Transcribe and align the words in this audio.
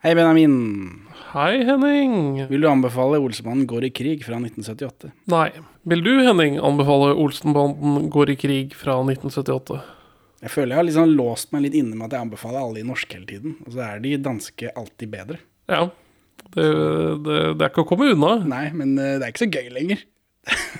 Hei, 0.00 0.14
Benjamin. 0.16 0.52
Hei, 1.34 1.58
Henning. 1.60 2.46
Vil 2.48 2.62
du 2.64 2.68
anbefale 2.70 3.18
'Olsenbanden 3.20 3.66
går 3.68 3.84
i 3.84 3.90
krig 3.92 4.22
fra 4.24 4.38
1978? 4.40 5.10
Nei. 5.28 5.50
Vil 5.92 6.00
du, 6.00 6.22
Henning, 6.24 6.56
anbefale 6.56 7.10
Olsenbanden 7.12 8.06
går 8.08 8.30
i 8.32 8.36
krig 8.40 8.72
fra 8.72 8.94
1978? 9.04 9.76
Jeg 10.40 10.50
føler 10.54 10.72
jeg 10.72 10.78
har 10.78 10.86
liksom 10.88 11.12
låst 11.18 11.52
meg 11.52 11.66
litt 11.66 11.76
inne 11.76 11.98
med 11.98 12.06
at 12.06 12.16
jeg 12.16 12.24
anbefaler 12.24 12.62
alle 12.62 12.80
de 12.80 12.86
norske 12.88 13.12
hele 13.12 13.28
tiden. 13.28 13.58
Og 13.66 13.74
så 13.74 13.82
er 13.90 14.00
de 14.00 14.14
danske 14.16 14.72
alltid 14.72 15.12
bedre. 15.12 15.36
Ja. 15.68 15.82
Det, 16.48 16.64
det, 16.64 17.36
det 17.58 17.66
er 17.66 17.68
ikke 17.68 17.84
å 17.84 17.90
komme 17.92 18.08
unna. 18.14 18.38
Nei, 18.48 18.70
men 18.72 18.96
eh, 18.96 19.18
det 19.20 19.26
er 19.26 19.34
ikke 19.34 19.44
så 19.44 19.50
gøy 19.52 19.68
lenger. 19.76 20.06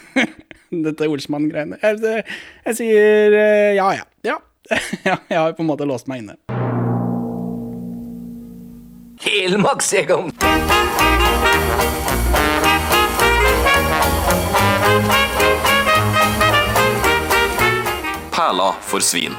Dette 0.88 1.10
Olsmann-greiene. 1.12 1.76
Jeg, 1.84 2.24
jeg 2.70 2.80
sier 2.80 3.36
eh, 3.36 3.76
ja, 3.76 3.92
ja. 4.00 4.08
Ja. 4.24 4.40
ja. 5.04 5.20
Jeg 5.28 5.38
har 5.42 5.52
på 5.52 5.60
en 5.60 5.70
måte 5.74 5.84
låst 5.84 6.08
meg 6.08 6.24
inne. 6.24 6.59
Helmaks, 9.20 9.92
Egon. 9.92 10.32
Perla 18.32 18.72
for 18.80 19.00
svin. 19.04 19.36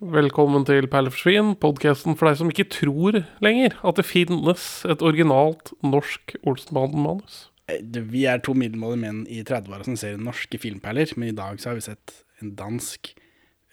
Velkommen 0.00 0.64
til 0.64 0.88
Perleforsvin, 0.88 1.52
podkasten 1.60 2.16
for 2.16 2.30
deg 2.30 2.40
som 2.40 2.48
ikke 2.48 2.70
tror 2.72 3.20
lenger 3.44 3.76
at 3.84 4.00
det 4.00 4.08
finnes 4.08 4.66
et 4.88 5.04
originalt 5.04 5.74
norsk 5.84 6.38
Olsenbanden-manus. 6.48 7.49
Eh, 7.70 8.02
Vi 8.12 8.26
er 8.28 8.42
to 8.44 8.54
middelmådige 8.58 9.04
menn 9.04 9.22
i 9.30 9.42
30-åra 9.46 9.86
som 9.86 9.98
ser 10.00 10.20
norske 10.20 10.60
filmperler, 10.60 11.14
men 11.16 11.30
i 11.30 11.36
dag 11.36 11.60
så 11.60 11.70
har 11.70 11.78
vi 11.78 11.86
sett 11.86 12.20
en 12.42 12.54
dansk 12.58 13.12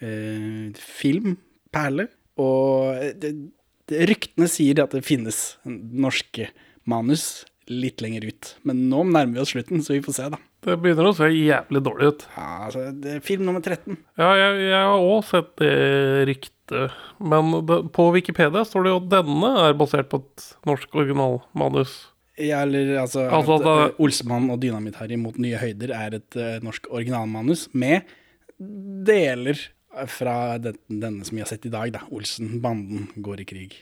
eh, 0.04 0.72
filmperle. 0.78 2.08
Og 2.38 2.98
eh, 2.98 3.14
det, 3.18 3.34
det, 3.90 4.02
ryktene 4.10 4.50
sier 4.50 4.84
at 4.84 4.94
det 4.96 5.06
finnes 5.06 5.56
norske 5.66 6.50
manus 6.88 7.44
litt 7.68 8.00
lenger 8.00 8.30
ut. 8.30 8.54
Men 8.68 8.86
nå 8.88 9.04
nærmer 9.08 9.38
vi 9.38 9.42
oss 9.42 9.54
slutten, 9.56 9.82
så 9.84 9.96
vi 9.96 10.04
får 10.04 10.16
se, 10.16 10.28
da. 10.32 10.40
Det 10.64 10.74
begynner 10.82 11.06
å 11.06 11.14
se 11.14 11.28
jævlig 11.30 11.82
dårlig 11.86 12.12
ut. 12.12 12.22
Ja, 12.34 12.46
altså, 12.66 12.86
det 12.90 13.12
er 13.14 13.24
film 13.24 13.44
nummer 13.46 13.62
13. 13.62 13.98
Ja, 14.18 14.30
jeg, 14.40 14.62
jeg 14.66 14.86
har 14.90 15.04
òg 15.04 15.20
sett 15.28 15.52
det 15.60 15.74
ryktet, 16.32 16.96
men 17.22 17.52
det, 17.68 17.78
på 17.94 18.08
Wikipedia 18.16 18.64
står 18.66 18.84
det 18.84 18.94
jo 18.94 19.02
at 19.02 19.10
denne 19.12 19.52
er 19.68 19.76
basert 19.78 20.10
på 20.10 20.22
et 20.24 20.48
norsk 20.68 20.98
originalmanus. 20.98 21.94
Ja, 22.38 22.60
eller 22.62 22.92
altså, 23.02 23.24
Altså, 23.26 23.56
at, 23.58 23.64
da- 23.66 23.76
eh, 23.88 23.98
Olsemann 24.04 24.50
og 24.54 24.60
Dynamitt-Harry 24.62 25.16
mot 25.18 25.38
nye 25.42 25.58
høyder 25.58 25.90
er 25.96 26.14
et 26.20 26.38
uh, 26.38 26.58
norsk 26.62 26.86
originalmanus 26.94 27.66
med 27.74 28.06
deler 29.08 29.58
fra 30.10 30.58
den, 30.62 30.76
denne 30.88 31.24
som 31.26 31.34
vi 31.38 31.42
har 31.42 31.50
sett 31.50 31.66
i 31.66 31.72
dag, 31.72 31.90
da. 31.94 32.04
Olsen-banden 32.14 33.08
går 33.24 33.42
i 33.42 33.46
krig. 33.48 33.76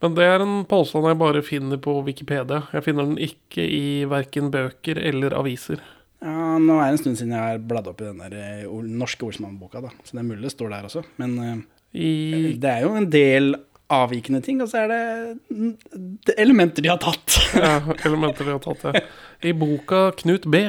Men 0.00 0.14
det 0.16 0.24
er 0.24 0.40
en 0.40 0.62
påstand 0.68 1.04
jeg 1.10 1.18
bare 1.20 1.42
finner 1.44 1.80
på 1.82 1.98
Wikipedia. 2.06 2.62
Jeg 2.72 2.86
finner 2.86 3.08
den 3.10 3.18
ikke 3.20 3.64
i 3.66 3.82
verken 4.08 4.48
bøker 4.54 4.96
eller 5.10 5.34
aviser. 5.36 5.82
Ja, 6.24 6.56
nå 6.60 6.78
er 6.80 6.86
det 6.88 6.94
en 6.94 7.00
stund 7.02 7.18
siden 7.20 7.34
jeg 7.36 7.40
har 7.52 7.60
bladd 7.64 7.88
opp 7.92 8.00
i 8.00 8.08
den 8.08 8.20
der 8.20 8.36
eh, 8.36 8.64
norske 9.00 9.24
Olsmann-boka, 9.28 9.80
da. 9.84 9.92
Så 10.04 10.16
det 10.16 10.22
er 10.22 10.28
mulig 10.30 10.46
det 10.48 10.54
står 10.54 10.72
der 10.72 10.88
også. 10.88 11.04
Men 11.20 11.36
uh, 11.40 11.52
I 11.96 12.56
det 12.60 12.72
er 12.78 12.86
jo 12.86 12.94
en 12.96 13.10
del 13.12 13.54
avvikende 13.90 14.40
ting, 14.44 14.60
og 14.62 14.70
så 14.70 14.84
er 14.84 14.92
det, 14.92 16.34
elementer 16.38 16.84
de 16.84 16.92
har 16.92 17.00
tatt. 17.02 17.38
ja, 17.58 17.78
elementer 18.06 18.46
de 18.46 18.54
har 18.54 18.64
tatt, 18.64 18.84
ja. 18.86 19.04
I 19.42 19.54
boka 19.56 20.10
Knut 20.20 20.46
B, 20.50 20.64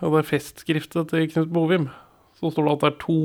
og 0.00 0.14
det 0.16 0.22
er 0.22 0.30
festskriftet 0.30 1.12
til 1.12 1.28
Knut 1.32 1.52
Bovim, 1.54 1.90
så 2.38 2.50
står 2.52 2.66
det 2.66 2.72
at 2.74 2.82
det 2.84 2.90
er 2.92 3.02
to 3.04 3.20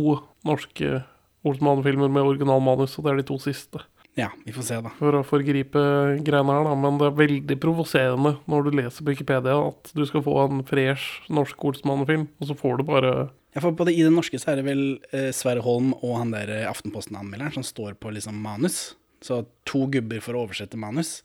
norske 0.48 1.00
Olsmann-filmer 1.48 2.12
med 2.12 2.28
originalmanus, 2.28 2.98
og 3.00 3.06
det 3.06 3.14
er 3.14 3.22
de 3.22 3.30
to 3.32 3.40
siste. 3.42 3.82
ja, 4.20 4.28
vi 4.46 4.52
får 4.52 4.66
se, 4.68 4.78
da. 4.84 4.92
For 5.00 5.16
å 5.16 5.24
forgripe 5.24 5.82
greiene 6.26 6.56
her, 6.56 6.66
da, 6.68 6.76
men 6.76 6.98
det 7.00 7.08
er 7.08 7.20
veldig 7.20 7.58
provoserende 7.64 8.36
når 8.52 8.66
du 8.66 8.78
leser 8.82 9.06
på 9.06 9.14
Wikipedia 9.14 9.56
at 9.70 9.92
du 9.96 10.04
skal 10.08 10.26
få 10.26 10.36
en 10.44 10.64
fresh 10.68 11.30
norsk 11.32 11.70
Olsmann-film, 11.72 12.28
og 12.40 12.50
så 12.50 12.58
får 12.60 12.82
du 12.82 12.88
bare 12.90 13.14
Ja, 13.56 13.64
for 13.64 13.74
både 13.74 13.96
I 13.96 14.04
det 14.04 14.12
norske 14.14 14.38
så 14.38 14.52
er 14.52 14.60
det 14.60 14.68
vel 14.68 14.84
eh, 15.16 15.32
Sverre 15.34 15.64
Holm 15.66 15.94
og 16.02 16.18
han 16.20 16.36
der 16.36 16.52
eh, 16.54 16.68
Aftenposten-anmelderen 16.70 17.56
som 17.56 17.66
står 17.66 17.96
på 17.98 18.12
liksom 18.14 18.36
manus. 18.44 18.99
Så 19.26 19.44
to 19.68 19.86
gubber 19.92 20.24
for 20.24 20.38
å 20.38 20.46
oversette 20.48 20.80
manus. 20.80 21.20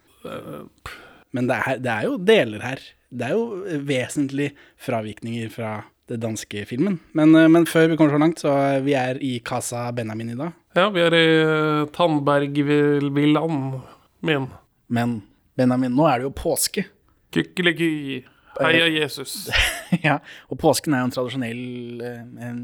Men 1.34 1.50
det 1.50 1.56
er, 1.56 1.80
det 1.82 1.92
er 1.92 2.06
jo 2.08 2.20
deler 2.22 2.62
her. 2.64 2.82
Det 3.14 3.28
er 3.28 3.34
jo 3.36 3.80
vesentlige 3.86 4.54
fravikninger 4.82 5.50
fra 5.52 5.76
det 6.10 6.18
danske 6.20 6.64
filmen. 6.68 6.98
Men, 7.16 7.34
eh, 7.34 7.48
men 7.48 7.66
før 7.66 7.88
vi 7.90 7.96
kommer 7.96 8.14
så 8.14 8.20
langt, 8.20 8.42
så 8.42 8.52
vi 8.84 8.94
er 8.98 9.20
i 9.24 9.38
Casa 9.44 9.86
Benjamin 9.92 10.34
i 10.34 10.38
dag. 10.38 10.52
Ja, 10.76 10.88
vi 10.90 11.00
er 11.00 11.14
i 11.14 11.24
uh, 11.46 11.86
Tandbergvilland 11.94 13.80
min. 14.26 14.48
Men 14.88 15.22
Benjamin, 15.56 15.94
nå 15.94 16.06
er 16.10 16.20
det 16.20 16.28
jo 16.28 16.34
påske. 16.36 16.86
Kykkeliky. 17.34 18.24
Heia 18.60 18.86
Jesus. 18.90 19.48
ja, 20.06 20.20
og 20.50 20.58
påsken 20.62 20.94
er 20.94 21.02
jo 21.02 21.08
en 21.08 21.14
tradisjonell 21.14 22.02
eh, 22.06 22.20
en, 22.48 22.60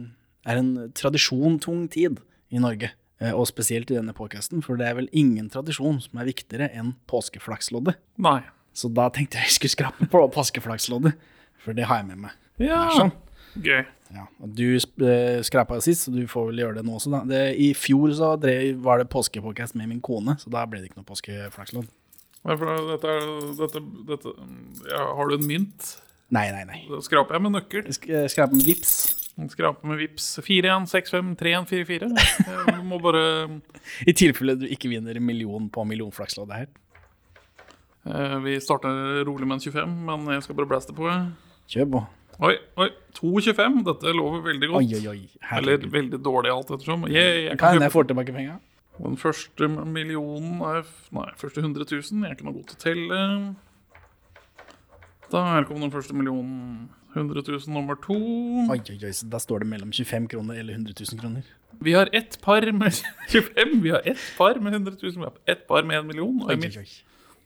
er 0.47 0.61
en 0.61 0.73
tradisjontung 0.95 1.87
tid 1.91 2.21
i 2.51 2.63
Norge. 2.63 2.93
Eh, 3.21 3.33
Og 3.37 3.47
spesielt 3.51 3.91
i 3.91 3.95
denne 3.99 4.15
podcasten, 4.17 4.63
for 4.65 4.77
det 4.81 4.87
er 4.89 4.95
vel 4.97 5.09
ingen 5.13 5.51
tradisjon 5.53 6.01
som 6.01 6.19
er 6.23 6.25
viktigere 6.31 6.71
enn 6.73 6.95
påskeflaksloddet. 7.11 7.97
Nei. 8.17 8.41
Så 8.73 8.89
da 8.95 9.09
tenkte 9.11 9.37
jeg 9.41 9.51
jeg 9.51 9.57
skulle 9.59 9.75
skrape 9.77 10.07
på 10.09 10.23
påskeflaksloddet, 10.33 11.13
for 11.61 11.73
det 11.77 11.85
har 11.91 12.01
jeg 12.01 12.07
med 12.13 12.19
meg. 12.29 12.33
Ja. 12.63 12.87
Sånn. 12.97 13.13
Gøy. 13.61 13.83
Ja, 14.15 14.25
du 14.47 14.65
eh, 14.77 15.41
skrapa 15.47 15.81
sist, 15.83 16.07
så 16.07 16.13
du 16.15 16.25
får 16.31 16.49
vel 16.51 16.63
gjøre 16.65 16.75
det 16.81 16.85
nå 16.87 16.97
også. 16.99 17.11
Da. 17.13 17.21
Det, 17.29 17.41
I 17.61 17.73
fjor 17.79 18.11
så 18.17 18.33
drev, 18.41 18.79
var 18.83 18.99
det 19.03 19.09
påskepodcast 19.13 19.75
med 19.79 19.89
min 19.91 20.01
kone, 20.01 20.37
så 20.41 20.51
da 20.51 20.65
ble 20.67 20.81
det 20.81 20.91
ikke 20.91 21.03
noe 21.03 21.09
påskeflakslodd. 21.11 21.89
Nei, 22.47 22.57
for 22.57 22.87
Dette, 22.89 23.05
er- 23.21 23.53
dette, 23.59 23.83
dette 24.09 24.31
ja, 24.89 25.03
Har 25.15 25.29
du 25.29 25.35
en 25.37 25.45
mynt? 25.47 25.91
Nei, 26.33 26.47
nei, 26.55 26.63
nei. 26.65 26.79
Da 26.89 27.03
skraper 27.05 27.37
jeg 27.37 27.43
med 27.45 27.53
nøkkel. 27.59 27.85
Sk- 27.93 28.29
skraper 28.33 28.55
med 28.57 28.65
vips. 28.65 28.95
Skraper 29.49 29.89
med 29.89 29.99
vips 30.03 30.27
41653144. 30.45 32.11
Jeg 32.45 32.85
må 32.91 32.99
bare 33.01 33.23
I 34.07 34.13
tilfelle 34.13 34.59
du 34.61 34.67
ikke 34.69 34.91
vinner 34.93 35.17
en 35.17 35.25
million 35.27 35.69
på 35.73 35.85
millionflaksloddet 35.89 36.57
her. 36.59 36.69
eh, 38.11 38.37
Vi 38.45 38.59
starter 38.61 39.25
rolig 39.25 39.47
med 39.49 39.57
en 39.61 39.65
25, 39.73 39.95
men 40.11 40.27
jeg 40.35 40.43
skal 40.45 40.59
bare 40.61 40.71
blaste 40.75 40.93
på. 40.97 41.09
Kjør 41.71 41.89
på. 41.97 42.03
Oi, 42.41 42.55
oi. 42.81 42.89
2,25. 43.21 43.81
Dette 43.85 44.13
lover 44.17 44.41
veldig 44.47 44.69
godt. 44.73 44.81
Oi, 44.85 45.01
oi, 45.01 45.07
oi. 45.13 45.49
Eller 45.59 45.83
veldig 45.93 46.21
dårlig, 46.25 46.51
alt 46.55 46.71
ettersom. 46.73 47.09
Jeg, 47.13 47.45
jeg 47.51 47.59
Kan 47.61 47.77
kan 47.79 47.83
jeg 47.85 47.93
får 47.93 48.09
tilbake 48.13 48.33
penga. 48.37 48.59
Den 49.01 49.17
første 49.17 49.69
millionen 49.69 50.61
er 50.65 50.83
Nei, 51.17 51.27
første 51.41 51.61
100 51.65 51.85
000. 51.89 52.01
Jeg 52.25 52.31
er 52.31 52.37
ikke 52.37 52.45
noe 52.49 52.57
god 52.59 52.67
til 52.69 52.77
å 52.77 52.85
telle. 52.85 53.21
Der 55.31 55.65
kom 55.69 55.81
den 55.85 55.93
første 55.93 56.17
millionen. 56.17 56.89
100 57.15 57.43
000 57.47 57.61
nummer 57.75 57.97
to. 57.99 58.15
Oi, 58.71 58.79
oi, 58.79 58.99
oi, 59.03 59.13
så 59.17 59.27
da 59.31 59.41
står 59.43 59.65
det 59.65 59.71
mellom 59.73 59.93
25 59.93 60.29
kroner 60.31 60.61
eller 60.63 60.77
100 60.79 60.95
000 61.01 61.21
kroner. 61.21 61.47
Vi 61.83 61.95
har 61.97 62.11
ett 62.13 62.41
par 62.43 62.67
med 62.73 62.93
25. 63.33 63.77
Vi 63.83 63.91
har 63.91 64.03
ett 64.05 64.25
par 64.39 64.59
med 64.63 64.75
100 64.75 64.93
000. 65.03 65.13
Vi 65.17 65.27
har 65.27 65.33
ett 65.47 65.67
par 65.69 65.83
med 65.83 65.99
en 65.99 66.07
million. 66.07 66.43
Og 66.43 66.51
jeg 66.55 66.87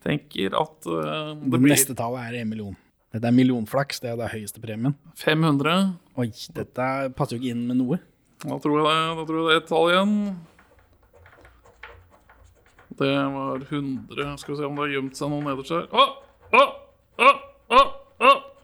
tenker 0.05 0.57
at 0.61 0.89
uh, 0.89 1.35
det 1.35 1.51
Det 1.51 1.61
blir 1.61 1.73
neste 1.73 1.97
tallet 1.97 2.29
er 2.29 2.41
1 2.43 2.51
million. 2.51 2.77
Dette 3.15 3.31
er 3.31 3.37
millionflaks, 3.37 4.01
det 4.03 4.11
er 4.11 4.17
den 4.19 4.33
høyeste 4.33 4.61
premien. 4.61 4.97
500. 5.21 5.75
Oi, 6.19 6.29
dette 6.57 6.89
passer 7.15 7.37
jo 7.37 7.45
ikke 7.45 7.55
inn 7.55 7.63
med 7.69 7.79
noe. 7.79 8.01
Da 8.43 8.59
tror 8.61 8.81
jeg 8.81 8.89
det, 8.89 8.97
da 9.21 9.27
tror 9.29 9.39
jeg 9.39 9.47
det 9.47 9.55
er 9.55 9.61
ett 9.63 9.71
tall 9.71 9.93
igjen. 9.93 10.17
Det 12.99 13.13
var 13.37 13.63
100. 13.71 14.37
Skal 14.43 14.55
vi 14.55 14.59
se 14.59 14.67
om 14.67 14.77
det 14.77 14.85
har 14.85 14.93
gjemt 14.97 15.19
seg 15.19 15.31
noe 15.31 15.47
nederst 15.47 15.73
her. 15.75 15.87
Å, 15.95 16.05
å, 16.59 16.65
å. 17.23 17.31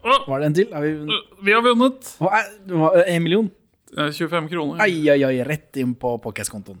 Var 0.03 0.39
det 0.41 0.49
en 0.49 0.55
til? 0.57 0.69
Har 0.73 0.85
vi... 0.85 1.19
Vi 1.45 1.55
har 1.55 1.65
vunnet. 1.65 2.13
Er 2.21 3.03
en 3.05 3.23
million? 3.23 3.51
Eh, 3.97 4.11
25 4.11 4.47
kroner. 4.49 4.79
Ai, 4.85 5.09
ai, 5.11 5.19
ai, 5.27 5.41
rett 5.43 5.75
inn 5.81 5.93
på 5.99 6.13
podcast-kontoen. 6.23 6.79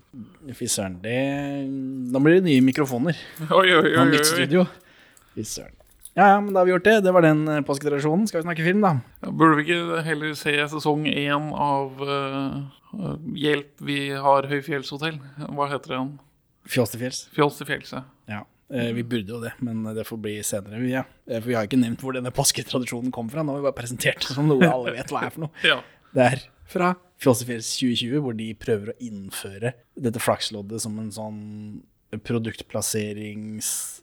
Fy 0.55 0.67
søren, 0.71 0.95
det 1.03 1.17
Da 2.13 2.21
blir 2.23 2.39
det 2.39 2.45
nye 2.47 2.63
mikrofoner. 2.63 3.17
Oi, 3.49 3.67
oi, 3.67 3.91
oi, 3.91 4.05
nytt 4.13 4.29
studio. 4.29 4.63
Fy 5.35 5.43
søren. 5.47 5.75
Ja, 6.15 6.25
ja, 6.33 6.39
men 6.43 6.51
da 6.51 6.59
har 6.59 6.67
vi 6.67 6.73
gjort 6.73 6.87
det. 6.87 6.97
Det 7.05 7.11
var 7.15 7.23
den 7.23 7.43
eh, 7.47 7.61
påsketradisjonen. 7.67 8.25
Skal 8.27 8.41
vi 8.41 8.47
snakke 8.47 8.65
film, 8.65 8.83
da? 8.83 8.93
Burde 9.27 9.59
vi 9.59 9.67
ikke 9.67 10.01
heller 10.07 10.33
se 10.39 10.55
sesong 10.73 11.05
én 11.07 11.51
av 11.55 12.01
uh, 12.03 12.57
Hjelp, 13.39 13.69
vi 13.87 13.99
har 14.19 14.47
høyfjellshotell? 14.51 15.21
Hva 15.55 15.69
heter 15.71 15.93
det 15.93 15.97
igjen? 15.97 16.11
Fjols 16.71 16.91
til 16.93 17.03
fjells. 17.05 17.21
Fjols 17.35 17.59
til 17.59 17.69
fjells, 17.69 17.93
ja. 17.95 18.03
Ja. 18.31 18.41
Eh, 18.71 18.91
vi 18.95 19.03
burde 19.03 19.27
jo 19.33 19.39
det, 19.43 19.51
men 19.59 19.83
det 19.95 20.05
får 20.07 20.19
bli 20.23 20.37
senere. 20.47 20.79
vi, 20.79 20.91
Ja. 20.95 21.03
Eh, 21.27 21.39
For 21.41 21.47
vi 21.49 21.55
har 21.57 21.67
ikke 21.67 21.79
nevnt 21.81 21.99
hvor 22.01 22.13
denne 22.15 22.31
påsketradisjonen 22.31 23.11
kom 23.11 23.29
fra. 23.29 23.43
Nå 23.43 23.51
har 23.53 23.59
vi 23.61 23.67
bare 23.69 23.79
presentert 23.81 24.23
det 24.27 24.35
som 24.35 24.47
noe 24.47 24.63
alle 24.69 24.93
vet 24.95 25.11
hva 25.11 25.25
er 25.27 25.31
for 25.35 25.41
noe. 25.47 25.51
ja. 25.71 25.81
Det 26.15 26.23
er 26.27 26.39
fra 26.71 26.93
Fjols 27.21 27.43
2020, 27.45 28.17
hvor 28.23 28.33
de 28.33 28.47
prøver 28.57 28.93
å 28.93 28.99
innføre 29.03 29.73
dette 29.99 30.19
flaksloddet 30.23 30.81
som 30.81 30.95
en 30.99 31.11
sånn 31.13 31.41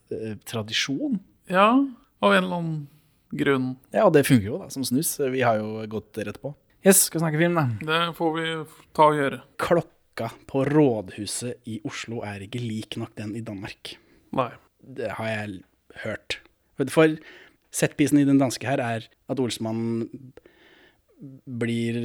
produktplasseringstradisjon. 0.08 1.18
Ja, 1.48 1.84
av 2.20 2.32
en 2.34 2.44
eller 2.44 2.56
annen 2.56 2.88
grunn. 3.34 3.76
Ja, 3.92 4.06
og 4.06 4.12
det 4.16 4.24
funker 4.28 4.46
jo 4.48 4.58
da, 4.62 4.68
som 4.72 4.84
snus. 4.86 5.16
Vi 5.32 5.42
har 5.44 5.56
jo 5.60 5.84
gått 5.90 6.16
rett 6.18 6.40
på. 6.42 6.54
Yes, 6.86 7.02
skal 7.08 7.18
vi 7.18 7.22
snakke 7.26 7.40
film, 7.42 7.54
da. 7.58 7.64
Det 7.84 8.00
får 8.16 8.30
vi 8.36 8.44
ta 8.96 9.02
og 9.10 9.16
gjøre. 9.18 9.38
Klokka 9.60 10.28
på 10.48 10.58
rådhuset 10.68 11.54
i 11.68 11.80
Oslo 11.88 12.16
er 12.26 12.38
ikke 12.46 12.60
lik 12.62 12.96
nok 13.00 13.12
den 13.18 13.34
i 13.38 13.42
Danmark. 13.44 13.96
Nei. 14.36 14.50
Det 14.78 15.10
har 15.18 15.30
jeg 15.30 15.62
hørt. 16.04 16.38
For 16.94 17.16
setpisen 17.74 18.20
i 18.20 18.26
den 18.28 18.38
danske 18.40 18.68
her 18.68 18.80
er 18.82 19.08
at 19.28 19.40
Olsmannen 19.42 20.06
blir 21.58 21.96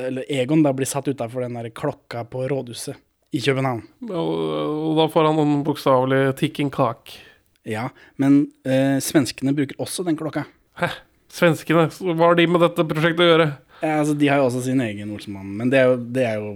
Eller 0.00 0.24
Egon 0.32 0.62
da 0.64 0.72
blir 0.72 0.88
satt 0.88 1.10
utafor 1.10 1.44
den 1.44 1.58
der 1.58 1.68
klokka 1.68 2.24
på 2.24 2.46
rådhuset 2.48 2.96
i 3.34 3.40
København. 3.42 3.82
Og, 4.08 4.30
og 4.88 4.92
da 5.00 5.08
får 5.10 5.28
han 5.28 5.40
en 5.42 5.62
bokstavelig 5.66 6.36
tikking 6.38 6.70
clock. 6.72 7.12
Ja, 7.66 7.88
men 8.20 8.44
eh, 8.68 9.00
svenskene 9.02 9.54
bruker 9.56 9.80
også 9.82 10.04
den 10.06 10.16
klokka. 10.16 10.44
Hæ? 10.78 10.92
Svenskene, 11.34 11.88
hva 11.90 12.28
har 12.28 12.38
de 12.38 12.46
med 12.46 12.62
dette 12.62 12.84
prosjektet 12.86 13.24
å 13.24 13.30
gjøre? 13.32 13.48
Ja, 13.80 13.98
altså, 14.00 14.14
de 14.18 14.28
har 14.30 14.40
jo 14.40 14.48
også 14.48 14.62
sin 14.64 14.80
egen 14.84 15.10
Olsenmann, 15.12 15.50
men 15.58 15.70
det 15.72 15.80
er 15.80 15.90
jo, 15.90 15.96
det 16.16 16.24
er 16.28 16.40
jo 16.40 16.54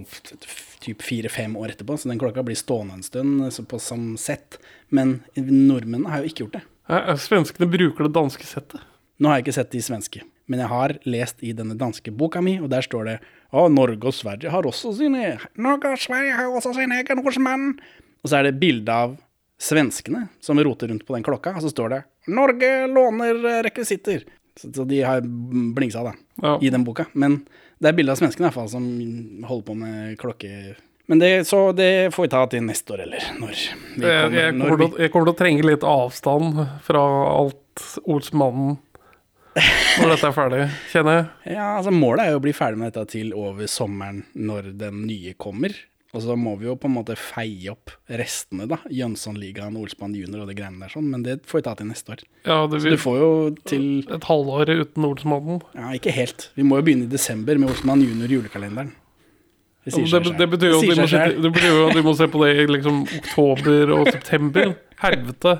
typ 0.79 1.03
fire-fem 1.03 1.57
år 1.59 1.73
etterpå, 1.73 1.97
så 1.99 2.09
den 2.09 2.19
klokka 2.21 2.43
blir 2.45 2.57
stående 2.57 2.97
en 2.97 3.05
stund 3.05 3.43
så 3.53 3.65
på, 3.67 3.79
som 3.83 4.13
sett. 4.17 4.59
Men 4.89 5.19
nordmennene 5.35 6.09
har 6.09 6.23
jo 6.23 6.31
ikke 6.31 6.45
gjort 6.45 6.59
det. 6.59 6.63
Ja, 6.89 7.15
Svenskene 7.21 7.69
bruker 7.69 8.07
det 8.07 8.15
danske 8.15 8.47
settet. 8.47 8.81
Nå 9.19 9.29
har 9.29 9.39
jeg 9.39 9.49
ikke 9.49 9.57
sett 9.59 9.73
de 9.75 9.81
svenske, 9.83 10.21
men 10.47 10.61
jeg 10.63 10.71
har 10.71 10.95
lest 11.03 11.43
i 11.43 11.51
denne 11.53 11.75
danske 11.77 12.11
boka 12.15 12.41
mi, 12.41 12.55
og 12.63 12.69
der 12.71 12.85
står 12.85 13.09
det 13.09 13.15
å, 13.51 13.65
Norge 13.67 14.07
og 14.07 14.15
Sverige 14.15 14.53
har 14.53 14.67
også 14.69 14.93
sine 14.95 15.33
Norge 15.59 15.91
og 15.91 15.99
Sverige 15.99 16.37
har 16.37 16.53
også 16.55 16.71
sin 16.77 16.93
egen 16.95 17.21
Olsenmann. 17.21 17.73
Og 18.23 18.31
så 18.31 18.39
er 18.39 18.47
det 18.47 18.59
bilde 18.61 18.95
av 18.95 19.17
svenskene 19.59 20.29
som 20.39 20.59
roter 20.63 20.87
rundt 20.87 21.03
på 21.05 21.17
den 21.17 21.25
klokka, 21.27 21.57
og 21.57 21.65
så 21.65 21.71
står 21.73 21.93
det 21.93 22.01
Norge 22.31 22.71
låner 22.87 23.43
eh, 23.43 23.61
rekvisitter. 23.65 24.23
Så, 24.59 24.69
så 24.75 24.83
de 24.89 24.99
har 25.07 25.23
blingsa, 25.23 26.03
da, 26.03 26.13
Ja. 26.43 26.57
i 26.61 26.69
den 26.73 26.83
boka. 26.87 27.05
Men 27.13 27.39
det 27.79 27.89
er 27.93 27.95
bilde 27.97 28.11
av 28.11 28.19
svenskene 28.19 28.45
i 28.45 28.49
hvert 28.49 28.57
fall 28.59 28.69
som 28.71 28.85
holder 29.47 29.65
på 29.71 29.75
med 29.79 30.17
klokke... 30.19 30.75
Men 31.09 31.17
det, 31.23 31.29
så 31.49 31.71
det 31.73 32.11
får 32.13 32.27
vi 32.27 32.29
ta 32.29 32.43
til 32.51 32.61
neste 32.67 32.93
år, 32.93 33.01
eller 33.07 33.23
når 33.39 33.53
vi 33.55 34.03
kommer. 34.03 34.35
jeg, 34.35 34.51
når 34.53 34.67
kommer 34.69 34.77
vi, 34.83 34.89
til, 34.91 35.01
jeg 35.05 35.11
kommer 35.15 35.25
til 35.31 35.33
å 35.33 35.39
trenge 35.39 35.65
litt 35.65 35.85
avstand 35.87 36.59
fra 36.85 37.01
alt 37.39 37.85
Olsmannen 38.05 38.75
når 39.99 40.11
dette 40.13 40.27
er 40.29 40.35
ferdig, 40.35 40.59
kjenner 40.91 41.15
jeg. 41.17 41.55
Ja, 41.55 41.65
altså 41.79 41.91
Målet 41.91 42.27
er 42.27 42.35
jo 42.35 42.39
å 42.39 42.43
bli 42.43 42.53
ferdig 42.55 42.79
med 42.79 42.91
dette 42.93 43.09
til 43.15 43.31
over 43.35 43.67
sommeren 43.71 44.21
når 44.37 44.69
den 44.79 45.01
nye 45.09 45.33
kommer. 45.41 45.73
Og 46.09 46.23
så 46.25 46.33
må 46.39 46.55
vi 46.57 46.65
jo 46.65 46.73
på 46.79 46.89
en 46.89 46.95
måte 46.95 47.13
feie 47.19 47.69
opp 47.69 47.91
restene, 48.09 48.65
da. 48.69 48.79
Jønssonligaen, 48.89 49.75
Olsmann 49.77 50.15
junior 50.17 50.41
og 50.41 50.49
det 50.49 50.55
greiene 50.57 50.81
der 50.81 50.93
sånn. 50.93 51.09
Men 51.11 51.25
det 51.25 51.35
får 51.49 51.59
vi 51.59 51.65
ta 51.67 51.75
til 51.77 51.89
neste 51.91 52.15
år. 52.15 52.23
Ja, 52.47 52.63
det 52.71 52.79
Så 52.81 52.93
du 52.95 52.97
får 52.97 53.19
jo 53.19 53.29
til 53.69 53.85
et 54.09 54.25
halvår 54.25 54.71
uten 54.79 55.05
Olsmannen. 55.05 55.61
Ja, 55.77 55.91
ikke 55.93 56.13
helt. 56.15 56.49
Vi 56.57 56.65
må 56.65 56.79
jo 56.79 56.87
begynne 56.87 57.05
i 57.05 57.13
desember 57.13 57.61
med 57.61 57.69
Olsmann 57.69 58.01
junior 58.01 58.33
julekalenderen. 58.39 58.95
Det 59.85 59.93
sier 59.95 60.09
seg 60.09 60.25
Det, 60.25 60.33
det 60.39 60.49
betyr 60.51 60.73
jo 60.73 60.79
at 60.79 60.87
vi 60.89 60.97
de 60.97 61.75
at 61.85 61.99
de 61.99 62.03
må 62.05 62.15
se 62.17 62.27
på 62.29 62.41
det 62.43 62.49
i 62.57 62.65
liksom 62.69 63.03
oktober 63.05 63.93
og 63.99 64.09
september. 64.09 64.73
Helvete. 65.03 65.53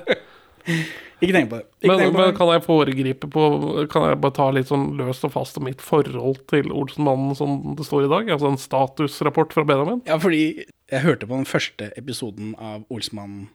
Ikke 1.20 1.36
tenk 1.36 1.50
på 1.50 1.60
det. 1.60 1.66
Ikke 1.84 1.96
Men, 2.00 2.14
men 2.16 2.34
kan 2.36 2.50
jeg 2.54 2.64
foregripe 2.64 3.28
på 3.32 3.44
Kan 3.92 4.08
jeg 4.08 4.20
bare 4.24 4.36
ta 4.36 4.48
litt 4.56 4.70
sånn 4.70 4.90
løst 4.98 5.24
og 5.28 5.34
fast 5.36 5.60
om 5.60 5.66
mitt 5.68 5.84
forhold 5.84 6.42
til 6.50 6.72
Olsenmannen 6.72 7.36
som 7.38 7.76
det 7.78 7.86
står 7.88 8.08
i 8.08 8.12
dag? 8.12 8.34
Altså 8.36 8.50
en 8.50 8.60
statusrapport 8.60 9.54
fra 9.56 9.66
Benjamin? 9.68 10.02
Ja, 10.08 10.18
fordi 10.22 10.42
jeg 10.90 11.04
hørte 11.04 11.28
på 11.28 11.36
den 11.36 11.48
første 11.48 11.90
episoden 12.00 12.54
av 12.58 12.86
Olsenmannen 12.90 13.48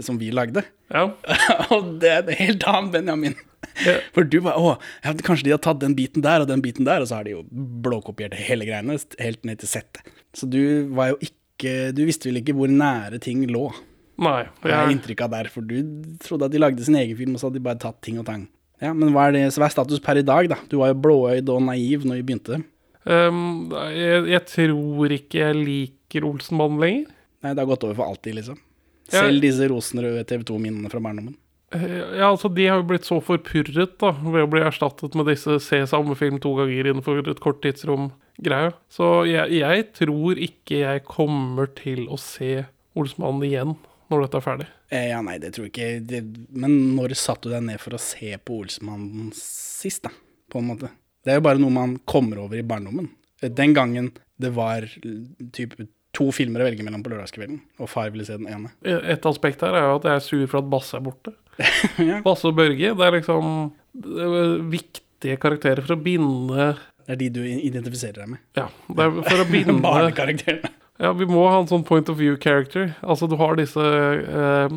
som 0.00 0.16
vi 0.18 0.30
lagde. 0.32 0.62
Ja. 0.88 1.10
og 1.74 1.96
det 2.00 2.10
er 2.10 2.22
en 2.24 2.38
helt 2.40 2.66
annen 2.68 2.92
Benjamin. 2.94 3.36
Ja. 3.84 3.98
For 4.14 4.26
du 4.26 4.38
bare 4.44 4.56
Å, 4.56 4.72
ja, 5.04 5.12
kanskje 5.24 5.50
de 5.50 5.54
har 5.54 5.60
tatt 5.62 5.82
den 5.82 5.94
biten 5.98 6.24
der 6.24 6.44
og 6.44 6.48
den 6.50 6.62
biten 6.64 6.88
der, 6.88 7.04
og 7.04 7.10
så 7.10 7.20
har 7.20 7.28
de 7.28 7.36
jo 7.36 7.44
blåkopiert 7.84 8.36
hele 8.38 8.66
greiene 8.68 8.96
helt 9.20 9.44
ned 9.46 9.60
til 9.60 9.70
settet. 9.70 10.08
Så 10.36 10.48
du 10.48 10.88
var 10.96 11.12
jo 11.12 11.20
ikke 11.24 11.36
Du 11.92 12.06
visste 12.08 12.30
vel 12.30 12.38
ikke 12.40 12.54
hvor 12.56 12.70
nære 12.72 13.18
ting 13.20 13.42
lå, 13.52 13.66
Nei. 14.20 14.42
jeg 14.62 14.76
har 14.76 14.90
inntrykk 14.92 15.22
av 15.26 15.30
der. 15.34 15.48
For 15.52 15.64
du 15.64 15.76
trodde 16.22 16.48
at 16.48 16.52
de 16.54 16.60
lagde 16.60 16.84
sin 16.84 16.98
egen 17.00 17.16
film, 17.18 17.34
og 17.36 17.40
så 17.42 17.48
hadde 17.48 17.58
de 17.60 17.66
bare 17.66 17.80
tatt 17.80 18.00
ting 18.04 18.18
og 18.20 18.26
tang. 18.28 18.46
Ja, 18.80 18.92
Men 18.96 19.12
hva 19.12 19.26
er, 19.28 19.34
det, 19.36 19.42
hva 19.56 19.66
er 19.68 19.72
status 19.74 20.00
per 20.04 20.20
i 20.20 20.24
dag, 20.24 20.48
da? 20.52 20.56
Du 20.70 20.78
var 20.80 20.92
jo 20.92 21.00
blåøyd 21.04 21.48
og 21.52 21.62
naiv 21.66 22.04
når 22.08 22.20
vi 22.20 22.26
begynte. 22.30 22.62
um, 23.04 23.70
jeg, 23.96 24.24
jeg 24.32 24.44
tror 24.48 25.12
ikke 25.16 25.42
jeg 25.42 25.58
liker 25.60 26.26
Olsenmannen 26.28 26.80
lenger. 26.80 27.10
Nei, 27.40 27.52
det 27.56 27.62
har 27.64 27.68
gått 27.72 27.84
over 27.88 27.96
for 27.96 28.08
alltid, 28.12 28.36
liksom. 28.40 28.58
Selv 29.10 29.30
Selv 29.32 29.42
disse 29.44 29.68
rosenrøde 29.72 30.24
TV 30.28 30.44
2-minnene 30.48 30.90
fra 30.92 31.00
barndommen. 31.02 31.34
Eh, 31.72 32.18
Ja, 32.20 32.28
altså 32.30 32.48
De 32.52 32.66
har 32.66 32.80
jo 32.80 32.86
blitt 32.88 33.06
så 33.08 33.20
forpurret 33.24 33.96
da 34.00 34.10
ved 34.22 34.44
å 34.44 34.50
bli 34.50 34.60
erstattet 34.64 35.14
med 35.18 35.26
disse 35.30 35.56
se 35.64 35.80
samme 35.88 36.16
film 36.18 36.38
to 36.42 36.52
ganger 36.58 36.90
innenfor 36.92 37.20
et 37.24 37.40
kort 37.42 37.60
tidsrom-greia. 37.64 38.72
Så 38.92 39.24
jeg, 39.28 39.60
jeg 39.60 39.86
tror 39.96 40.40
ikke 40.40 40.82
jeg 40.84 41.04
kommer 41.08 41.70
til 41.78 42.06
å 42.10 42.18
se 42.20 42.64
Olsmannen 42.98 43.44
igjen 43.46 43.76
når 44.10 44.24
dette 44.26 44.40
er 44.40 44.44
ferdig. 44.46 44.66
Eh, 44.90 45.06
ja, 45.12 45.20
nei, 45.24 45.36
det 45.42 45.52
tror 45.54 45.68
jeg 45.68 45.72
ikke. 45.74 45.90
Det, 46.10 46.20
men 46.58 46.74
når 46.96 47.14
satte 47.18 47.48
du 47.48 47.54
deg 47.54 47.64
ned 47.68 47.80
for 47.82 47.94
å 47.96 48.02
se 48.02 48.32
på 48.44 48.58
Olsmannen 48.64 49.30
sist, 49.36 50.04
da? 50.06 50.12
På 50.50 50.58
en 50.62 50.68
måte. 50.72 50.90
Det 51.24 51.32
er 51.34 51.38
jo 51.40 51.44
bare 51.46 51.60
noe 51.62 51.74
man 51.74 51.96
kommer 52.08 52.40
over 52.42 52.58
i 52.58 52.66
barndommen. 52.66 53.08
Eh, 53.42 53.50
Den 53.54 53.74
gangen 53.76 54.10
det 54.40 54.50
var 54.56 54.84
eh, 54.88 55.16
typ 55.54 55.76
to 56.16 56.30
filmer 56.34 56.64
å 56.64 56.66
velge 56.66 56.82
mellom 56.82 57.04
på 57.06 57.12
lørdagskvelden, 57.12 57.60
og 57.78 57.86
far 57.92 58.10
ville 58.10 58.24
se 58.26 58.34
den 58.40 58.48
ene. 58.50 58.72
Et 58.82 59.26
aspekt 59.30 59.60
her 59.62 59.76
er 59.78 59.84
jo 59.86 59.98
at 60.00 60.08
jeg 60.08 60.18
er 60.18 60.24
sur 60.26 60.46
for 60.50 60.58
at 60.64 60.70
Basse 60.72 60.96
er 60.98 61.04
borte. 61.06 61.36
Ja. 62.00 62.18
Basse 62.24 62.48
og 62.48 62.56
Børge, 62.58 62.94
det 62.96 63.04
er 63.06 63.14
liksom 63.18 63.70
det 64.00 64.24
er 64.26 64.52
viktige 64.72 65.36
karakterer 65.42 65.82
for 65.84 65.94
å 65.96 66.00
binde 66.02 66.70
Det 67.04 67.14
er 67.14 67.18
de 67.20 67.28
du 67.34 67.40
identifiserer 67.44 68.22
deg 68.24 68.30
med. 68.32 68.42
Ja, 68.58 68.66
det 68.88 69.06
er 69.06 69.16
for 69.28 69.42
å 69.44 69.46
binde 69.54 69.74
Barnekarakterene. 69.84 70.70
Ja, 71.00 71.14
vi 71.16 71.24
må 71.28 71.46
ha 71.48 71.62
en 71.62 71.68
sånn 71.70 71.86
point 71.88 72.10
of 72.12 72.18
view 72.20 72.36
character. 72.36 72.92
Altså, 73.00 73.24
du 73.30 73.38
har 73.40 73.56
disse 73.56 73.80
eh, 73.80 74.74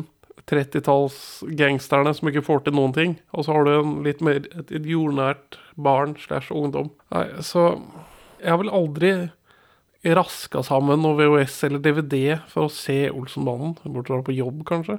30-talls 0.48 1.18
gangsterne 1.58 2.14
som 2.16 2.30
ikke 2.30 2.44
får 2.46 2.64
til 2.64 2.76
noen 2.78 2.94
ting, 2.96 3.14
og 3.36 3.44
så 3.44 3.56
har 3.56 3.68
du 3.68 3.72
en 3.74 3.94
litt 4.06 4.24
mer 4.24 4.40
et, 4.56 4.72
jordnært 4.72 5.58
barn 5.76 6.16
slash 6.20 6.52
ungdom. 6.54 6.90
Nei, 7.12 7.26
så 7.44 7.74
jeg 8.40 8.52
har 8.52 8.60
vel 8.62 8.72
aldri 8.72 9.14
raska 10.16 10.60
sammen 10.64 11.00
noe 11.00 11.16
VHS 11.16 11.62
eller 11.68 11.84
DVD 11.84 12.38
for 12.48 12.68
å 12.68 12.72
se 12.72 13.06
Olsenmannen, 13.12 13.78
bortsett 13.84 14.12
fra 14.12 14.24
på 14.26 14.36
jobb, 14.36 14.64
kanskje. 14.68 14.98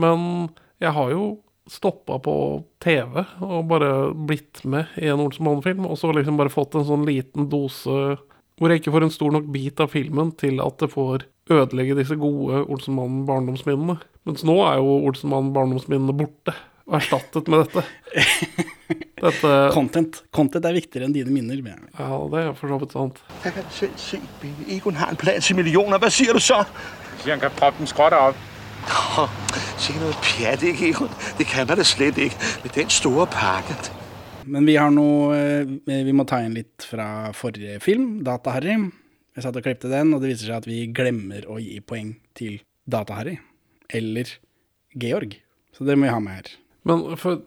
Men 0.00 0.50
jeg 0.80 0.96
har 0.96 1.12
jo 1.12 1.24
stoppa 1.70 2.16
på 2.24 2.34
TV 2.82 3.20
og 3.44 3.68
bare 3.70 3.90
blitt 4.16 4.62
med 4.68 4.92
i 5.00 5.08
en 5.12 5.20
Olsenmannen-film, 5.24 5.84
og 5.88 6.00
så 6.00 6.12
liksom 6.16 6.40
bare 6.40 6.52
fått 6.52 6.76
en 6.76 6.88
sånn 6.88 7.04
liten 7.08 7.48
dose 7.52 8.16
hvor 8.60 8.68
jeg 8.68 8.82
ikke 8.82 8.92
får 8.92 9.06
en 9.06 9.12
stor 9.14 9.32
nok 9.32 9.46
bit 9.54 9.80
av 9.80 9.88
filmen 9.88 10.34
til 10.36 10.60
at 10.60 10.82
det 10.82 10.90
får 10.92 11.24
ødelegge 11.50 11.96
disse 11.96 12.16
gode 12.20 12.60
Olsenmannen-barndomsminnene. 12.68 13.96
Mens 14.28 14.44
nå 14.44 14.58
er 14.68 14.76
jo 14.82 14.98
Olsenmannen-barndomsminnene 15.08 16.12
borte 16.18 16.52
og 16.90 16.98
erstattet 16.98 17.48
med 17.48 17.64
dette. 17.64 17.86
Dette 19.20 19.52
Content. 19.74 20.22
Content 20.34 20.64
er 20.66 20.74
viktigere 20.74 21.06
enn 21.06 21.14
dine 21.14 21.32
minner. 21.32 21.60
mener 21.62 21.86
jeg. 21.86 21.94
Ja, 22.00 22.18
det 22.32 22.40
er 22.40 22.54
for 22.58 22.72
så 22.72 22.78
vidt 22.80 22.94
sant. 22.96 23.20
Jeg 23.44 23.52
kan 23.56 23.68
selv 23.76 23.96
se, 24.00 24.20
baby. 24.42 24.66
Egon 24.76 24.96
har 25.00 25.12
en 25.12 25.20
plan 25.20 25.40
til 25.40 25.56
millioner. 25.56 26.00
Hva 26.02 26.10
sier 26.12 26.36
du 26.36 26.40
så? 26.42 26.62
Sier 27.20 27.36
han 27.36 27.44
kan 27.44 27.54
proppe 27.56 27.78
den 27.78 27.90
skrotter 27.90 28.32
op. 28.32 28.44
Nå, 28.90 29.26
se 29.78 29.94
noget 30.00 30.20
pjat, 30.24 30.64
ikke, 30.72 30.88
Egon? 30.88 31.16
Det 31.38 31.46
kan 31.46 31.68
man 31.68 31.80
da 31.80 31.86
slett 31.86 32.18
ikke 32.18 32.36
med 32.64 32.76
den 32.76 32.90
store 32.90 33.28
pakke. 33.30 33.99
Men 34.44 34.66
vi 34.66 34.76
har 34.76 34.90
noe 34.94 35.36
eh, 35.36 36.04
Vi 36.06 36.14
må 36.16 36.24
ta 36.28 36.40
inn 36.44 36.56
litt 36.56 36.86
fra 36.88 37.30
forrige 37.36 37.80
film, 37.84 38.20
Data-Harry. 38.26 38.76
Jeg 39.36 39.44
satt 39.44 39.58
og 39.58 39.66
klippte 39.66 39.90
den, 39.92 40.14
og 40.14 40.22
det 40.22 40.32
viser 40.32 40.50
seg 40.50 40.62
at 40.62 40.68
vi 40.68 40.80
glemmer 40.94 41.46
å 41.50 41.58
gi 41.62 41.78
poeng 41.84 42.14
til 42.38 42.58
Data-Harry. 42.90 43.36
Eller 43.92 44.32
Georg. 44.98 45.36
Så 45.76 45.86
det 45.86 45.96
må 45.98 46.08
vi 46.08 46.14
ha 46.14 46.18
med 46.22 46.40
her. 46.40 46.50
Men 46.88 47.06
for 47.20 47.42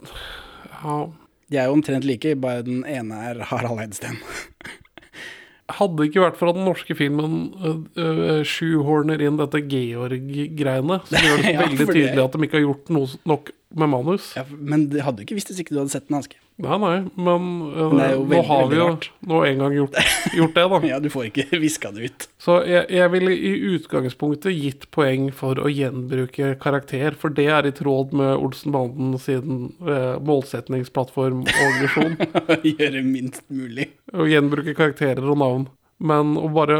Ja. 0.83 1.03
De 1.51 1.59
er 1.59 1.67
jo 1.67 1.75
omtrent 1.75 2.05
like, 2.07 2.31
bare 2.41 2.63
den 2.65 2.79
ene 2.89 3.17
er 3.29 3.41
Harald 3.45 3.81
Eidsten. 3.83 4.15
Hadde 5.77 6.00
det 6.00 6.07
ikke 6.09 6.23
vært 6.23 6.39
for 6.39 6.50
at 6.50 6.57
den 6.57 6.65
norske 6.65 6.95
filmen 6.97 7.35
uh, 7.62 8.41
sjuhorner 8.47 9.21
inn 9.21 9.38
dette 9.39 9.62
Georg-greiene, 9.69 10.97
så 11.07 11.21
gjør 11.21 11.43
det 11.43 11.51
Ja, 11.53 11.62
veldig 11.62 11.88
tydelig 11.91 12.23
at 12.23 12.35
de 12.35 12.47
ikke 12.47 12.57
har 12.57 12.65
gjort 12.65 12.91
noe 12.95 13.21
nok 13.29 13.51
med 13.79 13.91
manus 13.93 14.31
Ja, 14.38 14.43
men 14.50 14.88
det 14.91 15.05
hadde 15.05 15.21
du 15.21 15.27
ikke 15.27 15.38
visst 15.38 15.53
hvis 15.53 15.62
ikke 15.63 15.75
du 15.75 15.79
hadde 15.83 15.93
sett 15.93 16.09
den 16.09 16.17
hanske. 16.19 16.41
Nei, 16.62 16.77
nei, 16.77 16.98
men, 17.17 17.45
uh, 17.74 17.93
nei, 17.98 18.12
det 18.13 18.13
er 18.13 18.27
nå 18.29 18.41
har 18.45 18.67
vi 18.69 18.77
jo 18.77 18.88
nå 19.25 19.39
en 19.48 19.62
gang 19.63 19.74
gjort, 19.74 19.95
gjort 20.38 20.53
det, 20.53 20.65
da. 20.69 20.79
Ja, 20.91 21.00
du 21.01 21.10
får 21.10 21.31
ikke 21.31 21.57
viska 21.57 21.89
det 21.95 22.10
ut. 22.12 22.27
Så 22.38 22.60
jeg, 22.69 22.86
jeg 22.93 23.10
ville 23.15 23.33
i 23.33 23.53
utgangspunktet 23.74 24.53
gitt 24.53 24.86
poeng 24.93 25.31
for 25.33 25.57
å 25.57 25.72
gjenbruke 25.72 26.53
karakter, 26.62 27.17
for 27.17 27.33
det 27.33 27.48
er 27.50 27.65
i 27.65 27.74
tråd 27.74 28.13
med 28.19 28.36
Olsen-banden 28.38 29.17
sin 29.22 29.72
uh, 29.81 30.22
målsetningsplattform 30.22 31.41
og 31.50 31.79
visjon. 31.81 32.19
Gjøre 32.75 33.01
minst 33.07 33.48
mulig. 33.50 33.89
Å 34.13 34.29
gjenbruke 34.29 34.77
karakterer 34.77 35.25
og 35.25 35.41
navn. 35.41 35.67
Men 36.03 36.38
å 36.38 36.51
bare, 36.53 36.77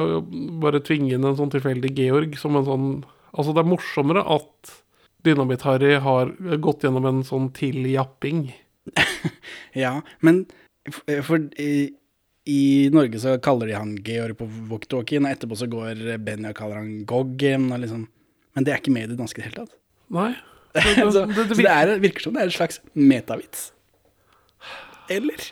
bare 0.62 0.84
tvinge 0.86 1.16
inn 1.16 1.26
en 1.26 1.38
sånn 1.40 1.52
tilfeldig 1.54 1.96
Georg 1.98 2.38
som 2.42 2.60
en 2.60 2.70
sånn 2.70 2.88
Altså, 3.34 3.50
det 3.50 3.64
er 3.64 3.66
morsommere 3.66 4.22
at 4.30 4.70
Dynamitt-Harry 5.26 5.96
har 6.06 6.30
gått 6.62 6.84
gjennom 6.86 7.08
en 7.10 7.24
sånn 7.26 7.48
tiljapping. 7.58 8.44
Ja, 9.84 10.02
men 10.22 10.44
for, 10.92 11.22
for 11.26 11.46
i, 11.62 11.94
I 12.50 12.60
Norge 12.94 13.20
så 13.24 13.38
kaller 13.42 13.70
de 13.72 13.78
han 13.78 13.96
Georg 14.06 14.36
på 14.42 14.48
walkietalkien, 14.70 15.26
og 15.26 15.32
etterpå 15.34 15.58
så 15.58 15.70
går 15.72 16.02
Benny 16.26 16.52
og 16.52 16.58
kaller 16.60 16.82
han 16.82 16.92
Goggen. 17.10 17.70
Og 17.74 17.80
liksom. 17.86 18.08
Men 18.54 18.66
det 18.68 18.74
er 18.76 18.82
ikke 18.84 18.94
med 18.94 19.08
i 19.08 19.14
det 19.14 19.20
danske 19.22 19.40
i 19.40 19.44
det 19.44 19.50
hele 19.52 19.64
tatt. 19.64 19.78
Nei. 20.14 20.32
så, 21.14 21.24
det- 21.26 21.36
det 21.38 21.48
så 21.56 21.62
det 21.64 21.72
er, 21.72 21.94
virker 22.04 22.26
som 22.28 22.34
det 22.36 22.44
er 22.44 22.52
en 22.52 22.58
slags 22.60 22.80
metavits. 22.98 23.70
Eller? 25.12 25.50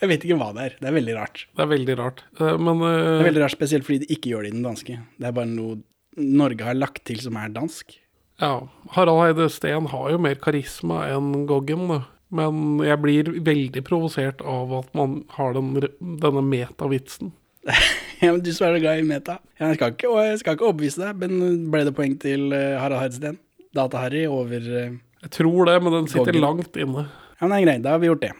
Jeg 0.00 0.08
vet 0.08 0.22
ikke 0.24 0.36
hva 0.40 0.50
det 0.56 0.62
er. 0.64 0.74
Det 0.80 0.88
er 0.88 0.94
veldig 0.96 1.14
rart. 1.18 1.42
Det 1.56 1.64
er 1.64 1.70
veldig 1.74 1.96
rart. 2.00 2.22
uh, 2.40 2.54
Men 2.60 2.80
Det 2.80 2.90
er 2.96 3.08
eh, 3.20 3.24
veldig 3.28 3.42
rart 3.44 3.54
Spesielt 3.54 3.84
fordi 3.86 3.98
de 4.06 4.14
ikke 4.14 4.30
gjør 4.32 4.46
det 4.46 4.52
i 4.52 4.56
den 4.56 4.64
danske. 4.64 4.96
Det 5.20 5.28
er 5.28 5.34
bare 5.36 5.50
noe 5.50 5.80
Norge 6.20 6.64
har 6.66 6.76
lagt 6.78 7.02
til 7.08 7.20
som 7.22 7.36
er 7.38 7.52
dansk. 7.54 7.98
ja, 8.40 8.54
Harald 8.96 9.20
Heide 9.20 9.46
Steen 9.52 9.86
har 9.92 10.06
jo 10.10 10.18
mer 10.18 10.38
karisma 10.42 11.02
enn 11.12 11.44
Goggen, 11.48 11.84
da. 11.92 11.98
Men 12.30 12.78
jeg 12.86 13.00
blir 13.02 13.30
veldig 13.42 13.82
provosert 13.86 14.42
av 14.46 14.70
at 14.78 14.90
man 14.94 15.24
har 15.34 15.54
den, 15.56 15.72
denne 16.00 16.42
metavitsen. 16.46 17.32
Ja, 18.20 18.34
men 18.34 18.42
Du 18.44 18.50
som 18.52 18.66
er 18.66 18.74
så 18.76 18.80
glad 18.82 18.98
i 19.00 19.04
meta. 19.08 19.38
Jeg 19.56 19.78
skal 19.78 19.94
ikke, 19.94 20.08
og 20.12 20.18
jeg 20.20 20.38
skal 20.42 20.56
ikke 20.58 20.66
overbevise 20.68 21.00
deg, 21.00 21.22
men 21.22 21.70
ble 21.72 21.80
det 21.88 21.94
poeng 21.96 22.18
til 22.20 22.50
eh, 22.52 22.74
Harald 22.76 23.00
Heidsten? 23.00 23.38
Data-Harry 23.76 24.26
over 24.28 24.60
eh, 24.60 24.90
Jeg 25.24 25.30
tror 25.38 25.70
det, 25.70 25.76
men 25.80 25.94
den 25.94 26.08
sitter 26.12 26.28
Goggen. 26.36 26.44
langt 26.44 26.76
inne. 26.76 27.06
Ja, 27.40 27.46
men 27.46 27.54
det 27.54 27.60
er 27.62 27.64
greit, 27.64 27.82
da 27.86 27.94
har 27.94 28.02
vi 28.02 28.10
gjort 28.10 28.20
det. 28.26 28.32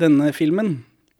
Denne 0.00 0.30
filmen 0.32 0.70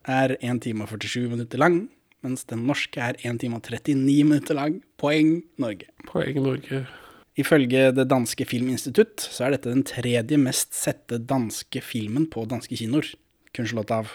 er 0.09 0.33
1 0.41 0.63
time 0.65 0.87
og 0.87 0.95
47 0.97 1.27
minutter 1.35 1.61
lang, 1.61 1.77
mens 2.25 2.47
den 2.49 2.65
norske 2.71 3.05
er 3.05 3.21
1 3.21 3.43
time 3.45 3.61
og 3.61 3.69
39 3.69 4.25
minutter 4.31 4.57
lang. 4.57 4.79
Poeng 4.97 5.43
Norge. 5.61 5.91
Poeng 6.09 6.41
Norge. 6.41 6.87
Ifølge 7.37 7.91
det 7.93 8.07
danske 8.09 8.47
filminstitutt 8.49 9.21
så 9.29 9.47
er 9.47 9.57
dette 9.57 9.73
den 9.73 9.85
tredje 9.87 10.39
mest 10.41 10.73
sette 10.77 11.19
danske 11.29 11.83
filmen 11.85 12.29
på 12.33 12.47
danske 12.49 12.79
kinoer. 12.81 13.11
Kun 13.57 13.69
slått 13.69 13.93
av 13.93 14.15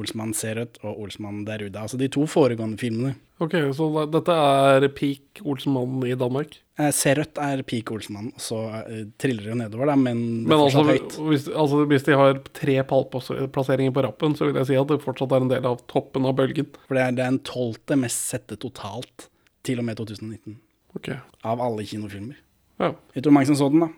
Olsmann 0.00 0.32
Serøt 0.32 0.78
og 0.80 1.02
Olsmann 1.04 1.42
Deruda. 1.44 1.82
Altså 1.84 1.98
de 2.00 2.06
to 2.08 2.22
foregående 2.30 2.78
filmene. 2.80 3.12
Ok, 3.44 3.58
så 3.76 3.88
dette 4.08 4.32
er 4.38 4.86
peak 4.96 5.42
Olsmann 5.44 5.98
i 6.08 6.14
Danmark? 6.16 6.54
Eh, 6.80 6.88
Serøt 6.96 7.36
er 7.42 7.60
peak 7.68 7.90
Olsmann, 7.92 8.30
og 8.32 8.40
så 8.40 8.60
eh, 8.86 9.02
triller 9.20 9.44
det 9.44 9.50
jo 9.50 9.56
nedover, 9.58 9.90
da, 9.90 9.96
men 10.00 10.22
Men 10.46 10.62
altså 10.62 10.84
høyt. 10.88 11.18
hvis, 11.28 11.48
altså, 11.50 11.82
hvis 11.90 12.06
de 12.06 12.16
har 12.16 12.38
tre 12.56 12.78
pallplasseringer 12.88 13.92
på 13.92 14.04
rappen, 14.06 14.36
så 14.38 14.48
vil 14.48 14.60
jeg 14.62 14.70
si 14.70 14.78
at 14.80 14.88
det 14.94 15.00
fortsatt 15.04 15.34
er 15.36 15.44
en 15.44 15.52
del 15.52 15.68
av 15.68 15.82
toppen 15.92 16.24
av 16.30 16.38
bølgen. 16.38 16.70
For 16.86 16.96
det 16.96 17.02
er 17.04 17.18
den 17.18 17.40
tolvte 17.44 17.98
mest 18.00 18.30
sette 18.32 18.56
totalt, 18.62 19.28
til 19.66 19.82
og 19.82 19.90
med 19.90 20.00
2019, 20.00 20.56
Okay. 20.96 21.18
av 21.44 21.60
alle 21.64 21.84
kinofilmer. 21.88 22.36
Ja. 22.82 22.94
Vet 23.14 23.24
du 23.24 23.30
hvor 23.30 23.36
mange 23.38 23.50
som 23.50 23.58
så 23.58 23.68
den, 23.72 23.84
da? 23.86 23.90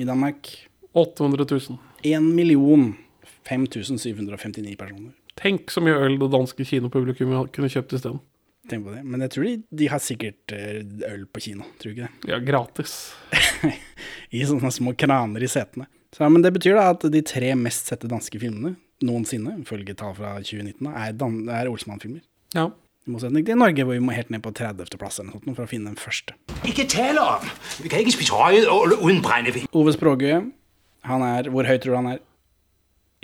I 0.00 0.06
Danmark? 0.08 0.50
800 0.96 1.46
000. 1.50 1.78
1 2.02 2.28
million 2.34 2.92
5759 3.48 4.76
personer. 4.78 5.12
Tenk 5.38 5.72
så 5.72 5.80
mye 5.82 5.96
øl 6.04 6.18
det 6.20 6.28
danske 6.32 6.66
kinopublikummet 6.68 7.50
kunne 7.54 7.70
kjøpt 7.72 7.96
isteden. 7.96 8.20
Tenk 8.70 8.86
på 8.86 8.92
det. 8.94 9.02
Men 9.02 9.24
jeg 9.24 9.32
tror 9.34 9.46
de, 9.48 9.54
de 9.80 9.88
har 9.90 10.02
sikkert 10.02 10.54
eh, 10.54 10.82
øl 11.08 11.24
på 11.26 11.42
kino, 11.48 11.66
tror 11.80 11.90
du 11.90 11.96
ikke 11.96 12.06
det? 12.06 12.30
Ja, 12.30 12.38
gratis. 12.44 12.94
I 14.36 14.44
sånne 14.46 14.70
små 14.74 14.94
kraner 14.98 15.42
i 15.42 15.50
setene. 15.50 15.88
Så, 16.12 16.22
ja, 16.22 16.30
men 16.30 16.44
det 16.44 16.52
betyr 16.54 16.76
da 16.78 16.90
at 16.92 17.06
de 17.10 17.24
tre 17.26 17.54
mest 17.58 17.88
sette 17.90 18.10
danske 18.10 18.38
filmene 18.38 18.76
noensinne, 19.02 19.56
ifølge 19.64 19.96
tall 19.98 20.14
fra 20.14 20.36
2019, 20.38 20.86
er, 20.92 21.16
er 21.56 21.70
Olsmann-filmer. 21.70 22.22
Ja. 22.54 22.68
I 23.02 23.10
motsetning 23.10 23.46
til 23.46 23.58
Norge, 23.58 23.82
hvor 23.82 23.96
vi 23.96 24.02
må 24.02 24.14
helt 24.14 24.28
ned 24.30 24.44
på 24.44 24.52
30. 24.54 24.92
plass 24.98 25.18
eller 25.18 25.32
noe 25.32 25.40
sånt 25.42 25.56
for 25.58 25.66
å 25.66 25.70
finne 25.70 25.90
den 25.90 25.98
første. 25.98 26.36
Ikke 26.68 26.84
tale 26.86 27.22
om. 27.22 27.48
Vi 27.82 27.90
kan 27.90 28.02
ikke 28.04 28.14
spise 28.14 28.36
røget 28.38 28.68
og 28.70 28.94
uden. 28.94 29.24
Ove 29.74 29.94
Språgøye, 29.96 30.44
han 31.08 31.24
er 31.26 31.50
Hvor 31.50 31.66
høy 31.66 31.80
tror 31.82 31.96
du 31.96 31.98
han 31.98 32.12
er? 32.12 32.20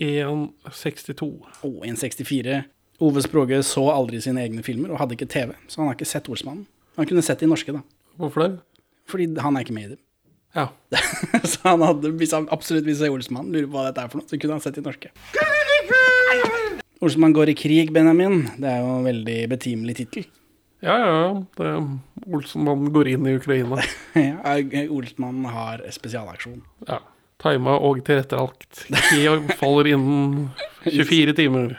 1,62. 0.03 1.31
Å, 1.63 1.71
1,64. 1.87 2.59
Ove 3.07 3.23
Språgøye 3.23 3.63
så 3.63 3.87
aldri 3.95 4.19
sine 4.23 4.43
egne 4.43 4.67
filmer 4.67 4.91
og 4.91 4.99
hadde 4.99 5.15
ikke 5.15 5.31
TV, 5.31 5.55
så 5.71 5.85
han 5.85 5.93
har 5.93 5.99
ikke 5.99 6.11
sett 6.11 6.27
Olsmannen. 6.27 6.67
Han 6.99 7.07
kunne 7.07 7.23
sett 7.23 7.39
de 7.39 7.47
norske, 7.47 7.71
da. 7.71 7.85
Hvorfor 8.19 8.43
det? 8.43 8.53
Fordi 9.07 9.31
han 9.39 9.55
er 9.55 9.67
ikke 9.67 9.79
med 9.79 9.87
i 9.87 9.95
det. 9.95 10.01
Ja. 10.59 10.67
så 11.53 11.63
han 11.69 11.87
hadde, 11.87 12.17
hvis 12.19 12.35
han 12.35 12.51
absolutt 12.51 12.89
vil 12.89 12.99
se 12.99 13.15
Olsmannen, 13.15 13.55
lurer 13.55 13.71
på 13.71 13.79
hva 13.79 13.91
dette 13.93 14.03
er 14.03 14.11
for 14.11 14.19
noe, 14.19 14.27
så 14.27 14.43
kunne 14.43 14.59
han 14.59 14.67
sett 14.67 14.83
de 14.83 14.89
norske. 14.91 15.15
Olsmann 17.05 17.33
går 17.37 17.52
i 17.52 17.55
krig, 17.55 17.93
Benjamin. 17.95 18.43
Det 18.59 18.67
er 18.73 18.81
jo 18.83 18.97
en 18.99 19.05
veldig 19.07 19.37
betimelig 19.52 19.97
tittel. 20.00 20.25
Ja, 20.83 20.97
ja. 20.99 21.45
Det- 21.59 21.99
Olsenmannen 22.28 22.90
går 22.93 23.09
inn 23.14 23.26
i 23.26 23.37
Ukraina. 23.38 23.78
Ja, 24.19 24.57
Olsmann 24.90 25.45
har 25.47 25.83
spesialaksjon. 25.95 26.61
Ja. 26.88 26.99
Tima 27.38 27.76
og 27.78 28.00
tilrettelagt. 28.07 28.81
Kiev 29.12 29.47
faller 29.61 29.87
innen 29.93 30.49
24 30.85 31.35
timer. 31.38 31.76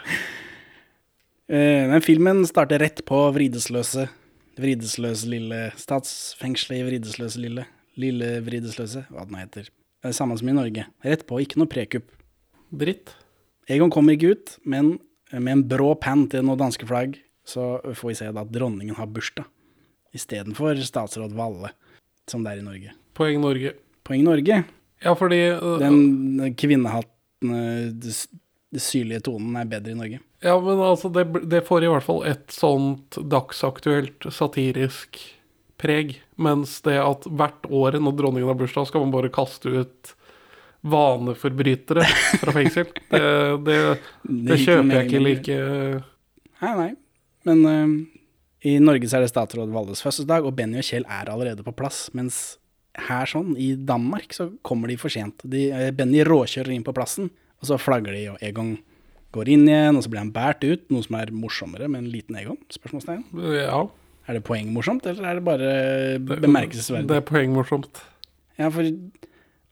Eh, 1.50 1.84
Den 1.90 2.00
filmen 2.00 2.46
starter 2.48 2.80
rett 2.80 3.02
på 3.04 3.18
Vridesløse. 3.34 4.06
Vridesløse 4.60 5.28
lille 5.28 5.58
Statsfengselet 5.76 6.80
i 6.80 6.86
Vridesløse 6.88 7.40
lille. 7.42 7.66
Lille 8.00 8.38
Vridesløse, 8.46 9.04
hva 9.12 9.26
det 9.26 9.34
nå 9.34 9.42
heter. 9.42 9.68
Det 10.00 10.08
er 10.08 10.16
samme 10.16 10.38
som 10.40 10.48
i 10.48 10.56
Norge. 10.56 10.86
Rett 11.04 11.26
på, 11.28 11.40
ikke 11.44 11.60
noe 11.60 11.68
prekupp. 11.68 12.08
Dritt. 12.72 13.12
Egon 13.68 13.92
kommer 13.92 14.16
ikke 14.16 14.32
ut, 14.32 14.54
men 14.64 14.94
med 15.32 15.52
en 15.52 15.64
brå 15.70 15.92
penn 16.02 16.26
til 16.32 16.42
noe 16.46 16.58
danske 16.60 16.86
flagg, 16.88 17.18
så 17.46 17.76
får 17.84 18.08
vi 18.12 18.16
se 18.18 18.28
da 18.34 18.42
at 18.44 18.52
dronningen 18.54 18.96
har 18.98 19.06
bursdag. 19.10 19.46
Istedenfor 20.16 20.78
statsråd 20.82 21.34
Valle, 21.38 21.70
som 22.30 22.42
det 22.44 22.56
er 22.56 22.62
i 22.62 22.66
Norge. 22.66 22.94
Poeng 23.14 23.40
Norge. 23.42 23.74
Poeng 24.06 24.24
Norge. 24.26 24.62
Ja, 25.04 25.14
fordi 25.16 25.38
uh, 25.54 25.76
Den 25.80 26.54
kvinnehattende, 26.58 27.60
den 28.02 28.10
s- 28.14 28.26
syrlige 28.76 29.22
tonen 29.28 29.56
er 29.60 29.68
bedre 29.70 29.94
i 29.94 29.98
Norge. 29.98 30.20
Ja, 30.42 30.56
men 30.62 30.80
altså, 30.82 31.10
det, 31.12 31.26
det 31.52 31.62
får 31.68 31.84
i 31.86 31.90
hvert 31.92 32.06
fall 32.06 32.22
et 32.28 32.50
sånt 32.54 33.18
dagsaktuelt 33.30 34.26
satirisk 34.32 35.18
preg. 35.80 36.16
Mens 36.40 36.78
det 36.84 36.98
at 37.00 37.26
hvert 37.28 37.66
år 37.70 37.98
når 38.00 38.16
dronningen 38.18 38.50
har 38.50 38.58
bursdag, 38.60 38.88
skal 38.90 39.04
man 39.06 39.14
bare 39.14 39.32
kaste 39.32 39.72
ut 39.82 40.14
vaneforbrytere 40.80 42.06
fra 42.40 42.54
fengsel. 42.56 42.88
Det, 43.10 43.20
det, 43.66 43.76
det 44.46 44.56
kjøper 44.62 44.94
jeg 44.94 45.08
ikke 45.08 45.20
like 45.24 45.58
Nei, 46.60 46.72
nei. 46.76 46.90
Men 47.48 47.60
eh, 47.68 47.92
i 48.70 48.76
Norge 48.82 49.08
så 49.08 49.18
er 49.18 49.24
det 49.24 49.32
statsråd 49.32 49.72
Valdes 49.72 50.02
fødselsdag, 50.04 50.44
og 50.44 50.56
Benny 50.56 50.80
og 50.82 50.86
Kjell 50.86 51.06
er 51.08 51.30
allerede 51.32 51.64
på 51.64 51.72
plass. 51.76 52.08
Mens 52.16 52.40
her 53.08 53.28
sånn, 53.30 53.54
i 53.56 53.72
Danmark, 53.74 54.34
så 54.36 54.50
kommer 54.66 54.90
de 54.90 54.98
for 55.00 55.12
sent. 55.12 55.40
De, 55.48 55.68
eh, 55.72 55.88
Benny 55.96 56.20
råkjører 56.28 56.74
inn 56.74 56.84
på 56.86 56.94
plassen, 56.96 57.30
og 57.60 57.70
så 57.70 57.80
flagger 57.80 58.16
de, 58.16 58.26
og 58.34 58.44
Egon 58.44 58.74
går 59.36 59.52
inn 59.54 59.64
igjen, 59.68 59.96
og 59.96 60.04
så 60.04 60.12
blir 60.12 60.24
han 60.24 60.34
båret 60.34 60.66
ut, 60.66 60.84
noe 60.92 61.06
som 61.06 61.16
er 61.20 61.32
morsommere 61.32 61.88
med 61.88 62.04
en 62.04 62.12
liten 62.12 62.36
Egon? 62.40 62.60
Spørsmålstegn. 62.72 63.24
Ja. 63.56 63.84
Er 64.28 64.36
det 64.36 64.44
poengmorsomt, 64.46 65.06
eller 65.08 65.26
er 65.26 65.38
det 65.38 65.46
bare 65.46 65.70
bemerkelsesverdig? 66.20 67.08
Det 67.10 67.20
er 67.20 67.26
poengmorsomt. 67.26 68.02
Ja, 68.60 68.68
for 68.68 68.84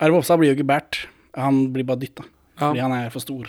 Arve 0.00 0.21
Oppsal 0.21 0.38
blir 0.38 0.52
jo 0.52 0.59
ikke 0.59 0.69
båret, 0.69 1.00
han 1.35 1.73
blir 1.75 1.85
bare 1.88 1.99
dytta, 2.05 2.25
Ja. 2.59 2.69
fordi 2.71 2.81
han 2.81 2.93
er 2.93 3.11
for 3.11 3.21
stor. 3.21 3.47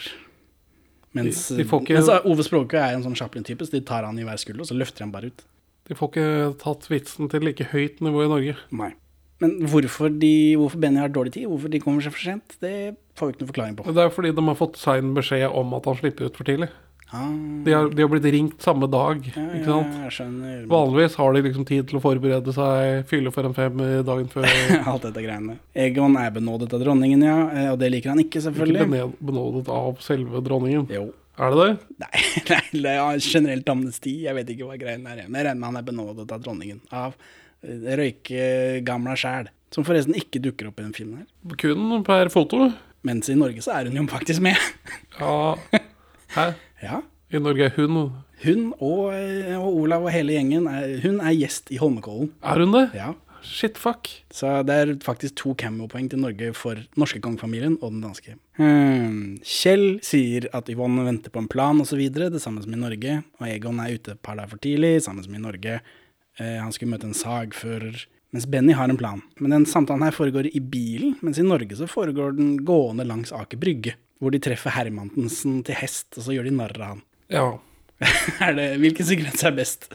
Mens, 1.13 1.47
De- 1.49 1.57
de 1.57 1.63
ikke- 1.63 1.93
mens 1.97 2.09
Ove 2.25 2.43
Språkøy 2.45 2.77
er 2.77 2.93
en 2.95 3.03
sånn 3.03 3.15
Chaplin-type, 3.17 3.65
så 3.65 3.71
de 3.71 3.81
tar 3.81 4.03
han 4.05 4.17
i 4.19 4.23
hver 4.23 4.37
skulder, 4.37 4.61
og 4.61 4.67
så 4.67 4.77
løfter 4.77 4.99
han 4.99 5.11
bare 5.11 5.25
ut. 5.27 5.43
De 5.87 5.95
får 5.95 6.11
ikke 6.11 6.57
tatt 6.59 6.87
vitsen 6.89 7.29
til 7.29 7.41
like 7.41 7.63
høyt 7.71 7.99
nivå 7.99 8.25
i 8.25 8.27
Norge. 8.29 8.55
Nei. 8.71 8.93
Men 9.41 9.61
hvorfor, 9.61 10.09
de, 10.19 10.55
hvorfor 10.55 10.79
Benny 10.79 10.99
har 10.99 11.09
dårlig 11.09 11.31
tid, 11.33 11.47
hvorfor 11.47 11.69
de 11.69 11.79
kommer 11.79 12.01
seg 12.03 12.11
for 12.11 12.19
sent, 12.19 12.57
det 12.59 12.95
får 13.15 13.27
vi 13.27 13.33
ikke 13.33 13.39
noen 13.41 13.53
forklaring 13.53 13.75
på. 13.77 13.85
Det 13.85 13.97
er 13.97 14.09
fordi 14.09 14.35
de 14.35 14.41
har 14.41 14.55
fått 14.55 14.75
sein 14.77 15.13
beskjed 15.15 15.55
om 15.55 15.73
at 15.73 15.85
han 15.85 15.95
slipper 15.95 16.25
ut 16.25 16.35
for 16.35 16.43
tidlig. 16.43 16.69
Ah, 17.11 17.29
De 17.65 17.73
har, 17.73 17.87
de 17.89 18.03
har 18.03 18.09
blitt 18.11 18.25
ringt 18.33 18.61
samme 18.61 18.85
dag, 18.91 19.23
ja, 19.25 19.43
ikke 19.57 19.63
ja, 19.63 19.77
sant? 19.79 19.95
jeg 20.03 20.11
skjønner. 20.13 20.57
Vanligvis 20.69 21.15
har 21.17 21.33
de 21.33 21.41
liksom 21.47 21.65
tid 21.65 21.87
til 21.89 21.97
å 21.97 22.01
forberede 22.03 22.53
seg, 22.53 22.99
fylle 23.09 23.31
for 23.33 23.47
en 23.49 23.55
fem 23.57 23.81
i 23.81 23.87
dagen 24.05 24.27
før. 24.29 24.45
Alt 24.91 25.07
dette 25.07 25.23
greiene. 25.25 25.55
Egon 25.73 26.17
er 26.21 26.29
benådet 26.35 26.69
av 26.77 26.83
dronningen, 26.83 27.23
ja, 27.25 27.37
eh, 27.49 27.71
og 27.73 27.79
det 27.81 27.89
liker 27.95 28.13
han 28.13 28.21
ikke, 28.21 28.35
Ikke 28.37 28.45
selvfølgelig. 28.51 28.85
bened- 28.91 29.17
benådet 29.31 29.71
av 29.73 29.97
selve 30.05 30.43
dronningen. 30.45 30.85
Jo. 30.93 31.07
Er 31.39 31.55
det 31.55 31.65
det? 31.65 31.97
Nei, 32.03 32.21
nei, 32.51 32.61
det 32.83 32.93
er 32.99 33.19
generelt 33.23 33.69
amnesti. 33.73 34.13
Jeg 34.27 34.35
vet 34.37 34.49
ikke 34.53 34.67
hva 34.69 34.77
greien 34.81 35.05
er. 35.07 35.21
Men 35.25 35.39
jeg 35.39 35.47
regner 35.49 35.59
med 35.63 35.69
han 35.71 35.77
er 35.81 35.85
benådet 35.89 36.29
av 36.35 36.41
dronningen. 36.45 36.81
Av 36.93 37.13
eh, 37.63 37.89
røykegamla 38.03 39.15
sjæl. 39.17 39.49
Som 39.73 39.85
forresten 39.87 40.17
ikke 40.17 40.41
dukker 40.43 40.69
opp 40.69 40.79
i 40.81 40.85
den 40.85 40.93
filmen 40.97 41.21
her. 41.23 41.57
Kun 41.61 42.03
per 42.05 42.29
foto? 42.33 42.67
Mens 43.07 43.29
i 43.31 43.37
Norge 43.39 43.61
så 43.63 43.77
er 43.79 43.87
hun 43.89 43.95
jo 44.01 44.05
faktisk 44.11 44.43
med. 44.43 44.57
Ja. 45.19 45.55
Hæ? 46.35 46.47
Ja. 46.83 47.01
I 47.29 47.41
Norge 47.41 47.67
er 47.67 47.75
hun 47.77 47.97
Hun 48.43 48.69
og, 48.79 49.13
eh, 49.13 49.55
og 49.59 49.81
Olav 49.83 50.05
og 50.07 50.13
hele 50.15 50.33
gjengen 50.33 50.67
er, 50.71 50.99
Hun 51.03 51.19
er 51.19 51.35
gjest 51.35 51.71
i 51.71 51.77
Holmenkollen. 51.77 52.31
Er 52.41 52.63
hun 52.63 52.71
det? 52.71 52.85
Ja. 52.95 53.13
Shit, 53.41 53.77
fuck. 53.77 54.09
Så 54.31 54.63
det 54.67 54.75
er 54.75 54.93
faktisk 55.03 55.35
to 55.39 55.53
cameo-poeng 55.55 56.09
til 56.11 56.19
Norge 56.19 56.51
for 56.57 56.79
norske 56.99 57.21
kongefamilien 57.23 57.77
og 57.81 57.93
den 57.93 58.01
danske. 58.03 58.35
Hmm. 58.59 59.37
Kjell 59.45 59.99
sier 60.03 60.49
at 60.55 60.69
Yvonne 60.71 61.05
venter 61.07 61.31
på 61.31 61.39
en 61.39 61.47
plan 61.51 61.79
osv., 61.79 62.01
det 62.11 62.41
samme 62.43 62.63
som 62.63 62.75
i 62.75 62.79
Norge. 62.79 63.21
Og 63.39 63.47
Egon 63.47 63.79
er 63.79 63.95
ute 63.95 64.15
et 64.15 64.23
par 64.23 64.35
dager 64.39 64.51
for 64.51 64.63
tidlig, 64.63 64.97
samme 65.05 65.23
som 65.23 65.35
i 65.35 65.43
Norge. 65.43 65.79
Eh, 66.39 66.57
han 66.59 66.71
skulle 66.75 66.95
møte 66.95 67.07
en 67.07 67.17
sagfører. 67.17 68.03
Mens 68.35 68.45
Benny 68.45 68.75
har 68.77 68.91
en 68.91 68.99
plan. 68.99 69.23
Men 69.39 69.55
den 69.55 69.65
samtalen 69.65 70.03
her 70.05 70.13
foregår 70.13 70.51
i 70.51 70.59
bilen, 70.61 71.15
mens 71.25 71.39
i 71.41 71.47
Norge 71.47 71.79
så 71.79 71.87
foregår 71.89 72.35
den 72.37 72.57
gående 72.67 73.07
langs 73.07 73.33
Aker 73.33 73.57
Brygge. 73.57 73.95
Hvor 74.19 74.33
de 74.35 74.41
treffer 74.43 74.73
Hermansen 74.75 75.61
til 75.63 75.77
hest, 75.79 76.11
og 76.17 76.25
så 76.25 76.35
gjør 76.35 76.49
de 76.49 76.55
narr 76.55 76.75
av 76.79 76.95
han. 76.95 77.03
Ja. 77.29 77.45
er 78.41 78.55
det, 78.55 78.65
hvilken 78.81 79.05
sekvens 79.05 79.43
er 79.45 79.53
best? 79.55 79.89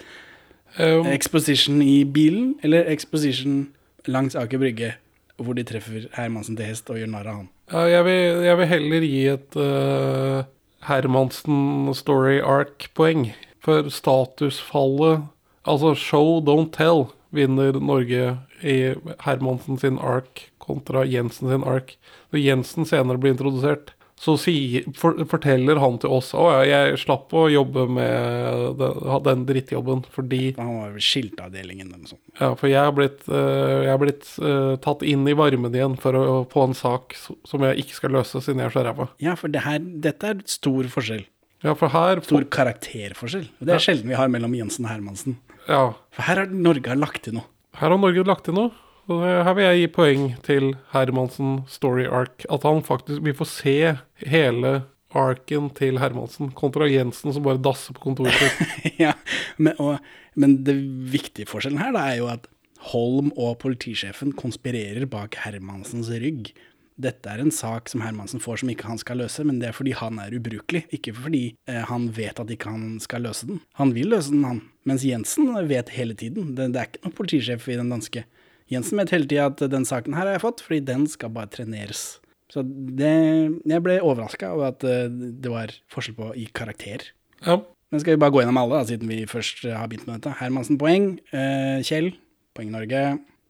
Um, 0.79 1.07
Exposition 1.09 1.81
i 1.83 2.05
bilen, 2.05 2.55
eller 2.63 2.89
exposition 2.93 3.69
langs 4.07 4.37
Aker 4.37 4.61
Brygge, 4.61 4.93
hvor 5.41 5.57
de 5.57 5.65
treffer 5.67 6.09
Hermansen 6.15 6.57
til 6.59 6.69
hest 6.69 6.91
og 6.93 7.01
gjør 7.01 7.11
narr 7.13 7.31
av 7.31 7.39
han? 7.43 7.49
ja, 7.73 7.85
jeg, 7.89 8.05
vil, 8.05 8.45
jeg 8.45 8.59
vil 8.61 8.71
heller 8.71 9.07
gi 9.09 9.23
et 9.33 9.57
uh, 9.57 10.45
Hermansen 10.89 11.95
story 11.97 12.41
arc-poeng. 12.41 13.31
For 13.65 13.89
statusfallet, 13.89 15.25
altså 15.65 15.95
show, 15.97 16.41
don't 16.45 16.73
tell, 16.77 17.07
vinner 17.35 17.81
Norge 17.81 18.37
i 18.63 18.77
Hermansen 19.25 19.81
sin 19.81 19.99
arc 19.99 20.49
kontra 20.61 21.05
Jensen 21.09 21.49
sin 21.51 21.65
arc. 21.65 21.97
Når 22.33 22.45
Jensen 22.45 22.89
senere 22.89 23.21
blir 23.21 23.35
introdusert, 23.35 23.95
så 24.25 24.35
sier, 24.41 24.87
for, 24.97 25.19
forteller 25.29 25.77
han 25.83 25.99
til 26.01 26.13
oss 26.17 26.31
å 26.37 26.47
ja, 26.49 26.63
jeg 26.65 27.01
slapp 27.03 27.33
å 27.37 27.45
jobbe 27.53 27.85
med 27.93 28.79
den, 28.81 29.03
den 29.27 29.43
drittjobben 29.51 30.05
fordi 30.15 30.55
Han 30.57 30.71
var 30.79 30.95
vel 30.95 31.05
skiltavdelingen 31.05 31.91
eller 31.91 32.05
noe 32.07 32.13
sånt. 32.15 32.23
Ja, 32.41 32.51
for 32.57 32.71
jeg 32.71 32.81
har 32.81 32.95
blitt, 32.97 33.27
eh, 33.29 33.85
jeg 33.85 33.93
har 33.93 34.01
blitt 34.01 34.31
uh, 34.41 34.75
tatt 34.85 35.05
inn 35.05 35.27
i 35.29 35.37
varmen 35.37 35.77
igjen 35.77 35.99
for 36.01 36.17
å 36.17 36.39
få 36.51 36.69
en 36.71 36.77
sak 36.79 37.17
som 37.21 37.67
jeg 37.69 37.85
ikke 37.85 37.99
skal 37.99 38.17
løse 38.17 38.41
siden 38.45 38.63
jeg 38.65 38.73
er 38.73 38.77
så 38.79 38.85
ræva. 38.87 39.09
Ja, 39.23 39.37
for 39.41 39.53
det 39.53 39.65
her, 39.67 39.83
dette 39.83 40.33
er 40.33 40.45
stor 40.49 40.89
forskjell. 40.95 41.27
Ja, 41.65 41.73
for 41.81 41.93
her 41.93 42.21
Stor 42.25 42.45
karakterforskjell. 42.53 43.47
Det 43.65 43.73
er 43.77 43.81
sjelden 43.83 44.11
vi 44.13 44.17
har 44.19 44.33
mellom 44.33 44.53
Jensen 44.57 44.85
og 44.85 44.93
Hermansen. 44.93 45.39
Ja, 45.65 45.95
For 46.13 46.27
her 46.29 46.43
har 46.43 46.51
Norge 46.53 46.97
lagt 46.99 47.25
til 47.25 47.39
noe. 47.39 47.49
her 47.81 47.93
har 47.93 48.01
Norge 48.01 48.25
lagt 48.29 48.45
til 48.49 48.57
noe. 48.57 48.73
Og 49.13 49.21
her 49.21 49.53
vil 49.57 49.67
jeg 49.67 49.81
gi 49.83 49.93
poeng 49.93 50.27
til 50.47 50.71
Hermansen 50.95 51.63
story 51.69 52.07
arc. 52.09 52.47
At 52.53 52.65
han 52.65 52.83
faktisk 52.85 53.25
Vi 53.25 53.37
får 53.37 53.51
se 53.51 53.77
hele 54.25 54.75
arken 55.15 55.69
til 55.77 56.01
Hermansen 56.03 56.51
kontra 56.59 56.89
Jensen 56.91 57.33
som 57.33 57.45
bare 57.45 57.61
dasser 57.63 57.95
på 57.95 58.03
kontoret 58.03 58.35
sitt. 58.35 58.83
ja, 59.05 59.13
men, 59.57 59.77
og, 59.79 60.03
men 60.35 60.59
det 60.67 60.75
viktige 61.13 61.47
forskjellen 61.47 61.79
her 61.79 61.95
da, 61.95 62.09
er 62.11 62.19
jo 62.19 62.31
at 62.33 62.49
Holm 62.91 63.31
og 63.41 63.61
politisjefen 63.63 64.35
konspirerer 64.37 65.07
bak 65.09 65.39
Hermansens 65.45 66.11
rygg. 66.21 66.51
Dette 67.01 67.31
er 67.31 67.41
en 67.41 67.55
sak 67.55 67.89
som 67.91 68.03
Hermansen 68.05 68.43
får 68.43 68.61
som 68.61 68.71
ikke 68.71 68.91
han 68.91 69.01
skal 69.01 69.23
løse, 69.23 69.47
men 69.47 69.57
det 69.63 69.71
er 69.71 69.77
fordi 69.79 69.95
han 69.97 70.19
er 70.23 70.35
ubrukelig, 70.37 70.85
ikke 70.95 71.15
fordi 71.17 71.45
eh, 71.71 71.81
han 71.89 72.11
vet 72.15 72.43
at 72.43 72.53
ikke 72.55 72.75
han 72.75 72.99
skal 73.03 73.25
løse 73.25 73.49
den. 73.49 73.63
Han 73.81 73.95
vil 73.97 74.13
løse 74.13 74.35
den, 74.35 74.45
han. 74.47 74.61
Mens 74.87 75.07
Jensen 75.07 75.55
vet 75.71 75.95
hele 75.97 76.15
tiden. 76.19 76.53
Det, 76.59 76.69
det 76.75 76.83
er 76.83 76.91
ikke 76.91 77.07
noen 77.07 77.17
politisjef 77.23 77.71
i 77.73 77.79
den 77.81 77.95
danske. 77.95 78.27
Jensen 78.73 79.01
vet 79.01 79.13
hele 79.13 79.29
tida 79.29 79.49
at 79.51 79.61
den 79.73 79.85
saken 79.89 80.17
her 80.17 80.29
har 80.29 80.39
jeg 80.39 80.45
fått, 80.45 80.63
fordi 80.65 80.81
den 80.89 81.05
skal 81.11 81.33
bare 81.35 81.51
treneres. 81.53 82.05
Så 82.53 82.63
det, 82.65 83.13
jeg 83.67 83.83
ble 83.85 83.99
overraska 84.05 84.53
over 84.55 84.73
at 84.73 84.85
eh, 84.87 85.09
det 85.11 85.51
var 85.53 85.73
forskjell 85.93 86.17
på 86.19 86.31
i 86.39 86.47
karakter. 86.55 87.09
Ja, 87.45 87.59
Men 87.93 88.01
skal 88.03 88.17
vi 88.17 88.21
bare 88.23 88.35
gå 88.35 88.41
gjennom 88.43 88.59
alle, 88.59 88.81
da, 88.81 88.89
siden 88.89 89.11
vi 89.11 89.21
først 89.31 89.65
har 89.69 89.87
begynt 89.91 90.07
med 90.09 90.19
dette. 90.19 90.33
Hermansen 90.41 90.79
poeng. 90.81 91.13
Eh, 91.35 91.79
Kjell 91.87 92.13
poeng 92.57 92.73
Norge. 92.75 93.05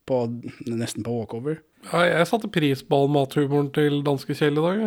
På, 0.05 0.27
nesten 0.69 1.01
på 1.01 1.15
walkover. 1.17 1.63
ja 1.89 2.03
jeg 2.05 2.27
satte 2.29 2.51
pris 2.53 2.83
på 2.85 2.99
all 2.99 3.07
mathumoren 3.09 3.71
til 3.73 4.03
danske 4.05 4.35
Kjell 4.37 4.59
i 4.61 4.65
dag. 4.67 4.83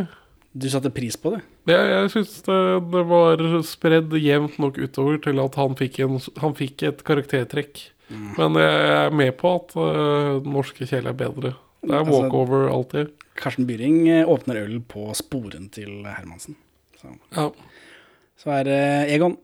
Du 0.57 0.67
satte 0.69 0.91
pris 0.93 1.17
på 1.17 1.31
det. 1.33 1.39
Jeg, 1.69 1.87
jeg 1.89 2.11
syns 2.13 2.35
det, 2.45 2.57
det 2.93 3.03
var 3.09 3.41
spredd 3.65 4.13
jevnt 4.21 4.59
nok 4.61 4.77
utover 4.77 5.17
til 5.25 5.41
at 5.41 5.57
han 5.57 5.73
fikk, 5.77 5.97
en, 6.05 6.19
han 6.41 6.53
fikk 6.57 6.85
et 6.85 7.01
karaktertrekk. 7.05 7.81
Men 8.09 8.55
jeg 8.55 8.89
er 8.97 9.09
med 9.11 9.33
på 9.37 9.49
at 9.57 9.73
uh, 9.75 10.37
norske 10.47 10.85
Kjell 10.87 11.07
er 11.09 11.15
bedre. 11.17 11.53
Det 11.83 11.91
er 11.93 11.99
Altså- 12.01 12.21
walkover 12.23 12.69
alltid. 12.71 13.11
Karsten 13.37 13.67
Byring 13.69 14.07
eh, 14.09 14.25
åpner 14.25 14.63
øl 14.63 14.79
på 14.81 15.11
sporen 15.13 15.67
til 15.69 16.03
Hermansen. 16.07 16.55
Så, 16.97 17.11
Ja, 17.35 17.51
så 18.41 18.49
er 18.55 18.63
det 18.65 18.79
Egon. 19.13 19.35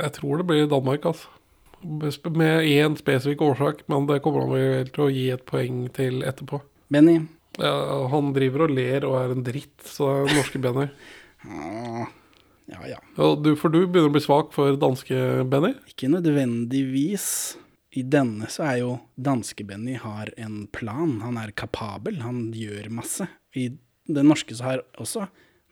jeg 0.00 0.12
tror 0.16 0.38
det 0.40 0.46
blir 0.48 0.66
Danmark, 0.68 1.04
altså. 1.06 1.28
Med 2.34 2.64
én 2.66 2.96
spesifikk 2.98 3.40
årsak, 3.46 3.84
men 3.88 4.06
det 4.08 4.20
kommer 4.24 4.40
han 4.42 4.50
vel 4.56 4.88
til 4.90 5.04
å 5.04 5.12
gi 5.14 5.28
et 5.30 5.44
poeng 5.46 5.84
til 5.94 6.22
etterpå. 6.26 6.58
Benny. 6.90 7.20
Ja, 7.58 8.08
han 8.10 8.32
driver 8.34 8.64
og 8.66 8.70
ler 8.74 9.04
og 9.06 9.14
er 9.20 9.30
en 9.36 9.44
dritt, 9.46 9.76
så 9.86 10.08
det 10.26 10.32
er 10.32 10.36
norske 10.40 10.58
Benny. 10.64 10.88
Ah, 11.46 12.08
ja 12.72 12.82
ja. 12.96 12.98
Du, 13.38 13.52
for 13.54 13.70
du 13.70 13.84
begynner 13.86 14.10
å 14.10 14.16
bli 14.16 14.24
svak 14.24 14.50
for 14.56 14.74
danske 14.76 15.44
Benny? 15.48 15.74
Ikke 15.86 16.10
nødvendigvis. 16.10 17.56
I 17.98 18.04
denne 18.06 18.46
så 18.52 18.62
er 18.68 18.76
jo 18.82 18.92
danske-Benny 19.18 19.96
har 19.98 20.30
en 20.38 20.66
plan. 20.74 21.16
Han 21.24 21.38
er 21.40 21.50
kapabel, 21.58 22.20
han 22.22 22.48
gjør 22.54 22.90
masse. 22.94 23.26
I 23.58 23.70
den 24.08 24.30
norske 24.30 24.54
så 24.54 24.68
har 24.68 24.84
også 25.00 25.26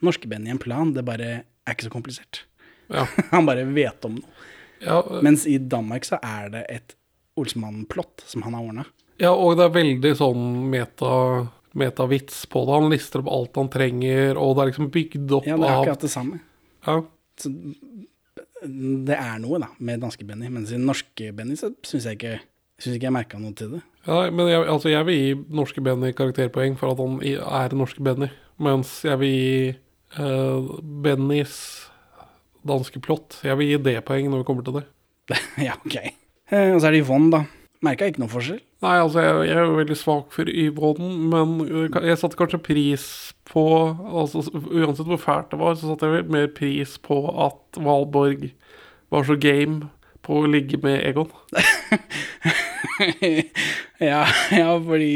norske-Benny 0.04 0.50
en 0.50 0.60
plan, 0.62 0.90
det 0.96 1.04
bare 1.06 1.28
er 1.38 1.74
ikke 1.76 1.86
så 1.86 1.92
komplisert. 1.92 2.42
Ja. 2.90 3.06
han 3.34 3.46
bare 3.48 3.66
vet 3.70 4.04
om 4.08 4.18
noe. 4.18 4.46
Ja, 4.82 4.98
Mens 5.24 5.46
i 5.48 5.56
Danmark 5.56 6.04
så 6.04 6.18
er 6.20 6.50
det 6.52 6.64
et 6.72 6.96
Olsmann-plott 7.40 8.24
som 8.28 8.42
han 8.44 8.56
har 8.56 8.66
ordna. 8.66 8.84
Ja, 9.20 9.30
og 9.32 9.56
det 9.56 9.64
er 9.64 9.76
veldig 9.76 10.12
sånn 10.18 10.42
meta, 10.72 11.12
metavits 11.76 12.42
på 12.52 12.66
det. 12.68 12.74
Han 12.76 12.92
lister 12.92 13.22
opp 13.22 13.30
alt 13.32 13.56
han 13.60 13.70
trenger, 13.72 14.36
og 14.36 14.56
det 14.56 14.64
er 14.64 14.70
liksom 14.72 14.90
bygd 14.92 15.32
opp 15.38 15.48
av 15.48 15.52
Ja, 15.54 15.56
det 15.62 15.70
er 15.70 15.80
akkurat 15.80 16.04
det 16.08 16.12
samme. 16.12 16.42
ja. 16.88 17.02
Så 17.36 17.50
det 18.66 19.16
er 19.16 19.40
noe, 19.42 19.60
da, 19.62 19.70
med 19.78 20.02
danske-Benny. 20.04 20.50
Mens 20.52 20.72
i 20.74 20.80
norske-Benny 20.80 21.56
så 21.58 21.72
syns 21.86 22.08
jeg 22.08 22.20
ikke 22.20 22.36
Syns 22.76 22.98
ikke 22.98 23.06
jeg 23.06 23.14
merka 23.16 23.38
noe 23.40 23.56
til 23.56 23.70
det. 23.72 23.78
ja, 24.04 24.26
men 24.28 24.50
jeg, 24.50 24.64
altså 24.68 24.90
jeg 24.90 25.06
vil 25.08 25.16
gi 25.16 25.28
norske 25.56 25.80
Benny 25.80 26.10
karakterpoeng 26.12 26.74
for 26.76 26.92
at 26.92 26.98
han 27.00 27.14
er 27.24 27.76
norske 27.78 28.04
Benny. 28.04 28.28
Mens 28.60 28.98
jeg 29.04 29.16
vil 29.22 29.32
gi 29.32 29.70
uh, 30.20 30.76
Bennys 31.04 31.56
danske 32.66 33.00
plott 33.04 33.38
Jeg 33.44 33.56
vil 33.60 33.70
gi 33.70 33.78
det 33.84 33.96
poeng 34.04 34.28
når 34.28 34.42
vi 34.42 34.48
kommer 34.48 34.66
til 34.66 34.80
det. 34.80 34.84
ja, 35.68 35.78
ok. 35.78 35.96
Eh, 35.96 36.74
og 36.74 36.80
så 36.82 36.90
er 36.90 36.96
det 36.96 37.02
Yvonne, 37.06 37.30
da. 37.32 37.42
Merka 37.86 38.08
ikke 38.08 38.22
noe 38.22 38.32
forskjell. 38.32 38.60
Nei, 38.84 38.96
altså 39.00 39.22
jeg, 39.24 39.36
jeg 39.48 39.56
er 39.56 39.64
jo 39.64 39.76
veldig 39.78 39.96
svak 39.96 40.34
for 40.34 40.50
Yvonne, 40.52 41.06
men 41.32 41.54
øh, 41.64 41.94
jeg 42.10 42.18
satte 42.20 42.36
kanskje 42.36 42.60
pris 42.60 43.04
på 43.48 43.62
altså 44.04 44.42
Uansett 44.52 45.08
hvor 45.08 45.22
fælt 45.22 45.54
det 45.54 45.60
var, 45.62 45.74
så 45.74 45.88
satte 45.88 46.10
jeg 46.10 46.18
vel 46.18 46.34
mer 46.34 46.50
pris 46.52 46.98
på 47.00 47.22
at 47.46 47.80
Valborg 47.80 48.50
var 49.14 49.24
så 49.24 49.38
game 49.40 49.88
på 50.26 50.42
å 50.42 50.50
ligge 50.50 50.76
med 50.82 50.98
Egon. 51.06 51.30
ja, 54.10 54.26
ja, 54.52 54.68
fordi 54.82 55.14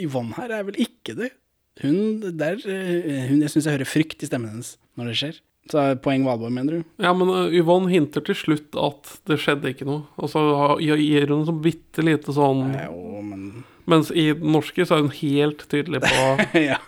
Yvonne 0.00 0.38
her 0.38 0.54
er 0.60 0.64
vel 0.70 0.80
ikke 0.86 1.16
det. 1.18 1.34
Hun, 1.82 2.22
der, 2.38 2.56
eh, 2.64 3.26
hun 3.28 3.42
Jeg 3.42 3.52
syns 3.52 3.66
jeg 3.66 3.76
hører 3.76 3.90
frykt 3.90 4.22
i 4.24 4.30
stemmen 4.30 4.54
hennes 4.54 4.76
når 4.96 5.10
det 5.10 5.18
skjer. 5.20 5.42
Så 5.70 5.80
er 5.82 5.96
poeng 5.98 6.22
Valborg, 6.26 6.52
mener 6.54 6.78
du? 6.78 6.84
Ja, 7.02 7.10
men 7.16 7.30
øh, 7.32 7.54
Yvonne 7.58 7.90
hinter 7.90 8.22
til 8.26 8.38
slutt 8.38 8.76
at 8.78 9.16
det 9.26 9.40
skjedde 9.42 9.72
ikke 9.72 9.88
noe. 9.88 10.04
Og 10.20 10.30
så 10.30 10.42
gir 10.78 11.32
hun 11.32 11.46
sånn 11.48 11.62
bitte 11.64 12.04
lite 12.06 12.34
sånn 12.36 12.68
Jo, 12.76 13.22
men 13.26 13.48
Mens 13.86 14.10
i 14.10 14.28
den 14.34 14.50
norske 14.54 14.82
så 14.86 14.96
er 14.96 15.04
hun 15.04 15.12
helt 15.14 15.62
tydelig 15.70 16.02
på 16.02 16.22
ja. 16.70 16.78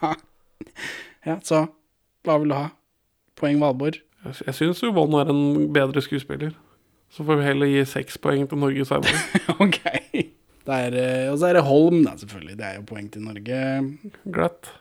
ja, 1.27 1.37
så 1.47 1.69
hva 2.27 2.39
vil 2.43 2.51
du 2.51 2.57
ha? 2.59 2.65
Poeng 3.39 3.61
Valborg? 3.63 4.01
Jeg, 4.27 4.41
jeg 4.49 4.57
syns 4.59 4.83
Yvonne 4.83 5.23
er 5.23 5.31
en 5.31 5.69
bedre 5.75 6.03
skuespiller. 6.03 6.57
Så 7.15 7.25
får 7.25 7.39
vi 7.39 7.47
heller 7.47 7.71
gi 7.71 7.85
seks 7.89 8.19
poeng 8.21 8.49
til 8.51 8.61
Norge 8.61 8.85
senere. 8.89 9.23
ok. 9.65 9.79
Det 10.69 10.81
er, 10.89 10.97
eh, 11.01 11.31
og 11.31 11.39
så 11.41 11.49
er 11.49 11.57
det 11.57 11.65
Holm, 11.65 12.03
da, 12.05 12.13
selvfølgelig. 12.21 12.59
Det 12.59 12.67
er 12.67 12.75
jo 12.77 12.85
poeng 12.91 13.07
til 13.15 13.25
Norge. 13.25 13.61
Glatt. 14.35 14.73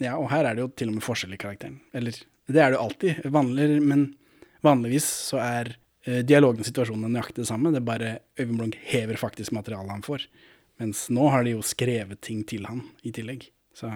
Ja, 0.00 0.14
og 0.16 0.30
her 0.32 0.46
er 0.46 0.56
det 0.56 0.64
jo 0.64 0.70
til 0.72 0.92
og 0.92 0.96
med 0.96 1.04
forskjell 1.04 1.34
i 1.36 1.40
karakteren. 1.40 1.80
Eller, 1.96 2.16
det 2.52 2.62
er 2.62 2.72
det 2.72 2.78
jo 2.78 2.84
alltid. 2.84 3.26
Vanlig, 3.34 3.68
men 3.82 4.06
vanligvis 4.64 5.06
så 5.30 5.40
er 5.42 5.72
eh, 6.06 6.22
dialogen 6.26 6.62
og 6.62 6.68
situasjonen 6.68 7.10
nøyaktig 7.10 7.42
det 7.42 7.48
samme. 7.50 7.72
Det 7.74 7.82
er 7.82 7.88
bare 7.88 8.12
Øyvind 8.38 8.60
Blunk 8.60 8.78
hever 8.86 9.18
faktisk 9.20 9.54
materialet 9.56 9.96
han 9.96 10.06
får. 10.06 10.28
Mens 10.82 11.06
nå 11.12 11.28
har 11.32 11.46
de 11.46 11.56
jo 11.56 11.64
skrevet 11.64 12.20
ting 12.24 12.44
til 12.48 12.68
han 12.68 12.84
i 13.06 13.12
tillegg. 13.16 13.48
Så 13.76 13.90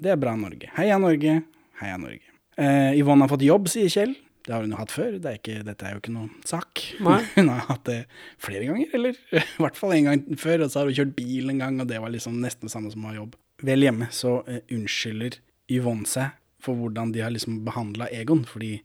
det 0.00 0.14
er 0.14 0.20
bra 0.20 0.36
Norge. 0.38 0.70
Heia 0.76 0.98
Norge, 1.02 1.40
heia 1.82 2.00
Norge. 2.00 2.26
Eh, 2.60 2.96
Yvonne 3.00 3.26
har 3.26 3.32
fått 3.32 3.46
jobb, 3.46 3.68
sier 3.72 3.90
Kjell. 3.92 4.16
Det 4.46 4.54
har 4.54 4.64
hun 4.64 4.72
jo 4.72 4.80
hatt 4.80 4.92
før. 4.94 5.18
Det 5.20 5.28
er 5.28 5.36
ikke, 5.36 5.58
dette 5.66 5.86
er 5.86 5.94
jo 5.94 6.00
ikke 6.00 6.14
noen 6.14 6.30
sak. 6.48 6.80
Nei. 7.04 7.20
Hun 7.36 7.50
har 7.52 7.66
hatt 7.68 7.84
det 7.86 7.98
flere 8.40 8.64
ganger, 8.70 8.88
eller 8.96 9.18
i 9.42 9.60
hvert 9.60 9.76
fall 9.78 9.92
en 9.94 10.08
gang 10.08 10.24
før. 10.40 10.64
Og 10.64 10.72
så 10.72 10.80
har 10.80 10.88
hun 10.88 10.96
kjørt 10.96 11.12
bil 11.18 11.52
en 11.52 11.60
gang, 11.60 11.76
og 11.82 11.90
det 11.90 12.00
var 12.02 12.12
liksom 12.14 12.40
nesten 12.40 12.70
det 12.70 12.72
samme 12.72 12.92
som 12.92 13.04
å 13.04 13.12
ha 13.12 13.18
jobb. 13.18 13.36
Vel 13.68 13.84
hjemme 13.84 14.08
så 14.16 14.38
eh, 14.48 14.62
unnskylder 14.72 15.36
Yvonne 15.70 16.08
seg 16.08 16.39
for 16.62 16.78
hvordan 16.78 17.12
de 17.14 17.22
har 17.24 17.32
liksom 17.34 17.62
behandla 17.66 18.08
Egon, 18.14 18.44
fordi 18.48 18.78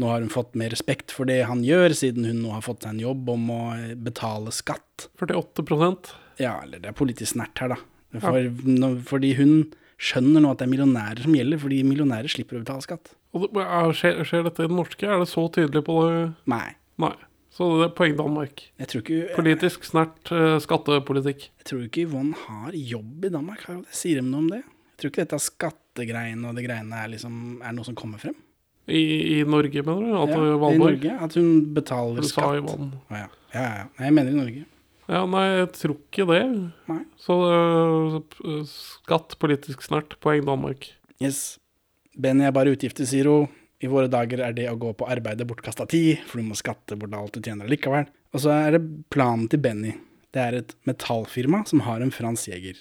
nå 0.00 0.08
har 0.08 0.24
hun 0.24 0.32
fått 0.32 0.56
mer 0.58 0.72
respekt 0.72 1.12
for 1.12 1.28
det 1.28 1.42
han 1.46 1.60
gjør, 1.66 1.92
siden 1.96 2.24
hun 2.26 2.40
nå 2.44 2.54
har 2.54 2.64
fått 2.64 2.86
seg 2.86 2.94
en 2.94 3.02
jobb 3.04 3.28
om 3.34 3.50
å 3.52 3.62
betale 4.02 4.52
skatt. 4.54 5.08
48% 5.20 6.14
Ja, 6.40 6.56
eller 6.64 6.80
det 6.80 6.90
er 6.90 6.96
politisk 6.96 7.34
snert 7.34 7.60
her, 7.60 7.74
da. 7.74 7.80
For, 8.20 8.48
nå, 8.68 8.94
fordi 9.08 9.34
hun 9.38 9.52
skjønner 10.02 10.42
nå 10.42 10.52
at 10.52 10.60
det 10.60 10.66
er 10.66 10.72
millionærer 10.72 11.22
som 11.24 11.36
gjelder, 11.36 11.60
fordi 11.62 11.82
millionærer 11.86 12.32
slipper 12.32 12.58
å 12.58 12.64
betale 12.64 12.84
skatt. 12.84 13.12
Og 13.32 13.46
det, 13.46 13.62
er, 13.64 13.92
skjer, 13.96 14.24
skjer 14.28 14.48
dette 14.48 14.64
i 14.64 14.68
det 14.68 14.76
norske? 14.76 15.06
Er 15.08 15.22
det 15.22 15.28
så 15.30 15.44
tydelig 15.52 15.84
på 15.86 16.00
det? 16.04 16.24
Nei. 16.50 16.66
Nei. 17.00 17.14
Så 17.52 17.68
det 17.78 17.90
er 17.90 17.96
poeng 17.96 18.14
Danmark. 18.16 18.62
Ikke, 18.80 19.22
Politisk 19.36 19.84
snert 19.84 20.30
eh, 20.32 20.56
skattepolitikk. 20.64 21.50
jeg 21.60 21.68
tror 21.68 21.82
ikke 21.84 22.06
Yvonne 22.06 22.36
har 22.46 22.72
jobb 22.76 23.26
i 23.28 23.32
Danmark. 23.32 23.66
Sier 23.92 24.20
de 24.20 24.24
noe 24.28 24.40
om 24.40 24.48
det? 24.52 24.62
Tror 25.02 25.10
ikke 25.10 25.24
dette 25.24 25.42
skattegreiene 25.42 26.46
og 26.46 26.54
det 26.54 26.62
greiene 26.68 26.98
er, 27.02 27.08
liksom, 27.10 27.38
er 27.58 27.74
noe 27.74 27.86
som 27.88 27.96
kommer 27.98 28.22
frem. 28.22 28.36
I, 28.86 29.00
I 29.38 29.38
Norge, 29.46 29.82
mener 29.82 30.04
du? 30.06 30.12
At 30.18 30.30
Ja, 30.30 30.68
I 30.70 30.78
Norge. 30.78 31.14
At 31.26 31.34
hun 31.38 31.48
betaler 31.74 32.26
skatt. 32.26 32.60
Ivan. 32.60 32.92
Å, 33.10 33.16
ja. 33.18 33.28
Ja, 33.52 33.64
ja. 33.64 33.88
Nei, 33.98 34.06
jeg 34.08 34.16
mener 34.16 34.32
i 34.32 34.38
Norge. 34.38 34.62
Ja, 35.10 35.24
nei, 35.28 35.42
jeg 35.58 35.70
tror 35.76 35.96
ikke 35.98 36.26
det. 36.30 36.42
Nei. 36.88 37.00
Så 37.20 37.36
uh, 37.42 38.60
skatt, 38.70 39.34
politisk 39.42 39.82
snert, 39.86 40.14
poeng 40.22 40.46
Danmark. 40.46 40.86
Yes. 41.22 41.58
Benny 42.18 42.46
er 42.46 42.54
bare 42.54 42.72
utgifter, 42.74 43.08
sier 43.08 43.30
hun. 43.30 43.50
I 43.82 43.90
våre 43.90 44.06
dager 44.10 44.44
er 44.46 44.54
det 44.54 44.68
å 44.70 44.78
gå 44.78 44.92
på 44.94 45.08
arbeidet 45.10 45.46
bortkasta 45.50 45.88
tid, 45.90 46.22
for 46.30 46.38
du 46.38 46.46
må 46.46 46.58
skatte 46.58 46.94
bort 46.98 47.14
alt 47.18 47.34
du 47.34 47.42
tjener 47.42 47.66
likevel. 47.70 48.06
Og 48.30 48.44
så 48.44 48.54
er 48.54 48.76
det 48.76 48.82
planen 49.10 49.48
til 49.50 49.62
Benny. 49.64 49.96
Det 50.32 50.40
er 50.40 50.60
et 50.60 50.76
metallfirma 50.88 51.64
som 51.68 51.82
har 51.88 52.00
en 52.04 52.14
Frans 52.14 52.46
Jæger. 52.48 52.78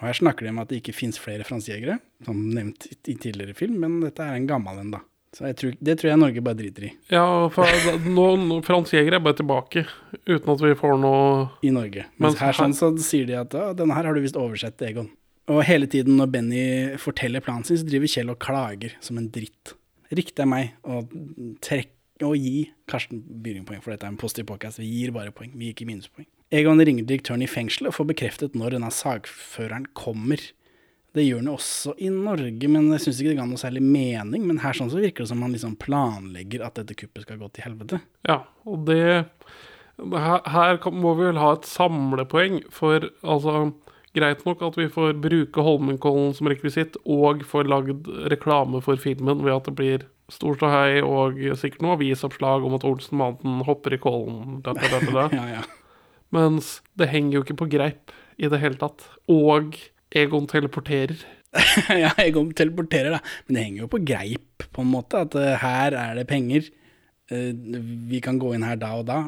Og 0.00 0.08
her 0.08 0.16
snakker 0.18 0.46
de 0.46 0.52
om 0.54 0.60
at 0.62 0.70
det 0.72 0.80
ikke 0.80 0.94
fins 0.96 1.18
flere 1.20 1.44
franskjegere, 1.46 1.98
som 2.26 2.38
nevnt 2.54 2.86
i, 2.88 2.96
i 3.12 3.16
tidligere 3.20 3.54
film, 3.54 3.76
men 3.82 4.00
dette 4.02 4.24
er 4.24 4.38
en 4.38 4.48
gammel 4.48 4.80
en, 4.82 4.94
da. 4.96 5.02
Så 5.32 5.48
tror, 5.56 5.72
det 5.80 5.94
tror 5.96 6.10
jeg 6.10 6.20
Norge 6.20 6.42
bare 6.44 6.58
driter 6.58 6.84
i. 6.84 6.90
Ja, 7.08 7.24
for 7.54 7.64
nå, 8.04 8.24
nå, 8.36 8.58
er 8.60 9.22
bare 9.24 9.38
tilbake, 9.38 9.86
uten 10.28 10.50
at 10.52 10.64
vi 10.64 10.74
får 10.76 10.98
noe 11.00 11.46
i 11.64 11.70
Norge. 11.72 12.04
Men 12.18 12.26
Mens 12.28 12.40
her 12.42 12.52
her- 12.52 12.58
sånn 12.58 12.76
så 12.76 12.90
sier 13.00 13.30
de 13.30 13.38
at 13.40 13.56
«Å, 13.56 13.70
denne 13.78 13.96
her 13.96 14.04
har 14.10 14.12
du 14.16 14.20
visst 14.20 14.36
oversett, 14.36 14.82
Egon. 14.84 15.08
Og 15.48 15.62
hele 15.64 15.88
tiden 15.90 16.18
når 16.20 16.28
Benny 16.34 16.66
forteller 17.00 17.40
planen 17.44 17.64
sin, 17.64 17.80
så 17.80 17.88
driver 17.88 18.12
Kjell 18.12 18.30
og 18.34 18.38
klager 18.44 18.92
som 19.00 19.16
en 19.18 19.30
dritt. 19.32 19.72
Riktig 20.12 20.44
er 20.44 20.50
meg 20.52 20.76
å 20.84 21.00
trekke 21.64 22.28
og 22.28 22.36
gi 22.38 22.68
Karsten 22.86 23.22
Byring-poeng, 23.42 23.80
for 23.82 23.94
dette 23.94 24.04
er 24.06 24.12
en 24.12 24.20
positiv 24.20 24.46
podcast. 24.52 24.78
Vi 24.78 24.86
gir 24.86 25.14
bare 25.16 25.32
poeng, 25.34 25.50
vi 25.56 25.70
gir 25.70 25.74
ikke 25.74 25.88
minuspoeng. 25.88 26.28
Egon 26.52 26.82
ringer 26.84 27.06
direktøren 27.08 27.44
i 27.44 27.48
fengselet 27.48 27.92
og 27.92 27.96
får 27.96 28.10
bekreftet 28.12 28.56
når 28.58 28.76
denne 28.76 28.90
sagføreren 28.92 29.86
kommer. 29.96 30.40
Det 31.16 31.24
gjør 31.24 31.42
han 31.42 31.52
også 31.52 31.94
i 32.00 32.08
Norge, 32.12 32.68
men 32.72 32.88
jeg 32.94 33.04
syns 33.04 33.20
ikke 33.20 33.32
det 33.32 33.38
ga 33.40 33.46
noe 33.48 33.60
særlig 33.60 33.82
mening. 33.84 34.46
Men 34.48 34.60
her 34.62 34.76
sånn 34.76 34.90
så 34.92 35.00
virker 35.00 35.24
det 35.24 35.32
som 35.32 35.44
han 35.44 35.52
liksom 35.52 35.76
planlegger 35.80 36.64
at 36.64 36.80
dette 36.80 36.96
kuppet 36.96 37.26
skal 37.26 37.40
gå 37.40 37.48
til 37.52 37.66
helvete. 37.68 38.00
Ja, 38.28 38.42
og 38.68 38.86
det 38.88 39.02
Her, 40.02 40.40
her 40.48 40.78
må 40.90 41.12
vi 41.18 41.26
vel 41.28 41.38
ha 41.38 41.52
et 41.52 41.68
samlepoeng, 41.68 42.62
for 42.72 43.04
altså 43.22 43.72
Greit 44.12 44.42
nok 44.44 44.60
at 44.66 44.74
vi 44.76 44.90
får 44.92 45.14
bruke 45.24 45.62
Holmenkollen 45.64 46.34
som 46.36 46.48
rekvisitt, 46.50 46.98
og 47.08 47.44
får 47.48 47.68
lagd 47.70 48.08
reklame 48.28 48.82
for 48.84 49.00
filmen 49.00 49.40
ved 49.40 49.54
at 49.54 49.70
det 49.70 49.76
blir 49.78 50.04
stor 50.32 50.56
ståhei 50.58 51.00
og 51.04 51.40
sikkert 51.60 51.84
noe 51.84 51.96
avisoppslag 51.96 52.64
om 52.64 52.76
at 52.76 52.84
Olsen-mannen 52.88 53.62
hopper 53.64 53.96
i 53.96 54.00
kollen. 54.00 54.60
Da, 54.64 54.76
da, 54.76 55.00
da. 55.00 55.24
Ja, 55.38 55.46
ja. 55.56 55.62
Mens 56.32 56.78
det 56.98 57.10
henger 57.12 57.38
jo 57.38 57.44
ikke 57.46 57.58
på 57.62 57.70
greip 57.72 58.12
i 58.40 58.48
det 58.50 58.60
hele 58.62 58.78
tatt. 58.80 59.04
Og 59.32 59.76
Egon 60.16 60.48
teleporterer. 60.50 61.20
ja, 62.04 62.12
Egon 62.20 62.52
teleporterer, 62.56 63.18
da. 63.18 63.20
Men 63.46 63.58
det 63.58 63.66
henger 63.66 63.84
jo 63.84 63.90
på 63.92 64.00
greip, 64.08 64.66
på 64.72 64.84
en 64.84 64.92
måte. 64.92 65.24
At 65.26 65.36
uh, 65.36 65.52
her 65.62 65.96
er 65.98 66.16
det 66.18 66.26
penger. 66.30 66.68
Uh, 67.32 67.52
vi 68.10 68.20
kan 68.24 68.40
gå 68.40 68.54
inn 68.56 68.64
her 68.66 68.80
da 68.80 68.94
og 69.00 69.06
da. 69.08 69.22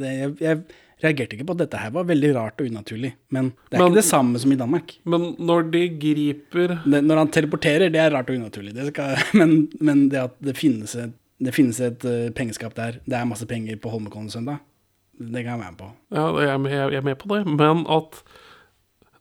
Det, 0.00 0.12
jeg, 0.16 0.34
jeg 0.44 0.64
reagerte 1.04 1.36
ikke 1.36 1.48
på 1.50 1.56
at 1.58 1.62
dette 1.64 1.80
her 1.80 1.92
var 1.92 2.08
veldig 2.08 2.30
rart 2.36 2.62
og 2.62 2.70
unaturlig. 2.72 3.12
Men 3.36 3.50
det 3.68 3.76
er 3.76 3.82
Men- 3.82 3.90
ikke 3.92 4.00
det 4.00 4.08
samme 4.08 4.40
som 4.40 4.52
i 4.52 4.60
Danmark. 4.60 4.96
Men 5.04 5.34
når 5.38 5.70
de 5.74 5.84
griper 6.00 6.78
Det, 6.84 7.02
når 7.04 7.16
han 7.22 7.32
teleporterer, 7.36 7.92
det 7.92 8.00
er 8.00 8.14
rart 8.16 8.30
og 8.32 8.40
unaturlig. 8.40 8.74
Det 8.76 8.88
skal, 8.92 9.20
men, 9.40 9.68
men 9.80 10.08
det 10.12 10.22
at 10.24 10.40
det 10.40 10.56
finnes 10.56 10.96
et, 10.96 11.12
det 11.36 11.52
finnes 11.52 11.80
et 11.84 12.08
uh, 12.08 12.30
pengeskap 12.32 12.72
der, 12.76 12.96
det 13.04 13.18
er 13.18 13.28
masse 13.28 13.44
penger 13.48 13.76
på 13.76 13.92
Holmenkollen 13.92 14.32
søndag, 14.32 14.62
det 15.18 15.42
kan 15.44 15.52
jeg 15.54 15.60
være 15.60 15.70
med 15.72 15.78
på. 15.80 15.90
Ja, 16.12 16.26
jeg 16.44 16.50
er 16.54 16.58
med, 16.58 16.72
jeg 16.76 17.00
er 17.00 17.06
med 17.12 17.18
på 17.22 17.30
det, 17.34 17.44
men 17.46 17.86
at 17.88 18.22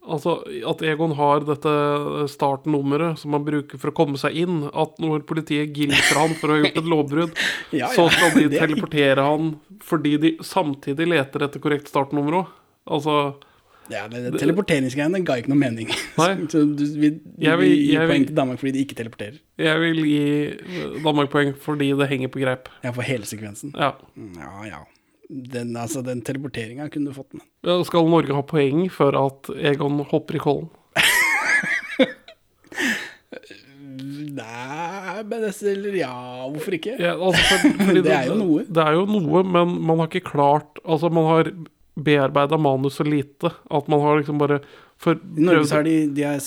Altså, 0.05 0.35
at 0.69 0.81
Egon 0.85 1.15
har 1.17 1.39
dette 1.47 1.71
startnummeret 2.29 3.17
som 3.17 3.33
han 3.33 3.45
bruker 3.47 3.79
for 3.81 3.89
å 3.89 3.95
komme 3.97 4.19
seg 4.21 4.35
inn. 4.43 4.59
At 4.69 4.99
når 5.01 5.23
politiet 5.25 5.71
griper 5.73 6.19
han 6.19 6.35
for 6.37 6.51
å 6.53 6.57
ha 6.57 6.61
gjort 6.61 6.77
et 6.77 6.89
lovbrudd, 6.91 7.41
Ja, 7.79 7.87
så 7.89 8.05
skal 8.13 8.35
de 8.37 8.43
teleportere 8.61 9.15
er- 9.17 9.23
han 9.25 9.55
fordi 9.81 10.11
de 10.21 10.31
samtidig 10.45 11.07
leter 11.09 11.47
etter 11.47 11.63
korrekt 11.63 11.89
startnummer 11.89 12.37
òg. 12.43 12.53
Altså 12.85 13.15
Ja, 13.89 14.03
det, 14.09 14.21
det 14.29 14.39
Teleporteringsgreiene 14.43 15.23
ga 15.25 15.39
ikke 15.41 15.49
noe 15.55 15.61
mening. 15.63 15.89
Nei. 16.21 16.29
Så 16.53 16.61
du, 16.77 16.85
vi, 17.01 17.09
Jeg 17.41 17.57
vil- 17.63 17.75
vil- 17.89 18.09
poeng 18.13 18.27
til 18.29 18.37
Danmark 18.37 18.61
fordi 18.61 18.75
de 18.77 18.85
ikke 18.85 18.99
teleporterer. 19.01 19.41
Jeg 19.57 19.81
vil 19.87 20.03
gi 20.05 21.01
Danmark 21.01 21.33
poeng 21.33 21.55
fordi 21.65 21.89
det 21.97 22.11
henger 22.13 22.29
på 22.33 22.45
greip. 22.45 22.69
Ja, 22.85 22.93
for 22.93 23.01
hele 23.09 23.25
sekvensen. 23.25 23.73
Ja. 23.73 23.95
Ja, 24.37 24.53
ja. 24.69 24.83
Den, 25.29 25.75
altså, 25.79 26.03
den 26.05 26.21
teleporteringa 26.21 26.89
kunne 26.93 27.09
du 27.09 27.15
fått 27.15 27.33
med. 27.33 27.45
Skal 27.87 28.09
Norge 28.11 28.35
ha 28.37 28.43
poeng 28.45 28.85
for 28.93 29.15
at 29.17 29.49
Egon 29.57 30.03
hopper 30.11 30.37
i 30.37 30.41
kollen? 30.43 30.69
Nei, 34.35 35.23
men 35.23 35.41
det, 35.41 35.51
eller 35.71 35.95
ja, 35.97 36.13
hvorfor 36.51 36.75
ikke? 36.77 36.97
Ja, 37.01 37.15
altså, 37.15 37.59
for, 37.79 38.01
Det 38.05 38.13
er 38.13 38.29
jo 38.29 38.37
noe. 38.37 38.65
Det 38.67 38.83
er 38.83 38.97
jo 38.99 39.05
noe, 39.09 39.43
men 39.47 39.77
man 39.87 40.03
har 40.03 40.11
ikke 40.11 40.29
klart 40.35 40.81
Altså, 40.83 41.09
man 41.13 41.29
har 41.29 41.51
bearbeida 41.95 42.57
manus 42.59 42.97
så 42.99 43.05
lite 43.07 43.47
at 43.71 43.87
man 43.87 44.01
har 44.03 44.19
liksom 44.19 44.39
bare 44.41 44.59
for, 44.99 45.15
I 45.15 45.43
Norge 45.43 45.65
så 45.67 45.77
har 45.77 45.85
de, 45.87 45.95
de, 46.15 46.23
har, 46.23 46.39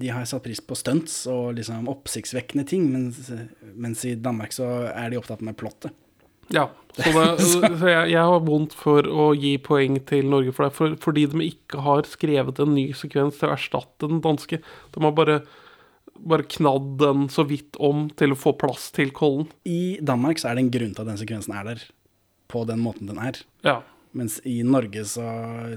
de 0.00 0.08
har 0.12 0.24
satt 0.28 0.44
pris 0.44 0.60
på 0.60 0.76
stunts 0.76 1.22
og 1.32 1.54
liksom 1.56 1.88
oppsiktsvekkende 1.88 2.64
ting, 2.68 2.84
mens, 2.92 3.30
mens 3.72 4.04
i 4.08 4.14
Danmark 4.20 4.52
så 4.52 4.66
er 4.90 5.12
de 5.12 5.20
opptatt 5.20 5.44
med 5.44 5.56
plottet. 5.60 5.92
Ja. 6.52 6.68
Så, 6.92 7.08
det, 7.64 7.78
jeg, 7.94 8.12
jeg 8.12 8.20
har 8.20 8.44
vondt 8.44 8.74
for 8.76 9.06
å 9.08 9.30
gi 9.32 9.54
poeng 9.64 9.96
til 10.08 10.28
Norge 10.28 10.52
for 10.52 10.68
det, 10.68 10.76
for, 10.76 10.96
fordi 11.00 11.26
de 11.32 11.46
ikke 11.46 11.80
har 11.86 12.04
skrevet 12.08 12.60
en 12.60 12.74
ny 12.76 12.90
sekvens 12.96 13.40
til 13.40 13.48
å 13.48 13.56
erstatte 13.56 14.10
den 14.10 14.20
danske. 14.24 14.60
De 14.92 15.04
har 15.04 15.16
bare, 15.16 15.38
bare 16.20 16.48
knadd 16.52 16.92
den 17.00 17.26
så 17.32 17.46
vidt 17.48 17.80
om 17.80 18.10
til 18.18 18.36
å 18.36 18.38
få 18.38 18.54
plass 18.60 18.90
til 18.94 19.14
Kollen. 19.16 19.48
I 19.64 19.96
Danmark 20.04 20.42
så 20.42 20.50
er 20.50 20.58
det 20.58 20.66
en 20.66 20.74
grunn 20.76 20.92
til 20.92 21.06
at 21.06 21.12
den 21.14 21.22
sekvensen 21.22 21.56
er 21.56 21.70
der, 21.72 21.86
på 22.52 22.66
den 22.68 22.84
måten 22.84 23.08
den 23.08 23.22
er. 23.22 23.40
Ja. 23.64 23.80
Mens 24.12 24.40
i 24.44 24.58
Norge 24.62 25.04
så, 25.08 25.24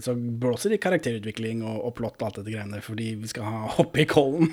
så 0.04 0.12
blåser 0.16 0.74
de 0.74 0.80
karakterutvikling 0.84 1.62
og, 1.64 1.78
og 1.88 1.94
plott 1.96 2.20
og 2.20 2.28
alt 2.28 2.40
dette 2.42 2.52
greiene, 2.52 2.82
fordi 2.84 3.14
vi 3.22 3.30
skal 3.32 3.48
ha 3.48 3.74
hoppe 3.78 4.04
i 4.04 4.08
kollen. 4.10 4.52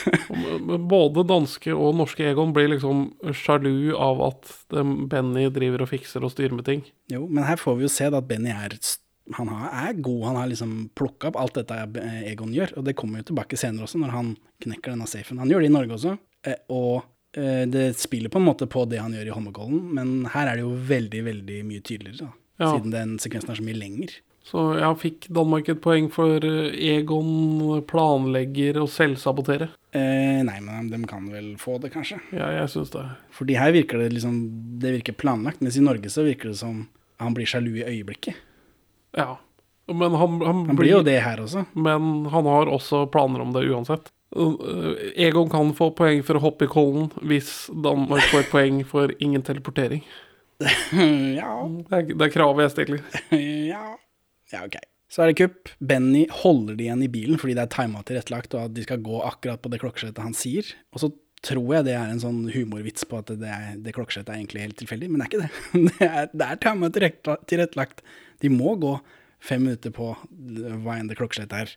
Både 0.92 1.24
danske 1.26 1.74
og 1.74 1.96
norske 1.98 2.28
Egon 2.30 2.54
blir 2.54 2.70
liksom 2.70 3.08
sjalu 3.34 3.92
av 3.98 4.22
at 4.28 4.52
Benny 4.70 5.48
driver 5.50 5.84
og 5.84 5.90
fikser 5.90 6.24
og 6.24 6.34
styrer 6.36 6.54
med 6.54 6.68
ting. 6.68 6.84
Jo, 7.10 7.26
men 7.26 7.48
her 7.48 7.58
får 7.60 7.80
vi 7.80 7.88
jo 7.88 7.92
se 7.92 8.06
at 8.06 8.28
Benny 8.30 8.54
er, 8.54 8.78
han 9.34 9.50
har, 9.50 9.68
er 9.88 9.98
god. 9.98 10.24
Han 10.30 10.38
har 10.38 10.50
liksom 10.52 10.74
plukka 10.94 11.32
opp 11.32 11.40
alt 11.42 11.58
dette 11.58 11.78
eh, 12.02 12.20
Egon 12.32 12.54
gjør, 12.54 12.76
og 12.78 12.86
det 12.86 12.96
kommer 12.98 13.22
jo 13.22 13.30
tilbake 13.32 13.58
senere 13.58 13.88
også, 13.88 14.00
når 14.02 14.14
han 14.14 14.34
knekker 14.62 14.94
denne 14.94 15.08
safen. 15.10 15.42
Han 15.42 15.50
gjør 15.50 15.64
det 15.64 15.70
i 15.72 15.74
Norge 15.80 15.98
også, 15.98 16.14
eh, 16.46 16.60
og 16.74 17.02
eh, 17.38 17.64
det 17.70 17.88
spiller 17.98 18.32
på 18.32 18.38
en 18.38 18.48
måte 18.52 18.70
på 18.70 18.86
det 18.90 19.02
han 19.02 19.18
gjør 19.18 19.32
i 19.32 19.34
Holmenkollen, 19.34 19.82
men 19.98 20.14
her 20.30 20.50
er 20.50 20.60
det 20.60 20.66
jo 20.66 20.76
veldig, 20.94 21.24
veldig 21.30 21.64
mye 21.66 21.82
tydeligere, 21.82 22.30
da. 22.30 22.36
Ja. 22.60 22.74
Siden 22.76 22.92
den 22.92 23.16
sekvensen 23.22 23.54
er 23.54 23.58
så 23.58 23.64
mye 23.64 23.78
lenger. 23.80 24.18
Så 24.50 24.62
jeg 24.78 24.98
fikk 24.98 25.26
Danmark 25.36 25.68
et 25.70 25.82
poeng 25.84 26.08
for 26.12 26.42
eh, 26.46 26.72
Egon 26.96 27.82
planlegger 27.88 28.80
å 28.80 28.86
selvsabotere. 28.90 29.68
Eh, 29.94 30.40
nei, 30.46 30.56
men 30.64 30.88
de 30.90 31.00
kan 31.08 31.26
vel 31.30 31.52
få 31.60 31.76
det, 31.82 31.92
kanskje. 31.94 32.18
Ja, 32.34 32.48
jeg 32.56 32.70
syns 32.72 32.92
det. 32.94 33.04
Fordi 33.36 33.58
her 33.58 33.74
virker 33.74 34.00
det 34.00 34.12
liksom 34.14 34.40
Det 34.80 34.94
virker 34.96 35.18
planlagt, 35.18 35.62
mens 35.62 35.78
i 35.78 35.84
Norge 35.84 36.10
så 36.12 36.24
virker 36.26 36.52
det 36.52 36.60
som 36.62 36.86
han 37.20 37.36
blir 37.36 37.48
sjalu 37.48 37.74
i 37.82 37.86
øyeblikket. 37.86 38.38
Ja. 39.18 39.34
Men 39.90 40.14
han, 40.14 40.40
han, 40.40 40.64
Han 40.70 40.78
blir 40.78 40.94
jo 40.94 41.04
det 41.04 41.18
her 41.20 41.42
også. 41.42 41.66
Men 41.74 42.26
han 42.32 42.48
har 42.48 42.70
også 42.70 43.04
planer 43.12 43.42
om 43.44 43.52
det 43.52 43.66
uansett. 43.68 44.08
Uh, 44.30 44.94
Egon 45.18 45.50
kan 45.50 45.72
få 45.74 45.90
poeng 45.98 46.22
for 46.22 46.38
å 46.38 46.42
hoppe 46.44 46.68
i 46.68 46.70
kollen 46.70 47.08
hvis 47.26 47.66
Danmark 47.74 48.22
får 48.30 48.44
et 48.44 48.52
poeng 48.52 48.82
for 48.86 49.14
ingen 49.18 49.42
teleportering. 49.46 50.04
ja. 51.40 51.52
Det 51.88 51.98
er, 51.98 52.06
det 52.12 52.26
er 52.26 52.32
kravet 52.34 52.66
jeg 52.66 52.74
stiller. 52.76 53.04
ja. 53.72 53.84
Ja, 54.52 54.64
ok. 54.66 54.76
Så 55.10 55.24
er 55.24 55.30
det 55.30 55.38
kupp. 55.40 55.70
Benny 55.82 56.26
holder 56.42 56.76
de 56.78 56.86
igjen 56.86 57.02
i 57.06 57.10
bilen 57.10 57.38
fordi 57.40 57.56
det 57.58 57.64
er 57.64 57.72
tima 57.72 58.02
tilrettelagt, 58.06 58.54
og 58.54 58.68
at 58.68 58.76
de 58.76 58.84
skal 58.86 59.02
gå 59.02 59.18
akkurat 59.26 59.62
på 59.62 59.72
det 59.72 59.80
klokkeslettet 59.82 60.22
han 60.22 60.36
sier. 60.36 60.68
Og 60.94 61.02
så 61.02 61.10
tror 61.46 61.70
jeg 61.78 61.86
det 61.88 61.94
er 61.96 62.10
en 62.12 62.20
sånn 62.22 62.42
humorvits 62.52 63.06
på 63.08 63.18
at 63.22 63.30
det, 63.40 63.48
er, 63.48 63.78
det 63.80 63.94
klokkeslettet 63.96 64.34
er 64.34 64.42
egentlig 64.42 64.66
helt 64.66 64.78
tilfeldig, 64.82 65.08
men 65.10 65.22
det 65.22 65.26
er 65.26 65.30
ikke 65.30 65.44
det. 65.46 65.52
Det 66.00 66.08
er, 66.10 66.28
det 66.34 66.46
er 66.50 66.60
tima 66.62 66.90
tilrettelagt. 66.92 68.02
De 68.44 68.50
må 68.52 68.74
gå 68.82 68.92
fem 69.40 69.62
minutter 69.64 69.94
på 69.96 70.12
hva 70.84 70.98
enn 71.00 71.08
det 71.08 71.16
klokkeslettet 71.18 71.56
er. 71.64 71.72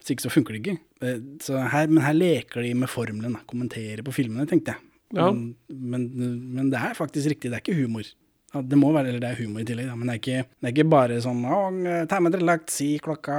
Hvis 0.00 0.14
ikke 0.14 0.24
så 0.24 0.32
funker 0.32 0.54
det 0.56 0.60
ikke. 0.62 0.76
Eh, 1.04 1.18
Så 1.44 1.58
her, 1.74 1.90
men 1.90 2.04
her 2.06 2.14
leker 2.16 2.62
de 2.64 2.70
med 2.78 2.88
formelen, 2.88 3.34
kommenterer 3.50 4.00
på 4.06 4.14
filmene, 4.16 4.46
tenkte 4.48 4.72
jeg. 4.76 4.86
Ja. 5.16 5.30
Men, 5.32 5.54
men, 5.68 6.08
men 6.54 6.72
det 6.72 6.80
er 6.80 6.96
faktisk 6.98 7.32
riktig, 7.32 7.50
det 7.50 7.58
er 7.60 7.64
ikke 7.64 7.78
humor. 7.82 8.06
Det 8.50 8.74
må 8.74 8.88
være, 8.90 9.12
eller 9.12 9.22
det 9.22 9.28
er 9.28 9.38
humor 9.44 9.62
i 9.62 9.66
tillegg, 9.66 9.90
men 9.94 10.08
det 10.08 10.14
er 10.16 10.18
ikke, 10.20 10.38
det 10.58 10.66
er 10.66 10.72
ikke 10.74 10.90
bare 10.90 11.18
sånn 11.22 11.44
«Å, 11.46 11.58
dere 12.10 12.40
lagt, 12.42 12.72
si 12.74 12.88
klokka 13.02 13.36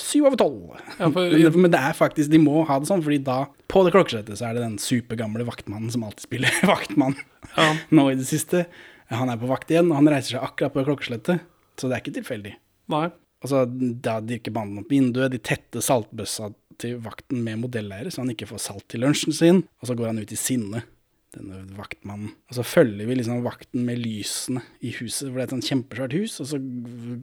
syv 0.00 0.26
over 0.28 0.36
tolv. 0.42 0.74
Ja, 0.98 1.08
men, 1.56 1.70
det- 1.72 1.80
er 1.80 1.96
faktisk, 1.96 2.28
de 2.32 2.40
må 2.42 2.66
ha 2.68 2.76
det 2.80 2.90
sånn, 2.90 3.04
fordi 3.04 3.22
da, 3.24 3.38
på 3.72 3.84
det 3.86 3.94
klokkeslettet, 3.96 4.36
så 4.40 4.50
er 4.50 4.58
det 4.58 4.66
den 4.66 4.76
supergamle 4.82 5.46
vaktmannen 5.48 5.92
som 5.94 6.04
alltid 6.04 6.26
spiller 6.28 6.60
vaktmann. 6.74 7.16
Ja. 7.56 7.70
Nå 7.96 8.10
i 8.12 8.18
det 8.20 8.28
siste. 8.28 8.66
Han 9.12 9.32
er 9.32 9.40
på 9.40 9.48
vakt 9.48 9.72
igjen, 9.72 9.88
og 9.92 10.00
han 10.00 10.12
reiser 10.12 10.36
seg 10.36 10.46
akkurat 10.50 10.74
på 10.76 10.84
klokkeslettet. 10.88 11.44
Så 11.80 11.88
det 11.88 11.96
er 11.96 12.04
ikke 12.04 12.18
tilfeldig. 12.20 12.54
Nei. 12.92 13.06
Altså, 13.44 13.64
da 13.68 14.18
dirker 14.24 14.52
banden 14.56 14.80
opp 14.80 14.92
vinduet, 14.92 15.32
de 15.34 15.40
tette 15.44 15.82
saltbøssa 15.84 16.48
til 16.82 16.98
vakten 17.04 17.42
med 17.44 17.62
modelleiere, 17.62 18.12
så 18.12 18.22
han 18.22 18.32
ikke 18.34 18.48
får 18.50 18.62
salt 18.66 18.86
til 18.92 19.04
lunsjen 19.04 19.36
sin, 19.36 19.62
og 19.80 19.90
så 19.90 19.96
går 19.98 20.12
han 20.12 20.20
ut 20.22 20.34
i 20.34 20.40
sinne. 20.40 20.84
denne 21.34 21.64
vaktmannen. 21.74 22.30
Og 22.46 22.54
så 22.54 22.62
følger 22.62 23.08
vi 23.08 23.16
liksom 23.18 23.40
vakten 23.42 23.82
med 23.82 23.98
lysene 23.98 24.60
i 24.86 24.92
huset, 24.94 25.26
for 25.26 25.34
det 25.34 25.42
er 25.42 25.48
et 25.48 25.54
sånn 25.56 25.64
kjempesvært 25.66 26.14
hus, 26.14 26.36
og 26.38 26.46
så 26.46 26.60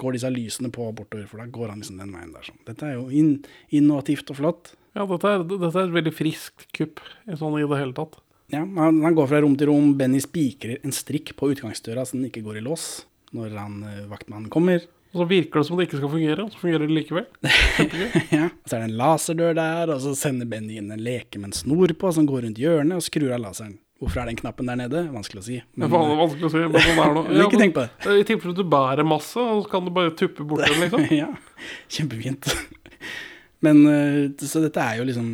går 0.02 0.18
disse 0.18 0.32
lysene 0.34 0.72
på 0.76 0.90
bortover, 0.98 1.30
for 1.32 1.40
da 1.40 1.46
går 1.48 1.72
han 1.72 1.80
liksom 1.80 2.02
den 2.02 2.12
veien 2.12 2.34
der 2.36 2.44
sånn. 2.44 2.60
Dette 2.68 2.90
er 2.90 2.98
jo 2.98 3.06
in 3.08 3.38
innovativt 3.72 4.34
og 4.34 4.42
flott. 4.42 4.74
Ja, 4.98 5.06
dette 5.08 5.32
er, 5.32 5.46
dette 5.48 5.72
er 5.72 5.88
et 5.88 5.96
veldig 5.96 6.12
friskt 6.12 6.68
kupp 6.76 7.00
sånn 7.40 7.56
i 7.56 7.64
det 7.64 7.80
hele 7.80 7.96
tatt. 7.96 8.20
Ja, 8.52 8.66
han, 8.66 9.00
han 9.00 9.16
går 9.16 9.30
fra 9.32 9.40
rom 9.46 9.56
til 9.56 9.72
rom, 9.72 9.94
Benny 9.96 10.20
spikrer 10.20 10.84
en 10.84 10.92
strikk 10.92 11.32
på 11.40 11.54
utgangsdøra 11.54 12.04
så 12.04 12.18
den 12.18 12.28
ikke 12.28 12.44
går 12.44 12.60
i 12.60 12.66
lås 12.66 13.06
når 13.32 13.56
han, 13.56 13.78
eh, 13.88 14.02
vaktmannen 14.12 14.52
kommer. 14.52 14.84
Og 15.12 15.20
så 15.20 15.28
virker 15.28 15.60
det 15.60 15.68
som 15.68 15.80
det 15.80 15.86
ikke 15.90 16.00
skal 16.00 16.12
fungere, 16.14 16.44
og 16.46 16.54
så 16.54 16.60
fungerer 16.62 16.88
det 16.88 16.96
likevel. 16.96 17.26
Ja, 18.32 18.48
så 18.64 18.78
er 18.78 18.84
det 18.84 18.88
en 18.88 18.98
laserdør 19.00 19.56
der, 19.58 19.92
og 19.92 20.00
så 20.04 20.14
sender 20.16 20.48
Benny 20.48 20.78
inn 20.80 20.92
en 20.94 21.04
leke 21.04 21.40
med 21.40 21.52
en 21.52 21.58
snor 21.58 21.92
på, 22.00 22.12
som 22.16 22.28
går 22.30 22.46
rundt 22.46 22.62
hjørnet 22.62 22.96
og 22.96 23.04
skrur 23.04 23.34
av 23.36 23.42
laseren. 23.44 23.76
Hvorfor 24.02 24.24
er 24.24 24.32
den 24.32 24.40
knappen 24.40 24.66
der 24.72 24.80
nede? 24.80 25.04
Vanskelig 25.14 25.44
å 25.44 25.46
si. 25.46 25.58
Det 25.62 25.86
er 25.86 25.92
vanskelig 25.92 26.48
å 26.48 26.54
si, 26.54 26.62
men 26.64 26.82
sånn 26.82 27.02
er 27.04 27.12
det 27.12 27.24
nå. 27.36 27.44
Ikke 27.44 27.60
tenk 27.62 27.76
på 27.76 27.84
det. 27.84 28.16
I 28.24 28.26
tilfelle 28.32 28.56
du 28.58 28.64
bærer 28.72 29.06
masse, 29.06 29.38
og 29.38 29.66
så 29.66 29.74
kan 29.76 29.86
du 29.86 29.92
bare 29.94 30.14
tuppe 30.18 30.48
bort 30.48 30.64
den, 30.66 30.80
liksom. 30.86 31.04
ja, 31.22 31.28
kjempefint. 31.92 32.50
Men 33.62 33.84
eh, 33.92 34.24
så 34.42 34.64
dette 34.64 34.82
er 34.82 34.98
jo 34.98 35.04
liksom 35.06 35.28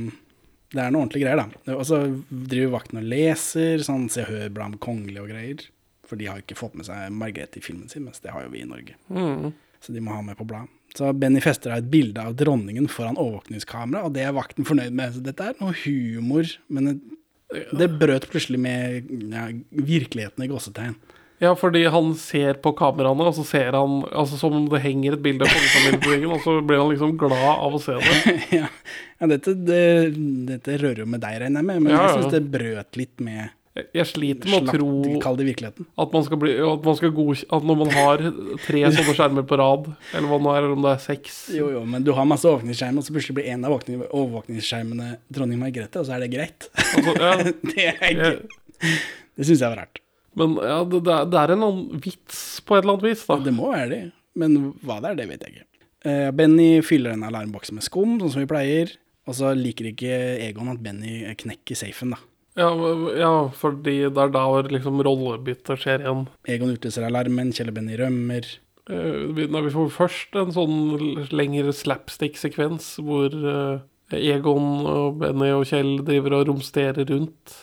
Det 0.73 0.81
er 0.83 0.91
noe 0.91 1.05
ordentlige 1.05 1.23
greier, 1.29 1.39
da. 1.45 1.77
Og 1.77 1.85
så 1.87 2.01
driver 2.27 2.73
vakten 2.73 2.99
og 2.99 3.07
leser, 3.07 3.85
sånn 3.87 4.09
Se 4.11 4.25
og 4.25 4.33
Hør 4.33 4.51
blant 4.57 4.81
kongelige 4.83 5.23
og 5.23 5.31
greier. 5.31 5.63
For 6.07 6.19
de 6.19 6.27
har 6.27 6.43
ikke 6.43 6.57
fått 6.59 6.75
med 6.79 6.87
seg 6.87 7.07
Margrethe 7.15 7.61
i 7.61 7.63
filmen 7.63 7.87
sin, 7.91 8.03
mens 8.07 8.19
det 8.23 8.33
har 8.35 8.43
jo 8.43 8.51
vi 8.51 8.65
i 8.65 8.67
Norge. 8.67 8.97
Mm. 9.07 9.53
Så 9.83 9.93
de 9.95 10.03
må 10.03 10.15
ha 10.15 10.23
med 10.25 10.37
på 10.39 10.47
bladet. 10.47 10.71
Så 10.97 11.11
Benny 11.13 11.41
fester 11.43 11.69
da 11.69 11.81
et 11.81 11.91
bilde 11.91 12.23
av 12.23 12.33
dronningen 12.39 12.87
foran 12.89 13.19
overvåkningskamera, 13.21 14.07
og 14.07 14.15
det 14.15 14.23
er 14.25 14.33
vakten 14.33 14.65
fornøyd 14.65 14.95
med. 14.97 15.13
Så 15.13 15.21
dette 15.25 15.45
er 15.45 15.59
noe 15.59 15.75
humor, 15.83 16.49
men 16.73 16.95
det, 17.47 17.91
brøt 17.99 18.25
plutselig 18.31 18.59
med 18.59 19.11
ja, 19.31 19.49
virkeligheten 19.69 20.45
i 20.45 20.49
gåsetegn. 20.51 20.97
Ja, 21.39 21.51
fordi 21.55 21.83
han 21.93 22.15
ser 22.17 22.57
på 22.63 22.71
kameraene, 22.73 23.27
og 23.29 23.35
så 23.37 23.43
ser 23.45 23.75
han 23.77 23.99
altså 24.09 24.39
som 24.39 24.55
om 24.57 24.65
det 24.71 24.81
henger 24.81 25.13
et 25.13 25.21
bilde 25.21 25.45
av 25.45 25.53
kongefamilien 25.53 26.01
på 26.01 26.13
veggen, 26.15 26.33
og 26.33 26.41
så 26.41 26.55
blir 26.65 26.81
han 26.81 26.89
liksom 26.89 27.13
glad 27.21 27.51
av 27.51 27.77
å 27.77 27.81
se 27.83 27.97
det. 28.01 28.33
ja, 28.57 28.71
ja 29.21 29.29
dette, 29.29 29.53
det, 29.67 29.83
dette 30.49 30.79
rører 30.81 31.03
jo 31.03 31.11
med 31.13 31.21
deg, 31.21 31.37
regner 31.43 31.61
jeg 31.61 31.69
med, 31.69 31.83
men 31.85 31.93
Ja, 31.93 32.07
jeg 32.07 32.23
syns 32.23 32.33
det 32.33 32.41
brøt 32.57 32.97
litt 32.97 33.21
med 33.21 33.53
Jeg- 33.95 34.07
sliter 34.09 34.49
med 34.49 34.67
å 34.67 34.71
tro 34.71 34.87
at 35.97 36.13
man 36.13 36.23
skal 36.25 36.39
bli 36.41 36.53
At 36.57 36.83
man 36.85 36.95
skal. 36.97 37.11
At 37.57 37.67
når 37.67 37.77
man 37.81 37.91
har 37.95 38.23
tre 38.65 38.83
sånne 38.91 39.15
skjermer 39.17 39.45
på 39.47 39.57
rad, 39.59 39.89
eller 40.13 40.27
hva 40.31 40.39
nå 40.41 40.53
er, 40.53 40.59
eller 40.63 40.75
om 40.77 40.85
det 40.85 40.93
er 40.95 41.03
seks 41.03 41.37
Jo, 41.55 41.69
jo, 41.73 41.83
men 41.85 42.03
du 42.03 42.11
har 42.17 42.25
masse 42.29 42.47
overvåkningsskjermer, 42.47 43.01
og 43.01 43.07
så 43.07 43.15
plutselig 43.15 43.37
blir 43.39 43.49
en 43.53 43.65
av 43.67 43.77
overvåkningsskjermene 43.77 45.17
dronning 45.33 45.61
Margrethe, 45.61 46.01
og 46.01 46.07
så 46.07 46.17
er 46.17 46.25
det 46.25 46.31
greit. 46.33 46.69
altså, 46.75 47.15
ja, 47.21 47.33
det 47.71 47.87
er 47.87 48.03
jeg, 48.11 48.37
Det 49.37 49.47
syns 49.47 49.61
jeg 49.61 49.69
var 49.69 49.81
rart. 49.83 50.01
Men 50.37 50.53
ja, 50.61 50.83
det, 50.85 51.01
det 51.31 51.41
er 51.41 51.55
en 51.55 51.65
annen 51.65 52.01
vits 52.03 52.61
på 52.61 52.77
et 52.77 52.83
eller 52.83 52.97
annet 52.97 53.07
vis, 53.09 53.25
da. 53.25 53.39
Det 53.41 53.53
må 53.57 53.71
være 53.73 53.89
det, 53.93 54.03
men 54.37 54.57
hva 54.85 54.99
det 55.01 55.11
er, 55.11 55.19
det 55.21 55.27
vet 55.31 55.45
jeg 55.47 55.55
ikke. 55.55 55.67
Uh, 56.07 56.29
Benny 56.37 56.69
fyller 56.85 57.15
en 57.15 57.25
alarmboks 57.27 57.73
med 57.73 57.85
skum, 57.85 58.19
sånn 58.21 58.35
som 58.35 58.43
vi 58.43 58.49
pleier, 58.49 58.93
og 59.27 59.35
så 59.35 59.51
liker 59.57 59.89
ikke 59.89 60.17
Egon 60.45 60.69
at 60.71 60.81
Benny 60.83 61.23
knekker 61.41 61.75
safen, 61.75 62.13
da. 62.13 62.21
Ja, 62.57 62.71
ja, 63.13 63.33
fordi 63.53 63.99
det 64.09 64.23
er 64.23 64.31
da 64.33 64.45
liksom 64.65 65.01
rollebyttet 65.05 65.83
skjer 65.83 66.05
igjen. 66.05 66.25
Egon 66.49 66.73
utløser 66.73 67.05
alarmen, 67.05 67.53
Kjell 67.53 67.69
Benny 67.75 67.99
rømmer. 67.99 68.47
Eh, 68.89 69.21
vi, 69.37 69.45
når 69.51 69.67
vi 69.67 69.75
får 69.75 69.93
først 69.93 70.37
en 70.41 70.53
sånn 70.55 70.77
lengre 71.35 71.75
slapstick-sekvens 71.75 72.95
hvor 73.03 73.33
eh, 73.35 73.85
Egon 74.17 74.85
og 74.87 75.21
Benny 75.21 75.51
og 75.53 75.67
Kjell 75.69 75.99
driver 76.07 76.39
og 76.39 76.51
romsterer 76.51 77.07
rundt. 77.11 77.57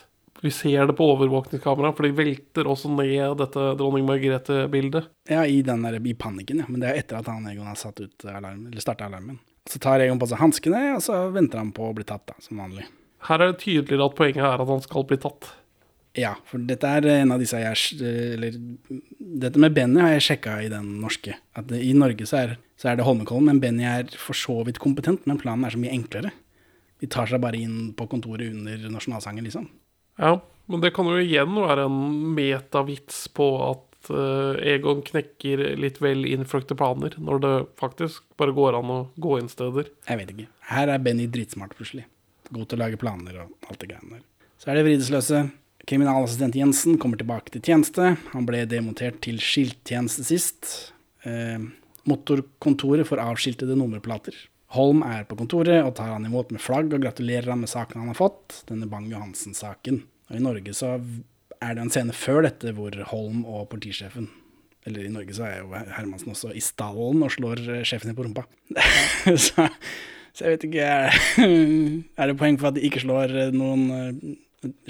Vi 0.44 0.50
ser 0.52 0.90
det 0.90 0.96
på 0.98 1.06
overvåkningskamera, 1.14 1.94
for 1.96 2.04
de 2.04 2.16
velter 2.18 2.68
også 2.68 2.90
ned 2.92 3.38
dette 3.40 3.68
dronning 3.80 4.04
Margrethe-bildet. 4.04 5.08
Ja, 5.30 5.46
i 5.48 5.62
den 5.64 5.86
der, 5.86 5.96
i 5.96 6.12
panikken, 6.20 6.60
ja. 6.60 6.68
Men 6.68 6.84
det 6.84 6.90
er 6.90 7.00
etter 7.00 7.22
at 7.22 7.30
han 7.32 7.48
Egon 7.48 7.70
har 7.70 7.80
satt 7.80 8.02
ut 8.04 8.26
alarmen, 8.28 8.68
eller 8.68 8.84
starta 8.84 9.08
alarmen. 9.08 9.40
Så 9.70 9.80
tar 9.80 10.04
Egon 10.04 10.20
på 10.20 10.28
seg 10.28 10.42
hanskene, 10.44 10.90
og 10.98 11.00
så 11.02 11.24
venter 11.32 11.62
han 11.62 11.72
på 11.74 11.88
å 11.88 11.96
bli 11.96 12.04
tatt, 12.04 12.28
da, 12.28 12.36
som 12.44 12.60
vanlig. 12.60 12.84
Her 13.28 13.40
er 13.40 13.52
det 13.52 13.62
tydeligere 13.64 14.08
at 14.10 14.16
poenget 14.18 14.44
er 14.44 14.64
at 14.64 14.70
han 14.70 14.82
skal 14.84 15.06
bli 15.08 15.18
tatt. 15.22 15.50
Ja, 16.14 16.36
for 16.46 16.62
dette 16.62 16.86
er 16.86 17.08
en 17.10 17.32
av 17.34 17.40
disse 17.42 17.58
jeg 17.58 18.04
Eller 18.06 18.54
dette 19.18 19.58
med 19.58 19.74
Benny 19.74 19.98
har 19.98 20.12
jeg 20.14 20.26
sjekka 20.28 20.60
i 20.62 20.70
den 20.70 21.00
norske. 21.02 21.34
At 21.58 21.66
det, 21.72 21.80
i 21.82 21.90
Norge 21.96 22.28
så 22.30 22.38
er, 22.44 22.56
så 22.78 22.92
er 22.92 22.98
det 22.98 23.06
Holmenkollen, 23.06 23.48
men 23.50 23.62
Benny 23.62 23.86
er 23.88 24.12
for 24.20 24.38
så 24.38 24.60
vidt 24.66 24.78
kompetent, 24.82 25.26
men 25.26 25.40
planen 25.42 25.66
er 25.66 25.74
så 25.74 25.80
mye 25.82 25.94
enklere. 25.94 26.30
De 27.02 27.10
tar 27.10 27.26
seg 27.30 27.42
bare 27.42 27.58
inn 27.58 27.90
på 27.98 28.06
kontoret 28.10 28.52
under 28.54 28.86
nasjonalsangen, 28.92 29.44
liksom. 29.48 29.66
Ja, 30.22 30.36
men 30.70 30.84
det 30.84 30.94
kan 30.94 31.10
jo 31.10 31.18
igjen 31.18 31.58
være 31.58 31.88
en 31.88 31.98
metavits 32.36 33.26
på 33.34 33.48
at 33.66 34.12
uh, 34.14 34.54
Egon 34.62 35.02
knekker 35.04 35.66
litt 35.80 35.98
vel 36.04 36.22
innfløkte 36.30 36.78
planer, 36.78 37.18
når 37.18 37.42
det 37.42 37.54
faktisk 37.80 38.22
bare 38.38 38.54
går 38.54 38.78
an 38.78 38.94
å 38.94 39.00
gå 39.18 39.40
inn 39.40 39.50
steder. 39.50 39.90
Jeg 40.06 40.22
vet 40.22 40.34
ikke. 40.36 40.50
Her 40.70 40.94
er 40.94 41.02
Benny 41.02 41.26
dritsmart, 41.26 41.74
plutselig. 41.74 42.06
God 42.54 42.70
til 42.70 42.80
å 42.80 42.84
lage 42.84 43.00
planer 43.00 43.42
og 43.44 43.68
alt 43.68 43.82
det 43.82 43.90
greiene 43.90 44.18
der. 44.18 44.24
Så 44.60 44.70
er 44.70 44.78
det 44.78 44.86
vridesløse. 44.86 45.44
Kriminalassistent 45.84 46.56
Jensen 46.56 46.98
kommer 47.00 47.20
tilbake 47.20 47.52
til 47.52 47.64
tjeneste. 47.64 48.14
Han 48.32 48.46
ble 48.48 48.62
demontert 48.70 49.20
til 49.24 49.40
skilttjeneste 49.42 50.24
sist. 50.24 50.70
Eh, 51.28 51.60
motorkontoret 52.08 53.08
får 53.08 53.22
avskiltede 53.24 53.76
nummerplater. 53.76 54.36
Holm 54.74 55.04
er 55.06 55.26
på 55.28 55.36
kontoret 55.38 55.84
og 55.84 55.92
tar 55.98 56.14
han 56.14 56.24
imot 56.26 56.50
med 56.54 56.62
flagg 56.62 56.94
og 56.96 57.04
gratulerer 57.04 57.52
han 57.52 57.62
med 57.62 57.70
saken 57.70 58.00
han 58.00 58.10
har 58.10 58.18
fått, 58.18 58.64
denne 58.70 58.88
Bang-Johansen-saken. 58.90 60.00
Og 60.30 60.38
I 60.38 60.42
Norge 60.42 60.74
så 60.74 60.96
er 60.96 61.76
det 61.76 61.84
en 61.84 61.92
scene 61.92 62.16
før 62.16 62.42
dette 62.48 62.72
hvor 62.76 62.96
Holm 63.12 63.44
og 63.44 63.68
politisjefen 63.72 64.26
Eller 64.84 65.06
i 65.06 65.12
Norge 65.12 65.36
så 65.36 65.46
er 65.46 65.62
jo 65.62 65.70
Hermansen 65.72 66.32
også 66.34 66.50
i 66.52 66.60
stallen 66.64 67.22
og 67.24 67.32
slår 67.32 67.62
sjefen 67.88 68.10
i 68.12 68.16
på 68.16 68.26
rumpa. 68.26 68.44
så, 69.46 69.68
så 70.34 70.46
jeg 70.46 70.56
vet 70.56 70.64
ikke 70.68 70.86
Er, 72.18 72.30
det 72.30 72.38
poeng 72.40 72.58
for 72.60 72.70
at 72.70 72.78
de 72.78 72.84
ikke 72.86 73.04
slår 73.04 73.34
eh, 73.38 73.52
noen 73.54 73.84
eh, 73.94 74.38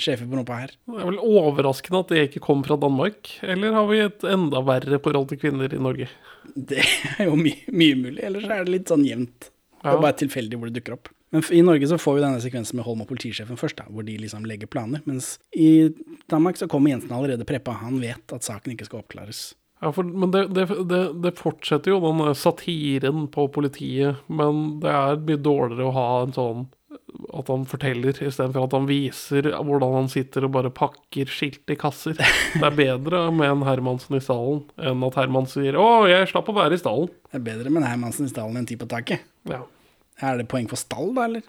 sjefer 0.00 0.28
på 0.28 0.38
rumpa 0.38 0.60
her? 0.62 0.76
Det 0.88 1.00
er 1.00 1.10
vel 1.10 1.20
overraskende 1.20 2.04
at 2.04 2.12
det 2.12 2.28
ikke 2.28 2.44
kom 2.46 2.62
fra 2.66 2.78
Danmark, 2.80 3.32
eller 3.44 3.74
har 3.76 3.90
vi 3.90 4.04
et 4.04 4.28
enda 4.30 4.62
verre 4.64 5.00
forhold 5.02 5.28
til 5.32 5.42
kvinner 5.42 5.72
i 5.72 5.82
Norge? 5.82 6.08
Det 6.54 6.80
er 7.18 7.28
jo 7.28 7.36
my 7.38 7.52
mye 7.72 7.98
mulig, 8.00 8.22
ellers 8.22 8.48
er 8.48 8.64
det 8.64 8.78
litt 8.78 8.92
sånn 8.92 9.04
jevnt. 9.08 9.50
Det 9.84 9.92
er 9.92 10.00
bare 10.00 10.16
tilfeldig 10.16 10.56
hvor 10.56 10.70
det 10.70 10.78
dukker 10.78 10.96
opp. 10.96 11.10
Men 11.34 11.42
i 11.50 11.64
Norge 11.66 11.88
så 11.90 11.98
får 11.98 12.14
vi 12.16 12.22
denne 12.22 12.40
sekvensen 12.40 12.78
med 12.78 12.86
Holm 12.86 13.02
og 13.02 13.08
politisjefen 13.10 13.58
først, 13.58 13.80
da, 13.80 13.88
hvor 13.90 14.06
de 14.06 14.14
liksom 14.20 14.46
legger 14.46 14.70
planer. 14.70 15.02
Mens 15.04 15.34
i 15.50 15.90
Danmark 16.30 16.60
så 16.60 16.68
kommer 16.70 16.94
Jensen 16.94 17.12
allerede 17.12 17.44
preppa. 17.48 17.74
Han 17.82 17.98
vet 18.00 18.32
at 18.32 18.46
saken 18.46 18.72
ikke 18.72 18.86
skal 18.86 19.02
oppklares. 19.02 19.48
Ja, 19.82 19.90
for, 19.92 20.06
men 20.06 20.30
det, 20.32 20.46
det, 20.56 20.68
det, 20.88 21.02
det 21.24 21.34
fortsetter 21.36 21.92
jo, 21.92 22.00
den 22.04 22.36
satiren 22.38 23.26
på 23.32 23.48
politiet, 23.52 24.22
men 24.32 24.78
det 24.84 24.92
er 24.92 25.20
mye 25.20 25.40
dårligere 25.42 25.90
å 25.90 25.96
ha 25.96 26.08
en 26.22 26.34
sånn 26.36 26.64
at 27.34 27.50
han 27.50 27.64
forteller, 27.66 28.14
istedenfor 28.14 28.66
at 28.66 28.74
han 28.76 28.86
viser 28.88 29.48
hvordan 29.52 29.94
han 29.96 30.08
sitter 30.10 30.46
og 30.46 30.54
bare 30.56 30.70
pakker 30.74 31.30
skilt 31.30 31.70
i 31.70 31.76
kasser. 31.78 32.16
Det 32.18 32.62
er 32.62 32.76
bedre 32.76 33.26
med 33.34 33.50
en 33.50 33.64
Hermansen 33.66 34.18
i 34.18 34.22
stallen 34.22 34.62
enn 34.78 35.04
at 35.06 35.18
Herman 35.18 35.48
sier 35.50 35.78
'Å, 35.78 36.06
jeg 36.10 36.30
slapp 36.30 36.50
å 36.50 36.56
være 36.56 36.78
i 36.78 36.82
stallen'. 36.82 37.12
Det 37.30 37.40
er 37.40 37.46
bedre 37.50 37.70
med 37.70 37.82
en 37.82 37.90
Hermansen 37.90 38.28
i 38.28 38.32
stallen 38.32 38.60
enn 38.60 38.68
ti 38.68 38.78
på 38.78 38.88
taket. 38.90 39.26
Ja. 39.50 39.64
Er 40.22 40.38
det 40.38 40.48
poeng 40.50 40.68
for 40.70 40.78
stall, 40.78 41.14
da, 41.16 41.26
eller? 41.26 41.42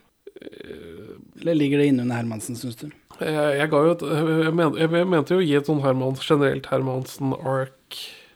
Eller 1.41 1.55
ligger 1.55 1.79
det 1.79 1.91
innunder 1.91 2.17
Hermansen, 2.17 2.57
syns 2.59 2.79
du? 2.81 2.89
Jeg, 3.21 3.31
jeg 3.31 3.69
et 3.69 4.01
jeg, 4.03 4.53
men, 4.53 4.75
jeg, 4.75 5.07
mente 5.07 5.35
jo 5.35 5.39
å 5.39 5.45
gi 5.45 5.55
et 5.55 5.69
sånn 5.69 5.83
Hermans, 5.83 6.23
generelt 6.25 6.67
Hermansen-ark-poeng, 6.67 7.74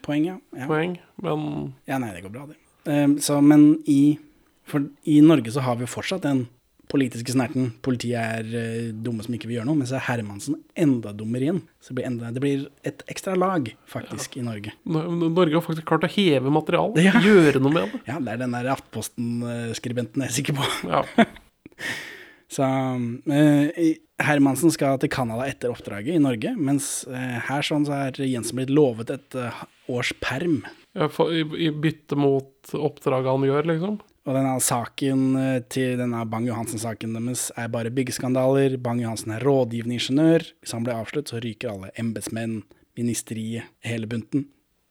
Poeng, 0.05 0.25
ja. 0.25 0.37
ja. 0.55 0.67
men 0.69 0.95
Ja, 1.89 1.99
nei, 2.01 2.13
det 2.15 2.23
går 2.25 2.33
bra, 2.33 2.47
det. 2.49 2.57
Ehm, 2.89 3.17
så, 3.21 3.41
men 3.43 3.71
i, 3.89 4.17
for, 4.69 4.87
i 5.09 5.19
Norge 5.25 5.51
så 5.53 5.63
har 5.65 5.77
vi 5.77 5.85
jo 5.85 5.91
fortsatt 5.91 6.25
den 6.25 6.47
politiske 6.89 7.35
snerten. 7.35 7.67
Politiet 7.85 8.17
er 8.17 8.47
uh, 8.49 8.87
dumme 9.05 9.21
som 9.21 9.35
ikke 9.35 9.49
vil 9.49 9.59
gjøre 9.59 9.67
noe, 9.69 9.77
men 9.77 9.89
så 9.89 9.99
er 9.99 10.07
Hermansen 10.07 10.57
enda 10.79 11.11
dummere 11.13 11.45
igjen. 11.45 11.59
Så 11.77 11.91
det 11.91 11.99
blir, 11.99 12.07
enda, 12.09 12.31
det 12.33 12.41
blir 12.41 12.63
et 12.87 13.03
ekstra 13.13 13.35
lag, 13.37 13.69
faktisk, 13.89 14.39
i 14.39 14.45
Norge. 14.47 14.73
Norge 14.89 15.53
har 15.53 15.65
faktisk 15.65 15.85
klart 15.89 16.07
å 16.07 16.11
heve 16.15 16.53
materialet, 16.53 17.03
Ja. 17.05 17.21
gjøre 17.21 17.61
noe 17.61 17.75
med 17.75 17.83
det. 17.93 18.01
Ja, 18.09 18.17
det 18.17 18.33
er 18.33 18.41
den 18.41 18.57
der 18.57 18.71
Aftenposten-skribenten 18.73 20.25
jeg 20.25 20.31
er 20.31 20.37
sikker 20.39 20.57
på. 20.57 20.71
Ja. 20.89 21.03
Så 22.49 22.65
eh, 23.29 23.95
Hermansen 24.19 24.71
skal 24.73 24.97
til 24.99 25.11
Canada 25.13 25.45
etter 25.47 25.69
oppdraget 25.71 26.15
i 26.17 26.21
Norge, 26.23 26.55
mens 26.57 27.05
eh, 27.07 27.37
her 27.45 27.61
sånn 27.65 27.85
så 27.87 27.93
er 28.09 28.17
Jensen 28.25 28.57
blitt 28.59 28.73
lovet 28.73 29.11
et 29.13 29.37
eh, 29.37 29.59
års 29.93 30.11
perm. 30.23 30.63
Ja, 30.97 31.07
for- 31.13 31.29
I, 31.31 31.43
I 31.45 31.69
bytte 31.71 32.17
mot 32.17 32.71
oppdraget 32.73 33.29
han 33.29 33.45
gjør, 33.47 33.69
liksom. 33.69 33.99
Og 34.29 34.35
denne 34.35 34.57
saken 34.61 35.21
eh, 35.39 35.59
til 35.71 35.95
denne 36.01 36.23
Bang-Johansen-saken 36.29 37.13
deres 37.15 37.47
er 37.57 37.69
bare 37.73 37.93
byggeskandaler. 37.93 38.75
Bang-Johansen 38.83 39.31
er 39.37 39.45
rådgivende 39.45 39.95
ingeniør. 39.99 40.43
Hvis 40.61 40.73
han 40.75 40.83
blir 40.85 40.97
avslørt, 40.99 41.29
så 41.31 41.39
ryker 41.41 41.71
alle 41.71 41.93
embetsmenn, 42.01 42.63
ministeriet, 42.99 43.69
hele 43.85 44.09
bunten. 44.11 44.47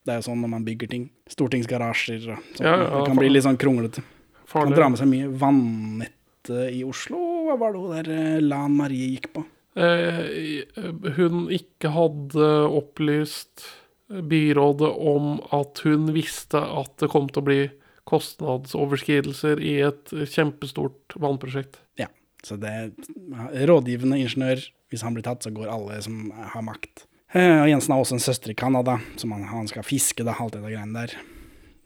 Det 0.07 0.15
er 0.15 0.23
jo 0.23 0.29
sånn 0.31 0.41
når 0.41 0.51
man 0.55 0.65
bygger 0.65 0.89
ting. 0.95 1.09
Stortingsgarasjer 1.29 2.23
og 2.23 2.39
sånt. 2.39 2.63
Ja, 2.65 2.73
ja, 2.81 2.87
det 2.95 3.03
kan 3.11 3.19
bli 3.21 3.29
litt 3.35 3.45
sånn 3.45 3.59
kronglete. 3.61 4.03
Kan 4.49 4.73
dra 4.73 4.89
med 4.89 5.03
seg 5.03 5.11
mye 5.11 5.29
vannettet 6.49 6.75
i 6.75 6.85
Oslo. 6.85 7.19
Hva 7.49 7.57
var 7.61 7.73
det 7.73 7.81
hun 7.81 7.95
der 7.97 8.11
eh, 8.15 8.41
Lan 8.45 8.77
Marie 8.77 9.11
gikk 9.15 9.33
på? 9.35 9.45
eh, 9.79 10.65
hun 11.17 11.49
ikke 11.55 11.91
hadde 11.95 12.49
opplyst 12.75 13.67
byrådet 14.09 14.89
om 14.89 15.37
at 15.53 15.79
hun 15.85 16.09
visste 16.15 16.59
at 16.59 16.97
det 16.99 17.11
kom 17.13 17.29
til 17.29 17.43
å 17.43 17.47
bli 17.47 17.61
kostnadsoverskridelser 18.09 19.61
i 19.61 19.75
et 19.85 20.09
kjempestort 20.33 21.13
vannprosjekt. 21.21 21.77
Ja. 22.01 22.09
Så 22.43 22.57
det 22.57 22.71
er 22.73 23.67
rådgivende 23.69 24.19
ingeniør. 24.19 24.63
Hvis 24.89 25.03
han 25.05 25.13
blir 25.13 25.27
tatt, 25.27 25.43
så 25.45 25.53
går 25.53 25.69
alle 25.69 25.99
som 26.01 26.31
har 26.33 26.63
makt. 26.65 27.05
Eh, 27.37 27.61
Og 27.61 27.69
Jensen 27.69 27.93
har 27.93 28.01
også 28.01 28.17
en 28.17 28.25
søster 28.25 28.51
i 28.51 28.57
Canada, 28.57 28.97
som 29.21 29.33
han, 29.37 29.45
han 29.45 29.69
skal 29.69 29.85
fiske, 29.85 30.25
da, 30.25 30.33
alt 30.41 30.55
det 30.57 30.63
der 30.65 30.73
greiene 30.73 31.03
der. 31.05 31.13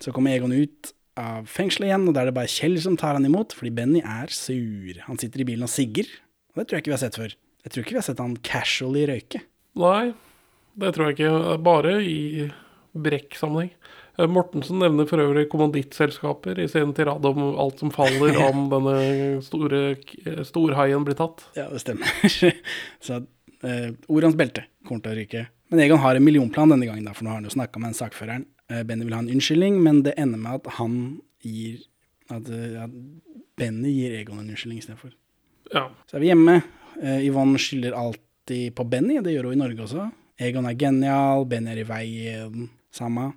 Så 0.03 0.15
kommer 0.15 0.31
Egon 0.37 0.53
ut 0.55 0.93
av 1.21 1.49
fengselet 1.51 1.91
igjen, 1.91 2.09
og 2.09 2.17
da 2.17 2.23
er 2.23 2.31
det 2.31 2.37
bare 2.37 2.51
Kjell 2.51 2.79
som 2.83 2.97
tar 3.01 3.19
han 3.19 3.29
imot, 3.29 3.55
fordi 3.57 3.73
Benny 3.77 4.01
er 4.01 4.33
sur. 4.33 5.01
Han 5.07 5.21
sitter 5.21 5.43
i 5.43 5.49
bilen 5.49 5.67
og 5.67 5.73
sigger, 5.73 6.09
og 6.53 6.63
det 6.63 6.69
tror 6.69 6.79
jeg 6.79 6.85
ikke 6.85 6.93
vi 6.93 6.99
har 6.99 7.05
sett 7.05 7.21
før. 7.21 7.35
Jeg 7.63 7.73
tror 7.73 7.85
ikke 7.85 7.95
vi 7.95 8.01
har 8.01 8.09
sett 8.09 8.23
han 8.23 8.37
casually 8.47 9.07
røyke. 9.11 9.43
Nei, 9.79 10.13
det 10.81 10.95
tror 10.95 11.11
jeg 11.11 11.19
ikke. 11.19 11.59
Bare 11.65 11.99
i 12.05 12.49
Brekk-sammenheng. 12.93 13.71
Eh, 14.19 14.29
Mortensen 14.29 14.83
nevner 14.83 15.09
for 15.09 15.23
øvrig 15.23 15.47
kommandittselskaper 15.53 16.61
i 16.61 16.69
sin 16.69 16.93
tirade 16.97 17.29
om 17.29 17.55
alt 17.61 17.81
som 17.81 17.93
faller 17.95 18.37
om 18.49 18.67
denne 18.75 18.97
store 19.45 19.83
eh, 19.95 20.43
storhaien 20.49 21.07
blir 21.07 21.17
tatt. 21.19 21.47
Ja, 21.57 21.71
det 21.73 21.81
stemmer. 21.85 22.09
så 23.07 23.23
uh, 23.23 23.91
Orans 24.13 24.37
belte 24.39 24.67
kommer 24.85 25.05
til 25.05 25.15
å 25.15 25.21
ryke. 25.23 25.47
Men 25.73 25.81
Egon 25.87 26.03
har 26.03 26.19
en 26.19 26.25
millionplan 26.27 26.75
denne 26.75 26.89
gangen, 26.89 27.07
da, 27.09 27.15
for 27.17 27.25
nå 27.25 27.33
har 27.33 27.41
han 27.41 27.49
jo 27.49 27.55
snakka 27.55 27.81
med 27.81 27.93
den 27.93 28.01
sakføreren. 28.03 28.45
Eh, 28.73 28.83
Benny 28.89 29.05
vil 29.05 29.17
ha 29.17 29.21
en 29.23 29.31
unnskyldning, 29.31 29.79
men 29.83 30.03
det 30.07 30.15
ender 30.21 30.41
med 30.41 30.61
at 30.61 30.77
han 30.79 30.95
gir 31.45 31.83
At, 32.31 32.47
eh, 32.49 32.79
at 32.81 32.93
Benny 33.59 33.91
gir 33.93 34.15
Egon 34.17 34.39
en 34.39 34.49
unnskyldning 34.49 34.79
istedenfor. 34.81 35.11
Ja. 35.75 35.91
Så 36.09 36.17
er 36.17 36.23
vi 36.23 36.31
hjemme. 36.31 36.63
Eh, 37.03 37.27
Yvonne 37.27 37.59
skylder 37.61 37.93
alltid 37.99 38.73
på 38.79 38.87
Benny, 38.89 39.19
det 39.21 39.35
gjør 39.35 39.51
hun 39.51 39.59
i 39.59 39.61
Norge 39.61 39.85
også. 39.85 40.07
Egon 40.41 40.65
er 40.65 40.79
genial, 40.79 41.45
Benny 41.51 41.75
er 41.75 41.83
i 41.83 41.85
veien. 41.85 42.71
Samme. 42.95 43.33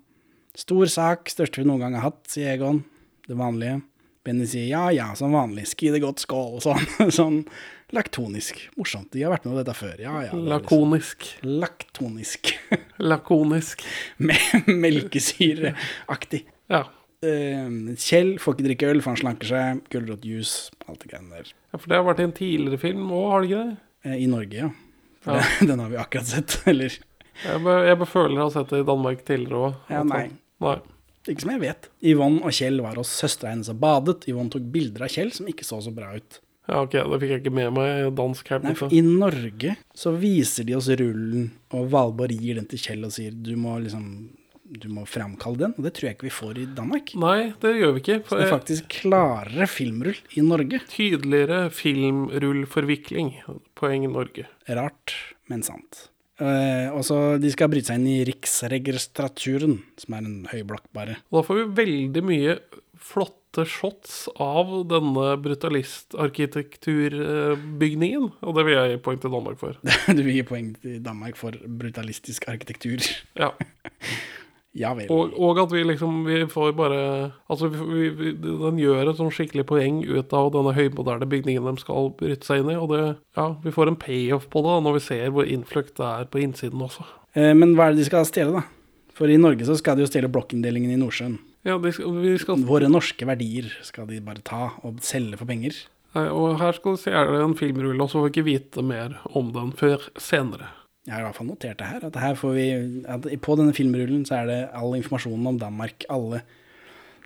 Stor 0.55 0.85
sak, 0.85 1.27
største 1.33 1.59
vi 1.59 1.67
noen 1.67 1.83
gang 1.83 1.97
har 1.97 2.07
hatt, 2.07 2.21
sier 2.31 2.53
Egon. 2.53 2.85
Det 3.27 3.35
vanlige. 3.35 3.81
Benny 4.23 4.47
sier 4.47 4.69
ja 4.69 4.85
ja, 4.95 5.09
som 5.17 5.35
vanlig. 5.35 5.67
Ski 5.73 5.91
det 5.91 6.03
godt, 6.05 6.23
skål. 6.23 6.61
Sånn, 6.63 6.87
sånn 7.19 7.41
laktonisk. 7.95 8.59
Morsomt. 8.79 9.09
De 9.15 9.23
har 9.25 9.31
vært 9.33 9.45
med 9.47 9.55
på 9.55 9.61
dette 9.63 9.75
før. 9.79 9.95
Ja 10.03 10.13
ja. 10.27 10.31
det 10.35 10.43
Lakonisk. 10.51 11.25
liksom- 11.25 11.55
Lakonisk. 11.63 12.51
Laktonisk. 12.99 13.83
Lakonisk. 14.25 14.69
Melkesyreaktig. 14.85 16.43
Ja. 16.71 16.83
Eh, 17.25 17.69
Kjell 17.97 18.35
får 18.41 18.55
ikke 18.57 18.67
drikke 18.69 18.89
øl, 18.91 19.01
for 19.03 19.13
han 19.13 19.21
slanker 19.21 19.49
seg. 19.49 19.83
Gulrotjuice, 19.93 20.71
alt 20.87 21.01
det 21.03 21.11
greiene 21.13 21.39
der. 21.39 21.51
ja. 21.71 21.79
For 21.79 21.89
det 21.91 21.97
har 21.99 22.07
vært 22.07 22.21
i 22.23 22.27
en 22.29 22.35
tidligere 22.37 22.81
film 22.81 23.07
òg, 23.11 23.27
har 23.31 23.41
det 23.45 23.49
ikke 23.51 23.63
det? 23.63 23.77
Eh, 24.05 24.17
I 24.23 24.27
Norge, 24.31 24.63
ja. 24.65 24.69
ja. 25.25 25.39
den 25.69 25.79
har 25.83 25.89
vi 25.93 26.01
akkurat 26.01 26.27
sett. 26.29 26.59
Eller 26.71 26.93
Jeg, 27.43 27.61
be, 27.65 27.77
jeg 27.89 27.99
beføler 27.99 28.39
å 28.39 28.47
ha 28.49 28.53
sett 28.53 28.69
det 28.71 28.83
i 28.83 28.87
Danmark 28.87 29.23
tidligere 29.27 29.63
òg. 29.69 29.79
Ja, 29.91 30.03
nei. 30.07 30.25
nei. 30.63 30.75
ikke 31.27 31.41
som 31.43 31.51
jeg 31.55 31.63
vet. 31.65 31.89
Yvonne 32.13 32.45
og 32.47 32.53
Kjell 32.55 32.79
var 32.85 32.95
hos 33.01 33.11
søstera 33.11 33.51
hennes 33.55 33.71
og 33.73 33.79
badet. 33.81 34.27
Yvonne 34.31 34.53
tok 34.53 34.67
bilder 34.71 35.07
av 35.07 35.11
Kjell 35.15 35.33
som 35.35 35.49
ikke 35.51 35.65
så 35.67 35.81
så 35.83 35.91
bra 35.95 36.13
ut. 36.15 36.39
Ja, 36.65 36.81
ok, 36.81 36.95
det 36.97 37.19
fikk 37.21 37.33
jeg 37.35 37.43
ikke 37.43 37.53
med 37.53 37.75
meg 37.75 38.07
dansk 38.17 38.49
her. 38.53 38.63
Nei, 38.63 38.73
for 38.77 38.93
I 38.93 39.03
Norge 39.05 39.75
så 39.97 40.15
viser 40.17 40.65
de 40.65 40.77
oss 40.77 40.89
rullen, 40.89 41.51
og 41.75 41.91
Valborg 41.93 42.41
gir 42.41 42.57
den 42.59 42.67
til 42.71 42.81
Kjell 42.81 43.05
og 43.05 43.13
sier 43.13 43.35
du 43.35 43.53
må 43.59 43.77
liksom 43.83 44.09
du 44.65 44.87
må 44.89 45.03
framkalle 45.05 45.59
den, 45.59 45.75
og 45.77 45.85
det 45.85 45.91
tror 45.95 46.07
jeg 46.07 46.17
ikke 46.17 46.25
vi 46.25 46.33
får 46.33 46.57
i 46.57 46.65
Danmark. 46.77 47.13
Nei, 47.21 47.51
det 47.61 47.75
gjør 47.77 47.93
vi 47.95 48.01
ikke. 48.01 48.17
Så 48.25 48.39
det 48.39 48.47
er 48.47 48.51
faktisk 48.53 48.87
klarere 48.95 49.67
filmrull 49.69 50.17
i 50.33 50.41
Norge. 50.45 50.79
Tydeligere 50.89 51.69
filmrullforvikling. 51.69 53.31
Poeng 53.77 54.07
Norge. 54.09 54.47
Rart, 54.65 55.13
men 55.51 55.61
sant. 55.65 56.07
Uh, 56.35 56.91
og 56.91 57.05
så 57.07 57.17
De 57.39 57.47
skal 57.53 57.69
bryte 57.71 57.87
seg 57.87 58.01
inn 58.01 58.09
i 58.11 58.25
Riksregistraturen, 58.27 59.77
som 60.01 60.17
er 60.17 60.25
en 60.25 60.39
høyblokk, 60.51 60.89
bare. 60.97 61.21
Og 61.29 61.39
da 61.39 61.45
får 61.47 61.61
vi 61.61 61.67
veldig 61.83 62.25
mye 62.25 62.57
flotte 63.05 63.44
shots 63.63 64.27
av 64.41 64.85
denne 64.91 65.37
brutalistarkitekturbygningen. 65.45 68.23
Og 68.43 68.51
det 68.57 68.63
vil 68.67 68.75
jeg 68.75 68.89
gi 68.91 68.97
poeng 69.07 69.19
til 69.23 69.31
Danmark 69.31 69.57
for. 69.61 69.73
Du 70.15 70.21
vil 70.21 70.35
gi 70.35 70.43
poeng 70.47 70.67
til 70.81 71.03
Danmark 71.05 71.35
for 71.39 71.51
brutalistisk 71.65 72.47
arkitektur. 72.51 72.99
Ja. 73.39 73.49
Ja 74.75 74.91
vel. 74.91 75.07
Og, 75.07 75.31
og 75.39 75.55
at 75.63 75.71
vi 75.71 75.87
liksom 75.87 76.27
Vi 76.27 76.43
får 76.51 76.75
bare 76.75 77.31
Altså, 77.47 77.71
vi, 77.71 78.11
vi, 78.11 78.35
den 78.35 78.75
gjør 78.81 79.07
et 79.07 79.15
sånn 79.19 79.31
skikkelig 79.31 79.63
poeng 79.69 80.03
ut 80.03 80.33
av 80.35 80.51
denne 80.51 80.73
høymoderne 80.75 81.23
bygningen 81.31 81.63
de 81.69 81.77
skal 81.79 82.11
bryte 82.19 82.43
seg 82.47 82.59
inn 82.59 82.71
i. 82.73 82.75
Og 82.75 82.91
det 82.91 83.03
Ja, 83.37 83.55
vi 83.63 83.71
får 83.75 83.87
en 83.93 84.01
payoff 84.01 84.49
på 84.51 84.59
det 84.65 84.75
når 84.83 84.93
vi 84.97 85.01
ser 85.07 85.31
hvor 85.31 85.45
innfløkt 85.47 85.95
det 85.95 86.07
er 86.09 86.25
på 86.27 86.43
innsiden 86.43 86.83
også. 86.83 87.03
Eh, 87.39 87.53
men 87.55 87.71
hva 87.75 87.83
er 87.87 87.91
det 87.95 88.03
de 88.03 88.09
skal 88.09 88.27
stjele, 88.27 88.51
da? 88.59 88.63
For 89.15 89.31
i 89.31 89.39
Norge 89.39 89.63
så 89.67 89.77
skal 89.79 89.95
de 89.95 90.03
jo 90.03 90.11
stjele 90.11 90.27
blokkinndelingen 90.31 90.91
i 90.91 90.99
Nordsjøen. 90.99 91.37
Ja, 91.65 91.79
de 91.81 91.91
skal, 91.95 92.17
vi 92.21 92.35
skal 92.37 92.63
Våre 92.67 92.89
norske 92.91 93.25
verdier 93.25 93.71
skal 93.85 94.07
de 94.09 94.21
bare 94.23 94.43
ta 94.45 94.69
og 94.85 95.01
selge 95.05 95.39
for 95.39 95.49
penger. 95.49 95.77
Nei, 96.15 96.27
Og 96.29 96.59
her 96.61 96.75
skal 96.77 96.95
du 96.95 97.01
se 97.01 97.11
er 97.11 97.31
det 97.31 97.41
en 97.43 97.57
filmrulle, 97.57 97.99
og 97.99 98.11
så 98.11 98.19
får 98.19 98.27
vi 98.27 98.33
ikke 98.35 98.49
vite 98.49 98.83
mer 98.85 99.17
om 99.35 99.49
den 99.55 99.73
før 99.75 100.05
senere. 100.21 100.69
Jeg 101.05 101.13
har 101.13 101.21
i 101.21 101.25
hvert 101.27 101.37
fall 101.37 101.49
notert 101.49 101.81
det 101.81 101.87
her. 101.89 102.05
At 102.07 102.15
her 102.17 102.37
får 102.39 102.53
vi, 102.55 102.67
at 103.13 103.25
på 103.45 103.57
denne 103.59 103.73
filmrullen 103.77 104.23
så 104.25 104.39
er 104.39 104.47
det 104.49 104.61
all 104.77 104.95
informasjonen 104.97 105.51
om 105.51 105.59
Danmark. 105.61 106.05
Alle 106.09 106.41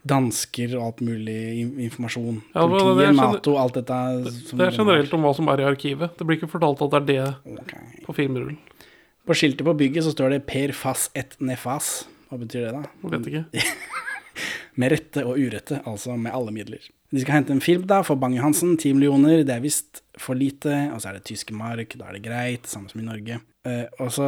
dansker 0.10 0.73
og 0.80 0.86
alt 0.88 1.04
mulig 1.04 1.38
informasjon. 1.86 2.41
Ja, 2.56 2.65
Politiet, 2.65 2.97
det 2.97 3.08
er 3.08 3.15
Nato, 3.19 3.56
alt 3.60 3.80
dette. 3.80 4.02
Det 4.56 4.67
er 4.67 4.75
generelt 4.75 5.15
om 5.15 5.28
hva 5.28 5.36
som 5.36 5.52
er 5.52 5.63
i 5.63 5.69
arkivet. 5.69 6.15
Det 6.17 6.28
blir 6.28 6.39
ikke 6.39 6.52
fortalt 6.52 6.84
at 6.88 6.95
det 6.95 6.99
er 6.99 7.08
det 7.45 7.60
okay. 7.60 7.88
på 8.08 8.15
filmrullen. 8.15 8.60
På 9.28 9.36
skiltet 9.38 9.67
på 9.67 9.75
bygget 9.78 10.08
så 10.08 10.15
står 10.15 10.34
det 10.34 10.45
'Per 10.47 10.73
fas 10.73 11.10
et 11.13 11.36
nefas'. 11.39 12.08
Hva 12.30 12.39
betyr 12.39 12.65
det, 12.65 12.73
da? 12.73 12.84
Jeg 13.04 13.12
vet 13.12 13.28
ikke. 13.28 13.45
Med 14.80 14.93
rette 14.93 15.25
og 15.25 15.39
urette, 15.39 15.82
altså 15.89 16.15
med 16.19 16.34
alle 16.36 16.54
midler. 16.56 16.84
De 17.10 17.21
skal 17.23 17.39
hente 17.39 17.54
en 17.56 17.63
film 17.63 17.88
da, 17.89 18.04
for 18.06 18.19
Bang-Johansen, 18.21 18.75
10 18.78 18.93
millioner, 18.97 19.43
det 19.47 19.56
er 19.56 19.63
visst 19.63 20.04
for 20.19 20.38
lite, 20.38 20.75
og 20.93 21.02
så 21.02 21.10
er 21.10 21.17
det 21.17 21.25
tyske 21.30 21.56
mark, 21.58 21.95
da 21.97 22.10
er 22.10 22.17
det 22.17 22.25
greit, 22.28 22.69
samme 22.69 22.91
som 22.91 23.02
i 23.02 23.08
Norge. 23.08 23.39
Eh, 23.65 23.86
og 23.99 24.12
så, 24.13 24.28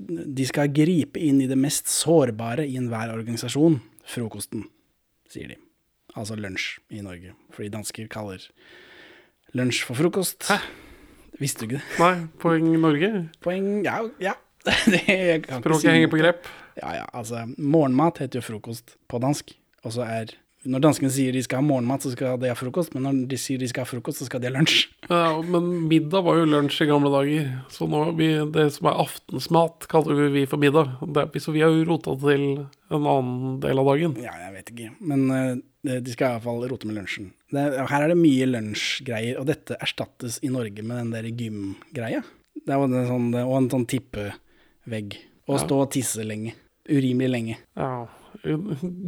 de 0.00 0.46
skal 0.48 0.72
gripe 0.72 1.20
inn 1.20 1.42
i 1.44 1.48
det 1.50 1.58
mest 1.60 1.92
sårbare 1.92 2.64
i 2.64 2.78
enhver 2.80 3.12
organisasjon, 3.12 3.80
frokosten, 4.08 4.64
sier 5.30 5.52
de. 5.52 5.58
Altså 6.16 6.36
lunsj 6.36 6.78
i 6.92 7.04
Norge, 7.04 7.34
fordi 7.52 7.72
dansker 7.72 8.08
kaller 8.12 8.42
lunsj 9.56 9.84
for 9.88 10.00
frokost. 10.00 10.48
Hæ? 10.48 10.58
Visste 11.40 11.64
du 11.64 11.72
ikke 11.72 11.80
det? 11.80 12.00
Nei, 12.00 12.26
poeng 12.40 12.72
Norge. 12.80 13.12
Poeng, 13.44 13.70
ja, 13.84 14.00
ja. 14.22 14.36
Språket 14.68 15.80
si 15.82 15.88
henger 15.90 16.10
på 16.12 16.20
grep. 16.20 16.46
Ja, 16.80 16.94
ja, 17.00 17.08
altså, 17.12 17.44
morgenmat 17.58 18.22
heter 18.22 18.40
jo 18.40 18.46
frokost 18.46 18.96
på 19.10 19.20
dansk, 19.22 19.52
og 19.82 19.96
så 19.96 20.06
er 20.06 20.32
når 20.62 20.82
danskene 20.84 21.10
sier 21.10 21.34
de 21.34 21.40
skal 21.42 21.58
ha 21.58 21.66
morgenmat, 21.66 22.04
så 22.04 22.12
skal 22.12 22.36
de 22.38 22.50
ha 22.50 22.54
frokost, 22.54 22.92
men 22.94 23.02
når 23.06 23.16
de 23.32 23.38
sier 23.40 23.58
de 23.58 23.66
skal 23.70 23.82
ha 23.82 23.88
frokost, 23.88 24.20
så 24.20 24.28
skal 24.28 24.42
de 24.42 24.50
ha 24.50 24.54
lunsj. 24.54 24.84
Ja, 25.12 25.34
men 25.42 25.88
middag 25.90 26.22
var 26.24 26.38
jo 26.38 26.46
lunsj 26.46 26.84
i 26.84 26.88
gamle 26.88 27.10
dager. 27.12 27.48
Så 27.74 27.88
nå 27.90 28.04
vi, 28.18 28.28
det 28.54 28.68
som 28.76 28.88
er 28.88 29.00
aftensmat, 29.02 29.88
kaller 29.90 30.30
vi 30.32 30.44
for 30.48 30.62
middag. 30.62 30.94
Det, 31.02 31.26
så 31.42 31.54
vi 31.54 31.64
har 31.64 31.74
jo 31.74 31.88
rota 31.88 32.14
til 32.22 32.44
en 32.62 33.08
annen 33.10 33.58
del 33.64 33.82
av 33.82 33.90
dagen. 33.90 34.14
Ja, 34.22 34.36
jeg 34.44 34.54
vet 34.54 34.72
ikke, 34.72 34.92
men 35.10 35.26
eh, 35.34 35.98
de 35.98 36.14
skal 36.14 36.36
iallfall 36.36 36.62
rote 36.70 36.88
med 36.88 37.00
lunsjen. 37.00 37.32
Det, 37.52 37.66
her 37.90 38.06
er 38.06 38.14
det 38.14 38.20
mye 38.22 38.48
lunsjgreier, 38.52 39.42
og 39.42 39.50
dette 39.50 39.80
erstattes 39.82 40.38
i 40.46 40.52
Norge 40.54 40.86
med 40.86 41.02
den 41.02 41.12
der 41.16 41.28
gymgreia. 41.32 42.22
Det 42.62 42.70
er 42.70 42.78
jo 42.78 42.86
en 42.86 43.10
sånn, 43.10 43.30
og 43.42 43.56
en 43.58 43.70
sånn 43.72 43.90
tippevegg. 43.90 45.18
Og 45.50 45.58
stå 45.58 45.82
og 45.82 45.90
tisse 45.90 46.22
lenge. 46.22 46.54
Urimelig 46.90 47.30
lenge. 47.30 47.56
Ja. 47.78 48.08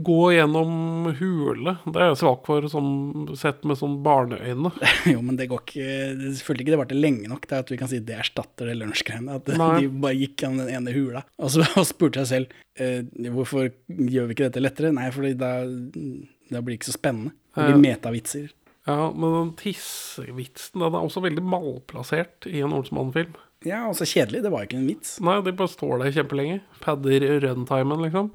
Gå 0.07 0.19
gjennom 0.35 1.09
hule. 1.19 1.73
Det 1.89 1.99
er 1.99 2.11
jeg 2.13 2.19
svak 2.21 2.45
for, 2.47 2.67
sånn, 2.71 3.33
sett 3.41 3.65
med 3.67 3.79
sånn 3.81 3.97
barneøyne. 4.05 4.71
Jo, 5.11 5.23
men 5.25 5.39
det 5.41 5.49
går 5.51 5.65
ikke 5.65 5.89
Det 6.21 6.33
følte 6.45 6.63
ikke 6.63 6.75
det 6.75 6.81
varte 6.85 6.99
lenge 6.99 7.31
nok 7.33 7.49
til 7.51 7.59
at 7.59 7.73
vi 7.73 7.79
kan 7.81 7.91
si 7.91 7.99
det 8.05 8.19
erstatter 8.21 8.71
det 8.71 8.77
lunsjgreiene. 8.79 9.41
At 9.41 9.51
Nei. 9.59 9.71
de 9.83 9.91
bare 10.05 10.19
gikk 10.21 10.45
gjennom 10.45 10.63
den 10.63 10.75
ene 10.77 10.95
hula. 10.95 11.25
Og 11.43 11.55
så 11.57 11.65
og 11.67 11.89
spurte 11.89 12.23
jeg 12.23 12.31
selv 12.31 12.59
eh, 12.79 13.01
hvorfor 13.35 13.73
gjør 13.89 14.29
vi 14.31 14.37
ikke 14.37 14.51
dette 14.51 14.63
lettere. 14.63 14.93
Nei, 14.95 15.09
for 15.15 15.27
da, 15.35 15.55
da 15.67 16.61
blir 16.63 16.77
det 16.77 16.83
ikke 16.83 16.93
så 16.93 16.99
spennende. 17.01 17.35
Det 17.55 17.71
blir 17.73 17.83
metavitser. 17.83 18.53
Ja, 18.85 19.09
men 19.17 19.33
den 19.33 19.51
tissevitsen 19.57 20.83
den 20.83 20.93
er 20.93 21.01
også 21.07 21.23
veldig 21.25 21.43
malplassert 21.49 22.47
i 22.51 22.61
en 22.61 22.75
Olsmann-film. 22.77 23.33
Ja, 23.65 23.85
og 23.89 23.97
så 23.99 24.07
kjedelig. 24.09 24.43
Det 24.45 24.53
var 24.53 24.63
jo 24.63 24.69
ikke 24.69 24.81
en 24.81 24.89
vits. 24.91 25.17
Nei, 25.25 25.39
de 25.45 25.55
bare 25.57 25.73
står 25.73 26.03
der 26.03 26.15
kjempelenge. 26.15 26.61
Padder 26.85 27.25
runtimen, 27.45 28.03
liksom. 28.05 28.33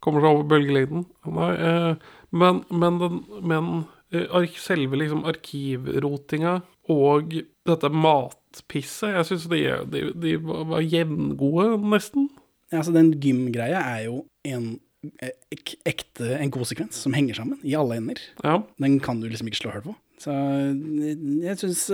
Kommer 0.00 0.22
seg 0.22 0.34
over 0.36 0.46
bølgelengden. 0.48 1.06
Nei, 1.36 1.50
eh, 1.58 2.12
men, 2.30 2.62
men, 2.70 3.00
den, 3.02 3.22
men 3.42 3.72
eh, 4.14 4.54
selve 4.60 5.00
liksom 5.00 5.26
arkivrotinga 5.28 6.60
og 6.90 7.34
dette 7.68 7.90
matpisset 7.92 9.12
Jeg 9.14 9.26
syns 9.28 9.48
de, 9.50 9.60
de, 9.92 10.04
de 10.18 10.36
var 10.40 10.82
jevngode, 10.82 11.74
nesten. 11.92 12.30
Ja, 12.70 12.80
altså 12.80 12.94
Den 12.94 13.12
gymgreia 13.22 13.82
er 13.96 14.06
jo 14.06 14.22
en 14.46 14.72
eh, 15.20 15.34
ek 15.52 15.74
ekte 15.88 16.36
en 16.38 16.54
god 16.54 16.70
sekvens 16.70 17.02
som 17.02 17.14
henger 17.16 17.42
sammen 17.42 17.60
i 17.66 17.74
alle 17.78 17.98
ender. 18.00 18.22
Ja. 18.44 18.60
Den 18.80 18.98
kan 19.02 19.20
du 19.20 19.28
liksom 19.28 19.50
ikke 19.50 19.62
slå 19.64 19.74
hull 19.74 19.90
på. 19.90 19.96
Så 20.22 20.32
eh, 20.32 21.12
jeg 21.44 21.60
syns 21.60 21.84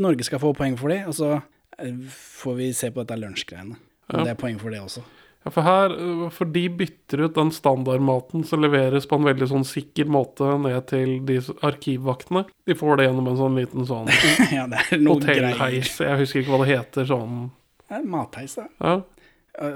Norge 0.00 0.26
skal 0.26 0.42
få 0.42 0.54
poeng 0.56 0.78
for 0.80 0.92
det, 0.92 1.04
så 1.14 1.36
eh, 1.36 1.46
får 2.10 2.58
vi 2.58 2.72
se 2.74 2.90
på 2.90 3.02
dette 3.02 3.20
lunsjgreiene. 3.20 3.78
Ja. 4.08 4.24
det 4.24 4.32
er 4.32 4.38
poeng 4.40 4.58
for 4.60 4.72
det 4.72 4.80
også. 4.80 5.02
Ja, 5.44 5.52
for 5.54 5.62
her, 5.62 5.92
øh, 5.94 6.30
for 6.34 6.50
de 6.50 6.64
bytter 6.68 7.22
ut 7.26 7.36
den 7.36 7.50
standardmaten 7.54 8.44
som 8.44 8.62
leveres 8.64 9.06
på 9.06 9.18
en 9.20 9.28
veldig 9.28 9.48
sånn 9.52 9.66
sikker 9.68 10.08
måte 10.10 10.48
ned 10.64 10.80
til 10.90 11.18
de 11.28 11.38
arkivvaktene. 11.64 12.46
De 12.66 12.76
får 12.78 12.98
det 12.98 13.06
gjennom 13.06 13.30
en 13.30 13.38
sånn 13.38 13.60
liten 13.60 13.86
sånn 13.88 14.10
ja, 14.56 14.66
hotellheis. 14.66 15.94
Jeg 16.02 16.20
husker 16.24 16.42
ikke 16.42 16.56
hva 16.56 16.64
det 16.64 16.72
heter 16.72 17.08
sånn. 17.12 17.38
Det 17.88 18.00
er 18.00 18.10
matheis, 18.16 18.58
da. 18.58 18.66
Ja. 18.82 18.96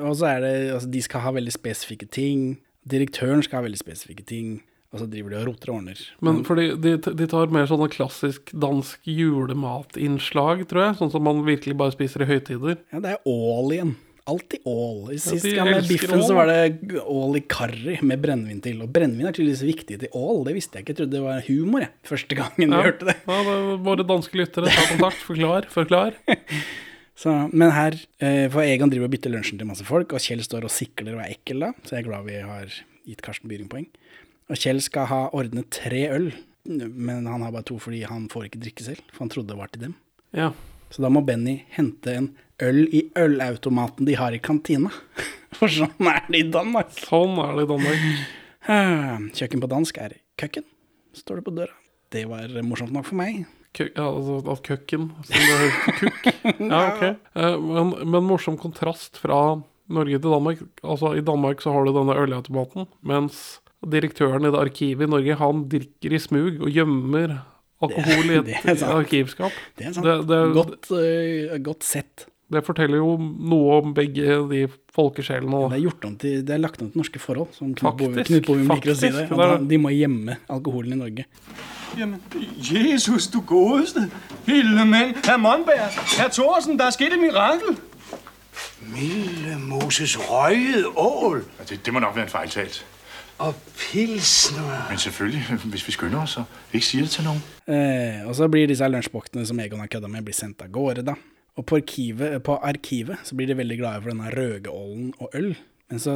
Og 0.06 0.12
så 0.18 0.28
er 0.28 0.44
det 0.44 0.52
Altså, 0.74 0.90
de 0.94 1.00
skal 1.02 1.24
ha 1.24 1.32
veldig 1.34 1.54
spesifikke 1.54 2.06
ting. 2.10 2.60
Direktøren 2.88 3.42
skal 3.42 3.60
ha 3.60 3.66
veldig 3.68 3.80
spesifikke 3.80 4.26
ting. 4.26 4.60
Og 4.92 5.00
så 5.00 5.08
driver 5.08 5.32
de 5.32 5.40
og 5.40 5.46
roter 5.48 5.70
og 5.72 5.78
ordner. 5.78 6.00
Men 6.20 6.42
fordi 6.44 6.66
de, 6.84 6.96
de 7.00 7.26
tar 7.30 7.52
mer 7.54 7.68
sånne 7.70 7.88
klassisk 7.92 8.52
dansk 8.52 9.08
julematinnslag, 9.08 10.66
tror 10.68 10.84
jeg. 10.84 10.96
Sånn 10.98 11.12
som 11.14 11.24
man 11.24 11.40
virkelig 11.46 11.76
bare 11.80 11.94
spiser 11.94 12.26
i 12.26 12.28
høytider. 12.28 12.76
Ja, 12.92 13.00
det 13.00 13.14
er 13.14 13.22
ål 13.28 13.72
igjen. 13.78 13.94
Alltid 14.28 14.68
ål. 14.68 15.08
Sist 15.18 15.48
ja, 15.48 15.64
gang 15.64 15.72
med 15.72 15.88
biffen 15.88 16.12
all, 16.14 16.22
så 16.28 16.36
var 16.36 16.46
det 16.46 17.00
ål 17.00 17.40
i 17.40 17.42
karri 17.50 17.96
med 18.06 18.20
brennevin 18.22 18.60
til. 18.62 18.84
Og 18.84 18.92
brennevin 18.94 19.26
er 19.26 19.34
tydeligvis 19.34 19.64
viktig 19.66 19.98
til 20.04 20.14
ål, 20.14 20.44
Det 20.46 20.54
visste 20.60 20.78
jeg 20.78 20.84
ikke. 20.84 20.92
Jeg 20.92 21.00
trodde 21.00 21.16
det 21.16 21.24
var 21.24 21.42
humor, 21.48 21.86
jeg. 21.86 21.92
Første 22.12 22.38
gangen 22.38 22.76
vi 22.76 22.84
hørte 22.86 23.08
det. 23.08 23.16
ja, 23.24 23.40
det 23.48 23.58
våre 23.88 24.06
danske 24.06 24.38
lyttere, 24.38 24.70
ta 24.70 24.86
kontakt, 24.92 25.24
forklar, 25.30 25.66
forklar. 25.72 26.20
Så, 27.18 27.34
men 27.50 27.74
her, 27.74 27.96
eh, 28.22 28.46
for 28.52 28.62
Egon 28.62 28.92
driver 28.92 29.08
og 29.08 29.16
bytter 29.16 29.32
lunsjen 29.34 29.58
til 29.58 29.68
masse 29.68 29.88
folk, 29.88 30.14
og 30.14 30.22
Kjell 30.22 30.44
står 30.46 30.68
og 30.68 30.74
sikler 30.74 31.16
og 31.16 31.24
er 31.24 31.34
ekkel 31.34 31.66
da, 31.66 31.72
så 31.82 31.96
jeg 31.96 32.04
er 32.04 32.08
glad 32.12 32.28
vi 32.30 32.38
har 32.46 32.78
gitt 33.08 33.24
Karsten 33.26 33.50
Byring 33.50 33.68
poeng. 33.72 33.90
Og 34.50 34.58
Kjell 34.58 34.82
skal 34.84 35.08
ha 35.10 35.20
ordnet 35.36 35.70
tre 35.74 36.06
øl, 36.12 36.30
men 36.64 37.26
han 37.26 37.42
har 37.42 37.52
bare 37.54 37.66
to 37.66 37.78
fordi 37.82 38.02
han 38.08 38.28
får 38.32 38.48
ikke 38.48 38.62
drikke 38.62 38.86
selv, 38.86 39.02
for 39.12 39.24
han 39.24 39.32
trodde 39.32 39.52
det 39.52 39.58
var 39.58 39.72
til 39.72 39.86
dem. 39.86 39.94
Ja. 40.36 40.50
Så 40.92 41.02
da 41.04 41.08
må 41.12 41.22
Benny 41.24 41.62
hente 41.72 42.12
en 42.18 42.28
øl 42.62 42.84
i 42.92 43.06
ølautomaten 43.18 44.06
de 44.08 44.16
har 44.18 44.34
i 44.36 44.42
kantina. 44.42 44.92
For 45.56 45.68
sånn 45.72 46.08
er 46.08 46.22
det 46.32 46.38
i 46.38 46.50
Danmark. 46.52 46.92
Sånn 46.96 47.36
er 47.42 47.56
det 47.56 47.64
i 47.66 47.70
Danmark. 47.70 48.04
Ah, 48.72 49.18
Kjøkken 49.36 49.62
på 49.62 49.68
dansk 49.68 49.98
er 50.00 50.14
køkken, 50.40 50.64
står 51.16 51.40
det 51.40 51.44
på 51.48 51.54
døra. 51.56 51.74
Det 52.12 52.22
var 52.28 52.52
morsomt 52.66 52.92
nok 52.94 53.08
for 53.08 53.18
meg. 53.18 53.42
Kø 53.72 53.86
ja, 53.88 54.04
altså 54.04 54.38
at 54.52 54.62
køkken 54.66 55.08
som 55.24 55.32
det 55.32 55.58
høres 55.58 56.00
kukk. 56.00 56.26
Ja, 56.72 56.80
ok. 56.90 57.04
Eh, 57.40 57.54
men, 57.56 57.92
men 58.12 58.26
morsom 58.28 58.58
kontrast 58.60 59.16
fra 59.20 59.38
Norge 59.92 60.18
til 60.20 60.28
Danmark. 60.28 60.60
Altså 60.84 61.14
I 61.16 61.24
Danmark 61.24 61.64
så 61.64 61.72
har 61.72 61.88
du 61.88 61.94
denne 61.96 62.16
ølautomaten, 62.20 62.86
mens 63.00 63.61
direktøren 63.90 64.46
i 64.46 64.52
det 64.52 64.60
arkivet 64.60 65.06
i 65.06 65.10
Norge, 65.10 65.38
han 65.40 65.64
drikker 65.70 66.14
i 66.14 66.20
smug 66.22 66.60
og 66.62 66.70
gjemmer 66.70 67.38
alkohol 67.82 68.30
i 68.30 68.36
et 68.38 68.50
Det 68.52 68.76
er 68.76 68.92
arkivskap. 68.94 69.56
Det 69.78 69.88
er 69.88 69.96
sant. 69.96 70.06
Det, 70.06 70.18
det, 70.30 70.42
godt, 70.54 70.92
uh, 70.92 71.56
godt 71.64 71.84
sett. 71.86 72.26
det 72.52 72.62
forteller 72.66 73.00
jo 73.00 73.16
noe 73.18 73.80
om 73.80 73.94
begge 73.96 74.38
de 74.50 74.66
folkesjelene. 74.94 75.64
Det 75.72 75.78
er 75.78 75.84
gjort 75.86 76.08
om 76.08 76.16
til, 76.20 76.42
det 76.46 76.54
er 76.54 76.60
lagt 76.62 76.82
om 76.84 76.90
til 76.90 77.02
norske 77.02 77.22
forhold, 77.22 77.54
som 77.56 77.74
Knut 77.74 78.46
Bovim 78.46 78.68
liker 78.68 78.92
å 78.92 78.98
si 78.98 79.08
det. 79.10 79.28
At 79.32 79.62
det 79.62 79.70
de 79.72 79.80
må 79.80 79.94
gjemme 79.94 80.36
alkoholen 80.52 80.98
i 80.98 81.00
Norge. 81.00 81.26
Jamen, 81.98 82.20
Jesus, 82.56 83.26
du 83.28 83.40
godeste. 83.44 84.06
Hilde 84.46 84.84
menn! 84.88 85.16
Herr 85.26 85.40
Monberg. 85.40 85.92
Herr 86.16 86.30
Thorsen, 86.32 86.78
der 86.80 86.88
er 86.88 86.94
sket 86.94 87.16
et 87.16 87.20
mirakel. 87.20 87.76
Milde 88.92 89.58
Moses 89.58 90.16
røget 90.18 90.86
ål 90.96 91.44
Det, 91.68 91.86
det 91.86 91.92
må 91.92 92.00
nok 92.00 92.16
være 92.16 92.24
en 92.24 92.30
fejltagelse. 92.30 92.84
Og 93.42 93.54
pilsner. 93.78 94.86
Men 94.90 94.98
selvfølgelig, 95.02 95.58
hvis 95.72 95.86
vi 95.88 95.94
skynder 95.96 96.22
oss 96.22 96.36
og 96.40 96.44
ikke 96.74 96.86
si 96.86 97.00
det 97.02 97.10
til 97.14 97.26
noen. 97.28 97.40
Eh, 97.66 98.22
og 98.28 98.34
så 98.38 98.48
blir 98.52 98.68
disse 98.70 98.88
lunsjboktene 98.88 99.44
som 99.48 99.60
Egon 99.62 99.82
har 99.82 99.90
kødda 99.92 100.10
med, 100.12 100.24
blir 100.26 100.36
sendt 100.36 100.62
av 100.64 100.70
gårde, 100.74 101.04
da. 101.10 101.16
Og 101.60 101.66
på 101.68 101.76
arkivet, 101.82 102.38
på 102.46 102.56
arkivet 102.64 103.26
så 103.28 103.36
blir 103.36 103.50
de 103.50 103.58
veldig 103.58 103.76
glade 103.82 104.00
for 104.04 104.12
denne 104.14 104.30
røgeålen 104.32 105.10
og 105.20 105.34
øl. 105.36 105.50
Men 105.92 106.00
så 106.00 106.14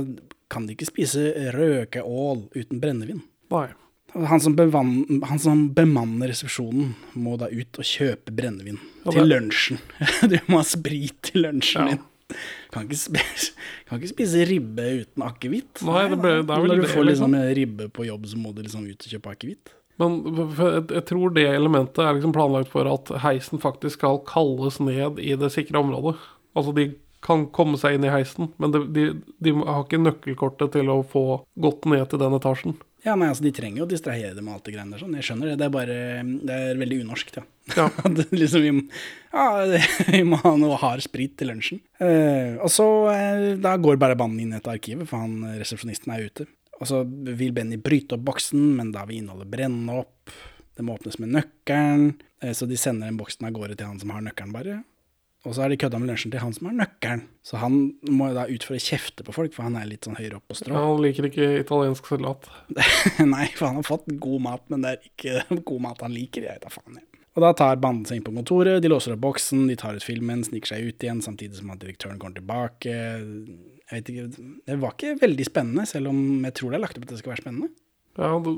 kan 0.48 0.64
de 0.68 0.72
ikke 0.76 0.88
spise 0.88 1.26
røkeål 1.52 2.46
uten 2.56 2.80
brennevin. 2.80 3.20
Nei. 3.52 3.66
Han 4.16 4.40
som, 4.40 4.54
bevan, 4.56 4.94
han 5.28 5.40
som 5.42 5.66
bemanner 5.76 6.30
resepsjonen, 6.32 6.94
må 7.20 7.34
da 7.36 7.50
ut 7.52 7.76
og 7.82 7.84
kjøpe 7.84 8.32
brennevin 8.32 8.78
til 9.04 9.26
lunsjen. 9.28 9.82
Du 10.30 10.38
må 10.48 10.62
ha 10.62 10.64
sprit 10.64 11.18
til 11.28 11.42
lunsjen 11.44 11.82
Ja. 11.90 11.96
din. 11.98 12.04
Kan 12.74 12.86
ikke, 12.86 12.98
spise, 12.98 13.54
kan 13.88 14.00
ikke 14.00 14.12
spise 14.12 14.44
ribbe 14.48 14.86
uten 15.02 15.24
akevitt. 15.26 15.82
Når 15.86 16.16
du 16.16 16.86
får 16.90 17.08
liksom 17.10 17.34
liksom. 17.36 17.40
ribbe 17.58 17.88
på 17.94 18.06
jobb, 18.08 18.26
så 18.30 18.40
må 18.40 18.52
du 18.54 18.62
liksom 18.64 18.86
ut 18.88 19.06
og 19.06 19.16
kjøpe 19.16 19.34
akevitt. 19.36 19.74
Men 20.00 20.18
jeg 20.92 21.04
tror 21.08 21.32
det 21.32 21.46
elementet 21.48 22.02
er 22.04 22.18
liksom 22.18 22.34
planlagt 22.36 22.68
for 22.72 22.88
at 22.90 23.12
heisen 23.22 23.62
faktisk 23.62 23.96
skal 23.96 24.20
kalles 24.28 24.76
ned 24.82 25.20
i 25.22 25.32
det 25.40 25.52
sikre 25.54 25.80
området. 25.80 26.18
Altså 26.56 26.74
de 26.76 26.90
kan 27.24 27.46
komme 27.54 27.78
seg 27.80 27.96
inn 27.96 28.04
i 28.06 28.12
heisen, 28.12 28.52
men 28.60 28.74
de, 28.74 28.82
de, 28.92 29.06
de 29.42 29.54
har 29.56 29.86
ikke 29.86 30.02
nøkkelkortet 30.02 30.76
til 30.76 30.92
å 30.92 31.00
få 31.06 31.24
gått 31.58 31.88
ned 31.90 32.04
til 32.10 32.20
den 32.22 32.36
etasjen. 32.36 32.76
Ja, 33.06 33.14
nei, 33.14 33.28
altså 33.30 33.44
De 33.46 33.52
trenger 33.54 33.80
jo 33.80 33.86
å 33.86 33.90
distrahere 33.90 34.34
det 34.34 34.42
med 34.42 34.56
alt 34.56 34.66
det 34.66 34.74
greiene 34.74 34.96
der. 34.96 35.02
sånn, 35.04 35.14
Jeg 35.14 35.28
skjønner 35.28 35.52
det. 35.52 35.58
Det 35.60 35.66
er 35.68 35.74
bare 35.76 35.98
Det 36.26 36.56
er 36.56 36.80
veldig 36.80 36.98
unorskt, 37.04 37.38
ja. 37.38 37.44
Ja. 37.76 37.86
Liksom, 38.40 38.62
vi, 38.64 38.72
ja, 39.32 39.46
det, 39.70 39.80
vi 40.10 40.22
må 40.26 40.40
ha 40.42 40.52
noe 40.58 40.78
hard 40.82 41.04
sprit 41.04 41.36
til 41.38 41.52
lunsjen. 41.52 41.80
Eh, 42.02 42.58
og 42.58 42.70
så 42.72 42.86
eh, 43.14 43.46
Da 43.62 43.76
går 43.78 44.00
bare 44.02 44.18
banen 44.18 44.42
inn 44.42 44.56
etter 44.58 44.74
arkivet, 44.74 45.06
for 45.10 45.22
han 45.22 45.38
eh, 45.46 45.58
resepsjonisten 45.62 46.14
er 46.16 46.26
ute. 46.26 46.48
Og 46.76 46.90
så 46.90 47.04
vil 47.06 47.54
Benny 47.56 47.78
bryte 47.80 48.18
opp 48.18 48.26
boksen, 48.26 48.66
men 48.76 48.90
da 48.92 49.06
vil 49.08 49.22
innholdet 49.22 49.48
brenne 49.54 50.02
opp. 50.02 50.34
Det 50.76 50.84
må 50.84 50.98
åpnes 50.98 51.16
med 51.22 51.32
nøkkelen, 51.38 52.10
eh, 52.42 52.52
så 52.52 52.68
de 52.68 52.76
sender 52.76 53.08
den 53.08 53.16
boksen 53.20 53.46
av 53.48 53.54
gårde 53.56 53.78
til 53.78 53.88
han 53.88 54.02
som 54.02 54.12
har 54.12 54.26
nøkkelen, 54.26 54.52
bare. 54.52 54.82
Og 55.46 55.54
så 55.54 55.62
har 55.62 55.70
de 55.70 55.78
kødda 55.78 56.00
med 56.02 56.10
lunsjen 56.10 56.32
til 56.32 56.42
han 56.42 56.54
som 56.54 56.66
har 56.66 56.74
nøkkelen. 56.80 57.20
Så 57.46 57.60
han 57.62 57.76
må 58.10 58.32
da 58.34 58.48
ut 58.50 58.64
for 58.66 58.74
å 58.74 58.82
kjefte 58.82 59.22
på 59.26 59.34
folk, 59.34 59.52
for 59.54 59.68
han 59.68 59.76
er 59.78 59.86
litt 59.86 60.08
sånn 60.08 60.18
høyere 60.18 60.40
opp 60.40 60.48
på 60.50 60.56
strå. 60.58 60.74
Han 60.74 61.02
liker 61.04 61.28
ikke 61.28 61.52
italiensk 61.60 62.08
salat. 62.10 62.48
Nei, 63.34 63.46
for 63.54 63.68
han 63.68 63.78
har 63.78 63.86
fått 63.86 64.08
god 64.10 64.42
mat, 64.48 64.64
men 64.72 64.82
det 64.82 64.96
er 64.96 65.06
ikke 65.12 65.60
god 65.70 65.84
mat 65.86 66.02
han 66.02 66.16
liker. 66.16 66.48
Jeg 66.48 66.58
vet 66.58 66.66
da 66.66 66.72
faen, 66.74 66.98
jeg. 66.98 67.06
Og 67.36 67.44
da 67.44 67.52
tar 67.52 67.78
banden 67.78 68.08
seg 68.08 68.18
inn 68.18 68.24
på 68.24 68.32
kontoret, 68.32 68.80
de 68.80 68.88
låser 68.88 69.12
opp 69.12 69.20
boksen, 69.26 69.66
de 69.68 69.76
tar 69.76 69.98
ut 69.98 70.04
filmen, 70.04 70.40
sniker 70.46 70.72
seg 70.72 70.86
ut 70.88 71.04
igjen, 71.04 71.18
samtidig 71.22 71.58
som 71.60 71.74
at 71.74 71.82
direktøren 71.82 72.18
kommer 72.18 72.40
tilbake. 72.40 72.94
Jeg 72.96 73.90
vet 73.92 74.08
ikke, 74.12 74.46
Det 74.64 74.78
var 74.80 74.94
ikke 74.96 75.18
veldig 75.20 75.46
spennende, 75.46 75.84
selv 75.86 76.10
om 76.14 76.22
jeg 76.48 76.56
tror 76.56 76.72
det 76.72 76.78
er 76.80 76.84
lagt 76.86 76.96
opp 76.96 77.04
at 77.04 77.12
det 77.12 77.20
skal 77.20 77.34
være 77.34 77.44
spennende. 77.44 77.68
Ja, 78.16 78.30
de, 78.40 78.54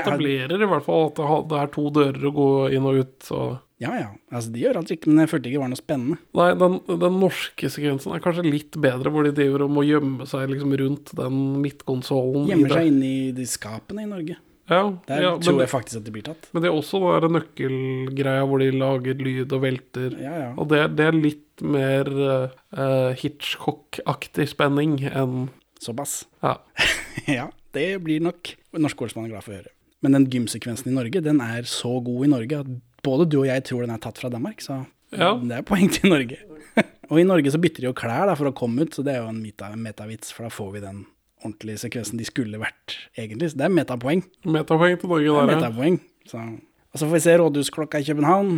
etablerer 0.00 0.64
i 0.64 0.68
hvert 0.70 0.86
fall 0.86 1.10
at 1.10 1.20
det 1.50 1.58
er 1.60 1.72
to 1.74 1.84
dører 1.92 2.24
å 2.24 2.32
gå 2.32 2.48
inn 2.72 2.88
og 2.88 3.02
ut. 3.04 3.14
Så. 3.28 3.40
Ja 3.82 3.92
ja, 3.92 4.08
altså 4.32 4.54
de 4.54 4.62
gjør 4.62 4.78
alt 4.80 4.90
riktig, 4.92 5.10
men 5.12 5.20
jeg 5.20 5.28
følte 5.34 5.50
ikke 5.50 5.58
det 5.58 5.62
var 5.62 5.72
noe 5.72 5.80
spennende. 5.80 6.16
Nei, 6.38 6.48
den, 6.62 6.78
den 6.88 7.18
norske 7.20 7.68
sekvensen 7.72 8.14
er 8.16 8.22
kanskje 8.24 8.46
litt 8.46 8.78
bedre, 8.80 9.12
hvor 9.12 9.26
de 9.26 9.34
driver 9.36 9.66
og 9.66 9.74
må 9.76 9.84
gjemme 9.84 10.24
seg 10.28 10.48
liksom 10.54 10.72
rundt 10.80 11.12
den 11.18 11.42
midtkonsollen. 11.60 12.48
Gjemmer 12.48 12.72
seg 12.72 12.88
inn 12.88 13.02
i 13.04 13.16
de 13.36 13.48
skapene 13.50 14.06
i 14.06 14.08
Norge. 14.08 14.38
Ja, 14.66 14.80
Der 15.06 15.20
ja, 15.22 15.34
tror 15.38 15.54
men, 15.54 15.62
jeg 15.62 15.70
faktisk 15.70 16.00
at 16.00 16.06
de 16.08 16.14
blir 16.14 16.24
tatt. 16.26 16.48
men 16.50 16.64
det 16.64 16.70
er 16.70 16.74
også 16.74 16.98
den 17.22 17.36
nøkkelgreia 17.36 18.48
hvor 18.48 18.64
de 18.64 18.72
lager 18.74 19.20
lyd 19.20 19.52
og 19.54 19.62
velter. 19.62 20.16
Ja 20.24 20.32
ja. 20.40 20.48
Og 20.58 20.72
det, 20.72 20.80
det 20.98 21.06
er 21.06 21.20
litt 21.20 21.62
mer 21.62 22.10
uh, 22.10 23.12
Hitchcock-aktig 23.20 24.48
spenning 24.50 24.98
enn 25.12 25.46
Såpass. 25.76 26.24
Ja. 26.40 26.56
ja, 27.38 27.50
det 27.76 27.90
blir 28.02 28.24
nok 28.24 28.54
norske 28.80 29.06
ordsmann 29.06 29.28
glad 29.28 29.44
for 29.44 29.52
å 29.52 29.60
høre. 29.60 29.72
Men 30.04 30.16
den 30.16 30.26
gymsekvensen 30.32 30.88
i 30.88 30.96
Norge, 30.96 31.20
den 31.20 31.42
er 31.44 31.68
så 31.68 31.98
god 32.04 32.24
i 32.24 32.30
Norge 32.32 32.60
at 32.64 32.70
både 33.06 33.28
du 33.30 33.38
og 33.44 33.48
jeg 33.48 33.64
tror 33.68 33.86
den 33.86 33.94
er 33.94 34.02
tatt 34.02 34.18
fra 34.20 34.30
Danmark, 34.32 34.60
så 34.64 34.82
Ja. 35.14 35.34
det 35.38 35.60
er 35.60 35.66
poeng 35.66 35.88
til 35.94 36.10
Norge. 36.10 36.38
og 37.10 37.20
i 37.20 37.26
Norge 37.26 37.52
så 37.54 37.60
bytter 37.62 37.84
de 37.84 37.90
jo 37.90 37.96
klær 37.96 38.26
da, 38.28 38.34
for 38.38 38.50
å 38.50 38.54
komme 38.56 38.82
ut, 38.86 38.94
så 38.96 39.04
det 39.06 39.14
er 39.14 39.22
jo 39.22 39.30
en 39.30 39.38
meta, 39.42 39.70
metavits, 39.78 40.32
for 40.34 40.48
da 40.48 40.50
får 40.52 40.72
vi 40.74 40.82
den 40.84 41.04
ordentlige 41.44 41.78
sekvensen 41.84 42.18
de 42.18 42.26
skulle 42.26 42.58
vært 42.58 42.96
egentlig. 43.16 43.52
Så 43.52 43.60
det 43.60 43.68
er 43.68 43.74
metapoeng. 43.76 44.24
Metapoeng 44.50 44.98
til 44.98 45.12
Norge 45.12 45.30
er 45.30 45.46
der, 45.46 45.54
metapoeng. 45.54 46.00
Så. 46.26 46.42
Og 46.90 46.98
så 46.98 47.06
får 47.06 47.14
vi 47.18 47.24
se 47.26 47.36
rådhusklokka 47.38 48.00
i 48.02 48.06
København. 48.08 48.54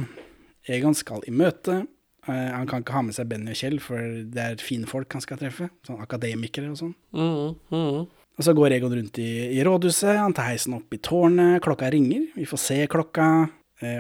Egon 0.68 0.94
skal 0.96 1.24
i 1.28 1.34
møte. 1.34 1.82
Eh, 2.28 2.49
han 2.55 2.68
kan 2.70 2.84
ikke 2.84 2.94
ha 2.96 3.03
med 3.05 3.16
seg 3.16 3.28
Benny 3.30 3.53
og 3.53 3.59
Kjell, 3.61 3.78
for 3.82 3.99
det 4.32 4.44
er 4.44 4.62
fine 4.62 4.88
folk 4.88 5.12
han 5.16 5.24
skal 5.24 5.40
treffe. 5.40 5.68
Sånn 5.86 6.01
akademikere 6.05 6.70
og 6.72 6.78
sånn. 6.80 6.94
Mm, 7.16 7.55
mm. 7.74 8.07
Og 8.38 8.46
så 8.46 8.55
går 8.55 8.76
Egon 8.76 8.94
rundt 8.94 9.18
i, 9.18 9.28
i 9.59 9.62
rådhuset, 9.66 10.14
han 10.20 10.34
tar 10.36 10.53
heisen 10.53 10.76
opp 10.76 10.94
i 10.94 11.01
tårnet, 11.03 11.59
klokka 11.64 11.88
ringer, 11.90 12.28
vi 12.36 12.46
får 12.46 12.61
se 12.62 12.76
klokka, 12.92 13.26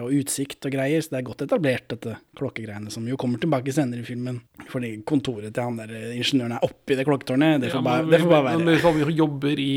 og 0.02 0.10
utsikt 0.10 0.66
og 0.66 0.72
greier, 0.74 1.02
så 1.04 1.12
det 1.12 1.18
er 1.20 1.26
godt 1.28 1.42
etablert 1.46 1.84
dette 1.92 2.16
klokkegreiene, 2.38 2.90
som 2.90 3.04
jo 3.06 3.16
kommer 3.20 3.38
tilbake 3.38 3.70
senere 3.74 4.02
i 4.02 4.06
filmen. 4.08 4.40
Fordi 4.72 4.90
kontoret 5.06 5.52
til 5.54 5.62
han 5.68 5.76
der 5.78 5.92
eh, 5.94 6.16
ingeniøren 6.16 6.56
er 6.56 6.64
oppi 6.66 6.96
det 6.98 7.04
klokketårnet, 7.06 7.60
det 7.62 7.70
får, 7.70 7.78
Ja, 7.82 7.86
bare, 7.86 8.08
det 8.10 8.20
får 8.24 8.32
bare 8.32 8.46
være. 8.48 8.58
Men 8.64 8.72
hvis 8.74 8.88
han 8.88 9.14
jobber 9.20 9.62
i 9.62 9.70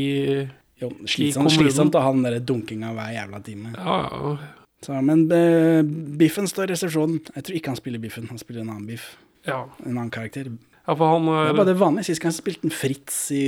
Jo, 0.82 0.88
slitsomt, 1.06 1.52
slitsomt 1.54 1.94
å 1.94 2.02
ha 2.02 2.10
den 2.16 2.24
der 2.26 2.40
dunkinga 2.42 2.90
hver 2.96 3.12
jævla 3.14 3.42
time. 3.46 3.70
Ja, 3.78 4.00
ja. 4.10 4.34
Så, 4.82 4.96
men 5.06 5.20
eh, 5.30 5.84
Biffen 6.18 6.48
står 6.50 6.66
i 6.66 6.72
resepsjonen. 6.74 7.20
Jeg 7.36 7.44
tror 7.46 7.58
ikke 7.60 7.70
han 7.70 7.78
spiller 7.78 8.02
Biffen, 8.02 8.26
han 8.32 8.40
spiller 8.42 8.64
en 8.64 8.72
annen 8.74 8.88
Biff. 8.90 9.12
ja. 9.46 9.60
En 9.86 9.92
annen 9.96 10.10
karakter. 10.10 10.50
Det 10.50 10.58
ja 10.82 10.96
for 10.98 11.06
han 11.12 11.28
er 11.30 11.52
er 11.52 11.54
bare 11.54 11.68
det 11.70 11.76
vanlige. 11.78 12.08
Sist 12.10 12.22
gang 12.24 12.32
spilte 12.34 12.66
han 12.66 12.74
Fritz 12.74 13.28
i, 13.30 13.44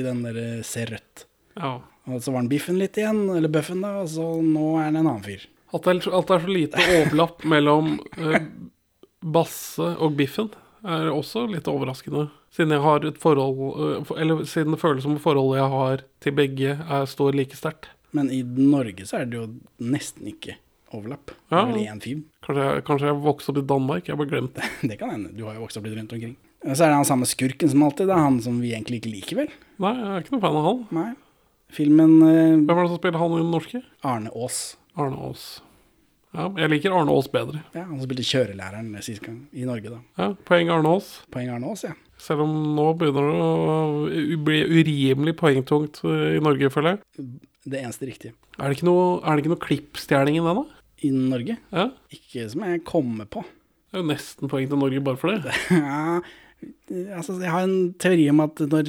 i 0.00 0.02
den 0.02 0.24
der 0.26 0.62
Se 0.66 0.82
rødt. 0.90 1.26
ja. 1.54 1.76
Og 2.10 2.18
så 2.18 2.32
var 2.34 2.40
han 2.42 2.48
Biffen 2.50 2.80
litt 2.80 2.98
igjen, 2.98 3.28
eller 3.30 3.46
Bøffen, 3.46 3.78
da, 3.86 4.00
og 4.02 4.08
så 4.10 4.24
nå 4.42 4.72
er 4.80 4.88
han 4.88 4.96
en 4.98 5.06
annen 5.06 5.22
fyr. 5.22 5.44
At 5.72 5.82
det, 5.86 5.92
er, 6.06 6.12
at 6.18 6.26
det 6.28 6.36
er 6.36 6.44
så 6.44 6.52
lite 6.52 6.82
overlapp 6.98 7.44
mellom 7.48 7.94
eh, 8.18 8.42
Basse 9.22 9.86
og 10.02 10.16
Biffen, 10.18 10.50
er 10.82 11.08
også 11.14 11.44
litt 11.48 11.68
overraskende. 11.70 12.26
Siden 12.52 12.74
jeg 12.74 12.82
har 12.84 13.04
et 13.08 13.18
forhold 13.22 13.60
eh, 14.02 14.10
Eller 14.20 14.42
siden 14.50 14.74
det 14.74 14.80
føles 14.82 15.04
som 15.06 15.14
forholdet 15.22 15.60
jeg 15.62 15.70
har 15.76 16.02
til 16.24 16.34
begge, 16.36 16.74
er, 16.82 17.06
står 17.08 17.38
like 17.38 17.56
sterkt. 17.56 17.88
Men 18.12 18.28
i 18.34 18.42
Norge 18.44 19.06
så 19.08 19.22
er 19.22 19.30
det 19.30 19.38
jo 19.38 19.46
nesten 19.80 20.26
ikke 20.28 20.58
overlapp. 20.92 21.30
Det 21.32 21.56
Ja. 21.56 21.62
er 21.62 21.70
vel 21.72 21.86
én 21.86 22.02
film. 22.04 22.24
Kanskje 22.44 22.66
jeg, 22.66 22.84
kanskje 22.84 23.06
jeg 23.08 23.22
vokste 23.24 23.48
opp 23.54 23.60
i 23.62 23.66
Danmark? 23.70 24.04
Jeg 24.04 24.12
har 24.12 24.20
bare 24.20 24.32
glemt 24.34 24.54
det. 24.58 24.68
Det 24.90 24.98
kan 25.00 25.14
hende. 25.14 25.30
Du 25.38 25.46
har 25.46 25.54
jo 25.56 25.62
vokst 25.64 25.78
opp 25.80 25.86
litt 25.88 25.96
rundt 25.96 26.12
omkring. 26.12 26.34
Og 26.66 26.76
Så 26.76 26.84
er 26.84 26.92
det 26.92 26.98
han 27.00 27.08
samme 27.08 27.26
skurken 27.26 27.70
som 27.72 27.82
alltid. 27.86 28.06
Det 28.10 28.14
er 28.18 28.26
han 28.26 28.36
som 28.44 28.60
vi 28.60 28.74
egentlig 28.74 29.00
ikke 29.00 29.14
liker, 29.14 29.36
vel? 29.40 29.54
Nei, 29.80 29.94
jeg 29.96 30.10
er 30.12 30.20
ikke 30.26 30.34
noe 30.36 30.44
fan 30.44 30.58
av 30.60 30.66
han. 30.68 30.84
Nei. 30.98 31.08
Filmen 31.72 32.12
eh, 32.26 32.58
Hvem 32.60 32.76
er 32.76 32.82
det 32.84 32.90
som 32.92 33.00
spiller 33.00 33.22
han 33.22 33.32
i 33.32 33.40
den 33.40 33.50
norske? 33.54 33.80
Arne 34.04 34.30
Aas. 34.36 34.60
Arne 35.00 35.18
Aas. 35.28 35.44
Ja, 36.32 36.46
jeg 36.56 36.70
liker 36.72 36.94
Arne 36.96 37.12
Aas 37.12 37.28
bedre. 37.32 37.60
Ja, 37.76 37.84
han 37.88 38.00
spilte 38.00 38.24
kjørelæreren 38.24 38.92
sist 39.04 39.20
gang 39.24 39.42
i 39.52 39.66
Norge, 39.68 39.92
da. 39.92 40.00
Ja, 40.20 40.30
Poeng 40.48 40.70
Arne 40.72 40.94
Aas. 40.94 41.10
Poeng 41.32 41.50
Arne 41.52 41.68
Aas, 41.72 41.84
ja. 41.84 41.92
Selv 42.22 42.44
om 42.46 42.52
nå 42.76 42.86
begynner 43.00 43.26
det 43.28 43.40
å 43.42 44.36
bli 44.46 44.60
urimelig 44.80 45.34
poengtungt 45.40 46.00
eh, 46.08 46.36
i 46.38 46.44
Norge, 46.44 46.70
føler 46.72 46.96
jeg. 46.96 47.26
Det 47.68 47.82
eneste 47.82 48.08
riktige. 48.08 48.36
Er 48.58 48.68
det 48.68 48.78
ikke 48.78 48.88
noe, 48.88 49.18
er 49.20 49.36
det 49.36 49.44
ikke 49.44 49.52
noe 49.54 49.64
klippstjerning 49.66 50.38
i 50.38 50.44
den, 50.44 50.62
da? 50.62 50.86
I 51.02 51.10
Norge? 51.16 51.58
Ja. 51.74 51.88
Ikke 52.14 52.46
som 52.52 52.64
jeg 52.68 52.84
kommer 52.88 53.28
på. 53.28 53.42
Det 53.90 53.98
er 53.98 54.04
jo 54.04 54.08
nesten 54.08 54.48
poeng 54.48 54.70
til 54.70 54.80
Norge 54.80 55.04
bare 55.04 55.20
for 55.20 55.34
det. 55.34 55.52
Ja, 55.82 56.22
altså 57.16 57.34
jeg 57.42 57.50
har 57.50 57.64
en 57.66 57.88
teori 57.98 58.28
om 58.30 58.38
at 58.44 58.60
når 58.70 58.86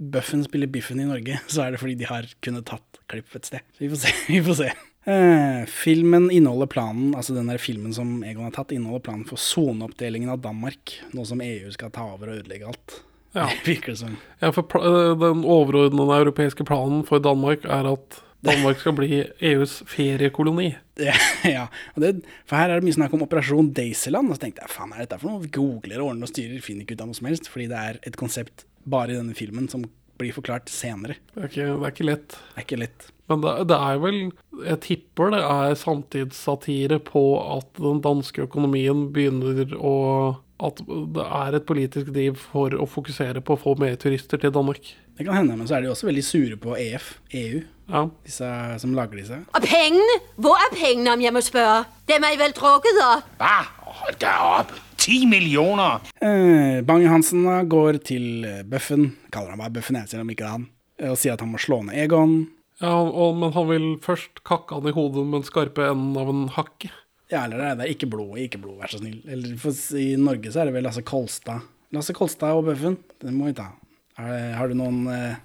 Bøffen 0.00 0.40
spiller 0.46 0.70
Biffen 0.72 1.02
i 1.02 1.04
Norge, 1.04 1.36
så 1.44 1.66
er 1.66 1.74
det 1.74 1.80
fordi 1.82 1.96
de 2.00 2.06
har 2.08 2.24
kunnet 2.40 2.64
tatt 2.70 3.00
klipp 3.12 3.34
et 3.36 3.48
sted. 3.50 3.66
Så 3.76 3.84
vi 3.84 3.90
får 3.92 4.00
se. 4.06 4.12
Vi 4.32 4.38
får 4.46 4.56
se. 4.62 4.70
Eh, 5.06 5.66
filmen 5.70 6.30
inneholder 6.34 6.66
planen, 6.66 7.14
altså 7.14 7.34
den 7.36 7.46
der 7.46 7.62
filmen 7.62 7.92
som 7.94 8.24
Egon 8.26 8.48
har 8.48 8.54
tatt, 8.56 8.72
inneholder 8.74 9.04
planen 9.06 9.26
for 9.28 9.38
soneoppdelingen 9.38 10.32
av 10.32 10.40
Danmark, 10.42 10.96
nå 11.14 11.22
som 11.28 11.42
EU 11.44 11.70
skal 11.70 11.92
ta 11.94 12.08
over 12.16 12.32
og 12.32 12.40
ødelegge 12.40 12.66
alt. 12.72 12.96
Ja. 13.36 13.46
Virker 13.68 13.94
det 13.94 14.00
som. 14.00 14.16
Ja, 14.42 14.50
for 14.50 14.66
eh, 14.80 15.12
den 15.20 15.44
overordnede 15.46 16.22
europeiske 16.24 16.66
planen 16.66 17.04
for 17.06 17.22
Danmark 17.22 17.68
er 17.70 17.86
at 17.92 18.18
Danmark 18.46 18.80
skal 18.82 18.96
bli 18.98 19.20
EUs 19.52 19.78
feriekoloni. 19.86 20.72
Ja, 20.98 21.14
ja. 21.56 21.68
Og 21.94 22.02
det, 22.02 22.12
for 22.42 22.58
her 22.58 22.72
er 22.72 22.80
det 22.80 22.88
mye 22.88 22.96
snakk 22.98 23.14
om 23.14 23.22
Operasjon 23.28 23.70
Daisyland, 23.76 24.32
og 24.32 24.40
så 24.40 24.46
tenkte 24.46 24.66
jeg 24.66 24.74
faen 24.74 24.96
er 24.96 25.04
dette 25.04 25.20
for 25.22 25.30
noe? 25.30 25.44
Vi 25.44 25.52
googler 25.54 26.02
og 26.02 26.16
ordner 26.16 26.26
og 26.26 26.32
styrer, 26.34 26.58
finner 26.64 26.82
ikke 26.82 26.98
ut 26.98 27.06
av 27.06 27.12
noe 27.12 27.20
som 27.20 27.30
helst, 27.30 27.46
fordi 27.52 27.68
det 27.70 27.84
er 27.92 28.02
et 28.10 28.18
konsept 28.18 28.66
bare 28.86 29.14
i 29.14 29.20
denne 29.20 29.38
filmen 29.38 29.70
som 29.70 29.86
blir 30.20 30.34
forklart 30.36 30.70
senere. 30.72 31.18
Det 31.34 31.42
er 31.42 31.50
ikke, 31.50 31.68
det 31.68 31.86
er 31.88 31.94
ikke 31.94 32.08
lett. 32.08 32.34
Det 32.36 32.56
er 32.56 32.66
ikke 32.66 32.80
lett. 32.80 33.06
Men 33.26 33.42
det, 33.42 33.52
det 33.72 33.76
er 33.82 33.96
vel 33.98 34.18
Jeg 34.68 34.80
tipper 34.84 35.32
det 35.34 35.42
er 35.42 35.78
samtidssatire 35.80 37.00
på 37.02 37.22
at 37.42 37.80
den 37.82 38.02
danske 38.04 38.44
økonomien 38.46 39.08
begynner 39.14 39.72
å 39.76 39.94
At 40.62 40.80
det 40.86 41.26
er 41.26 41.58
et 41.58 41.66
politisk 41.68 42.12
driv 42.14 42.38
for 42.40 42.72
å 42.72 42.86
fokusere 42.88 43.42
på 43.44 43.56
å 43.56 43.60
få 43.60 43.74
mer 43.80 43.98
turister 44.00 44.40
til 44.40 44.54
Danmark. 44.54 44.94
Det 45.18 45.26
kan 45.26 45.36
hende, 45.36 45.56
men 45.58 45.68
så 45.68 45.76
er 45.76 45.84
de 45.84 45.90
også 45.92 46.08
veldig 46.08 46.24
sure 46.24 46.56
på 46.60 46.76
EF, 46.80 47.16
EU, 47.36 47.60
Ja. 47.88 48.00
disse 48.26 48.48
som 48.82 48.94
lager 48.96 49.16
disse. 49.20 49.36
Og 49.54 49.62
pengene? 49.62 50.16
Hvor 50.42 50.58
er 50.58 50.72
pengene, 50.74 51.12
om 51.14 51.20
jeg 51.22 51.32
må 51.36 51.42
spørre? 51.44 51.84
Dem 52.10 52.24
er 52.26 52.38
vel 52.40 52.54
drukket 52.56 52.98
opp? 53.04 53.28
Hva? 53.38 53.52
Hold 54.00 54.18
da 54.22 54.32
opp! 54.60 54.72
10 55.06 55.26
millioner. 55.30 56.00
Eh, 56.18 56.80
Bang-Hansen 56.82 57.44
da 57.46 57.60
går 57.62 58.00
til 58.02 58.42
eh, 58.48 58.62
Bøffen, 58.66 59.12
kaller 59.30 59.54
han 59.54 59.60
bare 59.62 59.70
Bøffen, 59.76 59.94
jeg, 60.00 60.08
selv 60.10 60.24
om 60.24 60.32
ikke 60.34 60.42
det 60.42 60.48
er 60.48 60.56
han, 60.56 60.64
eh, 60.98 61.10
og 61.12 61.18
sier 61.20 61.36
at 61.36 61.44
han 61.44 61.52
må 61.52 61.60
slå 61.62 61.78
ned 61.86 61.94
Egon. 62.02 62.34
Ja, 62.82 62.90
og, 63.06 63.36
men 63.38 63.54
han 63.54 63.68
vil 63.70 63.86
først 64.04 64.42
kakke 64.44 64.74
han 64.80 64.90
i 64.90 64.94
hodet 64.96 65.22
med 65.24 65.38
den 65.40 65.46
skarpe 65.46 65.86
enden 65.92 66.18
av 66.20 66.32
en 66.32 66.42
hakke. 66.56 66.90
Ja, 67.30 67.44
eller 67.46 67.56
det 67.62 67.68
er- 67.70 67.78
det 67.78 67.86
er 67.86 67.94
ikke 67.94 68.10
blod, 68.10 68.34
ikke 68.42 68.60
blod, 68.62 68.80
vær 68.82 68.90
så 68.90 68.98
snill. 69.00 69.20
Eller 69.30 69.54
for 69.62 69.78
i 69.98 70.08
Norge 70.18 70.50
så 70.52 70.60
er 70.64 70.68
det 70.68 70.74
vel 70.74 70.84
Lasse 70.86 71.02
Kolstad. 71.06 71.62
Lasse 71.94 72.12
Kolstad 72.18 72.58
og 72.58 72.66
Bøffen, 72.66 72.98
det 73.22 73.32
må 73.34 73.46
vi 73.48 73.54
ta. 73.62 73.70
Er 74.18 74.52
har 74.58 74.68
du 74.68 74.74
noen 74.74 75.06
eh, 75.12 75.36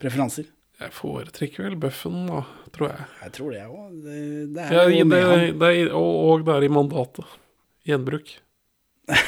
preferanser? 0.00 0.46
Jeg 0.80 0.92
foretrekker 0.96 1.66
vel 1.68 1.76
Bøffen, 1.80 2.22
da, 2.30 2.40
tror 2.72 2.88
jeg. 2.88 3.06
Jeg 3.26 3.32
tror 3.36 3.50
det 3.52 3.64
òg. 3.66 3.96
Det, 4.04 4.20
det 4.54 4.62
er 4.64 4.72
Ja, 4.72 4.84
det, 4.88 5.58
det 5.60 5.70
er, 5.76 5.90
og, 5.92 6.10
og 6.30 6.44
det 6.46 6.54
er 6.56 6.66
i 6.66 6.72
mandatet. 6.72 7.36
Gjenbruk. 7.88 8.36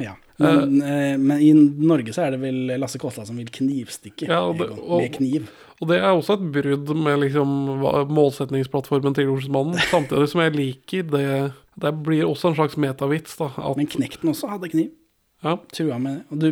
Ja. 0.00 0.14
Men, 0.40 0.78
eh, 0.82 1.18
men 1.20 1.38
i 1.44 1.50
Norge 1.54 2.10
så 2.16 2.24
er 2.24 2.32
det 2.34 2.38
vel 2.42 2.72
Lasse 2.80 2.98
Kåstad 2.98 3.28
som 3.28 3.36
vil 3.38 3.50
knivstikke 3.52 4.24
Ja, 4.26 4.38
og- 4.48 4.56
med 4.98 5.12
kniv. 5.14 5.50
Og 5.82 5.90
det 5.90 5.98
er 6.00 6.08
også 6.16 6.38
et 6.38 6.46
brudd 6.54 6.90
med 6.96 7.20
liksom 7.20 7.52
målsetningsplattformen 8.10 9.14
til 9.14 9.28
Olsmannen. 9.30 9.76
Samtidig 9.92 10.30
som 10.32 10.40
jeg 10.42 10.54
liker 10.56 11.04
det 11.12 11.26
Det 11.82 11.92
blir 12.04 12.24
også 12.26 12.50
en 12.50 12.56
slags 12.56 12.76
metavits, 12.80 13.36
da. 13.38 13.50
At, 13.56 13.76
Men 13.78 13.86
Knekten 13.92 14.32
også 14.32 14.48
hadde 14.50 14.68
kniv. 14.72 14.90
Ja, 15.42 15.56
Trua 15.74 15.96
med 15.98 16.20
Og 16.30 16.38
du, 16.38 16.46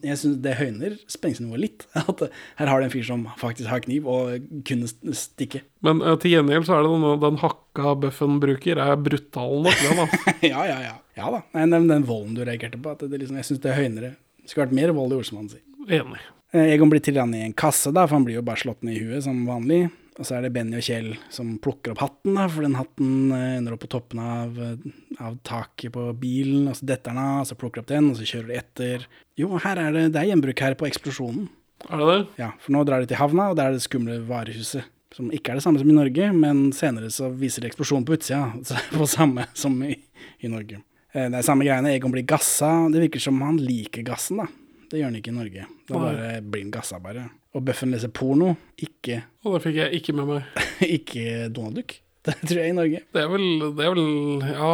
jeg 0.00 0.18
syns 0.20 0.38
det 0.44 0.54
høyner 0.56 0.96
spenningsnivået 1.10 1.62
litt. 1.62 1.86
At 2.00 2.24
her 2.58 2.70
har 2.70 2.80
du 2.80 2.86
en 2.86 2.94
fyr 2.94 3.04
som 3.06 3.26
faktisk 3.40 3.68
har 3.68 3.84
kniv 3.84 4.08
og 4.08 4.48
kunne 4.68 4.88
stikke. 4.88 5.62
men 5.84 6.00
uh, 6.04 6.14
til 6.20 6.36
gjengjeld 6.36 6.68
så 6.68 6.78
er 6.78 6.86
det 6.86 6.92
den, 6.94 7.06
den 7.26 7.40
hakka 7.42 7.94
bøffen 8.06 8.40
bruker, 8.42 8.80
er 8.80 8.96
brutal 8.96 9.58
nok, 9.66 9.84
den, 9.84 10.02
da. 10.02 10.26
ja, 10.52 10.66
ja, 10.70 10.78
ja. 10.88 10.98
Ja 11.18 11.32
da. 11.34 11.42
Nei, 11.52 11.66
den, 11.74 11.90
den 11.90 12.06
volden 12.08 12.36
du 12.38 12.44
reagerte 12.46 12.80
på, 12.80 12.94
at 12.94 13.04
det, 13.04 13.18
liksom, 13.20 13.36
jeg 13.40 13.50
syns 13.50 13.64
det 13.64 13.76
høyner 13.76 14.08
det. 14.08 14.14
Det 14.42 14.50
skulle 14.50 14.66
vært 14.66 14.78
mer 14.80 14.94
vold 14.96 15.12
i 15.12 15.18
Olsmannen 15.20 15.52
si. 15.52 15.60
Enig. 15.92 16.22
Eh, 16.52 16.72
Egon 16.72 16.90
blir 16.92 17.02
til 17.04 17.20
i 17.20 17.42
en 17.44 17.56
kasse, 17.56 17.92
da, 17.92 18.06
for 18.06 18.16
han 18.16 18.24
blir 18.24 18.40
jo 18.40 18.46
bare 18.46 18.60
slått 18.60 18.84
ned 18.86 18.96
i 18.96 19.04
huet 19.04 19.26
som 19.26 19.44
vanlig. 19.48 19.86
Og 20.20 20.26
så 20.28 20.36
er 20.36 20.44
det 20.44 20.50
Benny 20.52 20.76
og 20.76 20.84
Kjell 20.84 21.14
som 21.32 21.54
plukker 21.62 21.94
opp 21.94 22.02
hatten, 22.02 22.34
da, 22.36 22.44
for 22.52 22.66
den 22.66 22.76
hatten 22.76 23.32
eh, 23.32 23.56
ender 23.56 23.76
opp 23.76 23.84
på 23.86 23.88
toppen 23.94 24.20
av, 24.20 24.58
eh, 24.60 24.92
av 25.24 25.38
taket 25.48 25.94
på 25.94 26.04
bilen. 26.20 26.66
Og 26.68 26.76
så 26.76 26.88
detter 26.90 27.14
den 27.14 27.22
av, 27.22 27.38
og 27.42 27.48
så 27.48 27.56
plukker 27.56 27.80
de 27.80 27.84
opp 27.86 27.92
den, 27.94 28.10
og 28.12 28.18
så 28.20 28.26
kjører 28.28 28.50
de 28.52 28.58
etter. 28.60 29.06
Jo, 29.40 29.54
her 29.64 29.80
er 29.80 29.96
det, 29.96 30.04
det 30.12 30.20
er 30.20 30.28
gjenbruk 30.34 30.60
her 30.66 30.76
på 30.76 30.88
eksplosjonen. 30.90 31.48
Er 31.88 31.98
det 32.02 32.10
det? 32.12 32.18
Ja, 32.38 32.50
for 32.62 32.76
nå 32.76 32.84
drar 32.86 33.02
de 33.02 33.08
til 33.10 33.18
havna, 33.18 33.48
og 33.50 33.56
der 33.58 33.72
er 33.72 33.78
det 33.78 33.86
skumle 33.86 34.20
varehuset. 34.28 34.84
Som 35.12 35.32
ikke 35.34 35.52
er 35.52 35.58
det 35.58 35.64
samme 35.64 35.80
som 35.80 35.90
i 35.92 35.96
Norge, 35.96 36.28
men 36.36 36.60
senere 36.76 37.08
så 37.12 37.26
viser 37.36 37.64
det 37.64 37.72
eksplosjon 37.72 38.04
på 38.08 38.14
utsida. 38.16 38.46
så 38.68 38.76
På 38.92 39.08
samme 39.10 39.48
som 39.56 39.80
i, 39.84 39.96
i 40.44 40.52
Norge. 40.52 40.82
Eh, 41.12 41.26
Det 41.32 41.40
er 41.40 41.48
samme 41.48 41.64
greiene. 41.64 41.96
Egon 41.96 42.12
blir 42.12 42.28
gassa. 42.28 42.70
Det 42.92 43.00
virker 43.08 43.20
som 43.30 43.40
han 43.44 43.58
liker 43.60 44.04
gassen, 44.12 44.44
da. 44.44 44.48
Det 44.92 45.00
gjør 45.00 45.08
han 45.08 45.16
ikke 45.16 45.32
i 45.32 45.36
Norge. 45.38 45.66
Da 45.88 45.96
bare 45.96 46.30
blir 46.44 46.66
han 46.66 46.72
gassa, 46.74 46.98
bare. 47.00 47.26
Og 47.56 47.64
Bøffen 47.64 47.92
leser 47.94 48.10
porno. 48.12 48.52
Ikke, 48.84 49.22
Og 49.46 49.54
det 49.56 49.62
fikk 49.64 49.78
jeg 49.80 50.00
ikke 50.02 50.14
med 50.18 50.28
meg. 50.28 50.64
ikke 50.84 51.26
Donald 51.52 51.80
Duck. 51.80 51.98
Det 52.22 52.36
tror 52.46 52.58
jeg 52.60 52.70
i 52.70 52.74
Norge. 52.76 52.98
Det 53.10 53.18
er 53.18 53.30
vel, 53.32 53.44
det 53.74 53.82
er 53.82 53.94
vel 53.96 54.44
Ja, 54.46 54.68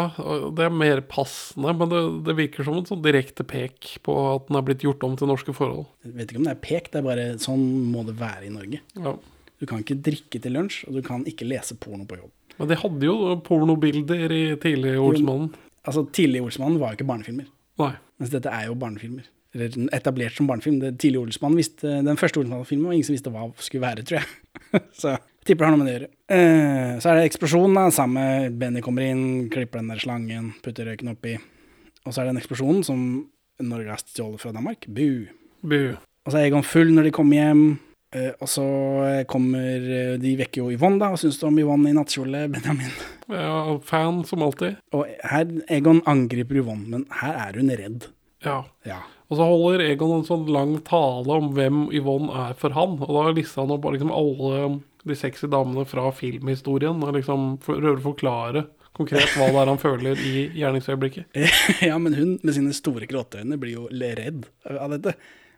det 0.53 0.65
er 0.67 0.75
mer 0.75 1.01
passende, 1.09 1.73
men 1.81 1.89
det, 1.89 2.01
det 2.27 2.35
virker 2.37 2.67
som 2.67 2.77
et 2.77 2.91
sånn 2.91 3.01
direkte 3.01 3.47
pek 3.49 3.95
på 4.05 4.17
at 4.35 4.51
den 4.51 4.59
er 4.61 4.67
blitt 4.67 4.85
gjort 4.85 5.07
om 5.07 5.15
til 5.17 5.31
norske 5.31 5.55
forhold. 5.57 5.87
Jeg 6.05 6.13
vet 6.19 6.35
ikke 6.35 6.43
om 6.43 6.49
det 6.51 6.53
er 6.53 6.61
pek, 6.67 6.91
det 6.93 7.01
er 7.01 7.07
bare 7.07 7.25
sånn 7.41 7.63
må 7.95 8.03
det 8.05 8.19
være 8.21 8.51
i 8.51 8.53
Norge. 8.53 8.83
Ja. 9.01 9.15
Du 9.63 9.65
kan 9.71 9.81
ikke 9.81 9.97
drikke 10.11 10.43
til 10.45 10.55
lunsj, 10.59 10.83
og 10.91 10.99
du 10.99 11.01
kan 11.07 11.25
ikke 11.31 11.49
lese 11.49 11.79
porno 11.81 12.05
på 12.11 12.21
jobb. 12.21 12.35
Men 12.59 12.69
de 12.69 12.79
hadde 12.83 13.09
jo 13.09 13.17
pornobilder 13.49 14.35
i 14.37 14.43
tidlig 14.61 14.99
Olsmannen. 15.01 15.49
Altså, 15.89 16.05
Tidlig 16.13 16.45
Olsmannen 16.45 16.77
var 16.83 16.93
jo 16.93 16.99
ikke 17.01 17.09
barnefilmer. 17.09 17.49
Nei. 17.81 17.93
Mens 18.21 18.33
dette 18.35 18.53
er 18.53 18.69
jo 18.69 18.77
barnefilmer. 18.77 19.25
Eller 19.57 19.73
etablert 19.97 20.37
som 20.37 20.49
barnefilm. 20.49 20.79
Det 20.83 20.99
tidlige 21.01 21.25
Olsmann 21.25 21.57
visste, 21.57 22.03
Den 22.05 22.21
første 22.21 22.43
Olsmann-filmen 22.43 22.91
og 22.91 22.97
ingen 22.97 23.09
som 23.09 23.17
visste 23.17 23.33
hva 23.33 23.47
skulle 23.57 23.87
være, 23.87 24.05
tror 24.05 24.21
jeg. 24.21 24.83
så 25.01 25.15
tipper 25.49 25.65
det 25.65 25.69
har 25.69 25.75
noe 25.75 25.81
med 25.81 25.89
det 25.89 25.95
å 25.95 25.97
gjøre. 25.97 26.11
Eh, 26.37 26.93
så 27.01 27.11
er 27.11 27.19
det 27.19 27.31
eksplosjonen, 27.31 27.79
da. 27.79 27.87
Samme 27.95 28.25
Benny 28.61 28.85
kommer 28.85 29.07
inn, 29.07 29.49
klipper 29.53 29.81
den 29.81 29.91
der 29.95 30.03
slangen, 30.03 30.53
putter 30.65 30.91
røyken 30.91 31.15
oppi. 31.15 31.39
Og 32.05 32.13
så 32.13 32.21
er 32.21 32.29
det 32.29 32.37
en 32.37 32.43
eksplosjon 32.43 32.85
som 32.87 33.03
Norge 33.65 33.91
har 33.93 34.05
stjålet 34.05 34.43
fra 34.43 34.53
Danmark. 34.55 34.87
Bu. 34.87 35.29
Bu. 35.65 35.81
Og 35.97 36.33
så 36.33 36.41
er 36.41 36.51
Egon 36.51 36.67
full 36.67 36.93
når 36.93 37.09
de 37.09 37.15
kommer 37.17 37.41
hjem. 37.41 37.65
Eh, 38.17 38.31
og 38.41 38.49
så 38.49 38.65
kommer 39.29 39.83
eh, 39.85 40.15
De 40.21 40.31
vekker 40.39 40.63
jo 40.63 40.71
Yvonne, 40.73 41.01
da. 41.01 41.11
Hva 41.13 41.21
syns 41.21 41.41
du 41.41 41.49
om 41.49 41.59
Yvonne 41.61 41.91
i 41.91 41.97
nattkjole, 41.97 42.47
Benjamin? 42.53 42.93
Ja, 43.29 43.77
fan 43.85 44.23
som 44.29 44.45
alltid. 44.45 44.79
Og 44.97 45.09
her 45.33 45.49
Egon 45.73 46.01
angriper 46.09 46.63
Yvonne, 46.63 46.89
men 46.93 47.09
her 47.21 47.37
er 47.49 47.61
hun 47.61 47.73
redd. 47.73 48.09
Ja. 48.45 48.63
Ja. 48.87 49.03
Og 49.29 49.37
så 49.37 49.45
holder 49.45 49.85
Egon 49.85 50.15
en 50.17 50.27
sånn 50.27 50.47
lang 50.53 50.77
tale 50.87 51.39
om 51.41 51.51
hvem 51.57 51.89
Yvonne 51.97 52.49
er 52.49 52.55
for 52.59 52.73
han. 52.77 52.97
Og 53.05 53.11
da 53.13 53.25
lister 53.37 53.65
han 53.65 53.75
opp 53.75 53.89
liksom 53.93 54.13
alle 54.15 54.79
de 55.09 55.17
sexy 55.17 55.51
damene 55.53 55.85
fra 55.89 56.09
filmhistorien. 56.17 57.03
Og 57.05 57.19
liksom 57.19 57.51
prøver 57.65 57.99
å 57.99 58.07
forklare 58.07 58.65
konkret 58.99 59.35
hva 59.37 59.51
det 59.53 59.61
er 59.61 59.71
han 59.71 59.83
føler 59.83 60.23
i 60.27 60.47
gjerningsøyeblikket. 60.59 61.37
ja, 61.89 61.99
men 62.03 62.17
hun 62.19 62.33
med 62.43 62.57
sine 62.57 62.73
store 62.77 63.09
gråteøyne 63.11 63.59
blir 63.61 63.77
jo 63.77 63.91
redd 63.93 64.49
av 64.75 64.97
dette. 64.97 65.15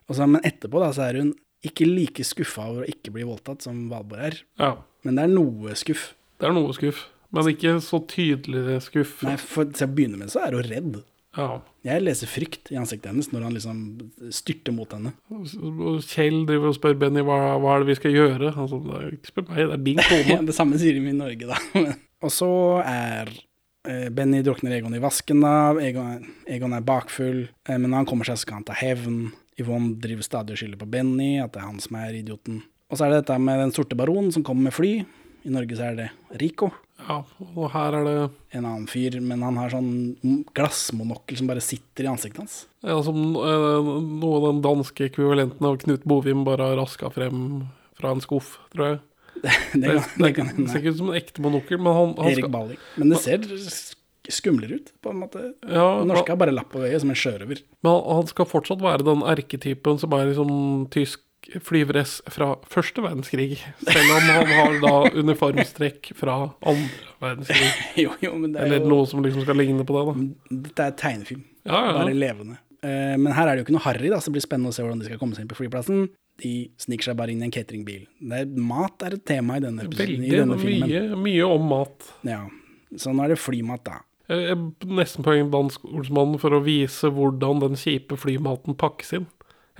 Og 0.09 0.17
så, 0.17 0.27
men 0.27 0.43
etterpå 0.45 0.81
da, 0.83 0.91
så 0.93 1.07
er 1.07 1.21
hun 1.21 1.31
ikke 1.65 1.85
like 1.87 2.25
skuffa 2.25 2.67
over 2.71 2.83
å 2.83 2.89
ikke 2.89 3.13
bli 3.15 3.25
voldtatt 3.27 3.63
som 3.65 3.85
Valborg 3.91 4.31
er. 4.31 4.37
Ja. 4.61 4.75
Men 5.05 5.17
det 5.17 5.25
er 5.25 5.33
noe 5.33 5.77
skuff. 5.79 6.11
Det 6.41 6.49
er 6.49 6.55
noe 6.57 6.73
skuff. 6.75 7.05
Men 7.31 7.47
ikke 7.53 7.77
så 7.85 8.01
tydelig 8.11 8.81
skuff. 8.89 9.21
Nei, 9.23 9.37
for 9.39 9.69
til 9.69 9.87
å 9.87 9.93
begynne 9.95 10.19
med 10.19 10.33
så 10.33 10.43
er 10.43 10.57
hun 10.57 10.67
redd. 10.67 10.97
Ja. 11.37 11.61
Jeg 11.87 12.03
leser 12.03 12.29
frykt 12.29 12.71
i 12.73 12.77
ansiktet 12.79 13.09
hennes 13.11 13.29
når 13.31 13.45
han 13.47 13.53
liksom 13.55 13.77
styrter 14.35 14.75
mot 14.75 14.91
henne. 14.91 15.13
Kjell 16.05 16.41
driver 16.49 16.71
og 16.71 16.75
spør 16.77 16.97
Benny 16.99 17.23
hva, 17.25 17.37
hva 17.61 17.75
er 17.75 17.83
det 17.83 17.91
vi 17.93 17.99
skal 18.01 18.17
gjøre. 18.17 18.51
Han 18.57 18.89
er 18.97 19.13
ikke 19.15 19.31
spør 19.31 19.47
meg, 19.47 19.61
det 19.61 19.77
er 19.77 19.85
din 19.85 20.01
kone. 20.09 20.41
det 20.49 20.57
samme 20.57 20.81
sier 20.81 20.97
de 20.97 21.05
i 21.07 21.15
Norge, 21.15 21.47
da. 21.53 21.85
Og 22.25 22.33
så 22.35 22.51
er 22.85 23.31
eh, 23.87 24.09
Benny 24.13 24.43
drukner 24.45 24.75
Egon 24.77 24.97
i 24.97 25.01
vasken, 25.01 25.41
da. 25.41 25.71
Egon, 25.81 26.27
Egon 26.51 26.75
er 26.77 26.85
bakfull. 26.85 27.45
Eh, 27.65 27.77
men 27.77 27.87
når 27.87 28.03
han 28.03 28.11
kommer 28.11 28.27
seg, 28.27 28.37
så 28.37 28.45
skal 28.45 28.59
han 28.59 28.67
ta 28.67 28.75
hevn. 28.77 29.23
Yvonne 29.61 29.95
driver 30.03 30.27
stadig 30.27 30.55
og 30.55 30.61
skylder 30.61 30.83
på 30.83 30.89
Benny, 30.91 31.33
at 31.41 31.55
det 31.55 31.63
er 31.63 31.69
han 31.69 31.81
som 31.81 31.97
er 31.99 32.19
idioten. 32.19 32.61
Og 32.91 32.99
så 32.99 33.07
er 33.07 33.13
det 33.13 33.23
dette 33.23 33.39
med 33.39 33.59
den 33.63 33.73
sorte 33.75 33.97
baronen 33.97 34.31
som 34.35 34.43
kommer 34.45 34.67
med 34.67 34.75
fly. 34.75 34.93
I 35.47 35.51
Norge 35.53 35.77
så 35.79 35.89
er 35.89 35.97
det 35.97 36.07
Rico. 36.41 36.69
Ja, 37.07 37.19
og 37.55 37.69
her 37.73 37.95
er 37.97 38.03
det 38.07 38.15
En 38.57 38.65
annen 38.65 38.87
fyr, 38.91 39.15
men 39.21 39.41
han 39.45 39.57
har 39.57 39.69
sånn 39.73 39.91
glassmonokkel 40.55 41.37
som 41.39 41.47
bare 41.49 41.63
sitter 41.63 42.05
i 42.07 42.11
ansiktet 42.11 42.43
hans. 42.43 42.57
ja, 42.85 42.97
som 43.05 43.17
eh, 43.35 43.91
noe 44.21 44.35
av 44.39 44.47
den 44.49 44.61
danske 44.65 45.07
ekvivalenten 45.09 45.65
av 45.67 45.77
Knut 45.81 46.03
Bovim 46.07 46.43
bare 46.47 46.71
har 46.71 46.77
raska 46.81 47.09
frem 47.13 47.63
fra 47.97 48.11
en 48.15 48.21
skuff, 48.23 48.57
tror 48.73 48.87
jeg. 48.89 48.99
Det, 49.41 49.55
Det, 49.81 50.33
kan, 50.35 50.51
det 50.51 50.57
kan 50.57 50.67
ser 50.69 50.81
ikke 50.83 50.93
ut 50.93 50.99
som 51.01 51.09
en 51.13 51.17
ekte 51.21 51.41
monokkel, 51.45 51.79
men 51.81 51.95
han, 51.97 52.13
han 52.19 52.31
Erik 52.33 52.49
Balling. 52.53 52.77
Men 52.99 53.13
det 53.15 53.21
ser 53.23 53.45
sk- 53.55 53.97
skumlere 54.31 54.77
ut, 54.81 54.91
på 55.01 55.09
en 55.13 55.21
måte. 55.23 55.41
ja, 55.65 55.87
Den 56.03 56.11
norske 56.11 56.29
har 56.35 56.37
bare 56.39 56.53
lapp 56.53 56.69
på 56.75 56.83
øyet, 56.83 56.99
som 57.01 57.09
en 57.13 57.17
sjørøver. 57.17 57.63
Men 57.81 57.91
han, 57.95 58.03
han 58.19 58.29
skal 58.29 58.45
fortsatt 58.51 58.83
være 58.83 59.07
den 59.07 59.23
erketypen 59.25 59.97
som 60.03 60.13
er 60.17 60.29
liksom 60.29 60.51
tysk 60.93 61.23
flyveres 61.59 62.19
fra 62.31 62.53
første 62.71 63.03
verdenskrig. 63.03 63.59
Selv 63.83 64.13
om 64.15 64.27
han 64.29 64.51
har 64.55 64.77
da 64.83 64.93
uniformstrekk 65.19 66.11
fra 66.17 66.37
andre 66.61 67.15
verdenskrig. 67.21 67.71
jo, 68.05 68.15
jo, 68.23 68.33
men 68.39 68.53
det 68.53 68.61
er 68.61 68.69
Eller 68.69 68.85
jo 68.85 68.91
noe 68.93 69.07
som 69.09 69.23
liksom 69.25 69.45
skal 69.45 69.59
ligne 69.59 69.85
på 69.87 69.95
det, 69.97 70.03
da. 70.07 70.59
Dette 70.69 70.87
er 70.87 70.97
tegnefilm. 71.03 71.43
Ja, 71.67 71.81
ja. 71.89 71.95
Bare 71.99 72.15
levende. 72.17 72.57
Uh, 72.81 73.17
Men 73.21 73.33
her 73.37 73.45
er 73.45 73.53
det 73.53 73.61
jo 73.61 73.67
ikke 73.67 73.75
noe 73.77 73.85
harry, 73.85 74.09
da, 74.09 74.21
så 74.21 74.31
det 74.31 74.39
blir 74.39 74.47
spennende 74.47 74.71
å 74.71 74.75
se 74.75 74.85
hvordan 74.85 75.03
de 75.03 75.09
skal 75.09 75.19
komme 75.21 75.37
seg 75.37 75.45
inn 75.45 75.51
på 75.51 75.59
flyplassen. 75.59 76.07
De 76.41 76.53
sniker 76.81 77.11
seg 77.11 77.17
bare 77.19 77.33
inn 77.35 77.43
i 77.43 77.49
en 77.49 77.53
cateringbil. 77.53 78.07
Er, 78.31 78.47
mat 78.57 79.03
er 79.05 79.17
et 79.19 79.25
tema 79.29 79.59
i 79.59 79.65
denne, 79.65 79.83
episoden, 79.85 80.23
i 80.23 80.31
Veldig 80.31 80.39
denne 80.45 80.57
filmen. 80.61 80.89
mye, 80.89 81.19
mye 81.27 81.51
om 81.51 81.67
mat. 81.69 82.07
Ja. 82.25 82.39
Så 82.97 83.13
nå 83.13 83.27
er 83.27 83.35
det 83.35 83.41
flymat, 83.43 83.83
da. 83.85 83.99
Jeg 84.31 84.53
er 84.53 84.59
nesten 84.95 85.25
på 85.27 85.33
en 85.35 85.49
dansk 85.51 85.83
ordsmann 85.91 86.37
for 86.39 86.55
å 86.55 86.61
vise 86.63 87.09
hvordan 87.11 87.59
den 87.65 87.77
kjipe 87.79 88.15
flymaten 88.19 88.77
pakkes 88.79 89.11
inn. 89.19 89.27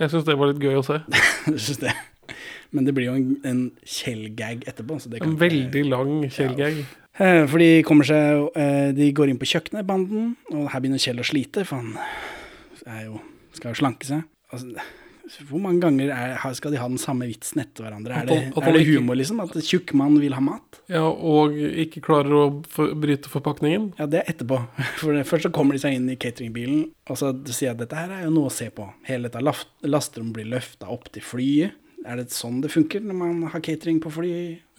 Jeg 0.00 0.10
syns 0.12 0.24
det 0.26 0.38
var 0.40 0.50
litt 0.52 0.62
gøy 0.64 0.78
å 0.80 0.84
se. 0.86 0.98
Jeg 1.52 1.58
synes 1.60 1.82
det. 1.84 1.92
Men 2.72 2.86
det 2.88 2.94
blir 2.96 3.10
jo 3.10 3.14
en, 3.18 3.28
en 3.44 3.62
Kjell-gag 3.84 4.64
etterpå. 4.70 4.96
Så 5.02 5.10
det 5.12 5.20
kan 5.20 5.34
En 5.34 5.40
veldig 5.40 5.82
lang 5.90 6.12
Kjell-gag. 6.32 6.78
Eh, 7.20 7.42
For 7.50 7.60
de 7.60 7.82
kommer 7.84 8.08
seg 8.08 8.46
eh, 8.56 8.88
De 8.96 9.10
går 9.12 9.28
inn 9.28 9.40
på 9.40 9.48
kjøkkenet, 9.50 9.84
banden, 9.88 10.30
og 10.54 10.70
her 10.72 10.80
begynner 10.80 11.02
Kjell 11.02 11.20
å 11.20 11.26
slite, 11.28 11.66
for 11.68 11.82
han 11.82 11.92
er 12.88 13.02
jo, 13.10 13.20
skal 13.52 13.74
jo 13.74 13.80
slanke 13.82 14.08
seg. 14.08 14.24
Altså, 14.52 14.72
hvor 15.48 15.60
mange 15.62 15.82
ganger 15.82 16.10
er, 16.12 16.54
skal 16.56 16.74
de 16.74 16.80
ha 16.80 16.88
den 16.90 17.00
samme 17.00 17.28
vitsen 17.30 17.62
etter 17.62 17.86
hverandre? 17.86 18.22
Er 18.22 18.28
det, 18.28 18.38
at 18.50 18.68
er 18.68 18.76
det 18.76 18.84
humor, 18.88 19.16
liksom? 19.18 19.42
At 19.44 19.54
tjukkmann 19.66 20.18
vil 20.22 20.34
ha 20.36 20.42
mat? 20.44 20.80
Ja, 20.92 21.04
og 21.06 21.54
ikke 21.56 22.02
klarer 22.04 22.34
å 22.36 22.44
for, 22.70 22.94
bryte 22.98 23.30
forpakningen. 23.32 23.92
Ja, 24.00 24.08
det 24.10 24.22
er 24.22 24.32
etterpå. 24.34 24.58
For 25.02 25.18
først 25.26 25.48
så 25.48 25.52
kommer 25.54 25.76
de 25.76 25.82
seg 25.82 25.96
inn 25.98 26.10
i 26.12 26.18
cateringbilen, 26.20 26.88
og 27.10 27.18
så 27.18 27.32
sier 27.48 27.70
jeg 27.70 27.76
at 27.76 27.84
dette 27.84 27.98
her 27.98 28.16
er 28.16 28.26
jo 28.26 28.34
noe 28.34 28.50
å 28.50 28.54
se 28.54 28.68
på. 28.74 28.88
Hele 29.08 29.30
dette 29.30 29.42
lasterommet 29.88 30.36
blir 30.36 30.50
løfta 30.52 30.90
opp 30.92 31.08
til 31.14 31.24
flyet. 31.26 31.78
Er 32.04 32.16
det 32.18 32.32
sånn 32.34 32.60
det 32.64 32.70
funker 32.72 33.00
når 33.06 33.14
man 33.14 33.42
har 33.52 33.60
catering 33.62 34.00
på 34.02 34.10
fly? 34.10 34.30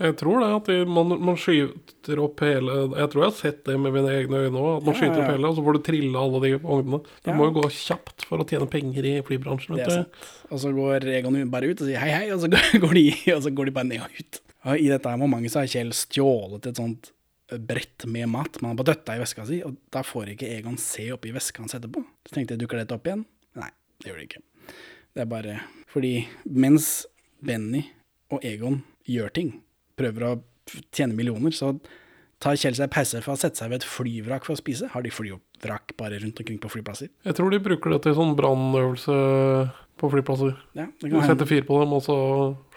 Jeg 0.03 0.15
tror 0.19 0.41
det, 0.43 0.47
at 0.57 0.65
de, 0.67 0.78
man, 0.91 1.13
man 1.24 1.38
skyter 1.39 2.19
opp 2.19 2.41
hele 2.43 2.74
Jeg 2.97 3.09
tror 3.13 3.21
jeg 3.24 3.30
har 3.30 3.38
sett 3.38 3.61
det 3.69 3.76
med 3.80 3.93
mine 3.95 4.11
egne 4.11 4.41
øyne 4.47 4.59
òg. 4.59 4.71
At 4.82 4.88
man 4.89 4.95
Ja, 4.95 4.99
skyter 4.99 5.21
opp 5.21 5.30
ja. 5.30 5.36
hele, 5.38 5.47
og 5.51 5.55
så 5.55 5.63
får 5.63 5.78
du 5.78 5.82
trille 5.88 6.24
alle 6.24 6.41
de 6.43 6.51
vognene. 6.65 6.99
Det 7.24 7.32
Ja. 7.32 7.38
må 7.39 7.47
jo 7.47 7.55
gå 7.61 7.65
kjapt 7.71 8.26
for 8.28 8.43
å 8.43 8.47
tjene 8.49 8.67
penger 8.74 9.07
i 9.07 9.13
flybransjen. 9.24 9.78
Det 9.80 9.86
er 9.88 9.95
sant. 10.01 10.21
Og 10.51 10.59
så 10.59 10.74
går 10.76 11.07
Egon 11.15 11.39
bare 11.49 11.69
ut 11.71 11.80
og 11.82 11.88
sier 11.88 11.99
hei, 12.03 12.11
hei, 12.11 12.28
og 12.36 12.41
så 12.43 12.51
går 12.84 12.93
de, 12.99 13.05
og 13.38 13.43
så 13.47 13.53
går 13.55 13.65
de 13.71 13.76
bare 13.80 13.89
ned 13.93 14.01
og 14.03 14.19
ut. 14.19 14.41
Og 14.65 14.80
I 14.80 14.89
dette 14.91 15.15
momentet 15.19 15.51
så 15.55 15.59
har 15.63 15.71
Kjell 15.71 15.91
stjålet 15.95 16.67
et 16.71 16.80
sånt 16.80 17.11
brett 17.53 18.05
med 18.09 18.28
mat. 18.32 18.59
Man 18.63 18.71
har 18.74 18.80
bare 18.84 18.93
døtta 18.95 19.15
i 19.15 19.21
veska 19.21 19.45
si, 19.47 19.61
og 19.63 19.76
da 19.93 20.01
får 20.03 20.32
ikke 20.34 20.47
Egon 20.57 20.76
se 20.82 21.07
oppi 21.13 21.32
veska 21.36 21.61
hans 21.63 21.76
etterpå. 21.78 22.03
Så 22.28 22.36
tenkte 22.36 22.55
jeg, 22.55 22.63
dukker 22.63 22.80
dette 22.82 22.95
opp 22.95 23.07
igjen? 23.07 23.26
Nei, 23.59 23.69
det 24.01 24.09
gjør 24.11 24.19
det 24.21 24.28
ikke. 24.30 24.43
Det 25.13 25.21
er 25.21 25.30
bare 25.30 25.57
fordi 25.93 26.13
mens 26.49 27.05
Benny 27.43 27.83
og 28.33 28.43
Egon 28.47 28.81
gjør 29.09 29.33
ting, 29.35 29.51
prøver 29.99 30.27
å 30.27 30.33
tjene 30.95 31.15
millioner, 31.17 31.53
så 31.55 31.73
tar 32.43 32.57
Kjell 32.59 32.75
seg 32.75 32.91
pause 32.91 33.21
for 33.23 33.35
å 33.35 33.39
sette 33.39 33.61
seg 33.61 33.71
ved 33.71 33.81
et 33.81 33.87
flyvrak 33.87 34.47
for 34.47 34.55
å 34.55 34.59
spise. 34.59 34.89
Har 34.91 35.03
de 35.05 35.11
flyvrak 35.13 35.93
bare 35.99 36.19
rundt 36.23 36.39
omkring 36.41 36.59
på 36.63 36.71
flyplasser? 36.71 37.11
Jeg 37.23 37.37
tror 37.37 37.53
de 37.53 37.61
bruker 37.63 37.93
det 37.93 38.01
til 38.03 38.17
sånn 38.17 38.35
brannøvelse 38.39 39.15
på 39.97 40.09
flyplasser. 40.11 40.55
Ja, 40.75 40.85
det 40.89 40.99
Du 40.99 41.09
kan 41.09 41.21
hende. 41.21 41.27
setter 41.35 41.45
fyr 41.49 41.61
på 41.67 41.77
dem, 41.79 41.93
og 41.93 42.01
så 42.03 42.15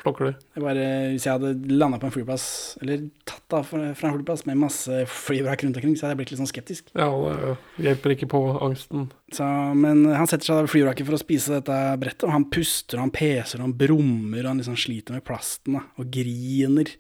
slokker 0.03 0.27
de. 0.29 0.33
Det 0.55 0.61
er 0.61 0.65
bare, 0.67 0.85
hvis 1.15 1.25
jeg 1.27 1.33
hadde 1.35 1.71
landa 1.73 1.99
på 1.99 2.07
en 2.07 2.13
flyplass, 2.15 2.45
eller 2.83 3.07
tatt 3.27 3.57
av 3.57 3.65
fra 3.67 3.81
en 3.89 3.97
flyplass 3.97 4.45
med 4.47 4.61
masse 4.61 5.01
flyvrak 5.11 5.65
rundt 5.65 5.81
omkring, 5.81 5.97
så 5.97 6.07
hadde 6.07 6.15
jeg 6.15 6.21
blitt 6.21 6.31
litt 6.35 6.43
sånn 6.43 6.51
skeptisk. 6.53 6.93
Ja, 6.95 7.09
det 7.81 7.89
hjelper 7.89 8.15
ikke 8.15 8.29
på 8.31 8.43
angsten. 8.63 9.09
Så, 9.35 9.49
men 9.75 10.05
han 10.13 10.29
setter 10.31 10.45
seg 10.53 10.61
ved 10.63 10.71
flyvraket 10.77 11.09
for 11.09 11.17
å 11.19 11.23
spise 11.25 11.57
dette 11.59 11.81
brettet, 11.99 12.29
og 12.29 12.37
han 12.37 12.47
puster, 12.53 13.01
og 13.01 13.09
han 13.09 13.17
peser, 13.17 13.59
og 13.59 13.67
han 13.71 13.77
brummer, 13.81 14.45
og 14.45 14.53
han 14.53 14.63
liksom 14.63 14.79
sliter 14.79 15.17
med 15.19 15.25
plasten, 15.27 15.81
da, 15.81 15.87
og 15.99 16.13
griner. 16.15 16.93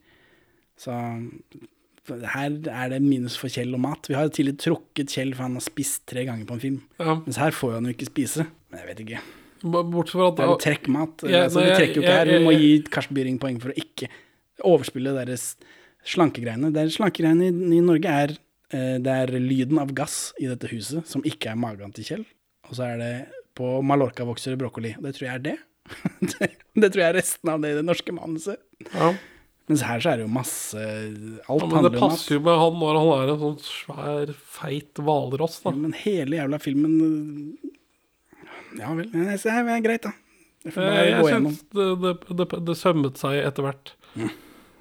Så 0.76 0.92
her 2.34 2.52
er 2.70 2.90
det 2.92 3.00
minus 3.02 3.34
for 3.38 3.50
Kjell 3.50 3.72
og 3.74 3.80
mat. 3.82 4.06
Vi 4.10 4.14
har 4.14 4.28
tidligere 4.30 4.60
trukket 4.66 5.10
Kjell, 5.14 5.32
for 5.34 5.46
han 5.46 5.56
har 5.58 5.64
spist 5.64 6.04
tre 6.10 6.26
ganger 6.28 6.46
på 6.46 6.54
en 6.58 6.62
film. 6.62 6.76
Ja, 7.02 7.16
Mens 7.24 7.38
her 7.42 7.54
får 7.54 7.78
han 7.78 7.88
jo 7.88 7.94
ikke 7.96 8.10
spise. 8.10 8.46
Men 8.70 8.82
jeg 8.82 8.90
vet 8.90 9.02
ikke. 9.06 9.22
Bortsett 9.62 10.16
fra 10.16 10.28
at 10.30 10.38
Det 10.38 10.44
er 10.44 10.50
jo 10.50 10.58
trekkmat. 10.62 11.26
Ja, 11.30 11.42
altså, 11.46 11.64
du 11.64 11.72
trekker 11.72 12.00
jo 12.00 12.04
ikke 12.04 12.16
her. 12.18 12.30
Vi 12.30 12.38
Du 12.38 12.46
må 12.46 12.54
gi 12.56 12.70
Karsten 12.92 13.18
Byring 13.18 13.38
poeng 13.42 13.60
for 13.62 13.72
å 13.72 13.78
ikke 13.80 14.10
overspille 14.66 15.14
deres 15.16 15.46
slankegreiene. 16.06 16.72
Det 16.74 16.86
slankegreiene 16.96 17.48
i, 17.48 17.54
i 17.78 17.84
Norge 17.84 18.16
er 18.24 18.34
eh, 18.36 18.96
det 19.02 19.16
er 19.22 19.34
lyden 19.42 19.80
av 19.82 19.94
gass 19.96 20.32
i 20.42 20.48
dette 20.50 20.70
huset, 20.72 21.06
som 21.08 21.24
ikke 21.26 21.52
er 21.52 21.60
magen 21.60 21.94
til 21.96 22.08
Kjell. 22.10 22.26
Og 22.68 22.76
så 22.78 22.90
er 22.90 23.00
det 23.02 23.14
på 23.56 23.78
Mallorca 23.86 24.26
vokser 24.28 24.54
det 24.54 24.60
brokkoli. 24.60 24.92
Det 25.00 25.14
tror 25.16 25.28
jeg 25.28 25.34
er 25.38 25.46
det. 25.50 25.56
det. 26.34 26.50
Det 26.76 26.90
tror 26.92 27.02
jeg 27.02 27.08
er 27.08 27.18
resten 27.20 27.52
av 27.52 27.62
det 27.62 27.72
i 27.72 27.78
det 27.80 27.86
norske 27.86 28.14
manuset. 28.14 28.60
ja. 28.92 29.14
Mens 29.66 29.82
her 29.82 29.98
så 29.98 30.12
er 30.12 30.20
det 30.20 30.26
jo 30.28 30.30
masse 30.30 30.78
Alt 30.78 31.64
ja, 31.64 31.66
Men 31.66 31.72
handler 31.74 31.88
om 31.90 31.96
mat. 31.96 32.12
passer 32.12 32.36
jo 32.36 32.42
med 32.46 32.60
han 32.60 32.76
når 32.78 32.98
han 33.00 33.08
er 33.16 33.30
en 33.32 33.40
sånn 33.40 33.56
svær, 33.66 34.32
feit 34.58 35.00
hvalross, 35.02 35.56
da. 35.64 35.72
Ja, 35.72 35.80
men 35.82 35.96
hele 36.04 36.38
jævla 36.38 36.60
filmen 36.62 36.92
Ja 38.80 38.92
vel. 38.96 39.10
Det 39.12 39.36
er, 39.52 39.80
greit, 39.84 40.06
da. 40.06 40.12
Får 40.66 40.80
bare 40.82 40.96
Eh, 40.96 41.08
jeg 41.10 41.20
gå 41.22 41.28
gjennom. 41.30 41.56
det, 41.78 41.86
det, 42.02 42.14
det, 42.40 42.46
det 42.66 42.76
sømmet 42.80 43.20
seg 43.22 43.38
etter 43.44 43.66
hvert. 43.66 43.92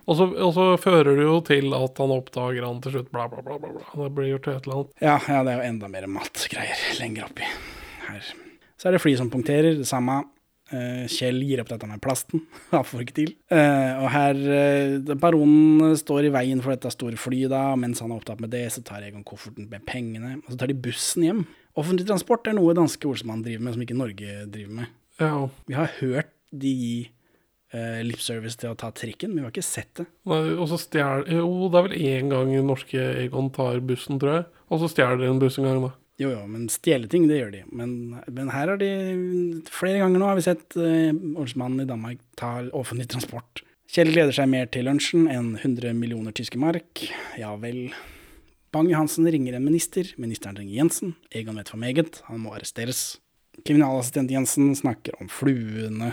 Og, 0.06 0.14
så, 0.20 0.26
og 0.38 0.52
så 0.54 0.66
fører 0.78 1.16
det 1.18 1.26
jo 1.26 1.40
til 1.46 1.74
at 1.74 1.98
han 2.02 2.14
oppdager 2.14 2.66
han 2.66 2.78
til 2.84 2.94
slutt, 2.98 3.12
bla, 3.14 3.26
bla, 3.32 3.42
bla. 3.46 3.58
bla. 3.58 3.74
Det 3.82 4.12
blir 4.18 4.32
gjort 4.36 4.48
et 4.52 4.68
eller 4.68 4.76
annet. 4.80 4.92
Ja, 5.02 5.16
ja, 5.30 5.40
det 5.46 5.54
er 5.56 5.60
jo 5.62 5.68
enda 5.72 5.90
mer 5.96 6.06
matgreier 6.14 6.84
lenger 7.00 7.26
oppi 7.30 7.48
her. 8.06 8.32
Så 8.78 8.90
er 8.90 8.96
det 8.98 9.02
fly 9.02 9.16
som 9.18 9.32
punkterer, 9.34 9.74
det 9.80 9.88
samme. 9.90 10.20
Eh, 10.74 11.04
Kjell 11.10 11.42
gir 11.46 11.62
opp 11.62 11.70
dette 11.74 11.90
med 11.90 12.02
plasten. 12.06 12.42
Han 12.74 12.86
får 12.86 13.04
ikke 13.06 13.18
til. 13.18 13.34
Eh, 13.54 13.98
og 14.02 14.08
her 14.14 14.40
Baronen 15.22 15.94
står 15.98 16.30
i 16.30 16.34
veien 16.38 16.62
for 16.66 16.74
dette 16.74 16.94
store 16.94 17.18
flyet, 17.22 17.50
da. 17.54 17.68
og 17.74 17.82
Mens 17.82 18.02
han 18.02 18.14
er 18.14 18.22
opptatt 18.22 18.42
med 18.42 18.54
det, 18.54 18.64
så 18.74 18.82
tar 18.86 19.06
Egon 19.06 19.26
kofferten 19.26 19.70
med 19.74 19.86
pengene. 19.90 20.40
Og 20.46 20.54
så 20.54 20.58
tar 20.62 20.70
de 20.74 20.78
bussen 20.86 21.26
hjem. 21.26 21.44
Offentlig 21.76 22.08
transport 22.08 22.48
er 22.48 22.56
noe 22.56 22.76
danske 22.78 23.08
ordsmann 23.10 23.44
driver 23.44 23.66
med, 23.66 23.76
som 23.76 23.84
ikke 23.84 23.98
Norge 24.00 24.38
driver 24.52 24.80
med. 24.82 24.94
Ja, 25.20 25.50
Vi 25.68 25.76
har 25.76 25.92
hørt 26.00 26.32
de 26.56 26.72
gi 26.72 26.96
eh, 27.76 28.00
lipservice 28.06 28.60
til 28.62 28.72
å 28.72 28.78
ta 28.80 28.92
trikken, 28.96 29.34
men 29.34 29.44
vi 29.44 29.48
har 29.48 29.54
ikke 29.54 29.66
sett 29.66 29.92
det. 30.00 30.08
Nei, 30.30 30.40
og 30.56 30.70
så 30.72 30.80
stjel... 30.80 31.26
Jo, 31.32 31.68
det 31.72 31.80
er 31.80 31.88
vel 31.90 31.98
én 32.00 32.32
gang 32.32 32.54
norske 32.64 33.04
Egon 33.26 33.52
tar 33.56 33.82
bussen, 33.84 34.22
tror 34.22 34.38
jeg. 34.38 34.48
Og 34.72 34.82
så 34.82 34.92
stjeler 34.94 35.20
de 35.22 35.30
en 35.34 35.42
buss 35.42 35.60
en 35.60 35.68
gang, 35.68 35.84
da. 35.90 35.92
Jo, 36.22 36.30
jo, 36.32 36.46
men 36.48 36.70
stjele 36.72 37.10
ting, 37.12 37.28
det 37.28 37.42
gjør 37.42 37.52
de. 37.58 37.62
Men, 37.76 37.94
men 38.32 38.52
her 38.54 38.72
har 38.72 38.80
de 38.80 38.90
Flere 39.68 40.00
ganger 40.00 40.22
nå 40.22 40.30
har 40.30 40.40
vi 40.40 40.46
sett 40.48 40.78
eh, 40.80 41.12
ordsmannen 41.12 41.84
i 41.84 41.90
Danmark 41.90 42.22
ta 42.40 42.58
offentlig 42.72 43.10
transport. 43.12 43.66
Kjell 43.92 44.14
gleder 44.16 44.36
seg 44.36 44.48
mer 44.52 44.70
til 44.72 44.88
lunsjen 44.88 45.28
enn 45.32 45.58
100 45.60 45.92
millioner 46.00 46.36
tyske 46.36 46.60
mark. 46.60 47.04
Ja 47.40 47.52
vel. 47.60 47.90
Bang-Johansen 48.76 49.24
ringer 49.32 49.54
en 49.56 49.64
minister. 49.64 50.10
Ministeren 50.20 50.58
ringer 50.60 50.76
Jensen. 50.76 51.14
Egon 51.32 51.56
vet 51.56 51.70
for 51.72 51.80
meget. 51.80 52.18
Han 52.28 52.42
må 52.44 52.52
arresteres. 52.58 53.22
Kriminalassistent 53.64 54.34
Jensen 54.34 54.74
snakker 54.76 55.16
om 55.22 55.30
fluene 55.32 56.10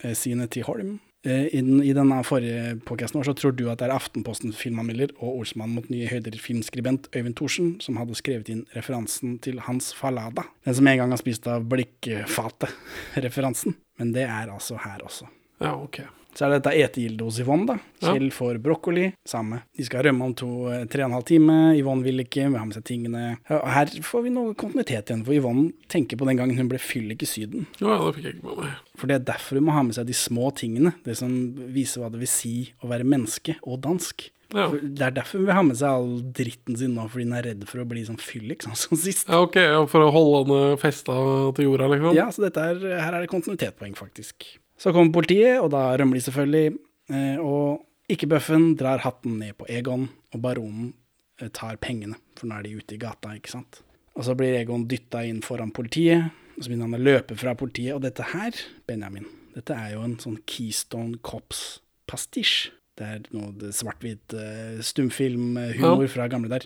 eh, 0.00 0.14
sine 0.16 0.46
til 0.48 0.64
Holm. 0.64 0.94
Eh, 1.26 1.50
I, 1.52 1.60
den, 1.60 1.82
I 1.84 1.92
denne 1.92 2.22
forrige 2.24 2.78
podkasten 2.88 3.20
så 3.26 3.34
tror 3.36 3.52
du 3.52 3.66
at 3.68 3.82
det 3.82 3.90
er 3.90 3.98
Aftenposten 3.98 4.56
filmanmelder 4.56 5.12
og 5.18 5.42
ordsmann 5.42 5.76
mot 5.76 5.90
nye 5.92 6.08
høyder 6.08 6.40
filmskribent 6.40 7.10
Øyvind 7.12 7.36
Thorsen 7.36 7.74
som 7.84 8.00
hadde 8.00 8.16
skrevet 8.16 8.48
inn 8.48 8.64
referansen 8.72 9.36
til 9.44 9.60
Hans 9.68 9.92
Falada. 9.98 10.48
Den 10.64 10.80
som 10.80 10.88
en 10.88 11.02
gang 11.02 11.12
har 11.12 11.20
spist 11.20 11.44
av 11.52 11.68
blikkfatet-referansen. 11.68 13.76
Men 14.00 14.16
det 14.16 14.24
er 14.24 14.56
altså 14.56 14.80
her 14.80 15.04
også. 15.04 15.28
Ja, 15.60 15.76
ok. 15.76 16.00
Så 16.36 16.44
er 16.46 16.52
det 16.54 16.66
dette 16.66 17.00
Yvonne, 17.40 17.66
da. 17.70 17.76
Kjell 18.04 18.28
får 18.34 18.58
brokkoli. 18.62 19.06
Samme. 19.26 19.62
De 19.76 19.86
skal 19.86 20.04
rømme 20.04 20.28
om 20.28 20.34
to, 20.36 20.68
eh, 20.68 20.84
tre 20.84 21.02
og 21.04 21.10
en 21.10 21.16
halv 21.16 21.24
time. 21.24 21.56
Yvonne 21.78 22.04
vil 22.04 22.20
ikke, 22.20 22.50
vil 22.50 22.58
ha 22.60 22.64
med 22.64 22.76
seg 22.76 22.84
tingene. 22.84 23.38
Og 23.48 23.68
her 23.72 23.86
får 23.86 24.22
vi 24.26 24.34
noe 24.34 24.54
kontinuitet 24.54 25.08
igjen, 25.08 25.24
for 25.24 25.32
Yvonne 25.32 25.72
tenker 25.88 26.20
på 26.20 26.28
den 26.28 26.36
gangen 26.36 26.56
hun 26.60 26.68
ble 26.68 26.78
fyllik 26.78 27.22
i 27.24 27.30
Syden. 27.30 27.66
Ja, 27.80 27.96
det 28.04 28.14
fikk 28.18 28.28
jeg 28.28 28.36
ikke 28.36 28.50
med 28.50 28.64
meg. 28.64 28.78
For 28.96 29.06
det 29.06 29.16
er 29.16 29.26
derfor 29.32 29.60
hun 29.60 29.68
må 29.68 29.72
ha 29.72 29.82
med 29.82 29.96
seg 29.96 30.06
de 30.06 30.12
små 30.12 30.52
tingene. 30.54 30.94
Det 31.04 31.16
som 31.16 31.32
viser 31.72 32.02
hva 32.02 32.12
det 32.12 32.20
vil 32.20 32.28
si 32.28 32.72
å 32.84 32.92
være 32.92 33.08
menneske 33.08 33.56
og 33.64 33.80
dansk. 33.80 34.28
Ja. 34.54 34.68
Det 34.70 35.02
er 35.02 35.10
derfor 35.16 35.40
hun 35.40 35.48
vil 35.48 35.56
ha 35.58 35.64
med 35.66 35.78
seg 35.80 35.88
all 35.88 36.12
dritten 36.36 36.76
sin 36.78 36.94
nå, 36.94 37.08
fordi 37.10 37.26
hun 37.26 37.38
er 37.38 37.48
redd 37.48 37.64
for 37.66 37.82
å 37.82 37.88
bli 37.88 38.04
sånn 38.06 38.20
fyllik, 38.20 38.62
sånn 38.62 38.76
som 38.84 39.00
sist. 39.00 39.26
ja, 39.26 39.40
ok, 39.42 39.58
for 39.90 40.04
å 40.04 40.12
holde 40.14 40.44
henne 40.44 40.76
festa 40.82 41.16
til 41.56 41.70
jorda, 41.70 41.90
liksom? 41.94 42.14
Ja, 42.18 42.28
så 42.34 42.46
dette 42.46 42.62
er, 42.62 42.86
her 43.00 43.16
er 43.16 43.24
det 43.24 43.32
kontinuitetpoeng, 43.32 43.96
faktisk. 43.98 44.58
Så 44.78 44.92
kommer 44.92 45.12
politiet, 45.12 45.58
og 45.62 45.70
da 45.72 45.96
rømmer 45.96 46.18
de 46.18 46.24
selvfølgelig. 46.26 46.78
eh, 47.10 47.38
Og 47.40 47.82
ikke-bøffen 48.10 48.76
drar 48.76 48.98
hatten 49.02 49.38
ned 49.40 49.54
på 49.56 49.66
Egon, 49.68 50.08
og 50.34 50.40
baronen 50.42 50.92
eh, 51.40 51.48
tar 51.48 51.76
pengene, 51.76 52.16
for 52.36 52.46
nå 52.46 52.58
er 52.58 52.62
de 52.66 52.76
ute 52.76 52.94
i 52.94 52.98
gata, 52.98 53.32
ikke 53.34 53.50
sant. 53.50 53.80
Og 54.16 54.24
så 54.24 54.34
blir 54.36 54.54
Egon 54.60 54.86
dytta 54.88 55.24
inn 55.28 55.40
foran 55.42 55.72
politiet, 55.72 56.30
og 56.56 56.62
så 56.64 56.68
begynner 56.70 56.88
han 56.88 57.00
å 57.00 57.04
løpe 57.04 57.36
fra 57.36 57.54
politiet. 57.54 57.94
Og 57.94 58.02
dette 58.04 58.22
her, 58.32 58.52
Benjamin, 58.88 59.26
dette 59.54 59.74
er 59.76 59.94
jo 59.94 60.02
en 60.06 60.16
sånn 60.20 60.38
Keystone 60.48 61.18
Cops-pastisj. 61.24 62.70
Det 62.96 63.04
er 63.06 63.24
noe 63.36 63.72
svart-hvit 63.76 64.32
eh, 64.36 64.78
stumfilmhumor 64.84 66.06
Ja. 66.06 66.08
fra 66.08 66.28
gamle 66.32 66.48
der. 66.48 66.64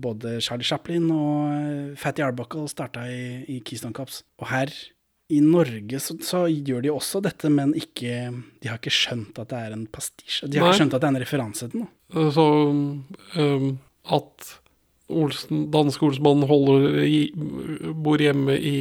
Både 0.00 0.40
Charlie 0.40 0.64
Chaplin 0.64 1.10
og 1.12 1.96
Fatty 1.98 2.22
Arbuckle 2.24 2.68
starta 2.68 3.06
i, 3.08 3.44
i 3.48 3.60
Keystone 3.64 3.92
Cops. 3.96 4.22
Og 4.40 4.48
her 4.48 4.68
i 5.30 5.40
Norge 5.44 6.00
så, 6.02 6.16
så 6.24 6.42
gjør 6.50 6.82
de 6.84 6.90
også 6.92 7.20
dette, 7.24 7.50
men 7.52 7.72
ikke 7.78 8.16
De 8.62 8.68
har 8.70 8.80
ikke 8.80 8.92
skjønt 8.94 9.38
at 9.42 9.52
det 9.52 9.60
er 9.60 9.76
en 9.76 9.86
pastisj. 9.90 10.42
De 10.46 10.58
har 10.58 10.66
Nei. 10.66 10.72
ikke 10.72 10.80
skjønt 10.82 10.96
at 10.96 11.04
det 11.04 11.08
er 11.08 11.14
en 11.14 11.22
referanse 11.22 11.68
til 11.70 11.84
noe. 11.84 11.92
Eh, 12.14 12.30
Så 12.34 12.46
um, 13.38 13.70
at 14.10 14.50
Olsen, 15.10 15.64
danske 15.74 16.04
Olsmann 16.06 16.44
holder 16.46 17.00
i, 17.02 17.20
bor 17.34 18.20
hjemme 18.22 18.54
i 18.58 18.76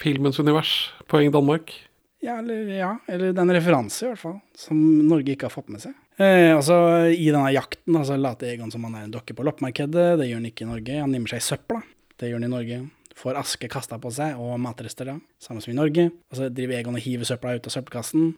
filmens 0.00 0.40
univers, 0.40 0.74
poeng 1.08 1.32
Danmark. 1.32 1.72
Ja, 2.20 2.38
eller, 2.42 2.68
ja, 2.68 2.90
eller 3.08 3.32
det 3.32 3.40
er 3.40 3.46
en 3.46 3.54
referanse, 3.56 4.04
i 4.04 4.10
hvert 4.10 4.20
fall, 4.20 4.38
som 4.60 4.76
Norge 5.08 5.32
ikke 5.32 5.48
har 5.48 5.54
fått 5.54 5.70
med 5.72 5.80
seg. 5.80 5.94
Eh, 6.20 6.50
altså, 6.52 6.76
I 7.08 7.30
denne 7.32 7.48
jakten 7.54 7.96
altså, 7.96 8.18
later 8.20 8.50
Egon 8.52 8.72
som 8.72 8.84
han 8.84 8.98
er 8.98 9.06
en 9.06 9.14
dokke 9.14 9.32
på 9.36 9.44
loppemarkedet. 9.46 10.18
Det 10.20 10.26
gjør 10.28 10.36
han 10.42 10.48
ikke 10.50 10.66
i 10.66 10.68
Norge. 10.68 10.98
Han 11.00 11.14
nimmer 11.16 11.32
seg 11.32 11.40
i 11.40 11.46
søpla. 11.46 11.80
Det 12.20 12.28
gjør 12.28 12.42
han 12.42 12.48
i 12.50 12.52
Norge. 12.52 12.80
Får 13.20 13.36
aske 13.36 13.68
kasta 13.68 13.98
på 14.00 14.12
seg, 14.14 14.38
og 14.40 14.54
matrester, 14.62 15.10
da. 15.12 15.18
Samme 15.42 15.60
som 15.60 15.74
i 15.74 15.76
Norge. 15.76 16.08
Og 16.30 16.38
så 16.38 16.48
driver 16.52 16.78
Egon 16.78 16.96
og 16.96 17.04
hiver 17.04 17.28
søpla 17.28 17.58
ut 17.58 17.68
av 17.68 17.74
søppelkassen. 17.74 18.30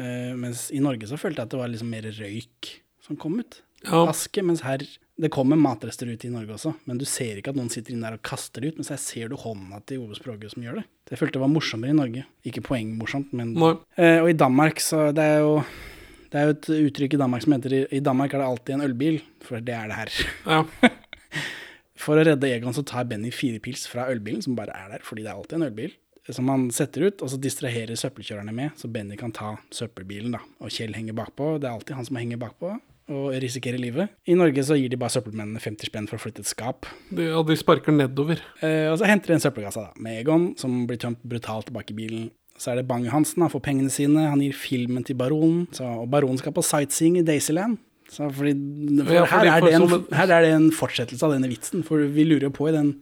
Uh, 0.00 0.32
mens 0.38 0.68
i 0.72 0.80
Norge 0.80 1.08
så 1.10 1.18
følte 1.20 1.42
jeg 1.42 1.50
at 1.50 1.52
det 1.52 1.60
var 1.60 1.68
liksom 1.68 1.90
mer 1.92 2.06
røyk 2.16 2.70
som 3.04 3.18
kom 3.20 3.36
ut. 3.42 3.60
Ja, 3.84 4.04
Aske, 4.10 4.42
mens 4.44 4.60
her 4.60 4.82
Det 5.20 5.30
kommer 5.32 5.56
matrester 5.56 6.08
ut 6.08 6.24
i 6.24 6.30
Norge 6.32 6.52
også, 6.52 6.70
men 6.88 6.96
du 7.00 7.04
ser 7.08 7.36
ikke 7.36 7.52
at 7.52 7.56
noen 7.58 7.68
sitter 7.72 7.92
inne 7.92 8.08
der 8.08 8.16
og 8.16 8.22
kaster 8.24 8.64
det 8.64 8.70
ut. 8.72 8.78
Mens 8.80 8.88
her 8.92 9.00
ser 9.00 9.28
du 9.28 9.36
hånda 9.36 9.82
til 9.84 10.00
Ove 10.00 10.16
Språge 10.16 10.48
som 10.48 10.64
gjør 10.64 10.78
det. 10.80 10.84
Så 11.04 11.12
jeg 11.12 11.20
følte 11.20 11.36
det 11.36 11.42
var 11.42 11.52
morsommere 11.52 11.92
i 11.92 11.98
Norge. 11.98 12.24
Ikke 12.48 12.62
poengmorsomt, 12.64 13.34
men. 13.36 13.52
Eh, 14.00 14.16
og 14.22 14.30
i 14.32 14.38
Danmark 14.40 14.80
så 14.80 15.10
det 15.12 15.26
er 15.34 15.44
jo 15.44 15.58
det 16.32 16.40
er 16.40 16.48
jo 16.48 16.54
et 16.54 16.70
uttrykk 16.78 17.18
i 17.18 17.20
Danmark 17.20 17.44
som 17.44 17.56
heter 17.56 17.76
I 17.90 18.00
Danmark 18.00 18.32
er 18.32 18.40
det 18.40 18.48
alltid 18.48 18.74
en 18.78 18.86
ølbil, 18.86 19.20
for 19.44 19.60
det 19.60 19.76
er 19.76 19.92
det 19.92 20.00
her. 20.00 20.16
Ja. 20.46 20.64
For 22.00 22.16
å 22.16 22.24
redde 22.24 22.48
Egon 22.48 22.76
så 22.76 22.84
tar 22.86 23.08
Benny 23.10 23.32
fire 23.34 23.60
pils 23.62 23.84
fra 23.90 24.08
ølbilen, 24.12 24.42
som 24.44 24.56
bare 24.58 24.76
er 24.76 24.94
der 24.94 25.04
fordi 25.04 25.26
det 25.26 25.32
er 25.32 25.40
alltid 25.40 25.58
en 25.58 25.68
ølbil. 25.68 25.96
Som 26.30 26.50
han 26.52 26.68
setter 26.72 27.08
ut, 27.08 27.22
og 27.24 27.32
så 27.32 27.38
distraherer 27.42 27.98
søppelkjørerne 27.98 28.52
med, 28.54 28.76
så 28.78 28.90
Benny 28.92 29.16
kan 29.18 29.32
ta 29.34 29.56
søppelbilen. 29.74 30.36
da. 30.36 30.40
Og 30.62 30.70
Kjell 30.72 30.94
henger 30.94 31.16
bakpå. 31.18 31.56
Det 31.58 31.66
er 31.66 31.74
alltid 31.74 31.98
han 31.98 32.06
som 32.06 32.20
henger 32.20 32.40
bakpå 32.40 32.76
og 33.10 33.32
risikerer 33.42 33.80
livet. 33.80 34.12
I 34.30 34.36
Norge 34.38 34.62
så 34.62 34.76
gir 34.78 34.90
de 34.92 34.98
bare 35.00 35.12
søppelmennene 35.16 35.58
50 35.62 35.90
spenn 35.90 36.06
for 36.06 36.18
å 36.18 36.22
flytte 36.22 36.44
et 36.44 36.50
skap. 36.50 36.86
De, 37.10 37.26
ja, 37.30 37.40
de 37.46 37.56
sparker 37.58 37.94
nedover. 37.94 38.42
Eh, 38.62 38.86
og 38.90 39.00
så 39.00 39.08
henter 39.10 39.32
de 39.32 39.38
en 39.38 39.42
søppelkasse 39.42 39.82
da, 39.82 39.90
med 40.02 40.20
Egon, 40.22 40.50
som 40.60 40.84
blir 40.86 41.00
tømt 41.02 41.22
brutalt 41.26 41.70
tilbake 41.70 41.94
i 41.94 41.98
bilen. 41.98 42.28
Så 42.60 42.72
er 42.72 42.80
det 42.80 42.88
Bang-Hansen, 42.90 43.42
han 43.42 43.52
får 43.52 43.64
pengene 43.64 43.92
sine, 43.92 44.28
han 44.28 44.42
gir 44.44 44.56
filmen 44.56 45.04
til 45.06 45.16
baronen. 45.18 45.64
Så, 45.74 45.86
og 46.02 46.10
baronen 46.12 46.40
skal 46.40 46.54
på 46.54 46.64
sightseeing 46.66 47.16
i 47.18 47.24
Daisyland. 47.26 47.80
Så 48.10 48.26
fordi, 48.34 48.54
for 49.04 49.14
Ja, 49.14 49.24
her, 49.30 49.46
er 49.46 49.68
en, 49.78 49.86
her 50.18 50.34
er 50.34 50.44
det 50.44 50.50
en 50.56 50.68
fortsettelse 50.74 51.26
av 51.26 51.36
denne 51.36 51.50
vitsen, 51.50 51.84
for 51.86 52.02
vi 52.10 52.26
lurer 52.26 52.48
jo 52.48 52.54
på 52.54 52.68
i 52.70 52.74
den 52.74 52.94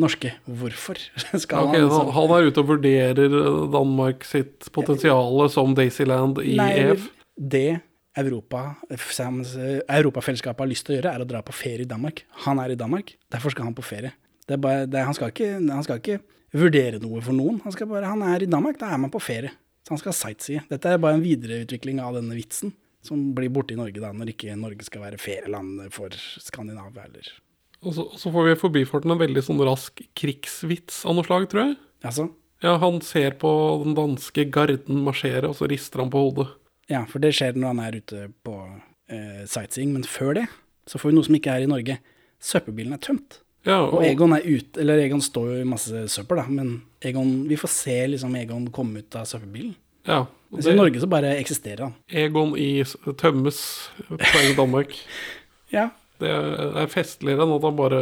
norske 0.00 0.32
hvorfor 0.48 0.98
skal 1.44 1.68
okay, 1.68 1.82
han 1.84 1.92
han, 1.92 2.12
han 2.16 2.32
er 2.34 2.48
ute 2.48 2.62
og 2.64 2.70
vurderer 2.72 3.36
Danmark 3.70 4.24
sitt 4.26 4.70
potensial 4.74 5.44
som 5.52 5.76
Daisyland 5.76 6.40
i 6.42 6.56
Nei, 6.58 6.70
EF. 6.82 7.10
det 7.36 7.68
Europa, 8.14 8.76
Europafellesskapet 8.90 10.62
har 10.62 10.70
lyst 10.70 10.86
til 10.86 10.94
å 10.94 10.98
gjøre, 11.00 11.14
er 11.16 11.22
å 11.24 11.26
dra 11.26 11.40
på 11.42 11.54
ferie 11.56 11.82
i 11.82 11.88
Danmark. 11.90 12.22
Han 12.44 12.60
er 12.62 12.70
i 12.70 12.78
Danmark, 12.78 13.16
derfor 13.34 13.50
skal 13.50 13.66
han 13.66 13.74
på 13.74 13.82
ferie. 13.82 14.12
Det 14.46 14.54
er 14.54 14.60
bare, 14.62 14.84
det, 14.86 15.02
han, 15.02 15.16
skal 15.16 15.32
ikke, 15.32 15.48
han 15.58 15.82
skal 15.82 15.98
ikke 15.98 16.20
vurdere 16.54 17.00
noe 17.02 17.22
for 17.24 17.34
noen. 17.34 17.58
Han, 17.64 17.74
skal 17.74 17.90
bare, 17.90 18.06
han 18.06 18.22
er 18.22 18.44
i 18.44 18.50
Danmark, 18.50 18.78
da 18.78 18.92
er 18.94 19.00
man 19.02 19.10
på 19.10 19.22
ferie. 19.22 19.50
Så 19.84 19.96
han 19.96 20.00
skal 20.00 20.14
sightsee. 20.16 20.62
Dette 20.70 20.94
er 20.94 21.02
bare 21.02 21.18
en 21.18 21.24
videreutvikling 21.24 21.98
av 22.04 22.14
denne 22.16 22.38
vitsen, 22.38 22.72
som 23.04 23.34
blir 23.36 23.52
borte 23.52 23.74
i 23.74 23.78
Norge 23.78 24.00
da, 24.02 24.10
når 24.16 24.32
ikke 24.34 24.54
Norge 24.58 24.84
skal 24.86 25.02
være 25.04 25.18
ferieland 25.20 25.82
for 25.94 26.12
Skandinavia 26.40 27.04
heller. 27.06 27.28
Og 27.84 27.92
så, 27.92 28.06
og 28.08 28.16
så 28.20 28.30
får 28.32 28.46
vi 28.48 28.52
i 28.54 28.60
forbifarten 28.62 29.12
en 29.12 29.20
veldig 29.20 29.42
sånn 29.44 29.60
rask 29.66 30.00
krigsvits 30.16 31.02
av 31.04 31.16
noe 31.18 31.26
slag, 31.26 31.46
tror 31.52 31.66
jeg. 31.68 31.76
Altså, 32.04 32.30
Ja, 32.64 32.78
han 32.80 33.00
ser 33.04 33.34
på 33.36 33.50
den 33.84 33.92
danske 33.98 34.46
garden 34.48 35.02
marsjere, 35.04 35.50
og 35.50 35.56
så 35.58 35.68
rister 35.68 36.00
han 36.00 36.10
på 36.12 36.22
hodet. 36.24 36.48
ja, 36.88 37.02
for 37.08 37.18
det 37.20 37.34
skjer 37.36 37.56
når 37.56 37.66
han 37.74 37.80
er 37.84 37.96
ute 38.00 38.22
på 38.44 38.54
eh, 39.12 39.44
sightseeing, 39.48 39.92
men 39.92 40.04
før 40.08 40.34
det 40.40 40.46
så 40.88 40.98
får 41.00 41.10
vi 41.10 41.16
noe 41.16 41.24
som 41.28 41.36
ikke 41.36 41.52
er 41.52 41.64
i 41.64 41.68
Norge. 41.68 41.98
Søppelbilen 42.40 42.92
er 42.96 43.00
tømt. 43.04 43.38
Ja, 43.64 43.78
Og 43.88 44.02
Egon 44.04 44.32
er 44.36 44.44
ute, 44.44 44.80
eller 44.80 45.00
Egon 45.00 45.22
står 45.24 45.46
jo 45.54 45.60
i 45.62 45.68
masse 45.68 46.02
søppel, 46.12 46.36
da, 46.40 46.44
men 46.52 46.74
Egon, 47.04 47.46
vi 47.48 47.56
får 47.56 47.70
se 47.72 47.94
liksom 48.12 48.34
Egon 48.36 48.66
komme 48.72 49.00
ut 49.00 49.16
av 49.16 49.24
søppelbilen. 49.28 49.74
ja. 50.08 50.26
Mens 50.54 50.68
i 50.70 50.74
Norge 50.78 51.00
så 51.02 51.08
bare 51.10 51.34
eksisterer 51.40 51.88
han. 51.88 51.94
Egon 52.08 52.54
i 52.58 52.84
tømmes 53.20 53.60
poeng 54.08 54.54
Danmark. 54.58 54.94
Ja. 55.74 55.88
Det 56.22 56.28
er 56.30 56.76
er 56.84 56.90
festligere 56.92 57.42
enn 57.42 57.52
at 57.56 57.64
han 57.66 57.74
bare 57.74 58.00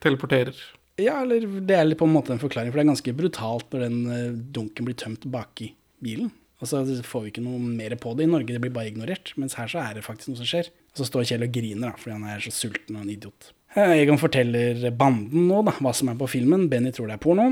teleporterer. 0.00 0.54
ja, 1.00 1.18
eller 1.22 1.44
det 1.60 1.74
er 1.76 1.84
litt 1.84 1.98
på 2.00 2.06
en 2.08 2.14
måte 2.14 2.32
en 2.32 2.40
forklaring, 2.40 2.70
for 2.72 2.80
det 2.80 2.84
er 2.86 2.92
ganske 2.94 3.12
brutalt 3.16 3.72
når 3.74 3.82
den 3.84 3.98
eh, 4.14 4.30
dunken 4.56 4.86
blir 4.88 4.96
tømt 4.96 5.26
baki 5.32 5.70
bilen. 6.00 6.30
Og 6.60 6.68
så 6.68 6.80
får 7.04 7.22
vi 7.26 7.30
ikke 7.34 7.44
noe 7.44 7.58
mer 7.60 7.92
på 8.00 8.12
det 8.16 8.24
i 8.24 8.30
Norge, 8.30 8.52
det 8.56 8.60
blir 8.64 8.72
bare 8.72 8.88
ignorert. 8.92 9.32
Mens 9.40 9.56
her 9.60 9.68
så 9.68 9.80
er 9.84 9.96
det 9.96 10.04
faktisk 10.04 10.28
noe 10.32 10.40
som 10.40 10.48
skjer. 10.48 10.68
Og 10.92 11.00
så 11.02 11.06
står 11.08 11.28
Kjell 11.28 11.44
og 11.46 11.52
griner 11.54 11.88
da, 11.92 12.00
fordi 12.00 12.16
han 12.18 12.26
er 12.28 12.42
så 12.44 12.52
sulten 12.52 12.96
og 12.98 13.04
en 13.04 13.12
idiot. 13.12 13.52
Eh, 13.76 13.94
Egon 14.02 14.20
forteller 14.20 14.90
banden 14.96 15.46
nå 15.48 15.60
da, 15.68 15.76
hva 15.80 15.92
som 15.96 16.08
er 16.12 16.18
på 16.20 16.28
filmen. 16.28 16.68
Benny 16.72 16.92
tror 16.96 17.08
det 17.12 17.16
er 17.16 17.22
porno. 17.24 17.50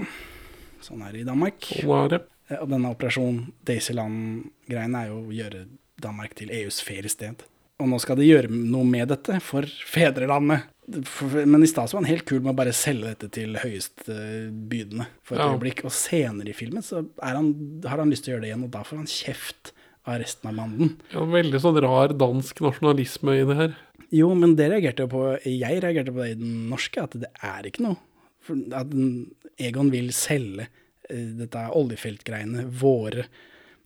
Sånn 0.85 1.05
er 1.05 1.13
det 1.17 1.25
i 1.25 1.29
Danmark. 1.29 1.61
Sånn 1.73 1.95
er 2.05 2.13
det. 2.17 2.23
Eh, 2.49 2.59
Og 2.63 2.69
denne 2.73 2.91
operasjon 2.95 3.53
Daisyland-greiene 3.69 5.05
er 5.05 5.13
jo 5.13 5.21
å 5.27 5.33
gjøre 5.35 5.67
Danmark 6.01 6.35
til 6.39 6.51
EUs 6.55 6.81
feriested. 6.85 7.43
Og 7.79 7.87
nå 7.93 7.99
skal 8.03 8.19
de 8.19 8.27
gjøre 8.27 8.51
noe 8.51 8.87
med 8.87 9.09
dette 9.13 9.39
for 9.45 9.63
fedrelandet. 9.87 10.65
Men 11.47 11.63
i 11.63 11.69
stad 11.71 11.93
var 11.93 12.01
han 12.01 12.09
helt 12.11 12.25
kul 12.27 12.41
med 12.41 12.55
å 12.55 12.59
bare 12.59 12.73
selge 12.75 13.13
dette 13.13 13.29
til 13.37 13.55
høyestbydende 13.61 15.07
for 15.23 15.37
et 15.37 15.43
Ja. 15.45 15.53
øyeblikk. 15.55 15.85
Og 15.85 15.93
senere 15.93 16.49
i 16.49 16.53
filmen 16.57 16.83
så 16.83 17.05
er 17.23 17.35
han, 17.37 17.81
har 17.85 17.99
han 17.99 18.11
lyst 18.11 18.25
til 18.25 18.33
å 18.33 18.37
gjøre 18.37 18.41
det 18.43 18.51
igjen, 18.51 18.65
og 18.65 18.71
da 18.71 18.83
får 18.83 18.97
han 18.97 19.07
kjeft 19.07 19.73
av 20.07 20.19
resten 20.23 20.49
av 20.49 20.57
banden. 20.57 20.97
Ja, 21.13 21.21
veldig 21.21 21.61
sånn 21.61 21.81
rar 21.83 22.09
dansk 22.17 22.61
nasjonalisme 22.65 23.37
i 23.43 23.45
det 23.45 23.57
her. 23.57 23.77
Jo, 24.11 24.35
men 24.35 24.57
det 24.57 24.71
reagerte 24.73 25.05
jo 25.05 25.09
på 25.13 25.23
Jeg 25.45 25.83
reagerte 25.83 26.11
på 26.15 26.23
det 26.25 26.31
i 26.31 26.41
den 26.41 26.71
norske, 26.71 27.03
at 27.03 27.11
det 27.21 27.29
er 27.43 27.63
ikke 27.69 27.85
noe. 27.85 27.99
For 28.41 28.57
at 28.73 28.87
Egon 29.59 29.91
vil 29.91 30.09
selge 30.09 30.69
eh, 31.11 31.31
dette 31.43 31.65
oljefeltgreiene, 31.79 32.67
våre 32.81 33.25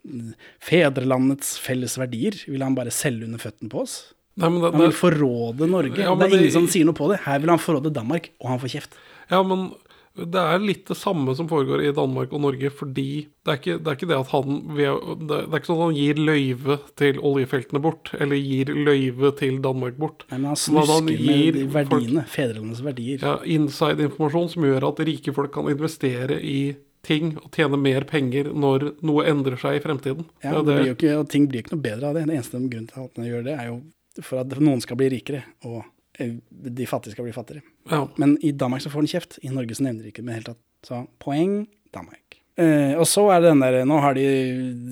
mm, 0.06 0.32
Fedrelandets 0.62 1.56
felles 1.62 1.96
verdier, 2.00 2.36
vil 2.48 2.62
han 2.64 2.74
bare 2.78 2.90
selge 2.94 3.28
under 3.28 3.42
føttene 3.42 3.72
på 3.72 3.84
oss. 3.84 3.96
Nei, 4.40 4.48
men 4.48 4.62
det, 4.64 4.72
Han 4.72 4.80
vil 4.86 4.96
forråde 4.96 5.66
Norge. 5.68 5.98
Ja, 6.00 6.14
det 6.16 6.24
er 6.28 6.34
ingen 6.38 6.46
det- 6.48 6.52
som 6.56 6.66
sier 6.66 6.86
noe 6.88 6.96
på 6.96 7.10
det. 7.12 7.20
Her 7.26 7.38
vil 7.42 7.50
han 7.52 7.60
forråde 7.60 7.92
Danmark, 7.92 8.30
og 8.40 8.48
han 8.54 8.58
får 8.62 8.76
kjeft. 8.78 8.94
ja, 9.30 9.42
men 9.42 9.72
det 10.14 10.36
er 10.36 10.58
litt 10.60 10.84
det 10.90 10.96
samme 11.00 11.32
som 11.34 11.46
foregår 11.48 11.80
i 11.88 11.92
Danmark 11.96 12.32
og 12.36 12.42
Norge, 12.44 12.68
fordi 12.68 13.28
det 13.46 13.48
er 13.48 13.56
ikke 13.56 13.76
det, 13.80 13.86
er 13.88 13.96
ikke 13.96 14.08
det 14.10 14.18
at 14.18 14.28
han 14.28 14.58
det, 14.76 14.84
er 14.84 15.56
ikke 15.56 15.70
sånn 15.70 15.78
at 15.80 15.86
han 15.86 15.96
gir 15.96 16.20
løyve 16.20 16.76
til 17.00 17.16
oljefeltene 17.24 17.80
bort, 17.80 18.10
eller 18.20 18.36
gir 18.36 18.66
løyve 18.76 19.30
til 19.38 19.56
Danmark 19.64 19.96
bort. 19.96 20.26
Nei, 20.28 20.36
men 20.36 20.50
han 20.50 20.52
han 20.52 20.60
snusker 20.60 21.06
med 21.08 21.54
de 21.56 21.64
verdiene. 21.72 22.26
Fedrelandets 22.28 22.84
verdier. 22.84 23.24
Ja, 23.24 23.38
Inside-informasjon 23.56 24.50
som 24.52 24.62
gjør 24.68 24.88
at 24.90 25.00
rike 25.08 25.32
folk 25.32 25.52
kan 25.54 25.70
investere 25.72 26.36
i 26.44 26.76
ting 27.06 27.32
og 27.40 27.48
tjene 27.54 27.78
mer 27.80 28.06
penger 28.08 28.52
når 28.54 28.92
noe 29.02 29.24
endrer 29.30 29.58
seg 29.60 29.78
i 29.78 29.82
fremtiden. 29.84 30.28
Ja, 30.44 30.54
Det 30.62 30.76
blir 30.76 30.92
jo 30.92 30.98
ikke, 30.98 31.16
og 31.18 31.28
ting 31.32 31.48
blir 31.50 31.64
ikke 31.64 31.74
noe 31.74 31.82
bedre 31.82 32.10
av 32.10 32.14
det. 32.18 32.26
Den 32.28 32.36
eneste 32.36 32.60
grunnen 32.62 32.88
til 32.90 33.02
at 33.06 33.18
man 33.18 33.26
gjør 33.28 33.48
det, 33.48 33.56
er 33.58 33.72
jo 33.72 33.80
for 34.22 34.42
at 34.42 34.58
noen 34.60 34.82
skal 34.84 34.98
bli 35.00 35.08
rikere, 35.14 35.42
og 35.64 35.80
eh, 36.20 36.34
de 36.50 36.86
fattige 36.86 37.16
skal 37.16 37.26
bli 37.26 37.32
fattigere. 37.34 37.64
ja. 37.90 38.04
Men 38.20 38.36
i 38.44 38.52
Danmark 38.52 38.84
så 38.84 38.92
får 38.92 39.06
den 39.06 39.12
kjeft. 39.14 39.38
I 39.42 39.50
Norge 39.54 39.74
så 39.74 39.86
nevner 39.86 40.04
de 40.04 40.12
ikke 40.12 40.22
det 40.22 40.28
i 40.28 40.32
det 40.32 40.38
hele 40.40 40.50
tatt. 40.52 40.62
Så 40.86 41.00
poeng 41.22 41.62
Danmark. 41.94 42.38
Eh, 42.60 42.92
og 43.00 43.06
så 43.08 43.22
er 43.32 43.40
det 43.40 43.48
den 43.48 43.62
der 43.64 43.86
Nå 43.88 43.96
har 44.04 44.12
de 44.12 44.22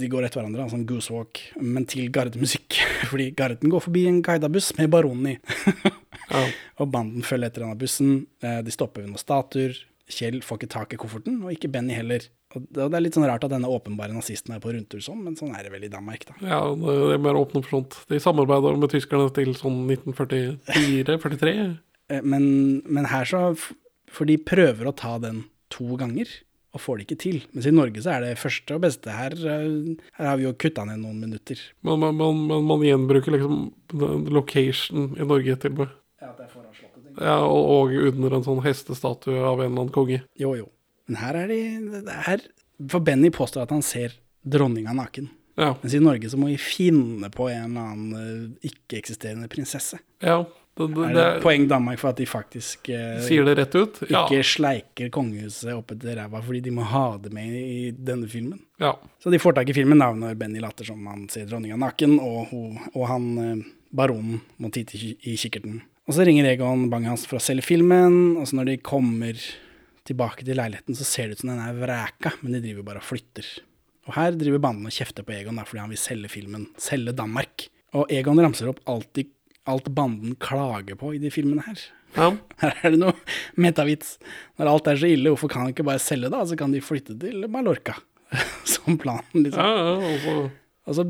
De 0.01 0.07
går 0.09 0.25
etter 0.25 0.41
hverandre, 0.41 0.65
sånn 0.73 0.87
goose 0.89 1.13
walk, 1.13 1.43
men 1.61 1.85
til 1.85 2.09
gardemusikk. 2.09 2.79
Fordi 3.11 3.31
garden 3.37 3.73
går 3.73 3.85
forbi 3.85 4.07
en 4.09 4.23
guida 4.25 4.49
buss 4.49 4.73
med 4.79 4.89
baronen 4.93 5.35
i. 5.35 5.37
ja. 6.31 6.45
og 6.81 6.89
banden 6.95 7.27
følger 7.27 7.51
etter 7.51 7.67
denne 7.67 7.77
bussen. 7.79 8.25
Eh, 8.41 8.63
de 8.65 8.73
stopper 8.73 9.05
ved 9.05 9.13
noen 9.13 9.21
statuer. 9.21 9.77
Kjell 10.11 10.41
får 10.45 10.59
ikke 10.61 10.71
tak 10.75 10.95
i 10.95 10.99
kofferten, 11.01 11.39
og 11.45 11.53
ikke 11.55 11.71
Benny 11.73 11.95
heller. 11.97 12.27
Og 12.59 12.65
det 12.75 12.89
er 12.89 13.03
litt 13.05 13.15
sånn 13.15 13.29
rart 13.31 13.45
at 13.47 13.53
denne 13.53 13.69
åpenbare 13.71 14.11
nazisten 14.15 14.57
er 14.57 14.63
på 14.63 14.73
rundtur 14.75 15.03
sånn, 15.05 15.21
men 15.23 15.37
sånn 15.39 15.53
er 15.55 15.63
det 15.69 15.71
vel 15.75 15.87
i 15.87 15.93
Danmark, 15.93 16.25
da. 16.27 16.35
Ja, 16.43 16.61
det 16.75 16.97
er 17.15 17.23
mer 17.23 17.39
åpne 17.39 17.63
for 17.63 17.77
sånt. 17.79 17.97
De 18.11 18.19
samarbeider 18.23 18.77
med 18.81 18.91
tyskerne 18.91 19.31
til 19.37 19.55
sånn 19.59 19.85
1944-43. 19.87 21.55
Eh, 22.11 22.25
Men, 22.27 22.83
men 22.91 23.05
her 23.07 23.23
så 23.23 23.55
For 24.11 24.27
de 24.27 24.35
prøver 24.43 24.89
å 24.91 24.93
ta 24.99 25.13
den 25.23 25.45
to 25.71 25.95
ganger, 25.95 26.27
og 26.75 26.83
får 26.83 26.97
det 26.99 27.05
ikke 27.07 27.19
til. 27.23 27.37
Mens 27.55 27.69
i 27.71 27.73
Norge 27.75 28.03
så 28.03 28.17
er 28.17 28.25
det 28.25 28.33
første 28.43 28.75
og 28.75 28.83
beste. 28.83 29.13
Her, 29.15 29.31
eh, 29.39 29.95
her 30.19 30.27
har 30.27 30.41
vi 30.41 30.49
jo 30.49 30.51
kutta 30.59 30.83
ned 30.89 30.99
noen 31.05 31.21
minutter. 31.23 31.63
Men 31.87 32.03
man, 32.03 32.17
man, 32.19 32.41
man, 32.51 32.67
man 32.67 32.83
gjenbruker 32.83 33.37
liksom 33.37 33.71
location 34.35 35.13
i 35.15 35.27
Norge 35.27 35.55
til 35.63 35.77
og 35.77 35.85
med. 35.85 35.95
Ja, 36.19 36.33
at 36.33 36.41
det 36.43 36.49
er 36.49 36.53
foran 36.57 36.75
slottet. 36.75 37.00
Ja, 37.19 37.41
og, 37.47 37.95
under 38.13 38.39
en 38.39 38.47
sånn 38.47 38.63
hestestatue 38.65 39.39
av 39.41 39.61
en 39.61 39.71
eller 39.71 39.87
annen 39.87 39.95
konge. 39.95 40.23
Jo, 40.39 40.55
jo. 40.59 40.71
Men 41.11 41.21
her 41.23 41.43
er 41.43 41.51
de 41.51 41.61
det 42.07 42.17
er, 42.31 42.47
For 42.91 43.03
Benny 43.05 43.33
påstår 43.35 43.67
at 43.67 43.75
han 43.75 43.83
ser 43.85 44.15
dronninga 44.47 44.95
naken. 44.97 45.29
Ja. 45.61 45.75
Mens 45.83 45.95
i 45.95 46.01
Norge 46.01 46.31
så 46.33 46.39
må 46.41 46.49
vi 46.53 46.57
finne 46.63 47.29
på 47.35 47.51
en 47.51 47.75
eller 47.75 47.93
annen 47.93 48.17
eh, 48.17 48.71
ikke-eksisterende 48.71 49.51
prinsesse. 49.53 49.99
ja 50.25 50.45
det, 50.75 50.95
det, 50.95 51.05
Er 51.11 51.15
det, 51.15 51.43
poeng 51.43 51.67
Danmark 51.69 51.99
for 52.01 52.13
at 52.13 52.21
de 52.21 52.27
faktisk 52.29 52.89
eh, 52.95 53.19
sier 53.27 53.45
det 53.45 53.57
rett 53.59 53.75
ut? 53.75 54.01
Ja. 54.09 54.23
ikke 54.25 54.47
sleiker 54.47 55.11
kongehuset 55.13 55.73
opp 55.75 55.93
etter 55.95 56.17
ræva 56.17 56.41
fordi 56.45 56.63
de 56.65 56.75
må 56.75 56.87
ha 56.89 57.19
det 57.21 57.33
med 57.35 57.57
i 57.59 57.91
denne 57.93 58.29
filmen? 58.31 58.63
ja. 58.81 58.95
Så 59.21 59.31
de 59.31 59.43
får 59.43 59.59
tak 59.59 59.69
i 59.69 59.77
filmen 59.77 60.01
da, 60.01 60.13
når 60.17 60.39
Benny 60.41 60.63
later 60.63 60.87
som 60.89 61.05
han 61.11 61.27
ser 61.29 61.45
dronninga 61.51 61.77
naken, 61.77 62.17
og, 62.25 62.55
og 62.95 63.05
han 63.11 63.27
eh, 63.43 63.67
baronen 63.91 64.41
må 64.57 64.71
titte 64.73 64.97
i 64.97 65.37
kikkerten. 65.37 65.83
Og 66.11 66.17
så 66.17 66.25
ringer 66.27 66.49
Egon 66.51 66.89
Bang-Hans 66.91 67.23
for 67.31 67.39
å 67.39 67.43
selge 67.45 67.63
filmen, 67.63 68.33
og 68.35 68.49
så 68.51 68.57
når 68.59 68.67
de 68.67 68.81
kommer 68.83 69.39
tilbake 70.09 70.43
til 70.43 70.57
leiligheten, 70.59 70.97
så 70.99 71.05
ser 71.07 71.29
det 71.29 71.37
ut 71.37 71.43
som 71.45 71.53
den 71.53 71.61
er 71.63 71.77
vreka, 71.79 72.33
men 72.41 72.57
de 72.57 72.63
driver 72.65 72.83
bare 72.89 72.99
og 72.99 73.05
flytter. 73.07 73.47
Og 74.09 74.17
her 74.17 74.35
driver 74.35 74.59
banden 74.65 74.89
og 74.91 74.97
kjefter 74.97 75.23
på 75.23 75.37
Egon 75.37 75.61
da, 75.61 75.63
fordi 75.69 75.85
han 75.85 75.93
vil 75.93 76.01
selge 76.03 76.31
filmen, 76.33 76.65
selge 76.83 77.15
Danmark. 77.15 77.69
Og 77.95 78.11
Egon 78.11 78.43
ramser 78.43 78.73
opp 78.73 78.81
alt, 78.91 79.07
de, 79.15 79.23
alt 79.71 79.87
banden 79.95 80.35
klager 80.43 80.99
på 80.99 81.13
i 81.15 81.21
de 81.23 81.31
filmene 81.31 81.63
her. 81.69 81.85
ja. 82.17 82.33
Her 82.65 82.75
er 82.75 82.97
det 82.97 82.99
noe 83.05 83.15
metavits. 83.55 84.17
Når 84.59 84.71
alt 84.73 84.91
er 84.91 84.99
så 84.99 85.11
ille, 85.13 85.31
hvorfor 85.31 85.53
kan 85.53 85.63
han 85.63 85.77
ikke 85.77 85.87
bare 85.87 86.03
selge 86.03 86.33
da? 86.35 86.41
Så 86.43 86.59
kan 86.59 86.75
de 86.75 86.81
flytte 86.83 87.15
til 87.23 87.47
Mallorca. 87.47 87.95
Som 88.73 88.99
planen, 88.99 89.45
liksom. 89.45 89.63
ja, 89.63 89.95
ja 89.95 90.11
altså, 90.17 90.35
Altså, 90.91 91.05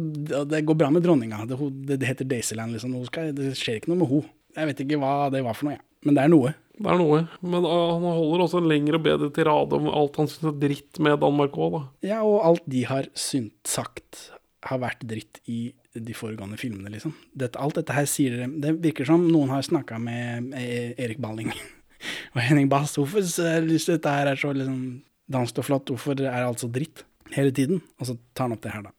det 0.44 0.60
går 0.68 0.76
bra 0.76 0.90
med 0.92 1.06
dronninga. 1.06 1.46
Det, 1.48 1.56
det 1.94 2.04
heter 2.04 2.28
Daisyland, 2.28 2.76
liksom. 2.76 2.92
Det 3.32 3.54
skjer 3.56 3.80
ikke 3.80 3.94
noe 3.94 4.02
med 4.02 4.12
henne. 4.12 4.34
Jeg 4.56 4.70
vet 4.70 4.82
ikke 4.84 4.98
hva 5.00 5.14
det 5.32 5.44
var 5.46 5.56
for 5.56 5.68
noe, 5.68 5.78
jeg. 5.78 5.84
Men 6.06 6.16
det 6.16 6.22
er 6.22 6.32
noe. 6.32 6.52
det 6.80 6.88
er 6.88 7.00
noe. 7.00 7.22
Men 7.44 7.66
uh, 7.66 7.72
han 7.92 8.06
holder 8.06 8.44
også 8.46 8.60
en 8.62 8.70
lengre 8.70 9.00
og 9.00 9.04
bedre 9.04 9.30
tirade 9.36 9.76
om 9.76 9.90
alt 9.92 10.16
han 10.20 10.30
syns 10.30 10.52
er 10.52 10.60
dritt 10.62 11.00
med 11.02 11.20
Danmark 11.22 11.58
òg, 11.60 11.76
da. 11.76 11.82
Ja, 12.12 12.22
og 12.24 12.40
alt 12.46 12.64
de 12.72 12.86
har 12.88 13.10
synt, 13.18 13.56
sagt, 13.68 14.30
har 14.66 14.80
vært 14.82 15.04
dritt 15.08 15.42
i 15.50 15.70
de 15.92 16.14
foregående 16.14 16.58
filmene, 16.60 16.92
liksom. 16.94 17.12
Dette, 17.36 17.60
alt 17.60 17.80
dette 17.80 17.94
her 17.96 18.06
sier 18.08 18.36
dere 18.36 18.48
Det 18.62 18.76
virker 18.84 19.08
som 19.08 19.24
noen 19.26 19.50
har 19.50 19.64
snakka 19.66 19.98
med 20.02 20.54
eh, 20.54 20.92
Erik 21.00 21.18
Balling 21.22 21.50
og 22.34 22.40
Henning 22.40 22.70
Bass. 22.70 22.96
Hvorfor 22.98 23.24
syns 23.26 23.88
dette 23.90 24.14
her 24.14 24.30
er 24.30 24.40
så 24.40 24.54
liksom 24.54 25.02
dansk 25.30 25.60
og 25.60 25.66
flott? 25.66 25.92
Hvorfor 25.92 26.22
er 26.22 26.46
alt 26.46 26.62
så 26.62 26.70
dritt 26.70 27.04
hele 27.34 27.52
tiden? 27.54 27.82
Og 28.00 28.08
så 28.08 28.16
tar 28.32 28.48
han 28.48 28.56
opp 28.56 28.64
det 28.64 28.74
her, 28.74 28.88
da. 28.88 28.94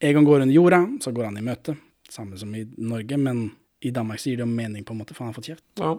Egon 0.00 0.24
går 0.24 0.46
under 0.46 0.54
jorda, 0.54 0.84
så 1.04 1.12
går 1.12 1.28
han 1.28 1.36
i 1.36 1.44
møte. 1.44 1.74
Samme 2.10 2.38
som 2.40 2.54
i 2.56 2.64
Norge, 2.80 3.18
men 3.20 3.50
i 3.82 3.90
Danmark 3.96 4.20
så 4.20 4.28
gir 4.30 4.36
det 4.40 4.44
jo 4.44 4.50
mening, 4.52 4.84
på 4.84 4.92
en 4.92 4.98
måte, 5.00 5.14
for 5.16 5.24
han 5.24 5.32
har 5.32 5.36
fått 5.38 5.48
kjeft. 5.50 5.64
Ja. 5.80 5.94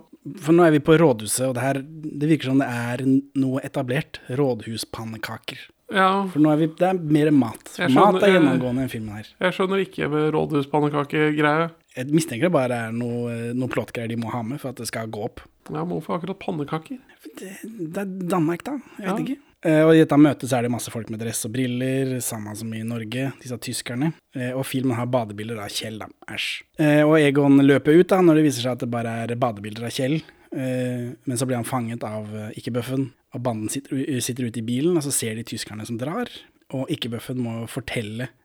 For 0.45 0.53
nå 0.53 0.63
er 0.67 0.71
vi 0.75 0.79
på 0.85 0.93
rådhuset, 1.01 1.47
og 1.47 1.55
det 1.57 1.63
her 1.65 1.79
Det 1.81 2.27
virker 2.29 2.51
som 2.51 2.59
det 2.61 2.67
er 2.69 3.01
noe 3.41 3.61
etablert. 3.65 4.19
Rådhuspannekaker. 4.29 5.57
ja. 5.91 6.09
For 6.31 6.39
nå 6.39 6.51
er 6.53 6.57
vi, 6.61 6.67
det 6.77 6.87
er 6.91 6.99
mer 7.01 7.31
mat. 7.35 7.73
Skjønner, 7.75 7.97
mat 8.13 8.23
er 8.23 8.35
gjennomgående 8.35 8.85
i 8.85 8.91
filmen 8.91 9.17
her. 9.17 9.27
Jeg 9.41 9.57
skjønner 9.57 9.81
ikke 9.85 10.09
med 10.13 10.29
rådhuspannekakegreie. 10.37 11.69
Jeg 11.97 12.07
mistenker 12.15 12.47
det 12.47 12.53
bare 12.55 12.77
er 12.87 12.91
noe, 12.95 13.33
noe 13.57 13.67
plåtgreier 13.71 14.07
de 14.13 14.15
må 14.21 14.29
ha 14.31 14.41
med 14.47 14.61
for 14.61 14.71
at 14.71 14.79
det 14.79 14.87
skal 14.87 15.09
gå 15.11 15.25
opp. 15.27 15.41
Ja, 15.69 15.81
men 15.83 15.97
hvorfor 15.97 16.15
akkurat 16.19 16.39
pannekaker? 16.39 16.99
Det, 17.37 17.49
det 17.65 17.97
er 18.05 18.13
Danmark, 18.31 18.63
da. 18.63 18.77
Jeg 18.99 19.07
vet 19.07 19.11
Ja. 19.11 19.23
ikke. 19.25 19.39
Eh, 19.61 19.83
og 19.85 19.93
i 19.93 20.01
dette 20.01 20.17
møtet 20.17 20.49
så 20.49 20.57
er 20.57 20.65
det 20.65 20.73
masse 20.73 20.91
folk 20.93 21.09
med 21.13 21.21
dress 21.21 21.45
og 21.45 21.53
briller, 21.53 22.15
samme 22.25 22.53
som 22.57 22.71
i 22.73 22.81
Norge, 22.85 23.29
disse 23.43 23.57
tyskerne. 23.61 24.11
Eh, 24.33 24.51
og 24.55 24.65
filmen 24.65 24.97
har 24.97 25.09
badebilder 25.11 25.61
av 25.61 25.73
Kjell, 25.73 25.99
da. 26.01 26.09
Æsj. 26.33 26.47
Eh, 26.81 27.01
og 27.05 27.17
Egon 27.19 27.61
løper 27.61 27.99
ut 27.99 28.09
da, 28.09 28.21
når 28.25 28.39
det 28.39 28.45
viser 28.47 28.65
seg 28.65 28.73
at 28.73 28.85
det 28.85 28.91
bare 28.93 29.15
er 29.25 29.35
badebilder 29.37 29.89
av 29.89 29.97
Kjell. 29.97 30.21
Men 30.51 31.37
så 31.39 31.45
blir 31.47 31.55
han 31.55 31.63
fanget 31.63 32.01
av 32.03 32.27
ikke-bøffen, 32.59 33.05
og 33.31 33.43
banden 33.45 33.69
sitter, 33.71 34.01
sitter 34.19 34.49
ute 34.49 34.59
i 34.59 34.65
bilen, 34.67 34.97
og 34.99 35.05
så 35.05 35.13
ser 35.15 35.37
de 35.39 35.45
tyskerne 35.47 35.85
som 35.87 35.95
drar. 35.95 36.27
Og 36.75 36.91
ikke-bøffen 36.91 37.39
må 37.39 37.61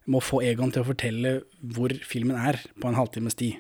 må 0.06 0.20
få 0.22 0.38
Egon 0.46 0.70
til 0.70 0.84
å 0.84 0.86
fortelle 0.86 1.32
hvor 1.74 1.90
filmen 2.06 2.38
er, 2.38 2.60
på 2.78 2.86
en 2.86 2.94
halvtimes 2.94 3.34
tid. 3.34 3.58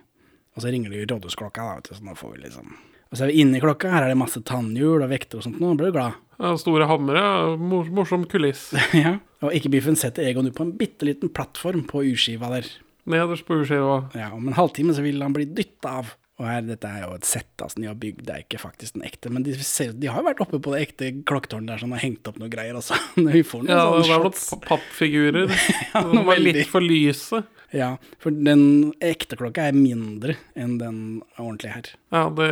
Og 0.54 0.62
så 0.62 0.70
ringer 0.70 0.94
de 0.94 1.02
rådhusklokka, 1.10 1.58
da, 1.66 1.80
vet 1.80 1.90
du, 1.90 1.96
så 1.98 2.06
nå 2.06 2.14
får 2.14 2.36
vi 2.36 2.44
liksom 2.44 2.70
Og 3.10 3.18
så 3.18 3.26
er 3.26 3.32
vi 3.32 3.42
inne 3.44 3.58
i 3.58 3.62
klokka, 3.62 3.90
her 3.92 4.06
er 4.06 4.12
det 4.12 4.18
masse 4.18 4.40
tannhjul 4.46 5.04
og 5.04 5.10
vekter 5.12 5.38
og 5.38 5.46
sånt, 5.46 5.60
nå 5.62 5.74
blir 5.78 5.92
du 5.92 5.98
glad. 5.98 6.16
Ja, 6.36 6.52
store 6.60 6.88
hammere, 6.90 7.22
mor 7.56 7.86
morsom 7.96 8.26
kuliss. 8.28 8.68
ja. 9.04 9.16
Og 9.44 9.54
ikke-biffen 9.56 9.96
setter 9.98 10.26
Egon 10.28 10.50
ut 10.50 10.56
på 10.56 10.66
en 10.66 10.74
bitte 10.76 11.08
liten 11.08 11.30
plattform 11.32 11.86
på 11.88 12.02
urskiva 12.10 12.50
der. 12.52 12.68
Nederst 13.08 13.46
på 13.46 13.60
urskiva. 13.62 14.00
Ja, 14.18 14.32
Om 14.34 14.50
en 14.50 14.58
halvtime 14.58 14.96
så 14.96 15.04
vil 15.04 15.22
han 15.22 15.36
bli 15.36 15.46
dytta 15.48 16.00
av. 16.02 16.12
Og 16.36 16.44
her, 16.44 16.64
dette 16.66 16.88
er 16.88 17.06
jo 17.06 17.14
et 17.16 17.24
sett 17.24 17.62
altså, 17.64 17.80
de 17.80 17.88
har 17.88 17.96
bygd, 17.96 18.26
det 18.28 18.32
er 18.34 18.42
ikke 18.44 18.58
faktisk 18.60 18.98
den 18.98 19.06
ekte. 19.08 19.30
Men 19.32 19.44
de, 19.46 19.54
ser, 19.64 19.94
de 19.96 20.10
har 20.12 20.20
jo 20.20 20.26
vært 20.28 20.42
oppe 20.44 20.60
på 20.60 20.74
det 20.74 20.82
ekte 20.84 21.08
klokketårnet 21.28 21.70
der 21.72 21.80
sånn, 21.80 21.94
og 21.96 22.02
hengt 22.02 22.28
opp 22.28 22.40
noe 22.42 22.52
greier 22.52 22.76
Altså. 22.76 22.98
Vi 23.36 23.40
får 23.46 23.64
noen 23.64 23.72
Ja, 23.72 23.86
det 23.96 24.10
var 24.10 24.26
noen 24.26 24.64
pappfigurer. 24.66 25.54
Ja, 25.94 26.02
De 26.12 26.24
var 26.28 26.42
litt 26.42 26.66
for 26.68 26.84
lyse. 26.84 27.40
Ja, 27.74 27.94
for 28.22 28.36
den 28.36 28.92
ekte 29.04 29.38
klokka 29.40 29.64
er 29.70 29.76
mindre 29.76 30.36
enn 30.58 30.76
den 30.80 31.00
ordentlige 31.40 31.72
her. 31.72 31.88
Ja, 32.14 32.26
det 32.28 32.50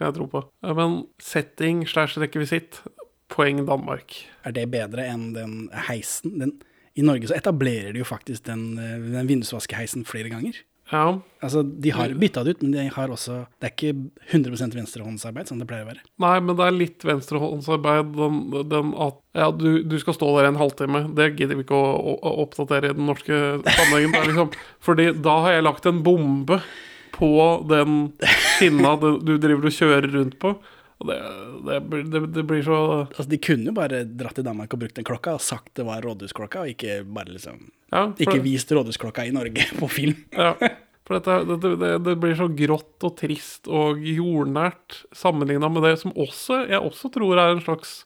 kan 0.00 0.10
jeg 0.10 0.18
tro 0.18 0.26
på. 0.34 0.42
Ja, 0.66 0.74
Men 0.76 0.98
setting 1.22 1.86
slash 1.88 2.18
rekvisitt, 2.20 2.82
poeng 3.32 3.62
Danmark. 3.68 4.18
Er 4.44 4.54
det 4.58 4.66
bedre 4.74 5.06
enn 5.08 5.30
den 5.36 5.56
heisen? 5.86 6.36
Den, 6.42 6.56
I 6.98 7.06
Norge 7.06 7.30
så 7.30 7.38
etablerer 7.38 7.94
de 7.94 8.02
jo 8.02 8.08
faktisk 8.08 8.44
den, 8.50 8.72
eh, 8.82 8.98
den 9.14 9.30
vindusvaskeheisen 9.30 10.04
flere 10.10 10.34
ganger. 10.34 10.58
Ja, 10.92 11.06
Altså, 11.42 11.62
De 11.62 11.90
har 11.90 12.12
bytta 12.14 12.44
det 12.44 12.54
ut, 12.54 12.60
men 12.62 12.74
de 12.76 12.82
har 12.94 13.10
også, 13.10 13.40
det 13.58 13.66
er 13.66 13.72
ikke 13.74 13.94
100 14.30 14.76
venstrehåndsarbeid, 14.76 15.48
som 15.50 15.58
det 15.58 15.66
pleier 15.66 15.82
å 15.82 15.88
være. 15.88 16.04
Nei, 16.22 16.36
men 16.38 16.54
det 16.58 16.68
er 16.68 16.76
litt 16.76 17.06
venstrehåndsarbeid. 17.06 18.12
Den, 18.14 18.36
den 18.70 18.92
at 18.94 19.18
ja, 19.34 19.48
du, 19.50 19.82
du 19.82 19.96
skal 19.98 20.14
stå 20.14 20.28
der 20.36 20.52
en 20.52 20.60
halvtime. 20.60 21.02
Det 21.18 21.32
gidder 21.32 21.58
vi 21.58 21.66
ikke 21.66 21.74
å, 21.74 21.88
å, 21.98 22.14
å 22.14 22.34
oppdatere 22.44 22.92
i 22.92 22.98
den 22.98 23.10
norske 23.10 23.40
sammenhengen. 23.66 24.14
Det 24.14 24.20
er 24.20 24.30
liksom, 24.30 24.52
fordi 24.86 25.08
da 25.24 25.34
har 25.48 25.56
jeg 25.56 25.66
lagt 25.66 25.90
en 25.90 26.04
bombe 26.06 26.60
på 27.16 27.32
den 27.72 27.98
pinna 28.60 28.94
du, 29.02 29.34
driver 29.42 29.66
og 29.66 29.76
kjører 29.80 30.08
rundt 30.14 30.38
på. 30.42 30.54
Det, 31.02 31.18
det, 31.66 32.02
det, 32.12 32.20
det 32.30 32.42
blir 32.46 32.60
så 32.62 32.76
Altså, 33.08 33.24
De 33.26 33.38
kunne 33.42 33.72
jo 33.72 33.74
bare 33.74 34.04
dratt 34.06 34.36
til 34.38 34.44
Danmark 34.46 34.70
og 34.76 34.84
brukt 34.84 34.94
den 34.94 35.06
klokka 35.08 35.32
og 35.34 35.42
sagt 35.42 35.72
det 35.74 35.82
var 35.88 36.04
rådhusklokka, 36.06 36.62
og 36.62 36.70
ikke 36.76 37.00
bare 37.10 37.34
liksom 37.34 37.64
ja, 37.90 38.04
Ikke 38.22 38.38
vist 38.44 38.70
rådhusklokka 38.70 39.26
i 39.26 39.34
Norge 39.34 39.66
på 39.80 39.90
film. 39.90 40.22
Ja, 40.30 40.54
for 41.06 41.18
dette, 41.18 41.56
det, 41.58 41.92
det, 42.06 42.14
blir 42.22 42.36
så 42.38 42.46
grått 42.54 43.02
og 43.08 43.16
trist 43.18 43.66
og 43.66 43.98
jordnært 44.06 45.00
sammenligna 45.16 45.68
med 45.72 45.82
det 45.88 45.96
som 46.02 46.12
også, 46.14 46.60
jeg 46.70 46.78
også 46.78 47.10
tror 47.16 47.40
er 47.42 47.56
en 47.56 47.64
slags 47.64 48.04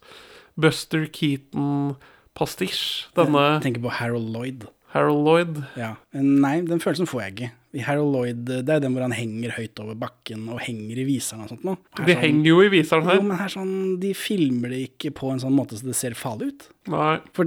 Buster 0.56 1.04
Keaton-pastisj. 1.12 2.80
Denne 3.18 3.44
Tenker 3.64 3.84
på 3.84 3.92
Harold 3.98 4.30
Lloyd. 4.32 4.66
Harold 4.94 5.24
Lloyd. 5.26 5.58
Ja. 5.76 5.94
Nei, 6.16 6.60
den 6.64 6.80
følelsen 6.80 7.08
får 7.10 7.22
jeg 7.26 7.34
ikke. 7.34 7.50
I 7.76 7.82
Harold 7.84 8.14
Lloyd, 8.14 8.44
Det 8.48 8.72
er 8.72 8.80
den 8.80 8.94
hvor 8.96 9.04
han 9.04 9.12
henger 9.12 9.52
høyt 9.58 9.76
over 9.82 9.98
bakken 10.00 10.46
og 10.48 10.62
henger 10.64 11.02
i 11.02 11.04
viseren 11.08 11.44
og 11.44 11.50
sånt 11.52 11.66
noe. 11.68 11.76
De 11.98 12.06
sånn- 12.14 12.22
henger 12.22 12.48
jo 12.48 12.60
i 12.64 12.70
viseren 12.72 13.04
Jo, 13.04 13.10
her. 13.10 13.22
men 13.22 13.36
her 13.36 13.52
sånn, 13.52 13.74
de 14.00 14.14
filmer 14.16 14.72
det 14.72 14.80
ikke 14.88 15.12
på 15.12 15.32
en 15.32 15.42
sånn 15.42 15.52
måte 15.56 15.76
så 15.76 15.84
det 15.84 15.96
ser 15.98 16.16
farlig 16.16 16.54
ut. 16.54 16.68
Nei, 16.88 17.18
For, 17.36 17.44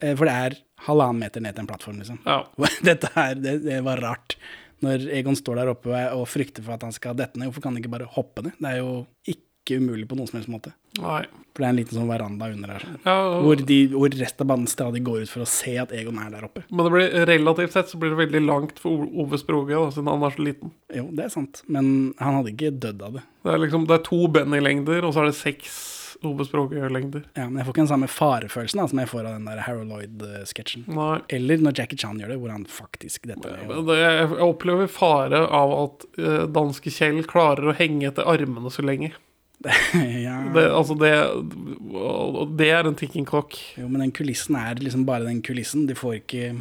eh, 0.00 0.14
for 0.14 0.26
det 0.30 0.34
er 0.46 0.58
halvannen 0.86 1.18
meter 1.18 1.40
ned 1.42 1.54
til 1.56 1.64
en 1.64 1.66
plattform, 1.66 1.98
liksom. 1.98 2.20
ja. 2.24 2.44
Dette 2.86 3.10
her, 3.16 3.34
det, 3.34 3.64
det 3.64 3.82
var 3.82 3.98
rart. 3.98 4.36
Når 4.82 5.06
Egon 5.14 5.38
står 5.38 5.62
der 5.62 5.72
oppe 5.72 6.02
og 6.16 6.26
frykter 6.30 6.64
for 6.64 6.76
at 6.76 6.84
han 6.86 6.94
skal 6.94 7.16
dette 7.18 7.38
ned, 7.38 7.50
hvorfor 7.50 7.64
kan 7.64 7.74
han 7.74 7.82
ikke 7.82 7.94
bare 7.94 8.10
hoppe 8.16 8.44
ned? 8.46 8.58
Det 8.58 8.70
er 8.72 8.80
jo 8.80 8.92
ikke 9.30 9.78
umulig 9.78 10.08
på 10.10 10.16
noen 10.18 10.26
som 10.26 10.40
helst 10.40 10.50
måte. 10.50 10.72
Nei. 10.98 11.22
For 11.52 11.62
det 11.62 11.66
er 11.68 11.70
en 11.70 11.78
liten 11.78 11.98
sånn 11.98 12.10
veranda 12.10 12.48
under 12.50 12.72
her. 12.74 12.86
ja, 13.04 13.14
og... 13.28 13.46
Hvor, 13.46 13.62
de, 13.68 13.78
hvor 13.92 14.16
resten 14.18 14.44
av 14.44 14.50
banden 14.50 14.72
stadig 14.72 15.04
går 15.06 15.22
ut 15.22 15.30
for 15.30 15.44
å 15.44 15.48
se 15.48 15.76
at 15.78 15.94
Egon 15.94 16.18
er 16.18 16.32
der 16.34 16.48
oppe. 16.48 16.64
men 16.70 16.88
det 16.88 16.92
blir, 16.96 17.16
relativt 17.30 17.76
sett 17.76 17.92
så 17.92 18.00
blir 18.00 18.14
det 18.14 18.20
veldig 18.24 18.42
langt 18.48 18.82
for 18.82 19.06
Ove 19.06 19.38
Sproge, 19.40 19.76
da, 19.76 19.94
siden 19.94 20.10
han 20.10 20.26
er 20.26 20.34
så 20.34 20.46
liten. 20.48 20.74
Jo, 20.98 21.06
det 21.14 21.28
er 21.28 21.34
sant, 21.34 21.62
men 21.70 21.86
han 22.18 22.40
hadde 22.40 22.54
ikke 22.56 22.74
dødd 22.82 23.06
av 23.06 23.18
det. 23.20 23.26
Det 23.46 23.54
er 23.54 23.64
liksom, 23.66 23.86
det 23.86 23.98
er 24.00 24.06
to 24.08 24.22
Benny-lengder, 24.34 25.06
og 25.06 25.14
så 25.14 25.22
er 25.22 25.30
det 25.30 25.38
seks 25.38 25.78
Ove 26.28 26.44
Sproge-lengder. 26.46 27.24
Ja, 27.34 27.48
Men 27.48 27.60
jeg 27.60 27.66
får 27.66 27.74
ikke 27.74 27.82
den 27.82 27.90
samme 27.90 28.08
farefølelsen 28.10 28.80
da, 28.82 28.86
som 28.90 29.00
jeg 29.02 29.10
får 29.10 29.26
av 29.26 29.36
den 29.36 29.48
der 29.50 29.62
Harold 29.66 29.90
Lloyd-sketsjen. 29.92 30.86
Eller 31.32 31.64
når 31.64 31.76
Jackie 31.78 31.98
Chan 31.98 32.20
gjør 32.22 32.34
det, 32.34 32.38
hvor 32.42 32.54
han 32.54 32.64
faktisk 32.70 33.26
dette 33.30 33.56
Men 33.68 33.84
det, 33.88 33.98
jeg 33.98 34.30
opplever 34.46 34.90
fare 34.92 35.42
av 35.46 35.74
at 35.80 36.06
uh, 36.18 36.44
danske 36.52 36.92
Kjell 36.94 37.22
klarer 37.28 37.72
å 37.72 37.76
henge 37.76 38.08
etter 38.10 38.28
armene 38.28 38.72
så 38.72 38.84
lenge. 38.86 39.12
ja. 40.26 40.36
Det, 40.54 40.64
altså 40.74 40.96
det, 40.98 41.12
det 42.58 42.70
er 42.74 42.88
en 42.88 42.98
ticking 42.98 43.26
clock. 43.28 43.58
Jo, 43.78 43.88
men 43.88 44.02
den 44.06 44.14
kulissen 44.14 44.58
er 44.58 44.80
liksom 44.82 45.06
bare 45.08 45.28
den 45.28 45.42
kulissen. 45.44 45.86
De 45.86 45.94
får 45.98 46.20
ikke, 46.22 46.54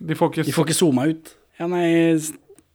De 0.00 0.18
får 0.18 0.32
ikke, 0.32 0.46
de 0.46 0.54
får 0.54 0.68
ikke 0.68 0.78
zooma 0.78 1.08
ut. 1.10 1.34
Ja, 1.58 1.66
nei, 1.72 1.86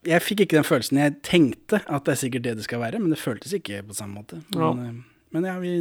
jeg 0.07 0.25
fikk 0.25 0.45
ikke 0.45 0.57
den 0.57 0.65
følelsen. 0.67 0.99
Jeg 1.01 1.19
tenkte 1.25 1.82
at 1.86 2.05
det 2.07 2.15
er 2.15 2.19
sikkert 2.23 2.45
det 2.47 2.57
det 2.59 2.65
skal 2.65 2.82
være, 2.82 2.99
men 3.01 3.13
det 3.13 3.21
føltes 3.21 3.53
ikke 3.57 3.84
på 3.88 3.97
samme 3.97 4.21
måte. 4.21 4.41
Men 4.55 4.61
Ja. 4.61 4.91
Men 5.32 5.47
ja 5.47 5.57
vi, 5.61 5.73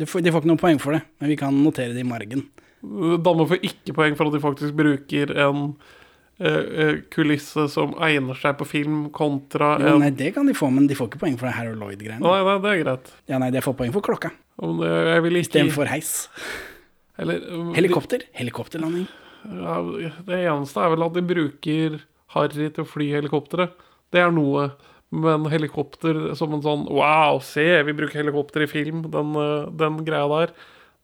de, 0.00 0.08
får, 0.08 0.24
de 0.24 0.32
får 0.32 0.42
ikke 0.42 0.50
noe 0.52 0.60
poeng 0.60 0.80
for 0.82 0.96
det, 0.96 1.02
men 1.20 1.32
vi 1.32 1.36
kan 1.40 1.62
notere 1.64 1.94
det 1.96 2.04
i 2.04 2.08
margen. 2.08 2.44
Danmark 3.24 3.50
får 3.54 3.64
ikke 3.66 3.94
poeng 3.96 4.18
for 4.18 4.30
at 4.30 4.36
de 4.36 4.42
faktisk 4.42 4.76
bruker 4.78 5.32
en 5.34 5.62
eh, 6.38 6.64
eh, 6.84 6.92
kulisse 7.10 7.66
som 7.72 7.96
egner 8.04 8.38
seg 8.38 8.58
på 8.60 8.68
film, 8.68 8.98
kontra 9.14 9.74
Jo, 9.82 9.96
en 9.96 10.04
nei, 10.04 10.12
det 10.14 10.32
kan 10.36 10.46
de 10.48 10.54
få, 10.56 10.70
men 10.74 10.86
de 10.90 10.98
får 10.98 11.10
ikke 11.10 11.22
poeng 11.24 11.38
for 11.40 11.50
det 11.50 11.56
Harold 11.56 11.82
Lloyd-greiene. 11.82 12.22
Nei, 12.22 12.42
nei, 12.46 12.58
det 12.64 12.74
er 12.74 12.82
greit. 12.84 13.14
Ja, 13.30 13.40
nei, 13.42 13.50
de 13.54 13.64
får 13.64 13.78
poeng 13.80 13.94
for 13.96 14.04
klokka, 14.04 14.32
det, 14.60 14.92
jeg 15.14 15.24
vil 15.26 15.40
ikke 15.40 15.48
istedenfor 15.48 15.90
heis. 15.90 16.12
Eller, 17.18 17.42
um, 17.50 17.72
Helikopter. 17.74 18.22
Helikopterlanding. 18.38 19.08
Ja, 19.48 19.80
det 20.26 20.38
eneste 20.44 20.84
er 20.84 20.92
vel 20.94 21.06
at 21.06 21.16
de 21.16 21.24
bruker 21.26 21.98
Harry 22.34 22.68
til 22.68 22.84
å 22.84 22.88
fly 22.88 23.08
helikopteret. 23.16 23.74
Det 24.12 24.22
er 24.22 24.32
noe. 24.34 24.68
Men 25.10 25.46
helikopter 25.48 26.34
som 26.36 26.52
en 26.52 26.60
sånn 26.64 26.82
Wow, 26.92 27.38
se, 27.40 27.64
vi 27.86 27.94
bruker 27.96 28.20
helikopter 28.20 28.66
i 28.66 28.68
film. 28.70 29.06
Den, 29.12 29.30
eh, 29.40 29.70
den 29.80 30.02
greia 30.04 30.26
der. 30.28 30.52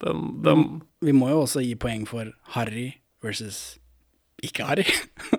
Den, 0.04 0.42
den 0.44 0.64
Vi 1.04 1.14
må 1.16 1.30
jo 1.30 1.44
også 1.46 1.62
gi 1.64 1.74
poeng 1.80 2.04
for 2.08 2.28
Harry 2.56 2.90
versus 3.24 3.78
ikke 4.44 4.66
Harry. 4.68 4.84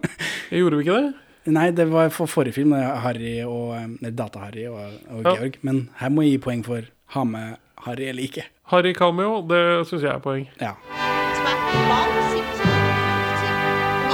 Gjorde 0.49 0.79
vi 0.79 0.87
ikke 0.87 0.97
det? 1.03 1.13
Nei, 1.53 1.67
det 1.77 1.85
var 1.91 2.09
for 2.09 2.25
forrige 2.25 2.55
film, 2.57 2.73
Harry 2.73 3.37
og 3.45 3.75
eh, 3.77 4.09
Data-Harry 4.09 4.65
og, 4.71 4.97
og 5.13 5.21
Ja. 5.27 5.35
Georg. 5.35 5.59
Men 5.61 5.89
her 6.01 6.09
må 6.09 6.25
jeg 6.25 6.39
gi 6.39 6.43
poeng 6.47 6.65
for 6.65 6.89
ha 7.13 7.23
med 7.23 7.59
Harry 7.85 8.09
eller 8.09 8.25
ikke. 8.25 8.47
Harry 8.73 8.95
Cameo, 8.97 9.43
det 9.45 9.63
syns 9.91 10.01
jeg 10.07 10.15
er 10.15 10.23
poeng. 10.25 10.49
Ja. 10.57 10.73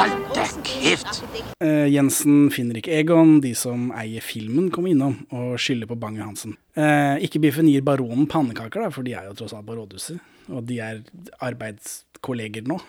Hold 0.02 0.32
deg 0.34 0.54
kjeft! 0.66 1.20
Eh, 1.62 1.86
Jensen 1.94 2.48
finner 2.50 2.80
ikke 2.80 2.96
Egon. 2.98 3.36
De 3.44 3.52
som 3.58 3.92
eier 3.94 4.24
filmen, 4.26 4.72
kommer 4.74 4.96
innom 4.96 5.20
og 5.30 5.60
skylder 5.62 5.90
på 5.92 5.98
Bang-Johansen. 6.02 6.56
Eh, 6.74 7.22
ikke 7.28 7.42
Biffen 7.44 7.70
gir 7.70 7.84
baronen 7.86 8.26
pannekaker, 8.32 8.88
da, 8.88 8.90
for 8.96 9.06
de 9.06 9.14
er 9.14 9.28
jo 9.30 9.36
tross 9.38 9.54
alt 9.54 9.68
på 9.68 9.76
rådhuset. 9.78 10.18
Og 10.50 10.66
de 10.66 10.80
er 10.82 11.04
arbeidskolleger 11.46 12.66
nå. 12.72 12.80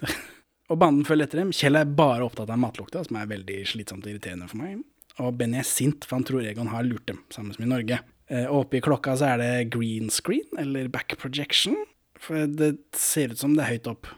og 0.72 0.80
banden 0.80 1.04
følger 1.04 1.28
etter 1.28 1.42
dem. 1.42 1.52
Kjell 1.52 1.76
er 1.82 1.92
bare 1.98 2.24
opptatt 2.24 2.54
av 2.54 2.62
matlukta, 2.64 3.04
som 3.04 3.20
er 3.20 3.28
veldig 3.34 3.58
slitsomt 3.74 4.08
og 4.08 4.14
irriterende 4.14 4.48
for 4.48 4.62
meg. 4.62 4.80
Og 5.20 5.36
Benny 5.36 5.60
er 5.60 5.68
sint, 5.68 6.08
for 6.08 6.22
han 6.22 6.24
tror 6.24 6.48
Egon 6.48 6.72
har 6.72 6.88
lurt 6.88 7.04
dem, 7.10 7.20
samme 7.34 7.52
som 7.52 7.66
i 7.66 7.68
Norge. 7.68 8.00
Eh, 8.32 8.48
og 8.48 8.72
i 8.72 8.80
klokka 8.80 9.18
så 9.20 9.34
er 9.34 9.44
det 9.44 9.52
green 9.76 10.08
screen, 10.08 10.48
eller 10.56 10.88
back 10.88 11.18
projection. 11.20 11.76
For 12.16 12.48
det 12.48 12.78
ser 12.96 13.36
ut 13.36 13.44
som 13.44 13.58
det 13.58 13.66
er 13.66 13.74
høyt 13.74 13.92
opp, 13.92 14.08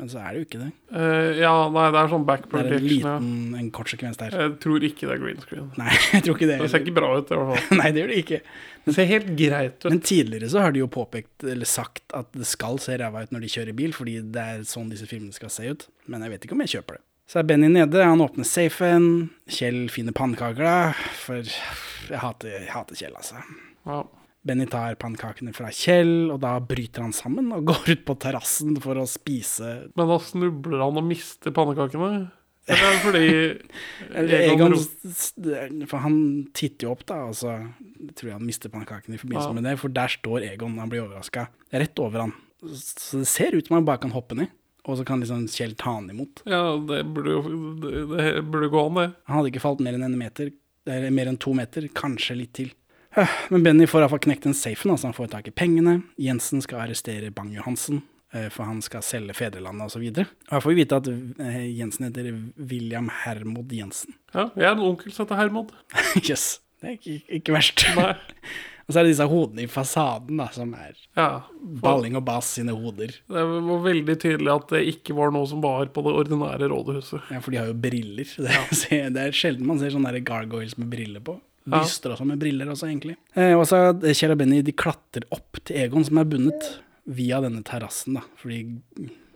men 0.00 0.08
så 0.08 0.22
er 0.22 0.32
det 0.32 0.40
jo 0.40 0.46
ikke 0.46 0.60
det. 0.62 0.68
Uh, 0.88 1.30
ja, 1.36 1.52
nei, 1.72 1.84
det 1.92 2.00
er 2.00 2.10
sånn 2.12 2.24
back 2.28 2.46
Det 2.46 2.56
er 2.56 2.62
en 2.62 2.70
projection. 2.70 2.88
Liten, 2.88 3.56
en 3.60 3.70
kort 3.76 3.92
sekvens 3.92 4.20
der. 4.20 4.36
Jeg 4.40 4.54
tror 4.62 4.86
ikke 4.88 5.08
det 5.08 5.14
er 5.14 5.20
green 5.20 5.42
screen. 5.42 5.66
Nei, 5.76 5.90
jeg 6.14 6.24
tror 6.24 6.38
ikke 6.38 6.48
det. 6.48 6.58
Det 6.62 6.70
ser 6.72 6.84
ikke 6.86 6.94
bra 6.96 7.10
ut, 7.18 7.28
i 7.28 7.38
hvert 7.38 7.50
fall. 7.52 7.78
Nei, 7.82 7.90
det 7.92 8.02
gjør 8.02 8.12
det 8.14 8.20
ikke. 8.22 8.40
Det 8.86 8.94
ser 8.96 9.10
helt 9.10 9.30
greit 9.38 9.76
ut. 9.84 9.88
Men 9.90 10.02
tidligere 10.08 10.48
så 10.54 10.64
har 10.64 10.74
de 10.74 10.80
jo 10.80 10.88
påpekt, 10.92 11.46
eller 11.54 11.68
sagt, 11.68 12.04
at 12.16 12.32
det 12.34 12.48
skal 12.48 12.80
se 12.82 12.96
ræva 13.02 13.26
ut 13.26 13.36
når 13.36 13.44
de 13.44 13.52
kjører 13.52 13.78
bil, 13.82 13.92
fordi 13.96 14.16
det 14.34 14.46
er 14.54 14.64
sånn 14.68 14.88
disse 14.92 15.08
filmene 15.10 15.36
skal 15.36 15.52
se 15.52 15.68
ut. 15.68 15.86
Men 16.08 16.24
jeg 16.24 16.34
vet 16.34 16.48
ikke 16.48 16.56
om 16.56 16.64
jeg 16.64 16.76
kjøper 16.78 16.98
det. 16.98 17.04
Så 17.32 17.40
er 17.40 17.46
Benny 17.48 17.68
nede, 17.72 18.00
han 18.04 18.20
åpner 18.24 18.48
safen. 18.48 19.06
Kjell 19.52 19.84
finner 19.92 20.16
pannekaker, 20.16 20.64
da, 20.64 21.12
for 21.20 21.44
jeg 21.44 22.18
hater, 22.24 22.56
jeg 22.58 22.72
hater 22.72 22.98
Kjell, 22.98 23.14
altså. 23.20 23.44
Ja. 23.86 24.02
Benny 24.42 24.66
tar 24.66 24.96
pannekakene 24.98 25.52
fra 25.54 25.68
Kjell, 25.70 26.30
og 26.34 26.40
da 26.42 26.56
bryter 26.58 27.04
han 27.04 27.12
sammen 27.14 27.52
og 27.54 27.64
går 27.70 27.92
ut 27.94 28.04
på 28.08 28.16
terrassen 28.22 28.74
for 28.82 28.98
å 28.98 29.04
spise 29.06 29.88
Men 29.94 30.08
da 30.10 30.16
snubler 30.22 30.82
han 30.82 30.98
og 30.98 31.06
mister 31.06 31.54
pannekakene. 31.54 32.30
Eller 32.70 32.84
er 32.86 32.94
det 32.94 33.02
fordi 33.02 33.28
Egon 34.52 34.74
Egon, 34.76 35.84
for 35.90 36.02
han 36.04 36.16
titter 36.54 36.86
jo 36.88 36.92
opp, 36.94 37.04
da, 37.08 37.20
og 37.30 37.34
så 37.38 37.56
tror 38.14 38.28
jeg 38.32 38.36
han 38.38 38.46
mister 38.46 38.70
pannekakene 38.72 39.16
i 39.18 39.22
forbindelse 39.22 39.50
Ja. 39.50 39.56
med 39.58 39.66
det, 39.66 39.76
for 39.82 39.94
der 39.94 40.12
står 40.14 40.46
Egon, 40.52 40.76
han 40.78 40.90
blir 40.92 41.04
overraska, 41.06 41.48
rett 41.74 42.02
over 42.02 42.26
han. 42.28 42.34
Så 42.62 43.18
det 43.22 43.26
ser 43.30 43.56
ut 43.58 43.66
som 43.66 43.78
han 43.80 43.86
bare 43.88 43.98
kan 44.04 44.14
hoppe 44.14 44.36
ned, 44.38 44.50
og 44.86 44.98
så 44.98 45.06
kan 45.06 45.22
liksom 45.22 45.48
Kjell 45.50 45.74
ta 45.78 45.96
han 45.96 46.10
imot. 46.10 46.44
Ja, 46.46 46.76
det 46.78 47.00
burde 47.14 47.34
jo 47.34 47.42
det, 47.82 48.04
det 48.14 48.44
burde 48.50 48.70
gå 48.70 48.84
an, 48.86 48.98
det. 49.00 49.08
Han 49.26 49.38
hadde 49.40 49.50
ikke 49.54 49.64
falt 49.66 49.82
mer 49.82 49.98
enn 49.98 50.06
en 50.06 50.18
meter, 50.18 50.52
eller 50.86 51.10
mer 51.14 51.30
enn 51.30 51.38
to 51.42 51.54
meter, 51.58 51.86
kanskje 51.98 52.38
litt 52.38 52.54
til. 52.58 52.70
Øh, 53.18 53.28
Men 53.50 53.62
Benny 53.66 53.86
får 53.86 54.00
iallfall 54.04 54.22
knekt 54.24 54.46
den 54.48 54.54
safen, 54.56 54.90
altså 54.94 55.06
han 55.10 55.16
får 55.16 55.30
tak 55.34 55.48
i 55.48 55.54
pengene. 55.54 55.98
Jensen 56.18 56.62
skal 56.64 56.80
arrestere 56.86 57.30
Bang-Johansen, 57.30 58.00
eh, 58.32 58.48
for 58.48 58.64
han 58.64 58.80
skal 58.82 59.02
selge 59.04 59.34
fedrelandet 59.36 59.86
osv. 59.90 60.06
Og, 60.08 60.18
og 60.48 60.54
her 60.56 60.60
får 60.64 60.72
vi 60.74 60.80
vite 60.82 60.96
at 61.02 61.08
eh, 61.12 61.62
Jensen 61.78 62.08
heter 62.08 62.32
William 62.58 63.10
Hermod 63.24 63.72
Jensen. 63.76 64.14
Ja, 64.34 64.48
jeg 64.56 64.64
er 64.70 64.76
en 64.78 64.84
onkel 64.90 65.12
som 65.12 65.26
heter 65.26 65.36
Hermod. 65.42 65.72
Yes, 66.28 66.60
det 66.80 66.88
er 66.88 66.98
ikke, 66.98 67.18
ikke 67.40 67.52
verst. 67.58 67.84
Og 68.82 68.90
så 68.96 68.98
er 68.98 69.04
det 69.06 69.12
disse 69.12 69.24
hodene 69.30 69.62
i 69.62 69.68
fasaden, 69.70 70.40
da, 70.40 70.48
som 70.52 70.72
er 70.74 70.96
Ja. 71.16 71.28
Balling 71.84 72.16
og 72.18 72.24
Bass 72.26 72.48
sine 72.56 72.72
hoder. 72.74 73.12
Det 73.30 73.44
var 73.68 73.84
veldig 73.84 74.16
tydelig 74.24 74.50
at 74.50 74.72
det 74.74 74.80
ikke 74.90 75.14
var 75.14 75.30
noe 75.32 75.46
som 75.46 75.60
var 75.62 75.86
på 75.94 76.02
det 76.02 76.12
ordinære 76.18 76.66
rådhuset. 76.72 77.28
Ja, 77.30 77.38
for 77.44 77.54
de 77.54 77.60
har 77.60 77.68
jo 77.70 77.76
briller. 77.78 78.26
Det, 78.42 78.50
er- 78.98 79.12
det 79.14 79.22
er 79.28 79.36
sjelden 79.38 79.68
man 79.70 79.78
ser 79.78 79.94
sånne 79.94 80.10
gargoyles 80.26 80.74
med 80.82 80.90
briller 80.92 81.22
på. 81.22 81.36
Ja. 81.64 81.78
Byster 81.78 82.14
også 82.14 82.26
med 82.26 82.40
briller 82.42 82.70
også, 82.72 82.88
egentlig. 82.90 83.16
Eh, 83.38 83.54
og 83.54 83.66
så 83.70 83.92
Kjell 84.02 84.34
og 84.34 84.40
Benny 84.40 84.62
de 84.66 84.74
klatrer 84.74 85.26
opp 85.34 85.60
til 85.62 85.78
Egon, 85.84 86.04
som 86.08 86.18
er 86.18 86.28
bundet, 86.28 86.68
via 87.04 87.40
denne 87.42 87.62
terrassen. 87.66 88.18
da. 88.18 88.22
Fordi 88.38 88.78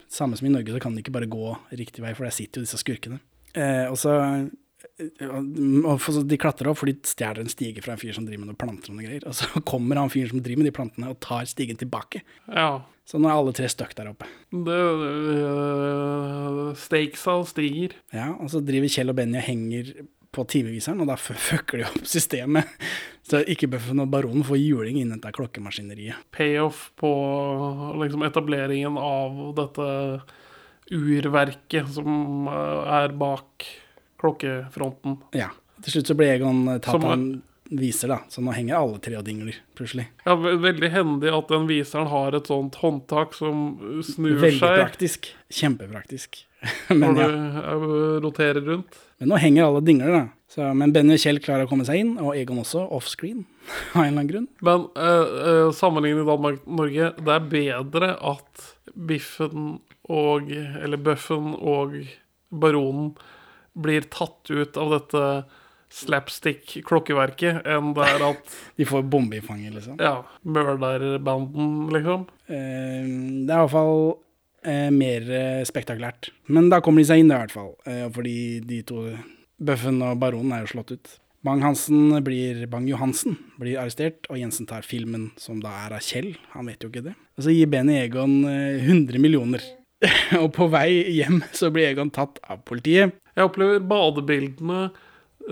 samme 0.09 0.37
som 0.39 0.47
i 0.47 0.53
Norge, 0.55 0.73
så 0.75 0.83
kan 0.83 0.95
de 0.95 1.03
ikke 1.03 1.15
bare 1.15 1.31
gå 1.31 1.57
riktig 1.75 2.03
vei, 2.05 2.15
for 2.15 2.27
der 2.27 2.35
sitter 2.35 2.61
jo 2.61 2.67
disse 2.67 2.81
skurkene. 2.83 3.21
Eh, 3.57 3.87
og 3.91 3.99
så 3.99 4.15
eh, 4.21 4.47
så 5.99 6.23
De 6.27 6.39
klatrer 6.41 6.71
opp, 6.71 6.79
for 6.81 6.91
de 6.91 6.97
stjeler 7.07 7.43
en 7.43 7.51
stige 7.53 7.83
fra 7.85 7.95
en 7.95 8.01
fyr 8.01 8.15
som 8.17 8.27
driver 8.27 8.45
med 8.45 8.53
noen 8.53 8.61
planter 8.61 8.93
og 8.93 8.99
noe 8.99 9.07
greier. 9.07 9.27
Og 9.29 9.35
så 9.39 9.49
kommer 9.71 10.01
han 10.01 10.13
fyren 10.13 10.35
som 10.35 10.43
driver 10.45 10.63
med 10.63 10.71
de 10.71 10.77
plantene, 10.77 11.11
og 11.13 11.21
tar 11.25 11.49
stigen 11.51 11.79
tilbake. 11.81 12.23
Ja. 12.51 12.85
Så 13.07 13.21
nå 13.23 13.29
er 13.31 13.39
alle 13.39 13.55
tre 13.55 13.69
stuck 13.71 13.93
der 13.95 14.11
oppe. 14.11 14.27
Det 14.51 14.77
øh, 14.77 16.73
Stakesa 16.81 17.37
stiger. 17.47 17.95
Ja, 18.15 18.33
og 18.35 18.51
så 18.51 18.59
driver 18.67 18.91
Kjell 18.91 19.13
og 19.13 19.19
Benny 19.21 19.39
og 19.39 19.47
henger 19.47 19.93
på 20.37 20.45
timeviseren, 20.53 21.03
og 21.03 21.11
da 21.11 21.17
fucker 21.49 21.83
de 21.83 21.89
opp 21.89 22.09
systemet. 22.09 22.71
Så 23.27 23.43
ikke 23.51 23.71
Buffen 23.73 23.99
når 23.99 24.11
Baronen 24.13 24.47
får 24.47 24.61
juling 24.61 25.01
innen 25.01 25.19
dette 25.19 25.35
klokkemaskineriet. 25.35 26.29
Payoff 26.35 26.91
på 27.01 27.11
liksom 28.03 28.23
etableringen 28.29 29.01
av 29.01 29.41
dette 29.57 29.89
urverket 30.95 31.91
som 31.97 32.47
øh, 32.47 32.87
er 33.01 33.17
bak 33.19 33.67
klokkefronten. 34.23 35.19
Ja. 35.35 35.51
Til 35.83 35.97
slutt 35.97 36.13
så 36.13 36.17
blir 36.19 36.37
Egon 36.37 36.69
eh, 36.71 36.81
tatt 36.85 37.03
av 37.03 37.13
en 37.17 37.29
viser, 37.67 38.13
da. 38.13 38.21
Så 38.31 38.43
nå 38.45 38.55
henger 38.55 38.79
alle 38.79 39.01
tre 39.03 39.17
og 39.19 39.25
dingler, 39.27 39.59
plutselig. 39.79 40.07
Ja, 40.27 40.37
Veldig 40.39 40.91
hendig 40.95 41.33
at 41.35 41.51
den 41.51 41.67
viseren 41.67 42.07
har 42.13 42.37
et 42.39 42.51
sånt 42.51 42.79
håndtak 42.79 43.35
som 43.35 43.67
snur 44.07 44.39
Veldig 44.45 44.61
seg 44.61 44.79
praktisk. 44.79 45.33
Kjempepraktisk. 45.51 46.45
når 47.03 47.19
du 47.19 47.25
ja. 47.25 47.75
roterer 48.25 48.63
rundt. 48.63 49.03
Men 49.21 49.33
nå 49.33 49.39
henger 49.41 49.67
alle 49.67 49.83
dingler, 49.85 50.13
da. 50.13 50.25
Så, 50.53 50.67
men 50.79 50.93
Benny 50.95 51.17
og 51.17 51.21
Kjell 51.23 51.41
klarer 51.43 51.67
å 51.67 51.71
komme 51.71 51.87
seg 51.89 52.03
inn, 52.03 52.13
og 52.23 52.37
Egon 52.39 52.61
også, 52.63 52.85
offscreen, 52.95 53.43
av 53.95 54.03
en 54.03 54.05
eller 54.05 54.13
annen 54.13 54.31
grunn. 54.31 54.49
Men 54.67 54.87
øh, 54.95 55.37
øh, 55.51 55.69
sammenlignet 55.75 56.29
Danmark-Norge, 56.29 57.13
det 57.19 57.35
er 57.35 57.51
bedre 57.57 58.13
at 58.35 58.67
Biffen 58.95 59.79
og 60.07 60.53
Eller 60.55 61.01
Bøffen 61.03 61.51
og 61.57 61.97
Baronen 62.55 63.17
blir 63.77 64.07
tatt 64.13 64.53
ut 64.53 64.77
av 64.79 64.93
dette 64.95 65.23
slapstick-klokkeverket 65.97 67.67
enn 67.69 67.93
det 67.97 68.07
er 68.07 68.23
at 68.29 68.55
De 68.79 68.87
får 68.87 69.05
bombe 69.11 69.39
i 69.39 69.43
fanget, 69.45 69.75
liksom. 69.75 69.99
Ja, 70.03 70.21
mørderbanden, 70.47 71.89
liksom. 71.95 72.29
Uh, 72.47 72.55
det 72.55 73.51
er 73.51 73.59
i 73.59 73.65
hvert 73.65 73.75
fall 73.75 74.01
eh, 74.67 74.89
mer 74.95 75.31
eh, 75.31 75.63
spektakulært. 75.69 76.31
Men 76.53 76.71
da 76.73 76.83
kommer 76.85 77.03
de 77.03 77.11
seg 77.11 77.23
inn, 77.23 77.31
i 77.33 77.39
hvert 77.39 77.55
fall. 77.55 77.73
Eh, 77.89 78.07
fordi 78.13 78.37
de 78.67 78.83
to, 78.87 79.07
Bøffen 79.63 80.03
og 80.05 80.19
Baronen, 80.21 80.53
er 80.53 80.67
jo 80.67 80.75
slått 80.75 80.93
ut. 80.97 81.15
Bang-Johansen 81.47 82.17
blir 82.27 82.65
Bang-Johansen 82.71 83.37
blir 83.61 83.79
arrestert, 83.79 84.27
og 84.33 84.41
Jensen 84.41 84.67
tar 84.67 84.87
filmen, 84.87 85.31
som 85.39 85.61
da 85.63 85.73
er 85.85 85.95
av 85.95 86.03
Kjell. 86.03 86.33
Han 86.57 86.67
vet 86.71 86.83
jo 86.83 86.91
ikke 86.91 87.05
det. 87.07 87.15
Og 87.39 87.47
så 87.47 87.55
gir 87.55 87.71
Benny 87.71 88.01
Egon 88.01 88.41
eh, 88.51 88.83
100 88.83 89.23
millioner. 89.23 89.63
og 90.43 90.51
på 90.57 90.67
vei 90.73 90.91
hjem 91.15 91.41
så 91.57 91.71
blir 91.73 91.93
Egon 91.93 92.11
tatt 92.15 92.41
av 92.51 92.65
politiet. 92.69 93.15
Jeg 93.37 93.49
opplever 93.49 93.85
badebildene 93.85 94.89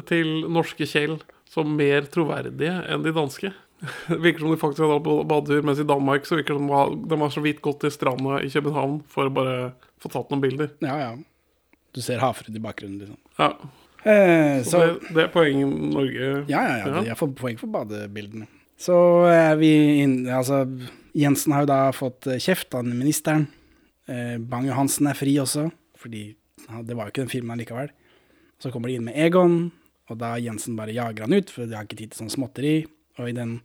til 0.08 0.48
norske 0.50 0.88
Kjell 0.88 1.20
som 1.48 1.76
mer 1.78 2.08
troverdige 2.10 2.80
enn 2.90 3.04
de 3.04 3.12
danske. 3.14 3.52
Det 4.08 4.18
virker 4.22 4.44
som 4.44 4.50
de 4.54 4.56
faktisk 4.60 4.82
hadde 4.84 5.02
på 5.04 5.14
badetur, 5.28 5.62
mens 5.66 5.80
i 5.82 5.86
Danmark 5.88 6.26
så 6.28 6.36
virker 6.38 6.54
det 6.56 6.60
som 6.62 7.06
de 7.08 7.16
har- 7.20 7.30
så 7.34 7.42
vidt 7.44 7.60
gått 7.62 7.80
til 7.84 7.90
stranda 7.90 8.40
i 8.42 8.48
København 8.52 9.02
for 9.08 9.28
å 9.28 9.34
bare 9.34 9.72
få 10.00 10.10
tatt 10.12 10.30
noen 10.30 10.40
bilder. 10.44 10.70
Ja, 10.80 10.96
ja. 10.98 11.14
Du 11.94 12.00
ser 12.02 12.18
Hafrud 12.18 12.54
i 12.56 12.60
bakgrunnen, 12.60 13.00
liksom. 13.04 13.16
Ja, 13.38 13.52
Eh, 14.04 14.60
Så 14.62 14.70
så 14.70 14.78
det, 15.00 15.14
det 15.14 15.22
er 15.24 15.28
poenget 15.32 15.70
Norge 15.94 16.44
Ja, 16.46 16.60
ja, 16.60 16.76
ja. 16.76 16.86
Ja. 16.98 17.02
Jeg 17.08 17.16
får 17.16 17.30
poeng 17.38 17.56
for 17.58 17.68
badebildene. 17.72 18.46
Så 18.76 18.92
er 19.32 19.56
vi 19.56 19.70
inn, 20.02 20.26
altså, 20.28 20.58
Jensen 21.16 21.52
har 21.56 21.62
jo 21.62 21.70
da 21.70 21.78
fått 21.96 22.26
eh, 22.28 22.36
kjeft 22.36 22.74
av 22.76 22.84
ministeren. 22.84 23.46
Eh, 24.06 24.36
Bang-Johansen 24.36 25.08
er 25.08 25.14
fri 25.16 25.38
også, 25.40 25.70
fordi 25.96 26.34
ja, 26.68 26.82
det 26.82 26.94
var 26.98 27.06
jo 27.08 27.12
ikke 27.14 27.22
den 27.24 27.32
filmen 27.32 27.56
likevel. 27.62 27.88
Så 28.60 28.70
kommer 28.74 28.88
de 28.92 28.98
inn 28.98 29.06
med 29.08 29.16
Egon, 29.16 29.72
og 30.10 30.18
da 30.20 30.34
Jensen 30.36 30.76
bare 30.76 30.92
jager 30.92 31.24
han 31.24 31.32
ut, 31.40 31.48
for 31.48 31.64
de 31.64 31.72
har 31.74 31.86
ikke 31.88 31.96
tid 32.02 32.12
til 32.12 32.26
sånn 32.26 32.34
småtteri. 32.36 32.84
Og 33.20 33.30
i 33.30 33.34
den 33.36 33.58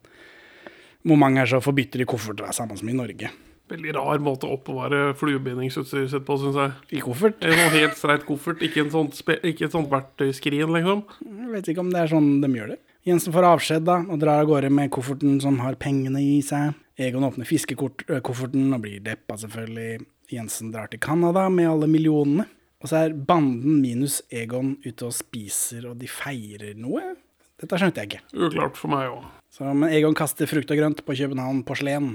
momentet 1.07 1.43
her 1.43 1.53
så 1.55 1.61
forbytter 1.63 2.01
de 2.01 2.09
kofferter, 2.09 2.45
da, 2.45 2.55
samme 2.55 2.77
som 2.79 2.89
i 2.89 2.97
Norge. 2.97 3.31
Veldig 3.69 3.91
rar 3.93 4.21
måte 4.25 4.47
å 4.47 4.55
oppbevare 4.55 5.13
fluebindingsutstyr 5.17 6.07
sitt 6.09 6.25
på, 6.25 6.37
syns 6.41 6.57
jeg. 6.57 6.71
I 6.97 7.01
koffert? 7.05 7.37
En 7.45 7.53
sånn 7.53 7.75
helt 7.75 7.97
streit 7.99 8.25
koffert, 8.25 8.63
ikke, 8.65 8.87
en 8.87 8.93
sånt 8.93 9.19
ikke 9.45 9.67
et 9.67 9.75
sånt 9.75 9.91
verktøyskrin, 9.91 10.73
liksom. 10.73 11.03
Jeg 11.21 11.51
vet 11.53 11.69
ikke 11.73 11.83
om 11.83 11.91
det 11.93 12.01
er 12.01 12.13
sånn 12.13 12.31
de 12.41 12.49
gjør 12.57 12.73
det. 12.73 12.79
Jensen 13.07 13.33
får 13.33 13.47
avskjed 13.53 13.85
da, 13.87 13.99
og 14.09 14.21
drar 14.21 14.41
av 14.41 14.49
gårde 14.49 14.71
med 14.73 14.89
kofferten 14.93 15.37
som 15.43 15.61
har 15.61 15.77
pengene 15.81 16.21
i 16.21 16.39
seg. 16.45 16.73
Egon 16.99 17.23
åpner 17.23 17.47
fiskekofferten 17.47 18.73
og 18.75 18.83
blir 18.83 19.03
deppa, 19.05 19.37
selvfølgelig. 19.39 20.01
Jensen 20.33 20.73
drar 20.73 20.89
til 20.91 21.01
Canada 21.01 21.45
med 21.53 21.69
alle 21.69 21.87
millionene. 21.89 22.49
Og 22.79 22.91
så 22.91 23.03
er 23.03 23.13
banden 23.13 23.81
minus 23.83 24.21
Egon 24.31 24.77
ute 24.85 25.07
og 25.07 25.15
spiser, 25.15 25.89
og 25.89 25.99
de 25.99 26.09
feirer 26.11 26.77
noe. 26.79 27.13
Dette 27.59 27.79
skjønte 27.79 28.03
jeg 28.03 28.11
ikke. 28.11 28.23
Uklart 28.47 28.79
for 28.79 28.91
meg 28.91 29.11
òg. 29.11 29.38
Så, 29.59 29.69
men 29.75 29.91
Egon 29.91 30.15
kaster 30.15 30.47
frukt 30.47 30.71
og 30.71 30.79
grønt 30.79 31.01
på 31.03 31.15
København 31.19 31.65
porselen. 31.67 32.13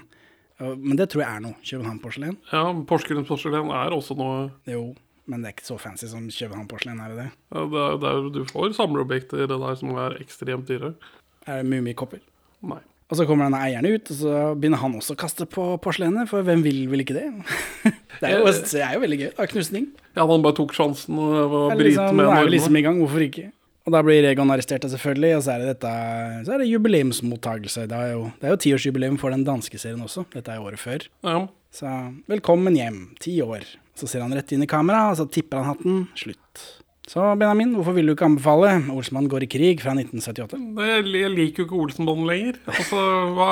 Men 0.59 0.97
det 0.97 1.11
tror 1.13 1.25
jeg 1.25 1.29
er 1.29 1.43
noe. 1.45 1.57
København 1.67 1.99
porselen. 2.01 2.39
Ja, 2.53 2.63
Porsgrunn 2.89 3.27
porselen 3.29 3.73
er 3.75 3.93
også 3.93 4.17
noe 4.17 4.47
Jo, 4.71 4.95
men 5.29 5.43
det 5.43 5.51
er 5.51 5.57
ikke 5.57 5.67
så 5.67 5.77
fancy 5.83 6.09
som 6.09 6.25
København 6.31 6.71
porselen, 6.71 7.03
er 7.03 7.13
det 7.13 7.19
det? 7.25 7.29
ja, 7.53 7.67
det 7.75 7.83
er, 7.85 7.99
det 8.01 8.11
er, 8.13 8.31
Du 8.33 8.41
får 8.49 8.73
samleobjekter 8.79 9.45
der 9.51 9.79
som 9.81 9.93
er 9.99 10.17
ekstremt 10.23 10.71
dyre. 10.71 10.95
Er 11.45 11.61
det 11.61 11.69
mummikopper? 11.69 12.23
Nei. 12.65 12.81
Og 13.13 13.19
så 13.19 13.27
kommer 13.29 13.51
denne 13.51 13.61
eieren 13.61 13.85
ut, 13.85 14.09
og 14.09 14.17
så 14.17 14.37
begynner 14.57 14.81
han 14.81 14.95
også 14.97 15.13
å 15.13 15.19
kaste 15.21 15.45
på 15.51 15.67
porselenet, 15.85 16.31
for 16.31 16.47
hvem 16.47 16.63
vil 16.65 16.87
vel 16.89 17.03
ikke 17.05 17.19
det? 17.19 17.27
det, 18.23 18.31
er 18.31 18.39
jo, 18.39 18.47
det 18.49 18.81
er 18.81 18.95
jo 18.97 19.03
veldig 19.03 19.19
gøy. 19.21 19.29
da, 19.37 19.49
Knusning. 19.51 19.91
Ja, 20.15 20.25
han 20.31 20.47
bare 20.47 20.57
tok 20.57 20.73
sjansen 20.77 21.19
og 21.21 21.35
Det 21.37 21.61
er 21.75 21.83
bryte 21.83 21.91
liksom, 21.91 22.17
med 22.17 22.25
nå 22.25 22.33
er 22.39 22.49
vi 22.49 22.55
liksom 22.57 22.81
i 22.81 22.85
gang, 22.87 23.03
hvorfor 23.03 23.27
ikke? 23.27 23.51
Og 23.85 23.93
da 23.93 24.01
blir 24.01 24.25
Egon 24.25 24.49
arrestert, 24.49 24.87
selvfølgelig, 24.89 25.35
og 25.37 25.43
så 25.45 25.55
er 25.55 25.61
det 25.61 25.73
dette 25.75 25.91
Så 26.47 26.55
er 26.55 26.63
det 26.63 26.71
jubileumsmottagelse. 26.71 27.85
Det 27.91 27.99
er 27.99 28.15
jo, 28.15 28.23
det 28.41 28.49
er 28.49 28.55
jo 28.55 28.61
tiårsjubileum 28.65 29.19
for 29.21 29.35
den 29.35 29.45
danske 29.45 29.77
serien 29.81 30.01
også. 30.05 30.25
Dette 30.33 30.55
er 30.55 30.57
jo 30.61 30.71
året 30.71 30.81
før. 30.81 31.05
Ja. 31.27 31.43
Så 31.75 31.91
velkommen 32.31 32.79
hjem. 32.79 33.03
Ti 33.21 33.37
år. 33.45 33.67
Så 33.99 34.09
ser 34.09 34.25
han 34.25 34.33
rett 34.33 34.55
inn 34.57 34.65
i 34.65 34.71
kamera, 34.71 35.11
og 35.11 35.19
så 35.21 35.27
tipper 35.29 35.61
han 35.61 35.75
hatten. 35.75 36.01
Slutt. 36.17 36.63
Så 37.05 37.21
Benjamin, 37.37 37.75
hvorfor 37.77 37.93
vil 37.99 38.09
du 38.09 38.15
ikke 38.15 38.25
anbefale 38.31 38.71
Olsmann 38.95 39.29
går 39.29 39.45
i 39.45 39.51
krig 39.53 39.83
fra 39.85 39.93
1978? 39.93 40.57
Jeg 40.89 41.35
liker 41.35 41.63
jo 41.63 41.67
ikke 41.69 41.83
Olsenbanden 41.85 42.31
lenger. 42.31 42.61
Altså, 42.73 43.03
hva 43.37 43.51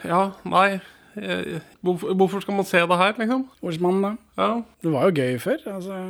Ja, 0.00 0.22
nei. 0.48 0.80
Eh, 1.20 1.60
hvorfor 1.84 2.42
skal 2.42 2.56
man 2.56 2.66
se 2.66 2.82
det 2.82 2.98
her, 2.98 3.14
liksom? 3.20 3.46
Olsmann, 3.62 4.02
da? 4.02 4.12
Ja, 4.40 4.50
Det 4.82 4.90
var 4.90 5.06
jo 5.06 5.14
gøy 5.22 5.38
før. 5.38 5.62
Altså, 5.76 6.00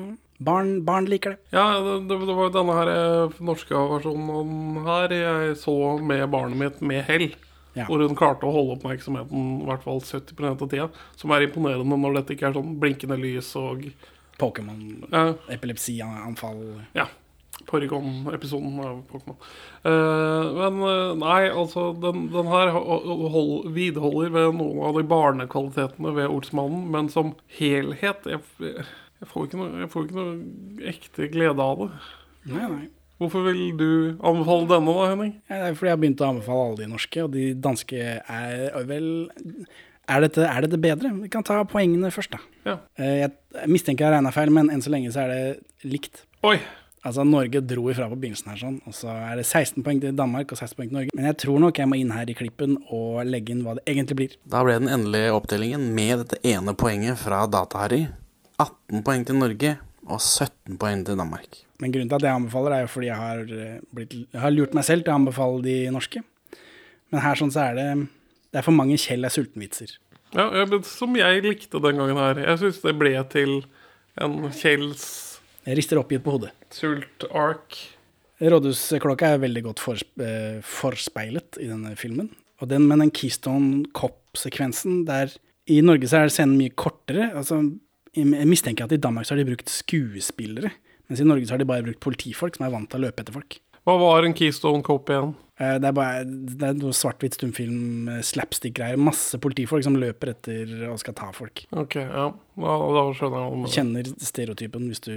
barn, 0.41 0.71
barn 0.89 1.07
liker 1.11 1.35
det. 1.37 1.39
ja 1.55 1.67
det, 1.85 1.95
det 2.09 2.19
det 2.27 2.35
var 2.39 2.49
jo 2.49 2.55
denne 2.57 2.77
her 2.79 2.91
eh, 2.95 3.39
norske 3.45 3.85
versjonen 3.93 4.81
her 4.89 5.15
jeg 5.15 5.57
så 5.61 5.75
med 6.01 6.25
barnet 6.33 6.59
mitt 6.65 6.81
med 6.83 7.05
hell. 7.09 7.29
Ja. 7.77 7.85
Hvor 7.87 8.03
hun 8.03 8.17
klarte 8.19 8.49
å 8.49 8.51
holde 8.55 8.75
oppmerksomheten 8.81 9.61
i 9.63 9.67
hvert 9.69 9.85
fall 9.87 10.01
70% 10.03 10.49
av 10.65 10.71
tida. 10.73 10.89
Som 11.21 11.31
er 11.37 11.45
imponerende 11.47 11.95
når 12.03 12.17
dette 12.19 12.35
ikke 12.35 12.49
er 12.49 12.57
sånn 12.57 12.73
blinkende 12.83 13.15
lys 13.21 13.53
og 13.61 13.85
Pokémon, 14.41 15.05
Ja, 15.13 15.27
epilepsianfall 15.53 16.63
ja 16.97 17.05
Porygon-episoden 17.69 18.79
av 18.81 19.03
Pokémon. 19.11 19.37
Uh, 19.85 20.47
men 20.57 20.79
eh, 20.89 21.11
nei, 21.21 21.43
altså 21.53 21.91
Den, 22.01 22.23
den 22.33 22.49
her 22.49 22.71
ho- 22.73 23.29
hold, 23.35 23.69
vidholder 23.77 24.33
ved 24.33 24.55
noen 24.57 24.81
av 24.89 24.97
de 24.97 25.05
barnekvalitetene 25.11 26.15
ved 26.17 26.31
Olsmannen, 26.33 26.87
men 26.95 27.11
som 27.13 27.35
helhet 27.59 28.27
Jeg, 28.33 28.41
jeg, 29.21 29.29
får 29.31 29.47
ikke 29.49 29.61
noe, 29.61 29.69
jeg 29.85 29.91
får 29.93 30.07
ikke 30.09 30.19
noe 30.19 30.89
ekte 30.95 31.29
glede 31.33 31.67
av 31.67 31.85
det. 31.85 31.91
Nei, 32.51 32.65
nei. 32.73 32.89
Hvorfor 33.21 33.45
vil 33.51 33.63
du 33.77 33.89
anbefale 34.25 34.65
denne, 34.71 34.93
da, 34.97 35.09
Henning? 35.13 35.33
Ja, 35.51 35.57
Det 35.61 35.69
er 35.69 35.75
fordi 35.77 35.91
jeg 35.91 35.97
har 35.97 36.03
begynt 36.07 36.23
å 36.25 36.29
anbefale 36.31 36.67
alle 36.71 36.81
de 36.81 36.87
norske, 36.89 37.25
og 37.27 37.33
de 37.37 37.47
danske 37.69 37.99
er 38.17 38.85
vel 38.89 39.11
Er 40.11 40.25
dette, 40.25 40.43
er 40.43 40.65
dette 40.65 40.79
bedre? 40.81 41.13
Vi 41.21 41.29
kan 41.31 41.45
ta 41.47 41.61
poengene 41.69 42.09
først, 42.11 42.33
da. 42.33 42.41
Ja. 42.67 42.79
Eh, 42.99 43.29
Jeg 43.29 43.69
mistenker 43.71 44.07
jeg 44.07 44.09
har 44.11 44.17
regna 44.19 44.33
feil, 44.35 44.51
men 44.51 44.71
enn 44.73 44.81
så 44.83 44.91
lenge 44.91 45.13
så 45.13 45.21
er 45.27 45.29
det 45.35 45.91
likt. 45.93 46.25
Oi! 46.43 46.57
Altså, 47.05 47.23
Norge 47.25 47.61
dro 47.65 47.87
ifra 47.89 48.09
på 48.11 48.17
begynnelsen 48.21 48.51
her, 48.51 48.59
sånn, 48.61 48.75
og 48.85 48.93
så 48.93 49.09
er 49.09 49.39
det 49.39 49.47
16 49.47 49.85
poeng 49.87 50.01
til 50.03 50.13
Danmark 50.17 50.51
og 50.53 50.59
16 50.59 50.77
poeng 50.77 50.89
til 50.91 50.97
Norge. 50.99 51.15
Men 51.17 51.29
jeg 51.31 51.39
tror 51.45 51.61
nok 51.63 51.79
jeg 51.81 51.89
må 51.89 51.97
inn 51.97 52.11
her 52.13 52.29
i 52.29 52.35
klippen 52.37 52.75
og 52.93 53.23
legge 53.25 53.55
inn 53.55 53.63
hva 53.65 53.77
det 53.79 53.85
egentlig 53.89 54.17
blir. 54.19 54.35
Da 54.53 54.61
ble 54.67 54.75
den 54.83 54.91
endelige 54.93 55.31
opptellingen 55.33 55.87
med 55.97 56.25
dette 56.27 56.41
ene 56.45 56.75
poenget 56.77 57.17
fra 57.23 57.47
Data-Harry 57.49 58.03
18 58.61 59.03
poeng 59.07 59.25
til 59.27 59.39
Norge 59.41 59.73
og 60.11 60.21
17 60.21 60.77
poeng 60.81 61.05
til 61.07 61.19
Danmark. 61.19 61.63
Men 61.81 61.95
grunnen 61.95 62.11
til 62.11 62.19
at 62.19 62.27
jeg 62.27 62.37
anbefaler, 62.37 62.75
er 62.77 62.85
jo 62.85 62.93
fordi 62.93 63.09
jeg 63.09 63.17
har, 63.17 63.39
eh, 63.41 63.81
blitt, 63.95 64.15
jeg 64.33 64.41
har 64.43 64.53
lurt 64.53 64.75
meg 64.77 64.85
selv 64.85 65.05
til 65.07 65.15
å 65.15 65.19
anbefale 65.21 65.63
de 65.65 65.77
norske. 65.95 66.23
Men 67.11 67.25
her 67.25 67.39
sånn 67.41 67.53
så 67.53 67.71
er 67.71 67.75
det 67.79 67.89
Det 68.51 68.59
er 68.59 68.67
for 68.67 68.75
mange 68.75 68.99
Kjell 68.99 69.25
er 69.25 69.31
sulten-vitser. 69.31 69.93
Ja, 70.35 70.49
ja, 70.51 70.65
men 70.67 70.83
Som 70.83 71.15
jeg 71.15 71.43
likte 71.45 71.81
den 71.83 71.99
gangen 71.99 72.19
her. 72.19 72.35
Jeg 72.35 72.59
syns 72.59 72.81
det 72.83 72.99
ble 72.99 73.13
til 73.31 73.63
en 74.19 74.51
Kjells 74.51 75.39
Jeg 75.67 75.77
rister 75.79 76.01
oppgitt 76.01 76.25
på 76.25 76.35
hodet. 76.35 76.51
sult-ark. 76.71 77.77
Rådhusklokka 78.41 79.35
er 79.35 79.43
veldig 79.43 79.63
godt 79.69 79.83
eh, 80.19 80.61
forspeilet 80.65 81.61
i 81.61 81.69
denne 81.69 81.95
filmen. 81.95 82.31
Og 82.61 82.69
den, 82.69 82.89
med 82.89 82.99
den 82.99 83.11
Keystone 83.11 83.85
Cop-sekvensen 83.93 85.05
der 85.07 85.31
I 85.69 85.81
Norge 85.85 86.09
så 86.09 86.25
er 86.25 86.33
scenen 86.33 86.59
mye 86.59 86.73
kortere. 86.75 87.31
Altså, 87.37 87.61
jeg 88.17 88.49
mistenker 88.51 88.85
at 88.89 88.93
i 88.97 89.01
Danmark 89.01 89.27
så 89.29 89.35
har 89.37 89.43
de 89.45 89.51
brukt 89.53 89.71
skuespillere. 89.71 90.73
Mens 91.11 91.21
i 91.23 91.27
Norge 91.27 91.47
så 91.47 91.55
har 91.57 91.63
de 91.63 91.69
bare 91.69 91.83
brukt 91.87 92.01
politifolk 92.03 92.57
som 92.57 92.67
er 92.67 92.73
vant 92.75 92.91
til 92.91 93.01
å 93.01 93.05
løpe 93.09 93.23
etter 93.25 93.35
folk. 93.35 93.59
Hva 93.89 93.95
var 93.99 94.27
en 94.27 94.35
Keystone 94.37 94.83
Cop 94.87 95.09
igjen? 95.11 95.33
Eh, 95.59 95.79
Det 95.81 95.89
er 95.89 95.95
bare 95.97 96.25
det 96.25 96.67
er 96.69 96.75
noe 96.79 96.93
svart-hvitt 96.95 97.35
stumfilm, 97.39 98.09
eh, 98.13 98.21
slapstick-greier. 98.23 98.99
Masse 99.01 99.39
politifolk 99.41 99.83
som 99.85 99.97
løper 99.97 100.35
etter 100.35 100.75
og 100.91 100.99
skal 101.01 101.15
ta 101.15 101.31
folk. 101.33 101.65
Ok, 101.73 101.97
ja. 101.97 102.27
Da, 102.61 102.77
da 102.97 103.05
skjønner 103.17 103.41
jeg 103.41 103.55
om 103.57 103.65
det. 103.65 103.73
Kjenner 103.75 104.11
stereotypen 104.21 104.87
hvis 104.91 105.01
du, 105.07 105.15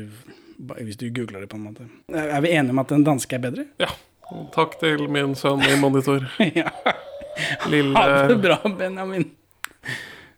hvis 0.79 0.97
du 1.01 1.09
googler 1.11 1.43
det, 1.43 1.49
på 1.51 1.59
en 1.59 1.67
måte. 1.67 1.89
Er 2.13 2.41
vi 2.45 2.53
enige 2.55 2.71
om 2.71 2.79
at 2.79 2.93
den 2.93 3.03
danske 3.03 3.37
er 3.37 3.43
bedre? 3.49 3.67
Ja. 3.83 3.91
Takk 4.55 4.79
til 4.81 5.07
min 5.11 5.35
sønn 5.37 5.61
i 5.67 5.75
monitor. 5.81 6.23
ja. 6.55 6.71
Lille 7.69 7.93
Ha 7.99 8.23
det 8.31 8.39
bra, 8.41 8.57
Benjamin. 8.79 9.27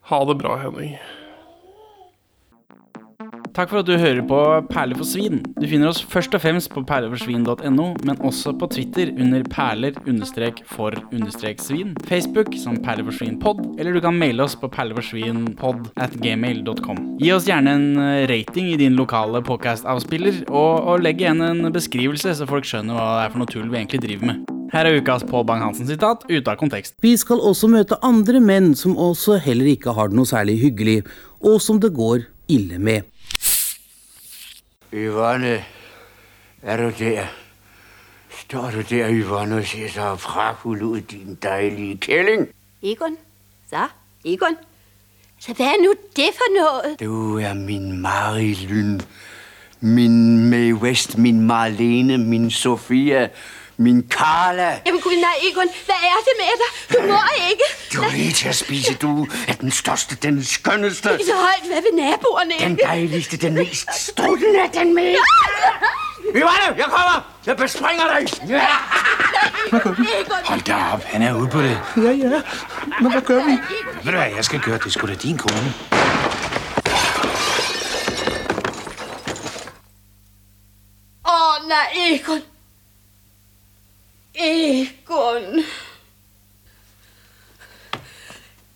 Ha 0.09 0.19
det 0.25 0.37
bra, 0.41 0.57
Henning. 0.65 0.97
Takk 3.55 3.69
for 3.71 3.79
at 3.79 3.87
du 3.87 3.93
hører 3.95 4.19
på 4.27 4.37
Perler 4.67 4.97
for 4.99 5.07
svin. 5.07 5.37
Du 5.55 5.63
finner 5.71 5.87
oss 5.87 6.01
først 6.11 6.33
og 6.35 6.41
fremst 6.43 6.67
på 6.73 6.81
perleforsvin.no, 6.83 7.85
men 8.03 8.17
også 8.27 8.51
på 8.59 8.67
Twitter 8.73 9.13
under 9.15 9.45
perler-for-svin, 9.47 11.93
Facebook 12.09 12.51
som 12.59 12.75
perleforsvinpod, 12.83 13.79
eller 13.79 13.95
du 13.95 14.01
kan 14.03 14.19
maile 14.19 14.43
oss 14.43 14.57
på 14.59 14.67
perleforsvinpod 14.73 15.87
at 16.03 16.11
gmail.com. 16.19 16.99
Gi 17.21 17.31
oss 17.31 17.47
gjerne 17.47 17.77
en 17.79 17.95
eh, 17.95 18.27
rating 18.27 18.67
i 18.73 18.79
din 18.83 18.99
lokale 18.99 19.39
podcast-avspiller, 19.47 20.51
og, 20.51 20.83
og 20.83 20.99
legg 21.07 21.23
igjen 21.23 21.39
en 21.47 21.71
beskrivelse, 21.71 22.35
så 22.35 22.43
folk 22.51 22.67
skjønner 22.67 22.99
hva 22.99 23.07
det 23.13 23.23
er 23.23 23.31
for 23.31 23.39
noe 23.39 23.47
tull 23.55 23.71
vi 23.71 23.79
egentlig 23.79 24.03
driver 24.03 24.27
med. 24.33 24.43
Her 24.75 24.83
er 24.89 24.99
ukas 24.99 25.23
Pål 25.23 25.47
Bang-Hansen-sitat 25.47 26.27
ute 26.27 26.51
av 26.51 26.59
kontekst. 26.59 26.99
Vi 26.99 27.15
skal 27.15 27.39
også 27.39 27.71
møte 27.71 28.03
andre 28.03 28.43
menn 28.43 28.75
som 28.75 28.99
også 28.99 29.39
heller 29.47 29.71
ikke 29.77 29.95
har 29.95 30.11
det 30.11 30.19
noe 30.19 30.27
særlig 30.27 30.59
hyggelig, 30.59 31.07
og 31.39 31.63
som 31.63 31.79
det 31.79 31.95
går 31.95 32.27
ille 32.51 32.83
med. 32.83 33.07
Yvonne, 34.95 35.63
er 36.61 36.77
du 36.77 36.91
der? 36.99 37.25
Står 38.29 38.71
du 38.71 38.81
der, 38.81 39.11
Yvonne, 39.11 39.55
og 39.57 39.65
ser 39.65 39.89
så 39.89 40.15
pragtfuld 40.15 40.81
ud, 40.81 41.01
din 41.01 41.37
dejlige 41.43 41.97
kælling? 41.97 42.47
Egon? 42.83 43.17
Så, 43.69 43.87
Egon? 44.25 44.55
Så 45.39 45.53
hvad 45.53 45.65
er 45.65 45.83
nu 45.83 45.93
det 46.15 46.29
for 46.33 46.61
noget? 46.61 46.99
Du 46.99 47.39
er 47.39 47.53
min 47.53 48.01
Marilyn, 48.01 49.01
min 49.79 50.49
Mae 50.49 50.75
West, 50.75 51.17
min 51.17 51.41
Marlene, 51.41 52.17
min 52.17 52.51
Sofia, 52.51 53.29
min 53.77 54.07
Carla. 54.09 54.79
Jamen 54.85 55.01
gud 55.01 55.15
nej, 55.21 55.35
Egon, 55.51 55.69
hvad 55.85 55.95
er 55.95 56.19
det 56.27 56.33
med 56.41 56.53
dig? 56.61 56.97
Du 56.97 57.11
må 57.11 57.19
ikke. 57.49 57.63
Du 57.93 58.01
er 58.01 58.11
lige 58.11 58.31
til 58.33 58.47
at 58.47 58.55
spise, 58.55 58.93
du 58.93 59.27
er 59.47 59.53
den 59.53 59.71
største, 59.71 60.15
den 60.15 60.43
skønneste, 60.43 61.11
Ikke 61.11 61.25
så 61.25 61.35
højt, 61.35 61.65
hvad 61.67 61.81
ved 61.81 62.03
naboerne 62.03 62.53
den 62.59 62.79
dejligste, 62.83 63.37
den 63.37 63.53
mest 63.53 63.87
struttende, 63.93 64.59
den 64.73 64.95
mest... 64.95 65.19
Vi 66.33 66.41
var 66.41 66.63
det. 66.69 66.77
jeg 66.77 66.85
kommer! 66.85 67.31
Jeg 67.45 67.57
bespringer 67.57 68.03
dig! 68.19 68.49
Ja! 68.49 68.67
Hold 70.45 70.61
da 70.61 70.75
op, 70.93 71.03
han 71.03 71.21
er 71.21 71.33
ude 71.33 71.49
på 71.49 71.61
det. 71.61 71.79
Ja, 71.97 72.01
ja. 72.01 72.41
Men 73.01 73.11
hvad 73.11 73.21
gør 73.21 73.43
vi? 73.43 73.51
Ved 74.03 74.11
du 74.11 74.17
hvad, 74.17 74.31
jeg 74.35 74.45
skal 74.45 74.59
gøre? 74.59 74.77
Det 74.77 74.85
er 74.85 74.89
sgu 74.89 75.07
da 75.07 75.13
din 75.13 75.37
kone. 75.37 75.73
åh 81.27 81.67
nej, 81.69 81.87
Egon. 81.95 82.41
Egon. 84.35 85.63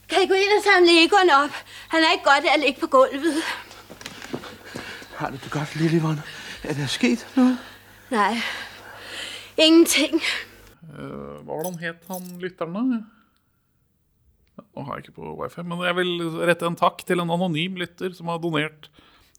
Kan 0.09 0.23
I 0.23 0.29
gå 0.29 0.37
inn 0.39 0.55
og 0.55 0.63
samle 0.65 0.95
Egon 1.03 1.31
opp? 1.35 1.57
Han 1.91 2.05
er 2.05 2.15
ikke 2.17 2.29
godt 2.29 2.47
af 2.47 2.55
å 2.55 2.61
ligge 2.61 2.81
på 2.81 2.89
gulvet. 2.93 3.43
Har 5.19 5.33
du 5.33 5.37
det 5.37 5.51
godt, 5.51 5.75
lille 5.75 5.99
Er 5.99 6.21
eh, 6.63 6.75
det 6.77 6.89
sket 6.89 7.25
noe? 7.35 7.57
Nei. 8.09 8.39
Ingenting. 9.59 10.21
Uh, 10.89 11.43
hva 11.43 11.59
han 11.65 11.77
het, 11.81 12.05
han 12.07 12.29
lytteren, 12.39 12.73
da? 12.73 13.01
Nå 14.59 14.85
har 14.87 14.97
jeg 14.97 15.09
ikke 15.09 15.19
på 15.19 15.35
wifi, 15.41 15.63
men 15.67 15.83
jeg 15.83 15.95
vil 15.99 16.13
rette 16.47 16.67
en 16.67 16.79
takk 16.79 17.03
til 17.07 17.19
en 17.19 17.31
anonym 17.35 17.77
lytter 17.79 18.15
som 18.15 18.31
har 18.31 18.39
donert 18.43 18.87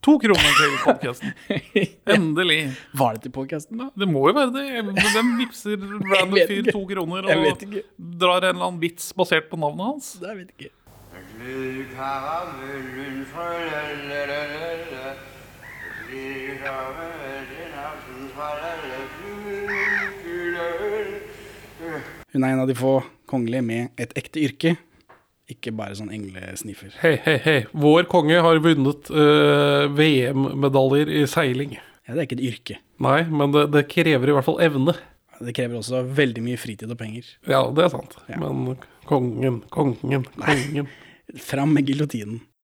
to 0.04 0.16
kroner 0.20 0.54
til 0.56 0.74
podkasten. 0.84 1.32
Endelig. 2.16 2.60
Var 2.96 3.16
det 3.16 3.26
til 3.26 3.34
podkasten, 3.34 3.80
da? 3.80 3.90
Det 4.00 4.08
må 4.08 4.26
jo 4.30 4.34
være 4.36 4.52
det. 4.54 4.66
Hvem 5.14 5.32
vipser 5.42 5.76
random 6.12 6.38
fyr 6.48 6.70
to 6.72 6.82
kroner 6.88 7.28
og 7.28 7.64
drar 7.98 8.46
en 8.48 8.54
eller 8.54 8.68
annen 8.70 8.82
vits 8.82 9.12
basert 9.16 9.50
på 9.52 9.60
navnet 9.60 9.92
hans? 9.92 10.12
Det 10.22 10.36
vet 10.38 10.54
ikke. 10.56 10.74
Hun 22.30 22.44
er 22.44 22.52
en 22.52 22.62
av 22.62 22.68
de 22.70 22.76
få 22.78 23.00
kongelige 23.30 23.64
med 23.66 24.00
et 24.00 24.12
ekte 24.18 24.42
yrke, 24.42 24.76
ikke 25.52 25.72
bare 25.76 25.96
sånn 25.98 26.12
englesniffer. 26.14 26.92
Hei, 27.02 27.16
hei, 27.24 27.36
hei. 27.44 27.58
Vår 27.72 28.08
konge 28.10 28.40
har 28.44 28.60
vunnet 28.64 29.10
uh, 29.12 29.86
VM-medaljer 29.96 31.12
i 31.20 31.24
seiling. 31.30 31.76
Ja, 32.06 32.14
det 32.14 32.18
er 32.18 32.28
ikke 32.28 32.38
et 32.40 32.46
yrke. 32.48 32.78
Nei, 33.02 33.20
men 33.30 33.54
det, 33.54 33.68
det 33.74 33.86
krever 33.92 34.30
i 34.30 34.36
hvert 34.36 34.48
fall 34.48 34.60
evne. 34.64 34.96
Det 35.40 35.54
krever 35.56 35.78
også 35.78 36.02
veldig 36.16 36.42
mye 36.44 36.60
fritid 36.60 36.90
og 36.92 36.98
penger. 37.00 37.28
Ja, 37.48 37.62
det 37.72 37.86
er 37.86 37.92
sant. 37.92 38.16
Men 38.28 38.74
kongen, 39.08 39.62
kongen, 39.72 40.26
kongen. 40.36 40.90
Fram 41.40 41.72
med 41.76 41.88
giljotinen. 41.88 42.42